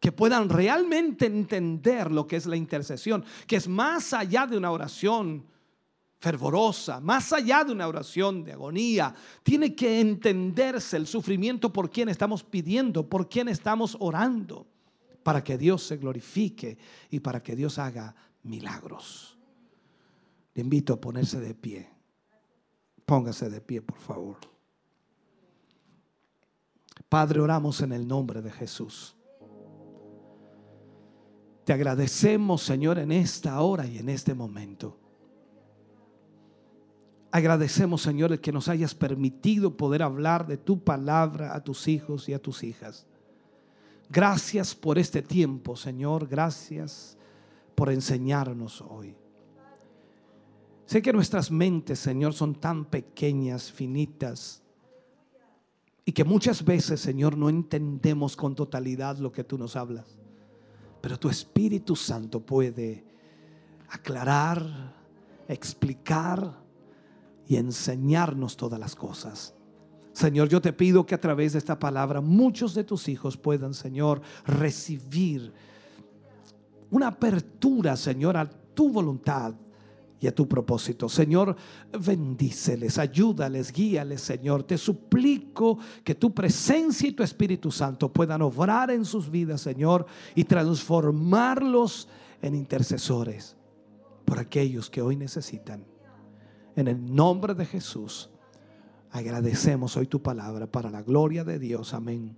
que 0.00 0.12
puedan 0.12 0.48
realmente 0.48 1.26
entender 1.26 2.10
lo 2.10 2.26
que 2.26 2.36
es 2.36 2.46
la 2.46 2.56
intercesión, 2.56 3.24
que 3.46 3.56
es 3.56 3.66
más 3.66 4.12
allá 4.12 4.46
de 4.46 4.56
una 4.56 4.70
oración 4.70 5.46
fervorosa, 6.18 7.00
más 7.00 7.32
allá 7.32 7.64
de 7.64 7.72
una 7.72 7.88
oración 7.88 8.44
de 8.44 8.52
agonía. 8.52 9.14
Tiene 9.42 9.74
que 9.74 10.00
entenderse 10.00 10.96
el 10.96 11.06
sufrimiento 11.06 11.72
por 11.72 11.90
quien 11.90 12.08
estamos 12.08 12.42
pidiendo, 12.42 13.08
por 13.08 13.28
quien 13.28 13.48
estamos 13.48 13.96
orando, 14.00 14.66
para 15.22 15.42
que 15.42 15.58
Dios 15.58 15.82
se 15.82 15.96
glorifique 15.96 16.78
y 17.10 17.20
para 17.20 17.42
que 17.42 17.56
Dios 17.56 17.78
haga 17.78 18.14
milagros. 18.42 19.36
Le 20.54 20.62
invito 20.62 20.94
a 20.94 21.00
ponerse 21.00 21.40
de 21.40 21.54
pie. 21.54 21.88
Póngase 23.04 23.50
de 23.50 23.60
pie, 23.60 23.82
por 23.82 23.98
favor. 23.98 24.55
Padre, 27.16 27.40
oramos 27.40 27.80
en 27.80 27.92
el 27.92 28.06
nombre 28.06 28.42
de 28.42 28.50
Jesús. 28.50 29.16
Te 31.64 31.72
agradecemos, 31.72 32.62
Señor, 32.62 32.98
en 32.98 33.10
esta 33.10 33.58
hora 33.62 33.86
y 33.86 33.96
en 33.96 34.10
este 34.10 34.34
momento. 34.34 34.98
Agradecemos, 37.30 38.02
Señor, 38.02 38.32
el 38.32 38.40
que 38.42 38.52
nos 38.52 38.68
hayas 38.68 38.94
permitido 38.94 39.78
poder 39.78 40.02
hablar 40.02 40.46
de 40.46 40.58
tu 40.58 40.84
palabra 40.84 41.56
a 41.56 41.64
tus 41.64 41.88
hijos 41.88 42.28
y 42.28 42.34
a 42.34 42.38
tus 42.38 42.62
hijas. 42.62 43.06
Gracias 44.10 44.74
por 44.74 44.98
este 44.98 45.22
tiempo, 45.22 45.74
Señor. 45.74 46.28
Gracias 46.28 47.16
por 47.74 47.90
enseñarnos 47.90 48.82
hoy. 48.82 49.16
Sé 50.84 51.00
que 51.00 51.14
nuestras 51.14 51.50
mentes, 51.50 51.98
Señor, 51.98 52.34
son 52.34 52.56
tan 52.56 52.84
pequeñas, 52.84 53.72
finitas 53.72 54.62
y 56.08 56.12
que 56.12 56.22
muchas 56.22 56.64
veces, 56.64 57.00
Señor, 57.00 57.36
no 57.36 57.48
entendemos 57.48 58.36
con 58.36 58.54
totalidad 58.54 59.18
lo 59.18 59.32
que 59.32 59.42
tú 59.42 59.58
nos 59.58 59.74
hablas. 59.74 60.16
Pero 61.00 61.18
tu 61.18 61.28
Espíritu 61.28 61.96
Santo 61.96 62.46
puede 62.46 63.04
aclarar, 63.88 64.94
explicar 65.48 66.62
y 67.48 67.56
enseñarnos 67.56 68.56
todas 68.56 68.78
las 68.78 68.94
cosas. 68.94 69.52
Señor, 70.12 70.48
yo 70.48 70.62
te 70.62 70.72
pido 70.72 71.04
que 71.04 71.16
a 71.16 71.20
través 71.20 71.54
de 71.54 71.58
esta 71.58 71.76
palabra 71.76 72.20
muchos 72.20 72.72
de 72.72 72.84
tus 72.84 73.08
hijos 73.08 73.36
puedan, 73.36 73.74
Señor, 73.74 74.22
recibir 74.46 75.52
una 76.88 77.08
apertura, 77.08 77.96
Señor, 77.96 78.36
a 78.36 78.48
tu 78.48 78.90
voluntad 78.90 79.54
y 80.20 80.26
a 80.26 80.34
tu 80.34 80.48
propósito. 80.48 81.08
Señor, 81.08 81.56
bendíceles, 81.98 82.98
ayúdales, 82.98 83.72
guíales, 83.72 84.20
Señor. 84.22 84.62
Te 84.62 84.78
suplico 84.78 85.78
que 86.02 86.14
tu 86.14 86.32
presencia 86.32 87.08
y 87.08 87.12
tu 87.12 87.22
Espíritu 87.22 87.70
Santo 87.70 88.12
puedan 88.12 88.42
obrar 88.42 88.90
en 88.90 89.04
sus 89.04 89.30
vidas, 89.30 89.60
Señor, 89.60 90.06
y 90.34 90.44
transformarlos 90.44 92.08
en 92.40 92.54
intercesores 92.54 93.56
por 94.24 94.38
aquellos 94.38 94.90
que 94.90 95.02
hoy 95.02 95.16
necesitan. 95.16 95.84
En 96.74 96.88
el 96.88 97.14
nombre 97.14 97.54
de 97.54 97.64
Jesús, 97.64 98.30
agradecemos 99.10 99.96
hoy 99.96 100.06
tu 100.06 100.22
palabra 100.22 100.66
para 100.66 100.90
la 100.90 101.02
gloria 101.02 101.44
de 101.44 101.58
Dios. 101.58 101.94
Amén. 101.94 102.36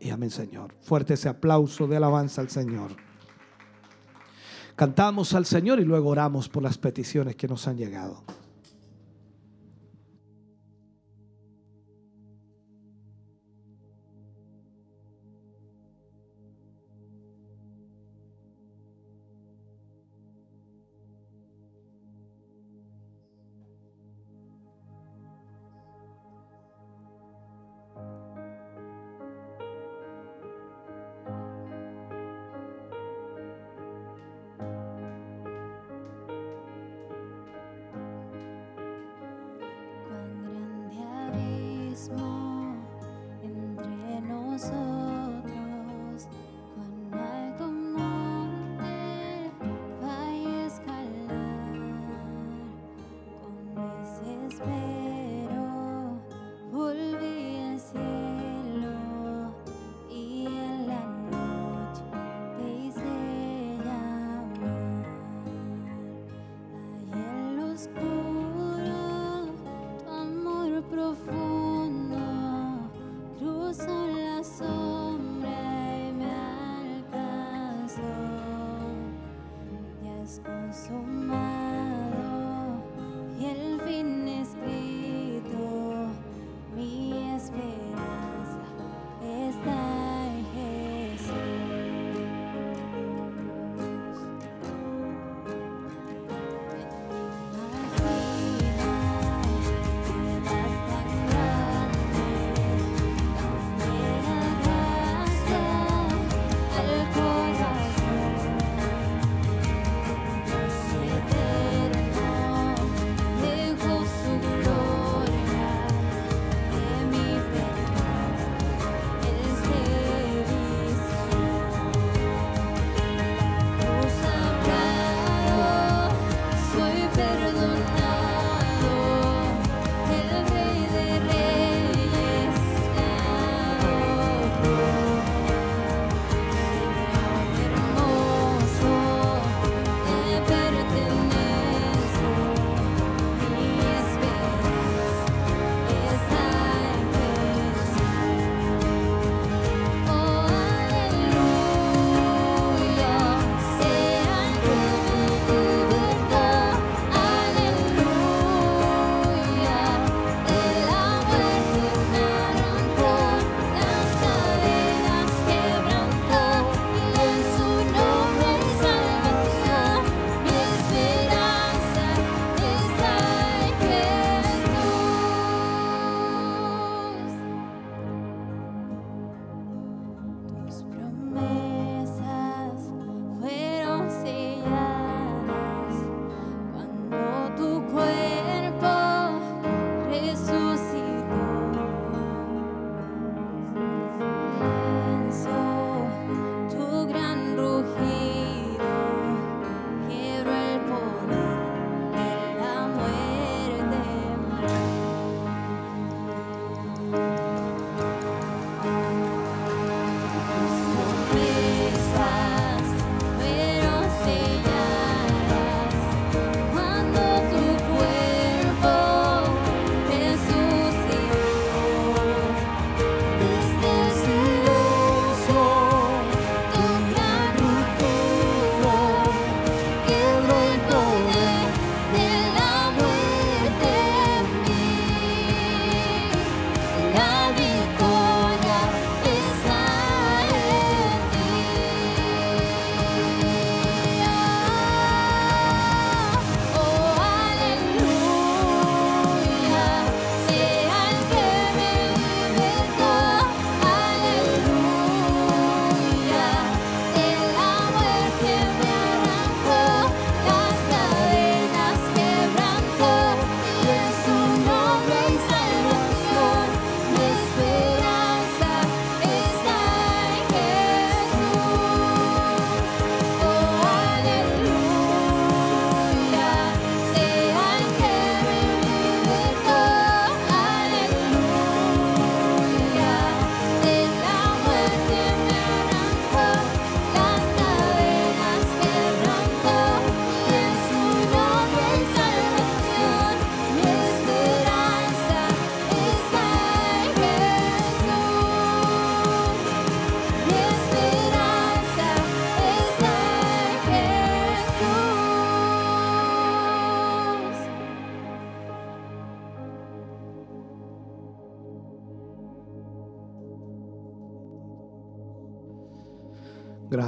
Y 0.00 0.10
amén, 0.10 0.30
Señor. 0.30 0.74
Fuerte 0.80 1.14
ese 1.14 1.28
aplauso 1.28 1.86
de 1.86 1.96
alabanza 1.96 2.40
al 2.40 2.50
Señor. 2.50 2.96
Cantamos 4.76 5.34
al 5.34 5.46
Señor 5.46 5.78
y 5.78 5.84
luego 5.84 6.08
oramos 6.08 6.48
por 6.48 6.62
las 6.62 6.78
peticiones 6.78 7.36
que 7.36 7.46
nos 7.46 7.68
han 7.68 7.76
llegado. 7.76 8.24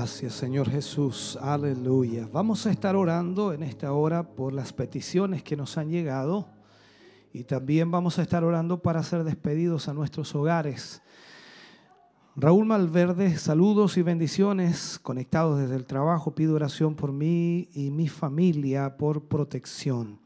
Gracias, 0.06 0.34
Señor 0.34 0.70
Jesús. 0.70 1.36
Aleluya. 1.42 2.28
Vamos 2.32 2.64
a 2.64 2.70
estar 2.70 2.94
orando 2.94 3.52
en 3.52 3.64
esta 3.64 3.92
hora 3.92 4.22
por 4.22 4.52
las 4.52 4.72
peticiones 4.72 5.42
que 5.42 5.56
nos 5.56 5.76
han 5.78 5.90
llegado 5.90 6.46
y 7.32 7.42
también 7.42 7.90
vamos 7.90 8.20
a 8.20 8.22
estar 8.22 8.44
orando 8.44 8.80
para 8.80 9.02
ser 9.02 9.24
despedidos 9.24 9.88
a 9.88 9.94
nuestros 9.94 10.32
hogares. 10.36 11.02
Raúl 12.36 12.66
Malverde, 12.66 13.36
saludos 13.36 13.96
y 13.96 14.02
bendiciones 14.02 15.00
conectados 15.02 15.58
desde 15.58 15.74
el 15.74 15.86
trabajo. 15.86 16.36
Pido 16.36 16.54
oración 16.54 16.94
por 16.94 17.10
mí 17.10 17.68
y 17.74 17.90
mi 17.90 18.06
familia 18.06 18.96
por 18.96 19.24
protección. 19.24 20.20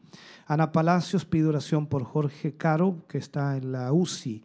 Ana 0.45 0.71
Palacios, 0.71 1.25
pido 1.25 1.49
oración 1.49 1.87
por 1.87 2.03
Jorge 2.03 2.55
Caro, 2.55 2.97
que 3.07 3.17
está 3.17 3.57
en 3.57 3.71
la 3.71 3.91
UCI. 3.91 4.43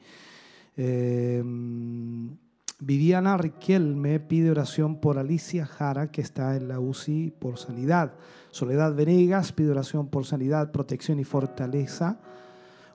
Em, 0.78 2.38
Viviana 2.78 3.38
Riquelme 3.38 4.20
pide 4.20 4.50
oración 4.50 5.00
por 5.00 5.16
Alicia 5.16 5.64
Jara, 5.64 6.10
que 6.10 6.20
está 6.20 6.56
en 6.56 6.68
la 6.68 6.78
UCI 6.78 7.30
por 7.30 7.56
sanidad. 7.56 8.12
Soledad 8.50 8.94
Venegas 8.94 9.52
pide 9.52 9.70
oración 9.70 10.08
por 10.08 10.26
sanidad, 10.26 10.72
protección 10.72 11.18
y 11.18 11.24
fortaleza. 11.24 12.20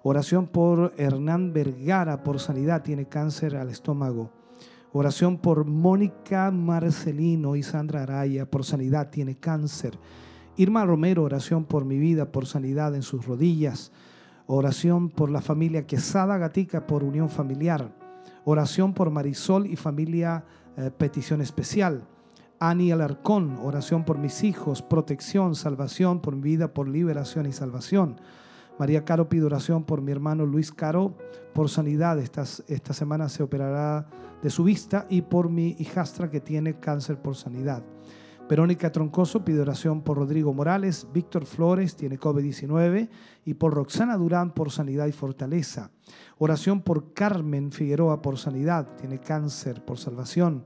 Oración 0.04 0.46
por 0.46 0.94
Hernán 0.98 1.52
Vergara 1.52 2.22
por 2.22 2.40
sanidad, 2.40 2.84
tiene 2.84 3.08
cáncer 3.08 3.56
al 3.56 3.70
estómago. 3.70 4.30
Oración 4.94 5.40
por 5.40 5.66
Mónica 5.66 6.52
Marcelino 6.52 7.56
y 7.56 7.64
Sandra 7.64 8.04
Araya 8.04 8.46
por 8.46 8.64
sanidad, 8.64 9.10
tiene 9.10 9.38
cáncer. 9.38 9.98
Irma 10.58 10.86
Romero, 10.86 11.24
oración 11.24 11.66
por 11.66 11.86
mi 11.86 11.98
vida, 11.98 12.32
por 12.32 12.46
sanidad 12.46 12.94
en 12.94 13.02
sus 13.02 13.26
rodillas. 13.26 13.92
Oración 14.46 15.10
por 15.10 15.32
la 15.32 15.42
familia 15.42 15.88
Quesada 15.88 16.38
Gatica 16.38 16.86
por 16.86 17.04
unión 17.04 17.30
familiar. 17.30 18.01
Oración 18.46 18.94
por 18.94 19.12
Marisol 19.12 19.68
y 19.68 19.76
familia 19.76 20.46
eh, 20.78 20.92
petición 20.96 21.42
especial. 21.42 22.08
Ani 22.60 22.92
Alarcón, 22.92 23.58
oración 23.64 24.06
por 24.06 24.18
mis 24.18 24.44
hijos, 24.44 24.82
protección, 24.82 25.56
salvación, 25.56 26.22
por 26.22 26.36
mi 26.36 26.44
vida, 26.44 26.74
por 26.74 26.88
liberación 26.88 27.46
y 27.48 27.52
salvación. 27.52 28.22
María 28.78 29.04
Caro 29.06 29.30
pide 29.30 29.46
oración 29.46 29.84
por 29.84 30.02
mi 30.02 30.12
hermano 30.12 30.46
Luis 30.46 30.72
Caro 30.72 31.16
por 31.54 31.70
sanidad. 31.70 32.20
Esta, 32.20 32.44
esta 32.68 32.94
semana 32.94 33.30
se 33.30 33.44
operará 33.44 34.08
de 34.42 34.50
su 34.50 34.64
vista 34.64 35.06
y 35.10 35.22
por 35.22 35.50
mi 35.50 35.76
hijastra 35.80 36.30
que 36.30 36.40
tiene 36.40 36.80
cáncer 36.80 37.22
por 37.22 37.36
sanidad. 37.36 37.84
Verónica 38.52 38.92
Troncoso 38.92 39.46
pide 39.46 39.62
oración 39.62 40.02
por 40.02 40.18
Rodrigo 40.18 40.54
Morales, 40.54 41.08
Víctor 41.14 41.46
Flores 41.46 41.96
tiene 41.96 42.20
COVID-19 42.20 43.08
y 43.46 43.54
por 43.54 43.74
Roxana 43.74 44.18
Durán 44.18 44.54
por 44.54 44.72
sanidad 44.72 45.08
y 45.08 45.14
fortaleza. 45.14 45.92
Oración 46.38 46.82
por 46.82 47.14
Carmen 47.14 47.72
Figueroa 47.72 48.22
por 48.22 48.38
sanidad, 48.38 48.90
tiene 48.98 49.22
cáncer 49.22 49.86
por 49.86 50.00
salvación. 50.00 50.66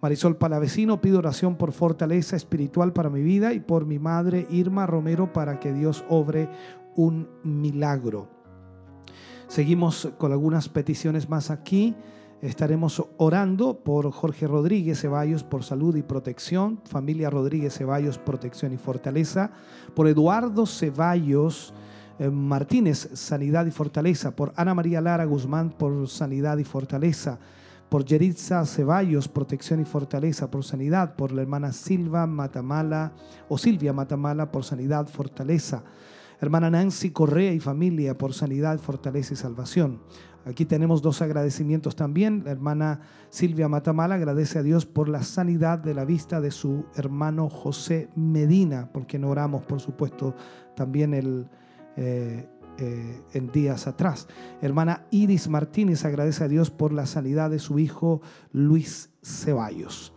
Marisol 0.00 0.38
Palavecino 0.38 1.02
pide 1.02 1.18
oración 1.18 1.58
por 1.58 1.72
fortaleza 1.72 2.34
espiritual 2.34 2.94
para 2.94 3.10
mi 3.10 3.20
vida 3.20 3.52
y 3.52 3.60
por 3.60 3.84
mi 3.84 3.98
madre 3.98 4.46
Irma 4.48 4.86
Romero 4.86 5.30
para 5.30 5.60
que 5.60 5.74
Dios 5.74 6.06
obre 6.08 6.48
un 6.96 7.28
milagro. 7.42 8.30
Seguimos 9.48 10.14
con 10.16 10.32
algunas 10.32 10.70
peticiones 10.70 11.28
más 11.28 11.50
aquí. 11.50 11.94
Estaremos 12.40 13.04
orando 13.16 13.80
por 13.80 14.08
Jorge 14.12 14.46
Rodríguez 14.46 15.00
Ceballos 15.00 15.42
por 15.42 15.64
salud 15.64 15.96
y 15.96 16.02
protección, 16.02 16.80
familia 16.84 17.30
Rodríguez 17.30 17.76
Ceballos, 17.76 18.16
protección 18.16 18.72
y 18.72 18.76
fortaleza, 18.76 19.50
por 19.96 20.06
Eduardo 20.06 20.64
Ceballos 20.64 21.74
eh, 22.20 22.30
Martínez, 22.30 23.10
sanidad 23.14 23.66
y 23.66 23.72
fortaleza, 23.72 24.36
por 24.36 24.52
Ana 24.54 24.72
María 24.72 25.00
Lara 25.00 25.24
Guzmán 25.24 25.70
por 25.70 26.08
sanidad 26.08 26.58
y 26.58 26.64
fortaleza, 26.64 27.40
por 27.88 28.04
Yeritza 28.04 28.64
Ceballos, 28.66 29.26
protección 29.26 29.80
y 29.80 29.84
fortaleza, 29.84 30.48
por 30.48 30.62
sanidad, 30.62 31.16
por 31.16 31.32
la 31.32 31.42
hermana 31.42 31.72
Silva 31.72 32.24
Matamala 32.28 33.14
o 33.48 33.58
Silvia 33.58 33.92
Matamala 33.92 34.52
por 34.52 34.62
sanidad, 34.62 35.08
fortaleza, 35.08 35.82
hermana 36.40 36.70
Nancy 36.70 37.10
Correa 37.10 37.52
y 37.52 37.58
familia 37.58 38.16
por 38.16 38.32
sanidad, 38.32 38.78
fortaleza 38.78 39.34
y 39.34 39.36
salvación. 39.36 39.98
Aquí 40.48 40.64
tenemos 40.64 41.02
dos 41.02 41.20
agradecimientos 41.20 41.94
también. 41.94 42.42
La 42.44 42.52
hermana 42.52 43.00
Silvia 43.28 43.68
Matamala 43.68 44.14
agradece 44.14 44.58
a 44.58 44.62
Dios 44.62 44.86
por 44.86 45.08
la 45.10 45.22
sanidad 45.22 45.78
de 45.78 45.92
la 45.92 46.06
vista 46.06 46.40
de 46.40 46.50
su 46.50 46.86
hermano 46.94 47.50
José 47.50 48.08
Medina, 48.16 48.90
por 48.90 49.06
quien 49.06 49.24
oramos, 49.24 49.62
por 49.64 49.78
supuesto, 49.80 50.34
también 50.74 51.12
el, 51.12 51.50
eh, 51.96 52.48
eh, 52.78 53.22
en 53.34 53.52
días 53.52 53.86
atrás. 53.86 54.26
Hermana 54.62 55.04
Iris 55.10 55.48
Martínez 55.48 56.06
agradece 56.06 56.44
a 56.44 56.48
Dios 56.48 56.70
por 56.70 56.94
la 56.94 57.04
sanidad 57.04 57.50
de 57.50 57.58
su 57.58 57.78
hijo 57.78 58.22
Luis 58.50 59.10
Ceballos. 59.22 60.14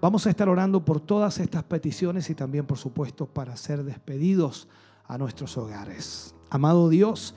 Vamos 0.00 0.26
a 0.26 0.30
estar 0.30 0.48
orando 0.48 0.86
por 0.86 1.00
todas 1.00 1.38
estas 1.38 1.64
peticiones 1.64 2.30
y 2.30 2.34
también, 2.34 2.64
por 2.64 2.78
supuesto, 2.78 3.26
para 3.26 3.56
ser 3.56 3.84
despedidos 3.84 4.68
a 5.04 5.18
nuestros 5.18 5.58
hogares. 5.58 6.34
Amado 6.48 6.88
Dios, 6.88 7.34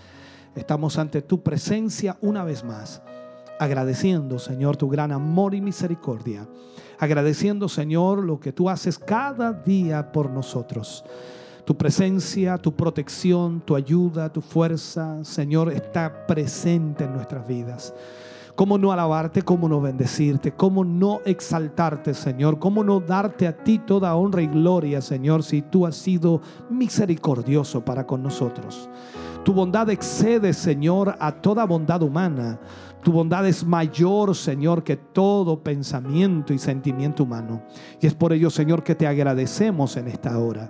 Estamos 0.55 0.97
ante 0.97 1.21
tu 1.21 1.43
presencia 1.43 2.17
una 2.21 2.43
vez 2.43 2.63
más, 2.63 3.01
agradeciendo, 3.59 4.39
Señor, 4.39 4.77
tu 4.77 4.89
gran 4.89 5.11
amor 5.11 5.53
y 5.53 5.61
misericordia. 5.61 6.47
Agradeciendo, 6.97 7.69
Señor, 7.69 8.23
lo 8.23 8.39
que 8.39 8.51
tú 8.51 8.69
haces 8.69 8.97
cada 8.97 9.53
día 9.53 10.11
por 10.11 10.29
nosotros. 10.29 11.05
Tu 11.65 11.77
presencia, 11.77 12.57
tu 12.57 12.75
protección, 12.75 13.61
tu 13.61 13.75
ayuda, 13.75 14.33
tu 14.33 14.41
fuerza, 14.41 15.23
Señor, 15.23 15.71
está 15.71 16.25
presente 16.25 17.03
en 17.03 17.13
nuestras 17.13 17.47
vidas. 17.47 17.93
¿Cómo 18.55 18.77
no 18.77 18.91
alabarte? 18.91 19.43
¿Cómo 19.43 19.69
no 19.69 19.79
bendecirte? 19.79 20.51
¿Cómo 20.51 20.83
no 20.83 21.21
exaltarte, 21.23 22.13
Señor? 22.13 22.59
¿Cómo 22.59 22.83
no 22.83 22.99
darte 22.99 23.47
a 23.47 23.55
ti 23.55 23.79
toda 23.79 24.15
honra 24.15 24.41
y 24.41 24.47
gloria, 24.47 24.99
Señor, 24.99 25.43
si 25.43 25.61
tú 25.61 25.85
has 25.85 25.95
sido 25.95 26.41
misericordioso 26.69 27.85
para 27.85 28.05
con 28.05 28.21
nosotros? 28.21 28.89
Tu 29.43 29.53
bondad 29.53 29.89
excede, 29.89 30.53
Señor, 30.53 31.15
a 31.19 31.31
toda 31.31 31.65
bondad 31.65 32.01
humana. 32.01 32.59
Tu 33.03 33.11
bondad 33.11 33.47
es 33.47 33.65
mayor, 33.65 34.35
Señor, 34.35 34.83
que 34.83 34.97
todo 34.97 35.63
pensamiento 35.63 36.53
y 36.53 36.59
sentimiento 36.59 37.23
humano. 37.23 37.63
Y 38.01 38.07
es 38.07 38.13
por 38.13 38.33
ello, 38.33 38.49
Señor, 38.49 38.83
que 38.83 38.95
te 38.95 39.07
agradecemos 39.07 39.95
en 39.95 40.09
esta 40.09 40.37
hora. 40.37 40.69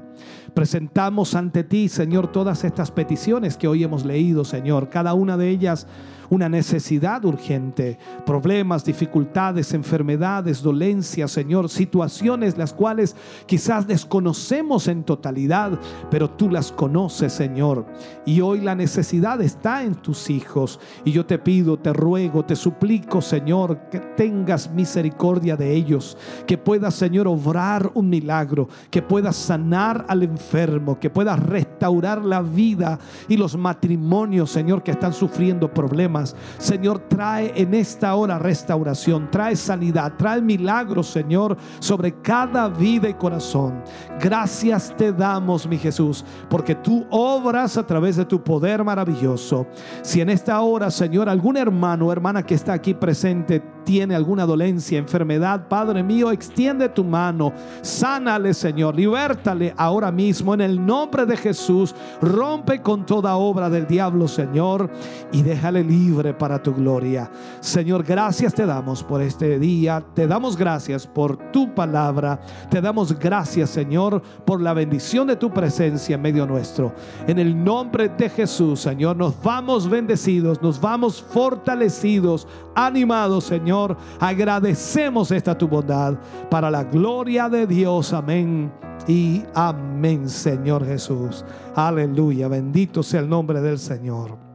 Presentamos 0.53 1.33
ante 1.33 1.63
ti, 1.63 1.89
Señor, 1.89 2.31
todas 2.31 2.63
estas 2.63 2.91
peticiones 2.91 3.57
que 3.57 3.67
hoy 3.67 3.83
hemos 3.83 4.05
leído, 4.05 4.45
Señor. 4.45 4.89
Cada 4.89 5.15
una 5.15 5.37
de 5.37 5.49
ellas 5.49 5.87
una 6.29 6.49
necesidad 6.49 7.25
urgente, 7.25 7.97
problemas, 8.25 8.85
dificultades, 8.85 9.73
enfermedades, 9.73 10.61
dolencias, 10.61 11.31
Señor, 11.31 11.69
situaciones 11.69 12.57
las 12.57 12.73
cuales 12.73 13.15
quizás 13.45 13.87
desconocemos 13.87 14.87
en 14.87 15.03
totalidad, 15.03 15.79
pero 16.11 16.29
tú 16.29 16.49
las 16.49 16.71
conoces, 16.71 17.33
Señor. 17.33 17.85
Y 18.25 18.41
hoy 18.41 18.61
la 18.61 18.75
necesidad 18.75 19.41
está 19.41 19.83
en 19.83 19.95
tus 19.95 20.29
hijos. 20.29 20.79
Y 21.03 21.11
yo 21.11 21.25
te 21.25 21.39
pido, 21.39 21.77
te 21.77 21.93
ruego, 21.93 22.45
te 22.45 22.55
suplico, 22.55 23.21
Señor, 23.21 23.89
que 23.89 23.99
tengas 23.99 24.69
misericordia 24.71 25.55
de 25.55 25.73
ellos, 25.73 26.17
que 26.45 26.57
puedas, 26.57 26.95
Señor, 26.95 27.27
obrar 27.27 27.91
un 27.93 28.09
milagro, 28.09 28.67
que 28.91 29.01
puedas 29.01 29.35
sanar 29.35 30.05
al 30.07 30.23
enfermo, 30.23 30.99
que 30.99 31.09
puedas 31.09 31.39
restaurar 31.39 32.23
la 32.23 32.41
vida 32.41 32.99
y 33.27 33.37
los 33.37 33.57
matrimonios, 33.57 34.51
Señor, 34.51 34.83
que 34.83 34.91
están 34.91 35.13
sufriendo 35.13 35.73
problemas 35.73 36.18
Señor, 36.57 36.99
trae 37.07 37.51
en 37.55 37.73
esta 37.73 38.15
hora 38.15 38.39
restauración, 38.39 39.29
trae 39.31 39.55
sanidad, 39.55 40.13
trae 40.17 40.41
milagros, 40.41 41.07
Señor, 41.07 41.57
sobre 41.79 42.21
cada 42.21 42.67
vida 42.69 43.09
y 43.09 43.13
corazón. 43.13 43.83
Gracias 44.19 44.93
te 44.95 45.11
damos, 45.11 45.67
mi 45.67 45.77
Jesús, 45.77 46.25
porque 46.49 46.75
tú 46.75 47.05
obras 47.09 47.77
a 47.77 47.85
través 47.85 48.15
de 48.15 48.25
tu 48.25 48.43
poder 48.43 48.83
maravilloso. 48.83 49.67
Si 50.01 50.21
en 50.21 50.29
esta 50.29 50.59
hora, 50.61 50.91
Señor, 50.91 51.29
algún 51.29 51.57
hermano 51.57 52.07
o 52.07 52.11
hermana 52.11 52.43
que 52.43 52.55
está 52.55 52.73
aquí 52.73 52.93
presente 52.93 53.61
tiene 53.89 54.13
alguna 54.13 54.45
dolencia, 54.45 54.99
enfermedad, 54.99 55.67
Padre 55.67 56.03
mío, 56.03 56.29
extiende 56.29 56.89
tu 56.89 57.03
mano, 57.03 57.51
sánale, 57.81 58.53
Señor, 58.53 58.95
libértale 58.95 59.73
ahora 59.75 60.11
mismo 60.11 60.53
en 60.53 60.61
el 60.61 60.85
nombre 60.85 61.25
de 61.25 61.35
Jesús. 61.35 61.95
Rompe 62.21 62.83
con 62.83 63.03
toda 63.03 63.35
obra 63.37 63.67
del 63.67 63.87
diablo, 63.87 64.27
Señor, 64.27 64.91
y 65.31 65.41
déjale 65.41 65.83
libre 65.83 66.35
para 66.35 66.61
tu 66.61 66.71
gloria. 66.71 67.31
Señor, 67.61 68.03
gracias 68.03 68.53
te 68.53 68.67
damos 68.67 69.03
por 69.03 69.23
este 69.23 69.57
día. 69.57 70.05
Te 70.13 70.27
damos 70.27 70.55
gracias 70.55 71.07
por 71.07 71.51
tu 71.51 71.73
palabra. 71.73 72.39
Te 72.69 72.81
damos 72.81 73.17
gracias, 73.17 73.71
Señor, 73.71 74.21
por 74.45 74.61
la 74.61 74.75
bendición 74.75 75.25
de 75.25 75.35
tu 75.35 75.51
presencia 75.51 76.13
en 76.13 76.21
medio 76.21 76.45
nuestro. 76.45 76.93
En 77.25 77.39
el 77.39 77.63
nombre 77.63 78.07
de 78.09 78.29
Jesús, 78.29 78.81
Señor, 78.81 79.17
nos 79.17 79.41
vamos 79.41 79.89
bendecidos, 79.89 80.61
nos 80.61 80.79
vamos 80.79 81.23
fortalecidos, 81.23 82.47
animados, 82.85 83.45
Señor. 83.45 83.95
Agradecemos 84.19 85.31
esta 85.31 85.57
tu 85.57 85.67
bondad 85.67 86.15
para 86.49 86.69
la 86.71 86.83
gloria 86.83 87.49
de 87.49 87.67
Dios. 87.67 88.13
Amén. 88.13 88.71
Y 89.07 89.43
amén, 89.55 90.29
Señor 90.29 90.85
Jesús. 90.85 91.43
Aleluya. 91.75 92.47
Bendito 92.47 93.01
sea 93.01 93.21
el 93.21 93.29
nombre 93.29 93.61
del 93.61 93.79
Señor. 93.79 94.48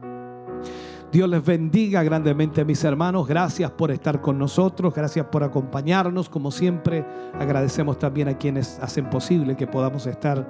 Dios 1.15 1.29
les 1.29 1.45
bendiga 1.45 2.03
grandemente 2.03 2.65
mis 2.65 2.83
hermanos. 2.83 3.25
Gracias 3.25 3.71
por 3.71 3.89
estar 3.89 4.19
con 4.19 4.37
nosotros. 4.37 4.93
Gracias 4.93 5.25
por 5.27 5.45
acompañarnos. 5.45 6.27
Como 6.27 6.51
siempre, 6.51 7.05
agradecemos 7.39 7.97
también 7.97 8.27
a 8.27 8.37
quienes 8.37 8.77
hacen 8.79 9.09
posible 9.09 9.55
que 9.55 9.65
podamos 9.65 10.07
estar 10.07 10.45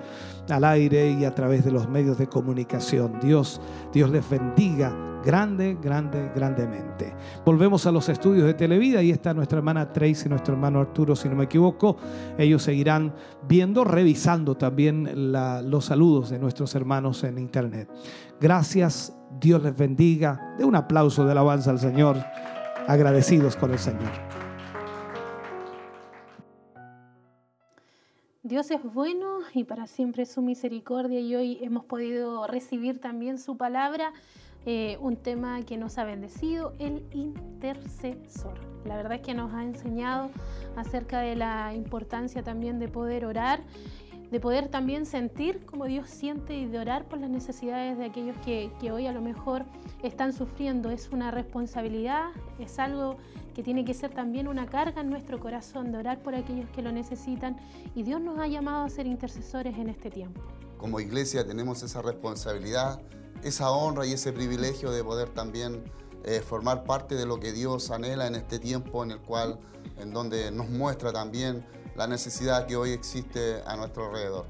al 0.49 0.63
aire 0.63 1.11
y 1.11 1.23
a 1.23 1.35
través 1.35 1.65
de 1.65 1.71
los 1.71 1.87
medios 1.87 2.17
de 2.17 2.25
comunicación. 2.25 3.19
Dios, 3.21 3.61
Dios 3.93 4.09
les 4.09 4.27
bendiga 4.27 4.91
grande, 5.23 5.77
grande, 5.81 6.31
grandemente. 6.35 7.13
Volvemos 7.45 7.85
a 7.85 7.91
los 7.91 8.09
estudios 8.09 8.45
de 8.45 8.55
Televida. 8.55 9.01
Ahí 9.01 9.11
está 9.11 9.35
nuestra 9.35 9.57
hermana 9.57 9.93
Tracy 9.93 10.25
y 10.25 10.29
nuestro 10.29 10.55
hermano 10.55 10.79
Arturo, 10.79 11.15
si 11.15 11.27
no 11.27 11.35
me 11.35 11.45
equivoco. 11.45 11.97
Ellos 12.39 12.63
seguirán 12.63 13.13
viendo, 13.47 13.83
revisando 13.83 14.55
también 14.55 15.31
los 15.69 15.85
saludos 15.85 16.31
de 16.31 16.39
nuestros 16.39 16.73
hermanos 16.75 17.23
en 17.23 17.39
internet. 17.39 17.87
Gracias, 18.39 19.15
Dios 19.39 19.61
les 19.63 19.77
bendiga. 19.77 20.55
De 20.57 20.65
un 20.65 20.75
aplauso 20.75 21.25
de 21.25 21.31
alabanza 21.31 21.71
al 21.71 21.79
Señor. 21.79 22.17
Agradecidos 22.87 23.55
con 23.55 23.71
el 23.71 23.79
Señor. 23.79 24.11
Dios 28.43 28.69
es 28.69 28.83
bueno 28.83 29.39
y 29.53 29.63
para 29.63 29.87
siempre 29.87 30.25
su 30.25 30.43
misericordia 30.43 31.19
y 31.19 31.35
hoy 31.35 31.57
hemos 31.61 31.83
podido 31.83 32.45
recibir 32.45 32.99
también 32.99 33.39
su 33.39 33.57
palabra 33.57 34.13
eh, 34.67 34.97
un 34.99 35.15
tema 35.15 35.61
que 35.63 35.77
nos 35.77 35.97
ha 35.97 36.05
bendecido, 36.05 36.73
el 36.79 37.05
intercesor. 37.11 38.59
La 38.85 38.95
verdad 38.95 39.13
es 39.13 39.21
que 39.21 39.33
nos 39.33 39.53
ha 39.53 39.63
enseñado 39.63 40.29
acerca 40.75 41.19
de 41.19 41.35
la 41.35 41.73
importancia 41.75 42.43
también 42.43 42.79
de 42.79 42.87
poder 42.87 43.25
orar, 43.25 43.61
de 44.31 44.39
poder 44.39 44.69
también 44.69 45.05
sentir 45.05 45.65
como 45.65 45.85
Dios 45.85 46.09
siente 46.09 46.55
y 46.55 46.65
de 46.65 46.79
orar 46.79 47.07
por 47.07 47.19
las 47.19 47.29
necesidades 47.29 47.97
de 47.97 48.05
aquellos 48.05 48.35
que, 48.39 48.71
hoy 48.91 49.07
a 49.07 49.11
lo 49.11 49.21
mejor 49.21 49.65
están 50.03 50.33
sufriendo. 50.33 50.89
Es 50.89 51.09
una 51.11 51.31
responsabilidad, 51.31 52.29
es 52.59 52.79
algo 52.79 53.17
que 53.53 53.63
tiene 53.63 53.85
que 53.85 53.93
ser 53.93 54.11
también 54.11 54.47
una 54.47 54.65
carga 54.65 55.01
en 55.01 55.09
nuestro 55.09 55.39
corazón 55.39 55.91
de 55.91 55.99
orar 55.99 56.21
por 56.21 56.35
aquellos 56.35 56.69
que 56.69 56.81
lo 56.81 56.91
necesitan 56.91 57.57
y 57.95 58.03
Dios 58.03 58.19
nos 58.19 58.39
ha 58.39 58.47
llamado 58.47 58.83
a 58.83 58.89
ser 58.89 59.07
intercesores 59.07 59.77
en 59.77 59.89
este 59.89 60.09
tiempo. 60.09 60.41
Como 60.77 60.99
iglesia 60.99 61.45
tenemos 61.45 61.81
esa 61.83 62.01
responsabilidad 62.01 63.01
esa 63.45 63.69
honra 63.69 64.05
y 64.07 64.13
ese 64.13 64.33
privilegio 64.33 64.91
de 64.91 65.03
poder 65.03 65.29
también 65.29 65.83
eh, 66.23 66.41
formar 66.41 66.83
parte 66.83 67.15
de 67.15 67.27
lo 67.27 67.39
que 67.39 67.51
Dios 67.51 67.91
anhela 67.91 68.25
en 68.25 68.33
este 68.33 68.57
tiempo 68.57 69.03
en 69.03 69.11
el 69.11 69.19
cual, 69.19 69.59
en 69.99 70.13
donde 70.13 70.51
nos 70.51 70.67
muestra 70.69 71.13
también 71.13 71.63
la 71.95 72.07
necesidad 72.07 72.67
que 72.67 72.75
hoy 72.75 72.91
existe 72.91 73.61
a 73.65 73.75
nuestro 73.75 74.07
alrededor. 74.07 74.45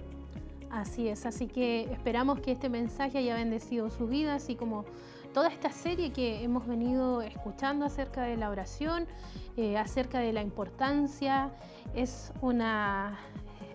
Así 0.71 1.07
es, 1.07 1.25
así 1.25 1.47
que 1.47 1.83
esperamos 1.91 2.39
que 2.41 2.51
este 2.51 2.69
mensaje 2.69 3.19
haya 3.19 3.35
bendecido 3.35 3.89
su 3.89 4.07
vida, 4.07 4.35
así 4.35 4.55
como 4.55 4.85
toda 5.33 5.49
esta 5.49 5.71
serie 5.71 6.11
que 6.11 6.43
hemos 6.43 6.67
venido 6.67 7.21
escuchando 7.21 7.85
acerca 7.85 8.23
de 8.23 8.35
la 8.35 8.49
oración, 8.49 9.07
eh, 9.57 9.77
acerca 9.77 10.19
de 10.19 10.33
la 10.33 10.41
importancia, 10.41 11.51
es 11.93 12.33
una, 12.41 13.17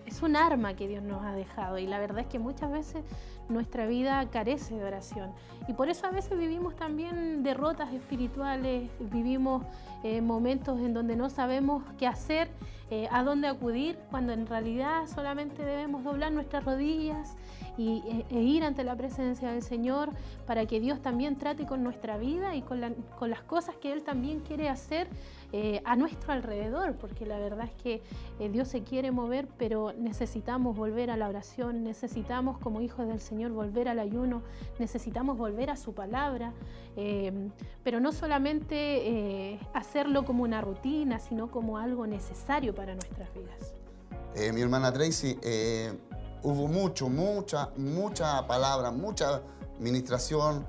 es 0.05 0.21
un 0.21 0.35
arma 0.35 0.75
que 0.75 0.87
Dios 0.87 1.03
nos 1.03 1.23
ha 1.23 1.33
dejado 1.33 1.77
y 1.77 1.87
la 1.87 1.99
verdad 1.99 2.19
es 2.19 2.27
que 2.27 2.39
muchas 2.39 2.71
veces 2.71 3.03
nuestra 3.51 3.85
vida 3.85 4.29
carece 4.29 4.75
de 4.75 4.83
oración. 4.83 5.31
Y 5.67 5.73
por 5.73 5.89
eso 5.89 6.07
a 6.07 6.11
veces 6.11 6.37
vivimos 6.37 6.75
también 6.75 7.43
derrotas 7.43 7.93
espirituales, 7.93 8.89
vivimos 8.99 9.63
eh, 10.03 10.21
momentos 10.21 10.79
en 10.79 10.93
donde 10.93 11.15
no 11.15 11.29
sabemos 11.29 11.83
qué 11.97 12.07
hacer, 12.07 12.49
eh, 12.89 13.07
a 13.11 13.23
dónde 13.23 13.47
acudir, 13.47 13.97
cuando 14.09 14.33
en 14.33 14.47
realidad 14.47 15.07
solamente 15.07 15.63
debemos 15.63 16.03
doblar 16.03 16.31
nuestras 16.31 16.65
rodillas 16.65 17.37
y, 17.77 18.03
e, 18.05 18.25
e 18.35 18.41
ir 18.41 18.63
ante 18.63 18.83
la 18.83 18.95
presencia 18.95 19.51
del 19.51 19.61
Señor 19.61 20.09
para 20.45 20.65
que 20.65 20.79
Dios 20.79 21.01
también 21.01 21.37
trate 21.37 21.65
con 21.65 21.83
nuestra 21.83 22.17
vida 22.17 22.55
y 22.55 22.61
con, 22.61 22.81
con 23.17 23.29
las 23.29 23.43
cosas 23.43 23.75
que 23.77 23.93
Él 23.93 24.03
también 24.03 24.41
quiere 24.41 24.67
hacer 24.67 25.07
eh, 25.53 25.81
a 25.83 25.97
nuestro 25.97 26.31
alrededor, 26.31 26.95
porque 26.95 27.25
la 27.25 27.37
verdad 27.37 27.65
es 27.65 27.73
que 27.83 28.01
eh, 28.39 28.47
Dios 28.47 28.69
se 28.69 28.83
quiere 28.83 29.11
mover, 29.11 29.49
pero 29.57 29.91
necesitamos 29.91 30.77
volver 30.77 31.11
a 31.11 31.17
la 31.17 31.27
oración, 31.27 31.83
necesitamos 31.83 32.57
como 32.57 32.79
hijos 32.79 33.05
del 33.05 33.19
Señor 33.19 33.51
volver 33.51 33.89
al 33.89 33.99
ayuno, 33.99 34.43
necesitamos 34.79 35.37
volver 35.37 35.69
a 35.69 35.75
su 35.75 35.93
palabra, 35.93 36.53
eh, 36.95 37.49
pero 37.83 37.99
no 37.99 38.13
solamente 38.13 39.59
hacerlo 39.73 40.23
como 40.23 40.43
una 40.43 40.61
rutina, 40.61 41.19
sino 41.19 41.51
como 41.51 41.77
algo 41.77 42.07
necesario 42.07 42.73
para 42.73 42.93
nuestras 42.93 43.27
vidas. 43.33 44.53
mi 44.53 44.61
hermana 44.61 44.93
Tracy, 44.93 45.37
hubo 46.43 46.67
mucho, 46.67 47.09
mucha, 47.09 47.71
mucha 47.75 48.47
palabra, 48.47 48.89
mucha 48.91 49.41
ministración. 49.79 50.65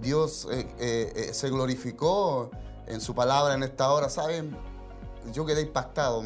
Dios 0.00 0.48
se 0.78 1.50
glorificó 1.50 2.50
en 2.92 3.00
su 3.00 3.14
palabra 3.14 3.54
en 3.54 3.62
esta 3.62 3.90
hora, 3.90 4.08
¿saben? 4.08 4.56
Yo 5.32 5.46
quedé 5.46 5.62
impactado. 5.62 6.22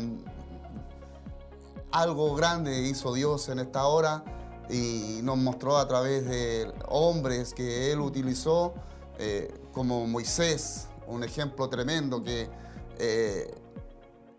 Algo 1.92 2.34
grande 2.34 2.82
hizo 2.82 3.14
Dios 3.14 3.48
en 3.48 3.60
esta 3.60 3.86
hora 3.86 4.24
y 4.68 5.20
nos 5.22 5.38
mostró 5.38 5.78
a 5.78 5.86
través 5.86 6.26
de 6.26 6.72
hombres 6.88 7.54
que 7.54 7.92
Él 7.92 8.00
utilizó, 8.00 8.74
eh, 9.18 9.54
como 9.72 10.06
Moisés, 10.06 10.88
un 11.06 11.22
ejemplo 11.22 11.68
tremendo 11.68 12.22
que 12.22 12.50
eh, 12.98 13.54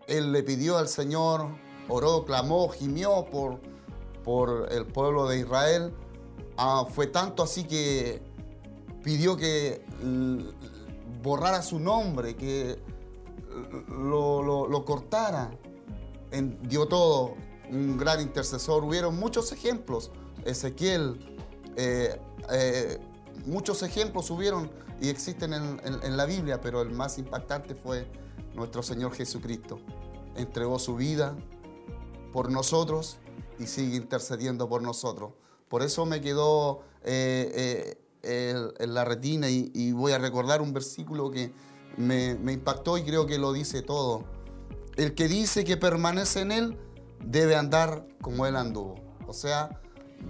Él 0.06 0.32
le 0.32 0.42
pidió 0.42 0.76
al 0.76 0.88
Señor, 0.88 1.48
oró, 1.88 2.24
clamó, 2.24 2.68
gimió 2.68 3.24
por, 3.30 3.60
por 4.22 4.68
el 4.70 4.86
pueblo 4.86 5.26
de 5.28 5.38
Israel. 5.38 5.94
Ah, 6.58 6.86
fue 6.90 7.06
tanto 7.06 7.42
así 7.42 7.64
que 7.64 8.20
pidió 9.02 9.36
que 9.36 9.84
borrara 11.22 11.62
su 11.62 11.78
nombre, 11.78 12.36
que 12.36 12.78
lo, 13.88 14.84
cortara. 14.84 15.50
dio 16.62 16.86
todo, 16.86 17.34
un 17.70 17.96
gran 17.96 18.20
intercesor. 18.20 18.84
Hubieron 18.84 19.18
muchos 19.18 19.52
ejemplos. 19.52 20.10
Ezequiel, 20.44 21.36
eh, 21.76 22.20
eh, 22.50 22.98
muchos 23.46 23.82
ejemplos 23.82 24.30
hubieron 24.30 24.70
y 25.00 25.08
existen 25.08 25.52
en, 25.52 26.16
la 26.16 26.24
Biblia, 26.24 26.60
pero 26.60 26.82
el 26.82 26.90
más 26.90 27.18
impactante 27.18 27.74
fue 27.74 28.06
nuestro 28.54 28.82
Señor 28.82 29.12
Jesucristo. 29.12 29.78
Entregó 30.36 30.78
su 30.78 30.96
vida 30.96 31.36
por 32.32 32.50
nosotros 32.50 33.18
y 33.58 33.66
sigue 33.66 33.96
intercediendo 33.96 34.68
por 34.68 34.82
nosotros. 34.82 35.32
Por 35.68 35.82
eso 35.82 36.06
me 36.06 36.20
quedó 36.20 36.82
eh, 37.04 37.96
en 38.28 38.94
la 38.94 39.04
retina 39.04 39.48
y, 39.48 39.92
voy 39.92 40.12
a 40.12 40.18
recordar 40.18 40.60
un 40.60 40.72
versículo 40.72 41.30
que 41.30 41.52
me, 41.96 42.32
impactó 42.52 42.98
y 42.98 43.02
creo 43.02 43.26
que 43.26 43.38
lo 43.38 43.52
dice 43.52 43.82
todo. 43.82 44.24
El 44.96 45.14
que 45.14 45.28
dice 45.28 45.64
que 45.64 45.76
permanece 45.76 46.40
en 46.40 46.52
Él 46.52 46.78
debe 47.24 47.56
andar 47.56 48.06
como 48.20 48.46
Él 48.46 48.56
anduvo. 48.56 48.96
O 49.26 49.32
sea, 49.32 49.80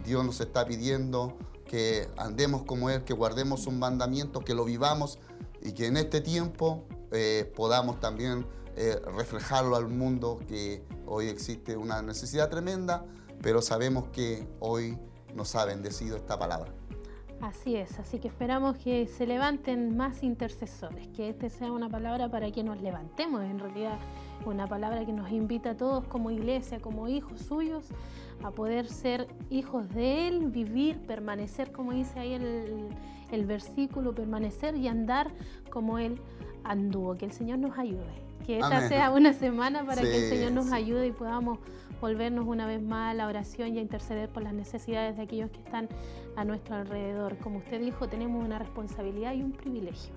Dios 0.05 0.25
nos 0.25 0.41
está 0.41 0.67
pidiendo 0.67 1.37
que 1.67 2.09
andemos 2.17 2.65
como 2.65 2.91
Él, 2.91 3.05
que 3.05 3.15
guardemos 3.15 3.67
un 3.67 3.79
mandamiento, 3.79 4.41
que 4.41 4.55
lo 4.55 4.65
vivamos 4.65 5.19
y 5.63 5.73
que 5.73 5.87
en 5.87 5.97
este 5.97 6.21
tiempo 6.21 6.85
eh, 7.13 7.51
podamos 7.57 8.01
también 8.01 8.47
eh, 8.77 9.01
reflejarlo 9.17 9.77
al 9.77 9.89
mundo, 9.89 10.39
que 10.47 10.85
hoy 11.07 11.29
existe 11.29 11.77
una 11.77 12.01
necesidad 12.01 12.49
tremenda, 12.49 13.05
pero 13.43 13.61
sabemos 13.61 14.09
que 14.13 14.47
hoy 14.61 14.99
nos 15.35 15.55
ha 15.57 15.65
bendecido 15.65 16.17
esta 16.17 16.39
palabra. 16.39 16.73
Así 17.41 17.77
es, 17.77 17.99
así 18.01 18.19
que 18.19 18.27
esperamos 18.27 18.77
que 18.79 19.07
se 19.07 19.25
levanten 19.25 19.97
más 19.97 20.25
intercesores, 20.25 21.07
que 21.09 21.29
este 21.29 21.51
sea 21.51 21.71
una 21.71 21.89
palabra 21.89 22.29
para 22.29 22.51
que 22.51 22.65
nos 22.65 22.81
levantemos, 22.83 23.43
en 23.45 23.61
realidad 23.61 23.97
una 24.45 24.67
palabra 24.67 25.05
que 25.05 25.13
nos 25.13 25.31
invita 25.31 25.71
a 25.71 25.77
todos 25.77 26.05
como 26.05 26.33
iglesia, 26.33 26.81
como 26.81 27.09
hijos 27.09 27.41
suyos, 27.41 27.85
a 28.43 28.51
poder 28.51 28.87
ser 28.87 29.29
hijos 29.51 29.89
de 29.95 30.27
Él, 30.27 30.47
vivir, 30.47 30.99
permanecer, 30.99 31.71
como 31.71 31.93
dice 31.93 32.19
ahí 32.19 32.33
el, 32.33 32.89
el 33.31 33.47
versículo, 33.47 34.15
permanecer 34.15 34.75
y 34.75 34.89
andar 34.89 35.31
como 35.71 35.99
Él 35.99 36.21
anduvo. 36.65 37.15
Que 37.15 37.27
el 37.27 37.33
Señor 37.33 37.59
nos 37.59 37.79
ayude, 37.79 38.23
que 38.47 38.59
esta 38.59 38.89
sea 38.89 39.11
una 39.11 39.33
semana 39.33 39.85
para 39.85 40.03
que 40.03 40.25
el 40.25 40.29
Señor 40.29 40.53
nos 40.53 40.73
ayude 40.73 41.07
y 41.07 41.13
podamos 41.13 41.59
volvernos 42.01 42.47
una 42.47 42.67
vez 42.67 42.83
más 42.83 43.13
a 43.13 43.15
la 43.15 43.27
oración 43.27 43.75
y 43.75 43.79
a 43.79 43.81
interceder 43.81 44.29
por 44.29 44.43
las 44.43 44.53
necesidades 44.53 45.17
de 45.17 45.23
aquellos 45.23 45.51
que 45.51 45.59
están 45.59 45.89
a 46.37 46.45
nuestro 46.45 46.77
alrededor. 46.77 47.37
Como 47.39 47.59
usted 47.59 47.81
dijo, 47.81 48.09
tenemos 48.09 48.45
una 48.45 48.59
responsabilidad 48.59 49.35
y 49.35 49.43
un 49.43 49.53
privilegio. 49.53 50.13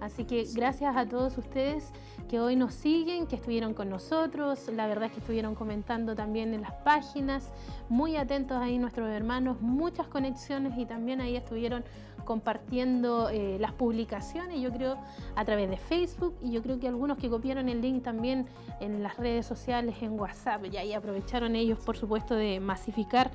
Así 0.00 0.24
que 0.24 0.46
gracias 0.54 0.96
a 0.96 1.06
todos 1.06 1.38
ustedes 1.38 1.90
que 2.28 2.40
hoy 2.40 2.56
nos 2.56 2.74
siguen, 2.74 3.26
que 3.26 3.36
estuvieron 3.36 3.74
con 3.74 3.88
nosotros, 3.88 4.68
la 4.72 4.86
verdad 4.86 5.06
es 5.06 5.12
que 5.12 5.20
estuvieron 5.20 5.54
comentando 5.54 6.14
también 6.14 6.54
en 6.54 6.62
las 6.62 6.72
páginas, 6.72 7.50
muy 7.88 8.16
atentos 8.16 8.58
ahí 8.58 8.78
nuestros 8.78 9.08
hermanos, 9.08 9.60
muchas 9.60 10.06
conexiones 10.08 10.78
y 10.78 10.86
también 10.86 11.20
ahí 11.20 11.36
estuvieron 11.36 11.84
compartiendo 12.26 13.30
eh, 13.30 13.56
las 13.58 13.72
publicaciones, 13.72 14.60
yo 14.60 14.70
creo, 14.70 14.98
a 15.34 15.44
través 15.46 15.70
de 15.70 15.78
Facebook 15.78 16.34
y 16.42 16.52
yo 16.52 16.62
creo 16.62 16.78
que 16.78 16.88
algunos 16.88 17.16
que 17.16 17.30
copiaron 17.30 17.70
el 17.70 17.80
link 17.80 18.02
también 18.02 18.46
en 18.80 19.02
las 19.02 19.16
redes 19.16 19.46
sociales, 19.46 19.96
en 20.02 20.20
WhatsApp, 20.20 20.66
y 20.70 20.76
ahí 20.76 20.92
aprovecharon 20.92 21.56
ellos, 21.56 21.78
por 21.78 21.96
supuesto, 21.96 22.34
de 22.34 22.60
masificar 22.60 23.30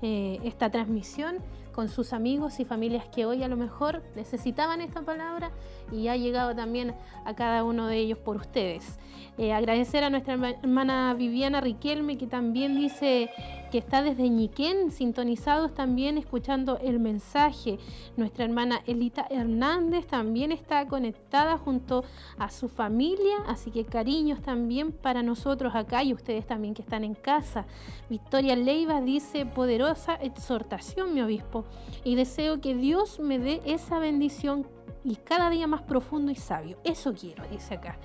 eh, 0.00 0.40
esta 0.44 0.70
transmisión 0.70 1.36
con 1.72 1.88
sus 1.90 2.14
amigos 2.14 2.58
y 2.58 2.64
familias 2.64 3.04
que 3.14 3.26
hoy 3.26 3.42
a 3.42 3.48
lo 3.48 3.56
mejor 3.58 4.02
necesitaban 4.14 4.80
esta 4.80 5.02
palabra 5.02 5.50
y 5.92 6.08
ha 6.08 6.16
llegado 6.16 6.54
también 6.54 6.94
a 7.24 7.34
cada 7.34 7.64
uno 7.64 7.86
de 7.86 7.98
ellos 7.98 8.18
por 8.18 8.36
ustedes. 8.36 8.98
Eh, 9.38 9.52
agradecer 9.52 10.02
a 10.02 10.08
nuestra 10.08 10.34
hermana 10.34 11.12
Viviana 11.12 11.60
Riquelme, 11.60 12.16
que 12.16 12.26
también 12.26 12.74
dice 12.74 13.28
que 13.70 13.76
está 13.78 14.02
desde 14.02 14.30
Ñiquén, 14.30 14.90
sintonizados 14.90 15.74
también 15.74 16.16
escuchando 16.16 16.78
el 16.78 17.00
mensaje. 17.00 17.78
Nuestra 18.16 18.46
hermana 18.46 18.80
Elita 18.86 19.26
Hernández 19.28 20.06
también 20.06 20.52
está 20.52 20.86
conectada 20.86 21.58
junto 21.58 22.02
a 22.38 22.48
su 22.48 22.70
familia, 22.70 23.36
así 23.46 23.70
que 23.70 23.84
cariños 23.84 24.40
también 24.40 24.90
para 24.90 25.22
nosotros 25.22 25.74
acá 25.74 26.02
y 26.02 26.14
ustedes 26.14 26.46
también 26.46 26.72
que 26.72 26.80
están 26.80 27.04
en 27.04 27.14
casa. 27.14 27.66
Victoria 28.08 28.56
Leiva 28.56 29.02
dice, 29.02 29.44
poderosa 29.44 30.14
exhortación, 30.14 31.12
mi 31.12 31.20
obispo, 31.20 31.66
y 32.04 32.14
deseo 32.14 32.62
que 32.62 32.74
Dios 32.74 33.20
me 33.20 33.38
dé 33.38 33.60
esa 33.66 33.98
bendición 33.98 34.66
y 35.06 35.16
cada 35.16 35.50
día 35.50 35.66
más 35.66 35.82
profundo 35.82 36.32
y 36.32 36.34
sabio. 36.34 36.78
Eso 36.84 37.14
quiero, 37.14 37.44
dice 37.48 37.74
acá. 37.74 37.98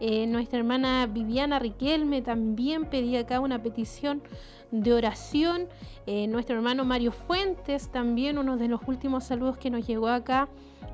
Eh, 0.00 0.26
nuestra 0.26 0.58
hermana 0.58 1.06
Viviana 1.06 1.58
Riquelme 1.58 2.22
también 2.22 2.86
pedía 2.86 3.20
acá 3.20 3.38
una 3.38 3.62
petición 3.62 4.22
de 4.72 4.92
oración. 4.92 5.68
Eh, 6.06 6.26
nuestro 6.26 6.56
hermano 6.56 6.84
Mario 6.84 7.12
Fuentes 7.12 7.90
también, 7.90 8.38
uno 8.38 8.56
de 8.56 8.66
los 8.66 8.80
últimos 8.86 9.24
saludos 9.24 9.58
que 9.58 9.70
nos 9.70 9.86
llegó 9.86 10.08
acá. 10.08 10.48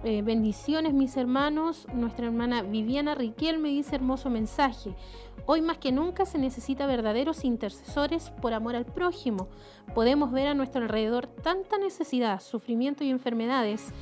Eh, 0.04 0.22
bendiciones 0.22 0.92
mis 0.92 1.16
hermanos. 1.16 1.86
Nuestra 1.94 2.26
hermana 2.26 2.62
Viviana 2.62 3.14
Riquelme 3.14 3.70
dice 3.70 3.96
hermoso 3.96 4.28
mensaje. 4.28 4.94
Hoy 5.46 5.62
más 5.62 5.78
que 5.78 5.92
nunca 5.92 6.26
se 6.26 6.38
necesita 6.38 6.86
verdaderos 6.86 7.44
intercesores 7.44 8.30
por 8.42 8.52
amor 8.52 8.74
al 8.74 8.84
prójimo. 8.84 9.48
Podemos 9.94 10.32
ver 10.32 10.48
a 10.48 10.54
nuestro 10.54 10.82
alrededor 10.82 11.28
tanta 11.28 11.78
necesidad, 11.78 12.40
sufrimiento 12.40 13.04
y 13.04 13.10
enfermedades 13.10 13.92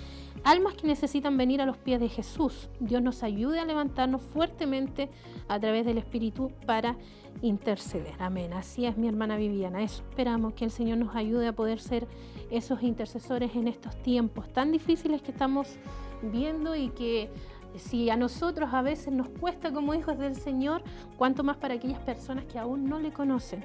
almas 0.45 0.75
que 0.75 0.87
necesitan 0.87 1.37
venir 1.37 1.61
a 1.61 1.67
los 1.67 1.77
pies 1.79 1.99
de 1.99 2.09
Jesús. 2.09 2.69
Dios 2.79 3.03
nos 3.03 3.23
ayude 3.23 3.59
a 3.59 3.65
levantarnos 3.65 4.23
fuertemente 4.23 5.09
a 5.49 5.59
través 5.59 5.85
del 5.87 5.99
Espíritu 5.99 6.53
para 6.67 6.97
interceder. 7.43 8.15
Amén. 8.19 8.53
Así 8.53 8.87
es 8.87 8.97
mi 8.97 9.09
hermana 9.09 9.37
Viviana. 9.37 9.83
Eso 9.83 10.03
esperamos 10.09 10.55
que 10.55 10.65
el 10.65 10.71
Señor 10.71 10.99
nos 10.99 11.17
ayude 11.17 11.49
a 11.49 11.53
poder 11.53 11.81
ser 11.81 12.07
esos 12.51 12.83
intercesores 12.83 13.57
en 13.57 13.69
estos 13.69 13.97
tiempos 14.03 14.49
tan 14.53 14.71
difíciles 14.71 15.23
que 15.23 15.33
estamos 15.33 15.77
viendo 16.23 16.77
y 16.77 16.91
que 16.91 17.31
si 17.77 18.09
a 18.11 18.17
nosotros 18.17 18.73
a 18.73 18.83
veces 18.83 19.13
nos 19.13 19.29
cuesta 19.29 19.73
como 19.73 19.95
hijos 19.95 20.19
del 20.19 20.37
Señor, 20.37 20.83
cuanto 21.17 21.43
más 21.43 21.57
para 21.57 21.75
aquellas 21.75 21.99
personas 22.01 22.45
que 22.45 22.59
aún 22.59 22.89
no 22.89 23.01
le 23.01 23.13
conocen. 23.13 23.65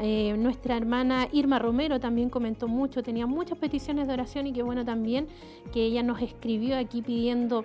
Eh, 0.00 0.34
nuestra 0.36 0.76
hermana 0.76 1.28
Irma 1.32 1.58
Romero 1.58 2.00
también 2.00 2.28
comentó 2.28 2.66
mucho, 2.68 3.02
tenía 3.02 3.26
muchas 3.26 3.58
peticiones 3.58 4.08
de 4.08 4.14
oración 4.14 4.46
y 4.46 4.52
qué 4.52 4.62
bueno 4.62 4.84
también 4.84 5.28
que 5.72 5.84
ella 5.84 6.02
nos 6.02 6.20
escribió 6.20 6.76
aquí 6.76 7.00
pidiendo 7.00 7.64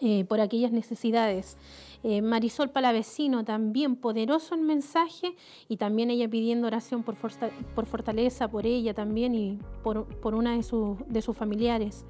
eh, 0.00 0.24
por 0.24 0.40
aquellas 0.40 0.72
necesidades. 0.72 1.56
Eh, 2.02 2.20
Marisol 2.20 2.70
Palavecino 2.70 3.44
también 3.44 3.96
poderoso 3.96 4.54
el 4.54 4.60
mensaje 4.60 5.34
y 5.68 5.78
también 5.78 6.10
ella 6.10 6.28
pidiendo 6.28 6.66
oración 6.66 7.02
por, 7.02 7.16
fortaleza 7.16 8.48
por 8.48 8.66
ella 8.66 8.92
también 8.92 9.34
y 9.34 9.58
por, 9.82 10.34
una 10.34 10.56
de, 10.56 10.64
de 11.08 11.22
sus 11.22 11.36
familiares. 11.36 12.04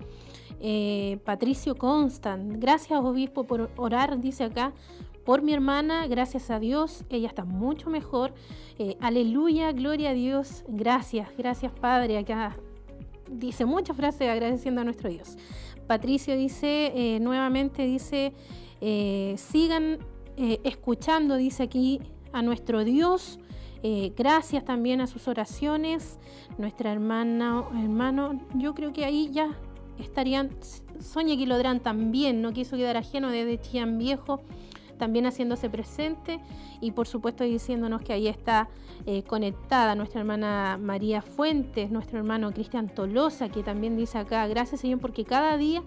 Patricio 1.25 1.77
Constant, 1.77 2.57
gracias 2.59 2.99
obispo 3.01 3.45
por 3.45 3.71
orar, 3.77 4.19
dice 4.21 4.45
acá, 4.45 4.73
por 5.27 5.43
mi 5.43 5.53
hermana, 5.53 6.07
gracias 6.07 6.51
a 6.51 6.61
Dios, 6.61 7.05
ella 7.11 7.27
está 7.27 7.45
mucho 7.45 7.91
mejor. 7.91 8.33
Eh, 8.79 8.97
aleluya, 9.01 9.73
gloria 9.73 10.11
a 10.11 10.15
Dios, 10.15 10.65
gracias, 10.69 11.29
gracias 11.37 11.73
Padre. 11.73 12.17
Acá 12.17 12.57
dice 13.29 13.65
muchas 13.65 13.97
frases 13.97 14.31
agradeciendo 14.31 14.83
a 14.83 14.85
nuestro 14.85 15.11
Dios. 15.11 15.37
Patricio 15.89 16.37
dice, 16.37 16.93
eh, 16.95 17.19
nuevamente 17.19 17.85
dice, 17.85 18.33
eh, 18.81 19.35
sigan 19.37 19.99
escuchando, 20.37 21.37
dice 21.37 21.65
aquí, 21.65 22.01
a 22.33 22.43
nuestro 22.43 22.85
Dios. 22.85 23.41
gracias 24.17 24.65
también 24.65 25.01
a 25.01 25.07
sus 25.07 25.27
oraciones. 25.29 26.19
Nuestra 26.59 26.93
hermana, 26.93 27.65
hermano, 27.83 28.41
yo 28.55 28.75
creo 28.75 28.93
que 28.93 29.05
ahí 29.05 29.31
ya 29.33 29.57
estarían. 29.99 30.51
Sonia 31.01 31.37
Quilodrán 31.37 31.81
también 31.81 32.43
no 32.43 32.53
quiso 32.53 32.77
quedar 32.77 32.97
ajeno 32.97 33.31
desde 33.31 33.59
Chian 33.59 33.99
Viejo 33.99 34.43
también 34.97 35.27
haciéndose 35.27 35.71
presente 35.71 36.41
y 36.81 36.93
por 36.93 37.07
supuesto 37.07 37.45
diciéndonos 37.45 38.03
que 38.03 38.13
ahí 38.13 38.29
está 38.29 38.69
eh, 39.07 39.23
conectada 39.23 39.95
nuestra 39.95 40.21
hermana 40.21 40.79
María 40.81 41.23
Fuentes, 41.23 41.91
nuestro 41.91 42.19
hermano 42.19 42.53
Cristian 42.53 42.89
Tolosa, 42.89 43.49
que 43.49 43.63
también 43.63 43.97
dice 43.97 44.19
acá, 44.19 44.47
gracias 44.47 44.81
Señor 44.81 45.01
porque 45.01 45.25
cada 45.25 45.57
día 45.57 45.83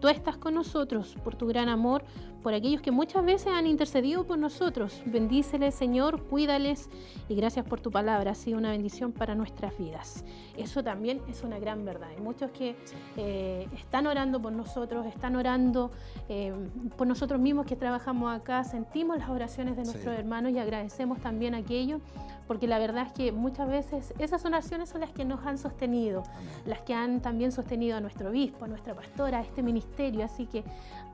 tú 0.00 0.08
estás 0.08 0.36
con 0.36 0.54
nosotros 0.54 1.16
por 1.22 1.36
tu 1.36 1.46
gran 1.46 1.68
amor, 1.68 2.04
por 2.42 2.54
aquellos 2.54 2.82
que 2.82 2.90
muchas 2.90 3.24
veces 3.24 3.48
han 3.48 3.66
intercedido 3.66 4.24
por 4.24 4.38
nosotros. 4.38 5.00
Bendíceles, 5.06 5.74
Señor, 5.74 6.22
cuídales 6.24 6.90
y 7.28 7.34
gracias 7.34 7.64
por 7.64 7.80
tu 7.80 7.90
palabra. 7.90 8.32
Ha 8.32 8.34
sido 8.34 8.58
una 8.58 8.70
bendición 8.70 9.12
para 9.12 9.34
nuestras 9.34 9.76
vidas. 9.78 10.24
Eso 10.56 10.82
también 10.82 11.20
es 11.28 11.42
una 11.42 11.58
gran 11.58 11.84
verdad. 11.84 12.08
Hay 12.10 12.20
muchos 12.20 12.50
que 12.50 12.76
eh, 13.16 13.68
están 13.76 14.06
orando 14.06 14.40
por 14.40 14.52
nosotros, 14.52 15.06
están 15.06 15.36
orando 15.36 15.90
eh, 16.28 16.52
por 16.96 17.06
nosotros 17.06 17.40
mismos 17.40 17.66
que 17.66 17.76
trabajamos 17.76 18.34
acá. 18.34 18.64
Sentimos 18.64 19.18
las 19.18 19.28
oraciones 19.28 19.76
de 19.76 19.84
nuestros 19.84 20.18
hermanos 20.18 20.52
y 20.52 20.58
agradecemos 20.58 21.20
también 21.20 21.54
aquello 21.54 22.00
porque 22.46 22.66
la 22.66 22.78
verdad 22.78 23.06
es 23.06 23.12
que 23.12 23.32
muchas 23.32 23.68
veces 23.68 24.12
esas 24.18 24.44
oraciones 24.44 24.90
son 24.90 25.00
las 25.00 25.10
que 25.10 25.24
nos 25.24 25.46
han 25.46 25.58
sostenido, 25.58 26.22
las 26.66 26.80
que 26.80 26.92
han 26.92 27.20
también 27.20 27.52
sostenido 27.52 27.96
a 27.96 28.00
nuestro 28.00 28.30
obispo, 28.30 28.64
a 28.64 28.68
nuestra 28.68 28.94
pastora, 28.94 29.38
a 29.38 29.40
este 29.42 29.62
ministerio. 29.62 30.24
Así 30.24 30.46
que 30.46 30.64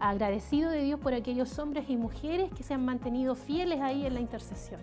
agradecido 0.00 0.70
de 0.70 0.82
Dios 0.82 0.98
por 0.98 1.14
aquellos 1.19 1.59
hombres 1.59 1.85
y 1.89 1.97
mujeres 1.97 2.51
que 2.57 2.62
se 2.62 2.74
han 2.74 2.85
mantenido 2.85 3.35
fieles 3.35 3.81
ahí 3.81 4.07
en 4.07 4.15
la 4.15 4.20
intercesión. 4.20 4.81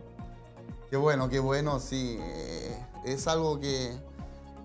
Qué 0.90 0.98
bueno, 0.98 1.30
qué 1.30 1.40
bueno, 1.40 1.80
sí. 1.80 2.18
Eh, 2.20 2.86
es 3.06 3.28
algo 3.28 3.60
que 3.60 3.98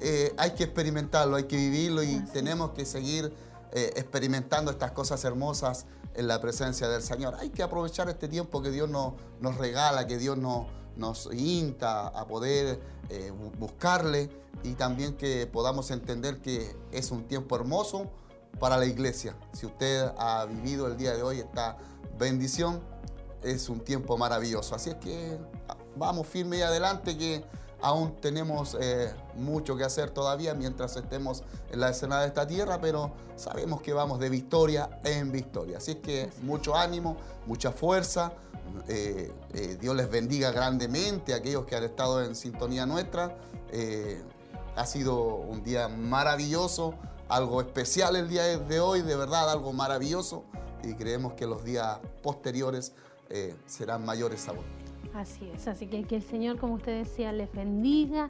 eh, 0.00 0.34
hay 0.36 0.52
que 0.52 0.64
experimentarlo, 0.64 1.36
hay 1.36 1.44
que 1.44 1.56
vivirlo 1.56 2.02
y 2.02 2.20
tenemos 2.32 2.70
que 2.70 2.84
seguir 2.84 3.32
eh, 3.72 3.92
experimentando 3.96 4.70
estas 4.70 4.92
cosas 4.92 5.24
hermosas 5.24 5.86
en 6.14 6.28
la 6.28 6.40
presencia 6.40 6.88
del 6.88 7.02
Señor. 7.02 7.34
Hay 7.38 7.50
que 7.50 7.62
aprovechar 7.62 8.08
este 8.08 8.28
tiempo 8.28 8.62
que 8.62 8.70
Dios 8.70 8.88
nos, 8.88 9.14
nos 9.40 9.56
regala, 9.56 10.06
que 10.06 10.18
Dios 10.18 10.36
nos, 10.36 10.66
nos 10.96 11.28
insta 11.32 12.08
a 12.08 12.26
poder 12.26 12.80
buscarle 13.58 14.30
y 14.62 14.74
también 14.74 15.16
que 15.16 15.48
podamos 15.48 15.90
entender 15.90 16.40
que 16.40 16.76
es 16.92 17.10
un 17.10 17.24
tiempo 17.24 17.56
hermoso 17.56 18.08
para 18.58 18.76
la 18.76 18.86
iglesia. 18.86 19.36
Si 19.52 19.66
usted 19.66 20.12
ha 20.18 20.44
vivido 20.46 20.86
el 20.86 20.96
día 20.96 21.14
de 21.14 21.22
hoy 21.22 21.38
esta 21.40 21.76
bendición, 22.18 22.80
es 23.42 23.68
un 23.68 23.80
tiempo 23.80 24.16
maravilloso. 24.16 24.74
Así 24.74 24.90
es 24.90 24.96
que 24.96 25.38
ah, 25.68 25.76
vamos 25.96 26.26
firme 26.26 26.58
y 26.58 26.62
adelante 26.62 27.16
que 27.16 27.44
aún 27.82 28.14
tenemos 28.20 28.76
eh, 28.78 29.12
mucho 29.36 29.76
que 29.76 29.84
hacer 29.84 30.10
todavía 30.10 30.54
mientras 30.54 30.96
estemos 30.96 31.42
en 31.70 31.80
la 31.80 31.90
escena 31.90 32.20
de 32.20 32.26
esta 32.26 32.46
tierra, 32.46 32.80
pero 32.80 33.12
sabemos 33.36 33.80
que 33.80 33.92
vamos 33.92 34.20
de 34.20 34.28
victoria 34.28 35.00
en 35.04 35.32
victoria. 35.32 35.78
Así 35.78 35.92
es 35.92 35.96
que 35.98 36.30
mucho 36.42 36.76
ánimo, 36.76 37.16
mucha 37.46 37.72
fuerza. 37.72 38.32
Eh, 38.88 39.32
eh, 39.54 39.78
Dios 39.80 39.96
les 39.96 40.10
bendiga 40.10 40.52
grandemente 40.52 41.32
a 41.34 41.36
aquellos 41.36 41.64
que 41.64 41.76
han 41.76 41.84
estado 41.84 42.22
en 42.22 42.34
sintonía 42.34 42.86
nuestra. 42.86 43.36
ha 44.76 44.86
sido 44.86 45.22
un 45.36 45.62
día 45.62 45.88
maravilloso 45.88 46.94
algo 47.30 47.60
especial 47.60 48.16
el 48.16 48.28
día 48.28 48.58
de 48.58 48.80
hoy, 48.80 49.02
de 49.02 49.14
verdad, 49.16 49.50
algo 49.50 49.72
maravilloso 49.72 50.44
y 50.82 50.94
creemos 50.94 51.34
que 51.34 51.46
los 51.46 51.64
días 51.64 52.00
posteriores 52.22 52.92
eh, 53.28 53.54
serán 53.66 54.04
mayores 54.04 54.48
aún. 54.48 54.64
Así 55.14 55.48
es, 55.54 55.66
así 55.68 55.86
que 55.86 56.02
que 56.04 56.16
el 56.16 56.22
Señor, 56.22 56.58
como 56.58 56.74
usted 56.74 56.98
decía, 56.98 57.32
les 57.32 57.50
bendiga, 57.52 58.28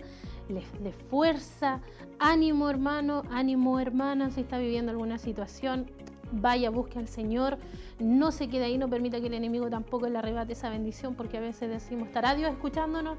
les 0.48 0.64
dé 0.82 0.92
fuerza, 0.92 1.80
ánimo 2.18 2.68
hermano, 2.68 3.22
ánimo 3.30 3.80
hermana, 3.80 4.30
si 4.30 4.42
está 4.42 4.58
viviendo 4.58 4.90
alguna 4.90 5.18
situación, 5.18 5.90
vaya, 6.32 6.70
busque 6.70 6.98
al 6.98 7.08
Señor, 7.08 7.58
no 7.98 8.32
se 8.32 8.48
quede 8.48 8.64
ahí, 8.64 8.78
no 8.78 8.88
permita 8.88 9.20
que 9.20 9.26
el 9.26 9.34
enemigo 9.34 9.68
tampoco 9.68 10.08
le 10.08 10.18
arrebate 10.18 10.52
esa 10.52 10.68
bendición, 10.68 11.14
porque 11.14 11.38
a 11.38 11.40
veces 11.40 11.68
decimos, 11.68 12.08
¿estará 12.08 12.34
Dios 12.34 12.50
escuchándonos? 12.52 13.18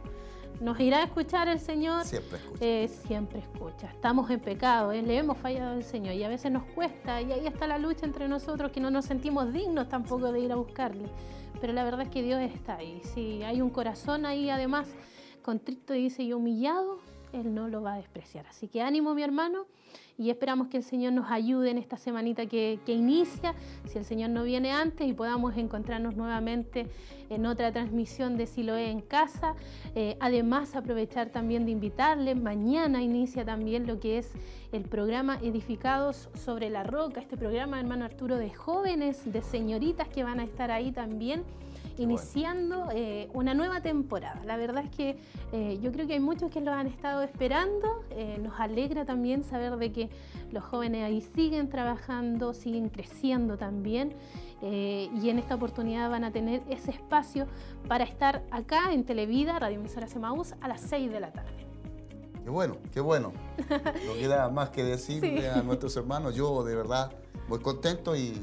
¿Nos 0.59 0.79
irá 0.79 0.99
a 0.99 1.03
escuchar 1.03 1.47
el 1.47 1.59
Señor? 1.59 2.05
Siempre 2.05 2.37
escucha. 2.37 2.65
Eh, 2.65 2.87
siempre 2.87 3.39
escucha. 3.39 3.87
Estamos 3.87 4.29
en 4.29 4.39
pecado, 4.39 4.91
¿eh? 4.91 5.01
le 5.01 5.17
hemos 5.17 5.37
fallado 5.37 5.71
al 5.71 5.83
Señor 5.83 6.13
y 6.13 6.23
a 6.23 6.29
veces 6.29 6.51
nos 6.51 6.63
cuesta 6.63 7.21
y 7.21 7.31
ahí 7.31 7.47
está 7.47 7.65
la 7.67 7.77
lucha 7.77 8.05
entre 8.05 8.27
nosotros 8.27 8.71
que 8.71 8.79
no 8.79 8.91
nos 8.91 9.05
sentimos 9.05 9.51
dignos 9.51 9.89
tampoco 9.89 10.31
de 10.31 10.39
ir 10.41 10.51
a 10.51 10.55
buscarle. 10.55 11.09
Pero 11.59 11.73
la 11.73 11.83
verdad 11.83 12.01
es 12.01 12.09
que 12.09 12.21
Dios 12.21 12.41
está 12.41 12.75
ahí. 12.75 13.01
Si 13.13 13.43
hay 13.43 13.61
un 13.61 13.69
corazón 13.69 14.25
ahí 14.25 14.49
además 14.49 14.87
contrito 15.41 15.93
dice 15.93 16.23
y 16.23 16.33
humillado, 16.33 16.99
Él 17.33 17.53
no 17.53 17.67
lo 17.67 17.81
va 17.81 17.93
a 17.93 17.97
despreciar. 17.97 18.45
Así 18.47 18.67
que 18.67 18.81
ánimo 18.81 19.13
mi 19.13 19.23
hermano 19.23 19.65
y 20.21 20.29
esperamos 20.29 20.67
que 20.67 20.77
el 20.77 20.83
Señor 20.83 21.13
nos 21.13 21.31
ayude 21.31 21.71
en 21.71 21.79
esta 21.79 21.97
semanita 21.97 22.45
que, 22.45 22.79
inicia, 22.85 23.55
si 23.87 23.97
el 23.97 24.05
Señor 24.05 24.29
no 24.29 24.43
viene 24.43 24.71
antes 24.71 25.07
y 25.07 25.13
podamos 25.13 25.57
encontrarnos 25.57 26.15
nuevamente 26.15 26.85
en 27.31 27.47
otra 27.47 27.71
transmisión 27.71 28.37
de 28.37 28.45
Siloé 28.45 28.91
en 28.91 29.01
casa. 29.01 29.55
Eh, 29.95 30.17
además, 30.19 30.75
aprovechar 30.75 31.29
también 31.29 31.65
de 31.65 31.71
invitarle, 31.71 32.35
mañana 32.35 33.01
inicia 33.01 33.43
también 33.45 33.87
lo 33.87 33.99
que 33.99 34.19
es 34.19 34.29
el 34.71 34.83
programa 34.83 35.39
Edificados 35.41 36.29
sobre 36.35 36.69
la 36.69 36.83
Roca, 36.83 37.19
este 37.19 37.35
programa, 37.35 37.79
hermano 37.79 38.05
Arturo, 38.05 38.37
de 38.37 38.51
jóvenes, 38.51 39.19
de 39.25 39.41
señoritas 39.41 40.07
que 40.07 40.23
van 40.23 40.39
a 40.39 40.43
estar 40.43 40.69
ahí 40.69 40.91
también 40.91 41.43
iniciando 42.01 42.89
eh, 42.91 43.29
una 43.33 43.53
nueva 43.53 43.81
temporada. 43.81 44.41
La 44.45 44.57
verdad 44.57 44.83
es 44.83 44.89
que 44.89 45.17
eh, 45.51 45.79
yo 45.81 45.91
creo 45.91 46.07
que 46.07 46.13
hay 46.13 46.19
muchos 46.19 46.49
que 46.49 46.61
lo 46.61 46.71
han 46.71 46.87
estado 46.87 47.21
esperando. 47.21 48.03
Eh, 48.09 48.39
nos 48.41 48.59
alegra 48.59 49.05
también 49.05 49.43
saber 49.43 49.77
de 49.77 49.91
que 49.91 50.09
los 50.51 50.63
jóvenes 50.63 51.03
ahí 51.03 51.21
siguen 51.21 51.69
trabajando, 51.69 52.53
siguen 52.53 52.89
creciendo 52.89 53.57
también. 53.57 54.15
y 54.61 55.29
en 55.29 55.39
esta 55.39 55.55
oportunidad 55.55 56.09
van 56.09 56.23
a 56.23 56.31
tener 56.31 56.61
ese 56.69 56.91
espacio 56.91 57.47
para 57.87 58.03
estar 58.03 58.43
acá 58.51 58.93
en 58.93 59.03
Televida, 59.05 59.57
Radio 59.57 59.79
Emisora 59.79 60.07
Semaús, 60.07 60.53
a 60.61 60.67
las 60.67 60.81
6 60.81 61.11
de 61.11 61.19
la 61.19 61.31
tarde. 61.31 61.67
Qué 62.43 62.49
bueno, 62.49 62.77
qué 62.93 62.99
bueno. 63.01 63.33
No 64.05 64.13
queda 64.13 64.49
más 64.49 64.69
que 64.69 64.83
decirle 64.83 65.49
a 65.49 65.61
nuestros 65.63 65.95
hermanos. 65.95 66.35
Yo 66.35 66.63
de 66.63 66.75
verdad 66.75 67.11
muy 67.47 67.59
contento 67.59 68.15
y 68.15 68.39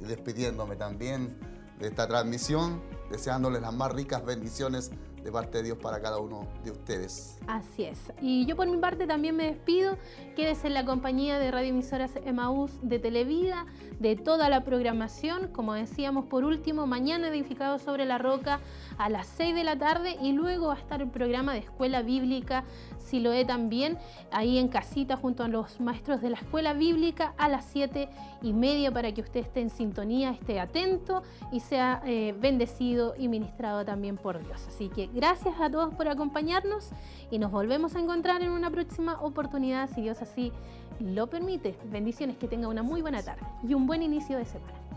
despidiéndome 0.00 0.76
también 0.76 1.36
de 1.78 1.88
esta 1.88 2.06
transmisión, 2.06 2.80
deseándoles 3.10 3.62
las 3.62 3.74
más 3.74 3.92
ricas 3.92 4.24
bendiciones 4.24 4.90
de 5.22 5.32
parte 5.32 5.58
de 5.58 5.64
Dios 5.64 5.78
para 5.78 6.00
cada 6.00 6.18
uno 6.18 6.46
de 6.64 6.70
ustedes. 6.70 7.37
Así 7.48 7.84
es. 7.84 8.12
Y 8.20 8.44
yo 8.44 8.56
por 8.56 8.68
mi 8.68 8.76
parte 8.76 9.06
también 9.06 9.34
me 9.34 9.44
despido. 9.44 9.96
Quédese 10.36 10.66
en 10.66 10.74
la 10.74 10.84
compañía 10.84 11.38
de 11.38 11.50
Radio 11.50 11.70
Emisoras 11.70 12.10
Emaús 12.26 12.72
de 12.82 12.98
Televida, 12.98 13.64
de 13.98 14.16
toda 14.16 14.50
la 14.50 14.64
programación. 14.64 15.48
Como 15.48 15.72
decíamos, 15.72 16.26
por 16.26 16.44
último, 16.44 16.86
mañana 16.86 17.28
edificado 17.28 17.78
sobre 17.78 18.04
la 18.04 18.18
roca 18.18 18.60
a 18.98 19.08
las 19.08 19.26
6 19.28 19.54
de 19.54 19.64
la 19.64 19.78
tarde 19.78 20.18
y 20.22 20.32
luego 20.32 20.66
va 20.66 20.74
a 20.74 20.78
estar 20.78 21.00
el 21.00 21.08
programa 21.08 21.54
de 21.54 21.60
Escuela 21.60 22.02
Bíblica 22.02 22.64
si 23.08 23.20
lo 23.20 23.32
he 23.32 23.44
también, 23.46 23.96
ahí 24.30 24.58
en 24.58 24.68
casita 24.68 25.16
junto 25.16 25.42
a 25.42 25.48
los 25.48 25.80
maestros 25.80 26.20
de 26.20 26.28
la 26.28 26.36
escuela 26.36 26.74
bíblica 26.74 27.32
a 27.38 27.48
las 27.48 27.64
7 27.72 28.08
y 28.42 28.52
media 28.52 28.92
para 28.92 29.12
que 29.12 29.22
usted 29.22 29.40
esté 29.40 29.60
en 29.60 29.70
sintonía, 29.70 30.30
esté 30.30 30.60
atento 30.60 31.22
y 31.50 31.60
sea 31.60 32.02
eh, 32.04 32.34
bendecido 32.38 33.14
y 33.18 33.28
ministrado 33.28 33.84
también 33.84 34.18
por 34.18 34.44
Dios. 34.44 34.66
Así 34.68 34.90
que 34.90 35.06
gracias 35.06 35.54
a 35.58 35.70
todos 35.70 35.94
por 35.94 36.08
acompañarnos 36.08 36.90
nos 37.38 37.52
volvemos 37.52 37.94
a 37.94 38.00
encontrar 38.00 38.42
en 38.42 38.50
una 38.50 38.70
próxima 38.70 39.20
oportunidad, 39.22 39.88
si 39.94 40.02
Dios 40.02 40.20
así 40.20 40.52
lo 40.98 41.28
permite. 41.28 41.78
Bendiciones, 41.90 42.36
que 42.36 42.48
tenga 42.48 42.68
una 42.68 42.82
muy 42.82 43.00
buena 43.00 43.22
tarde 43.22 43.42
y 43.62 43.74
un 43.74 43.86
buen 43.86 44.02
inicio 44.02 44.36
de 44.36 44.44
semana. 44.44 44.87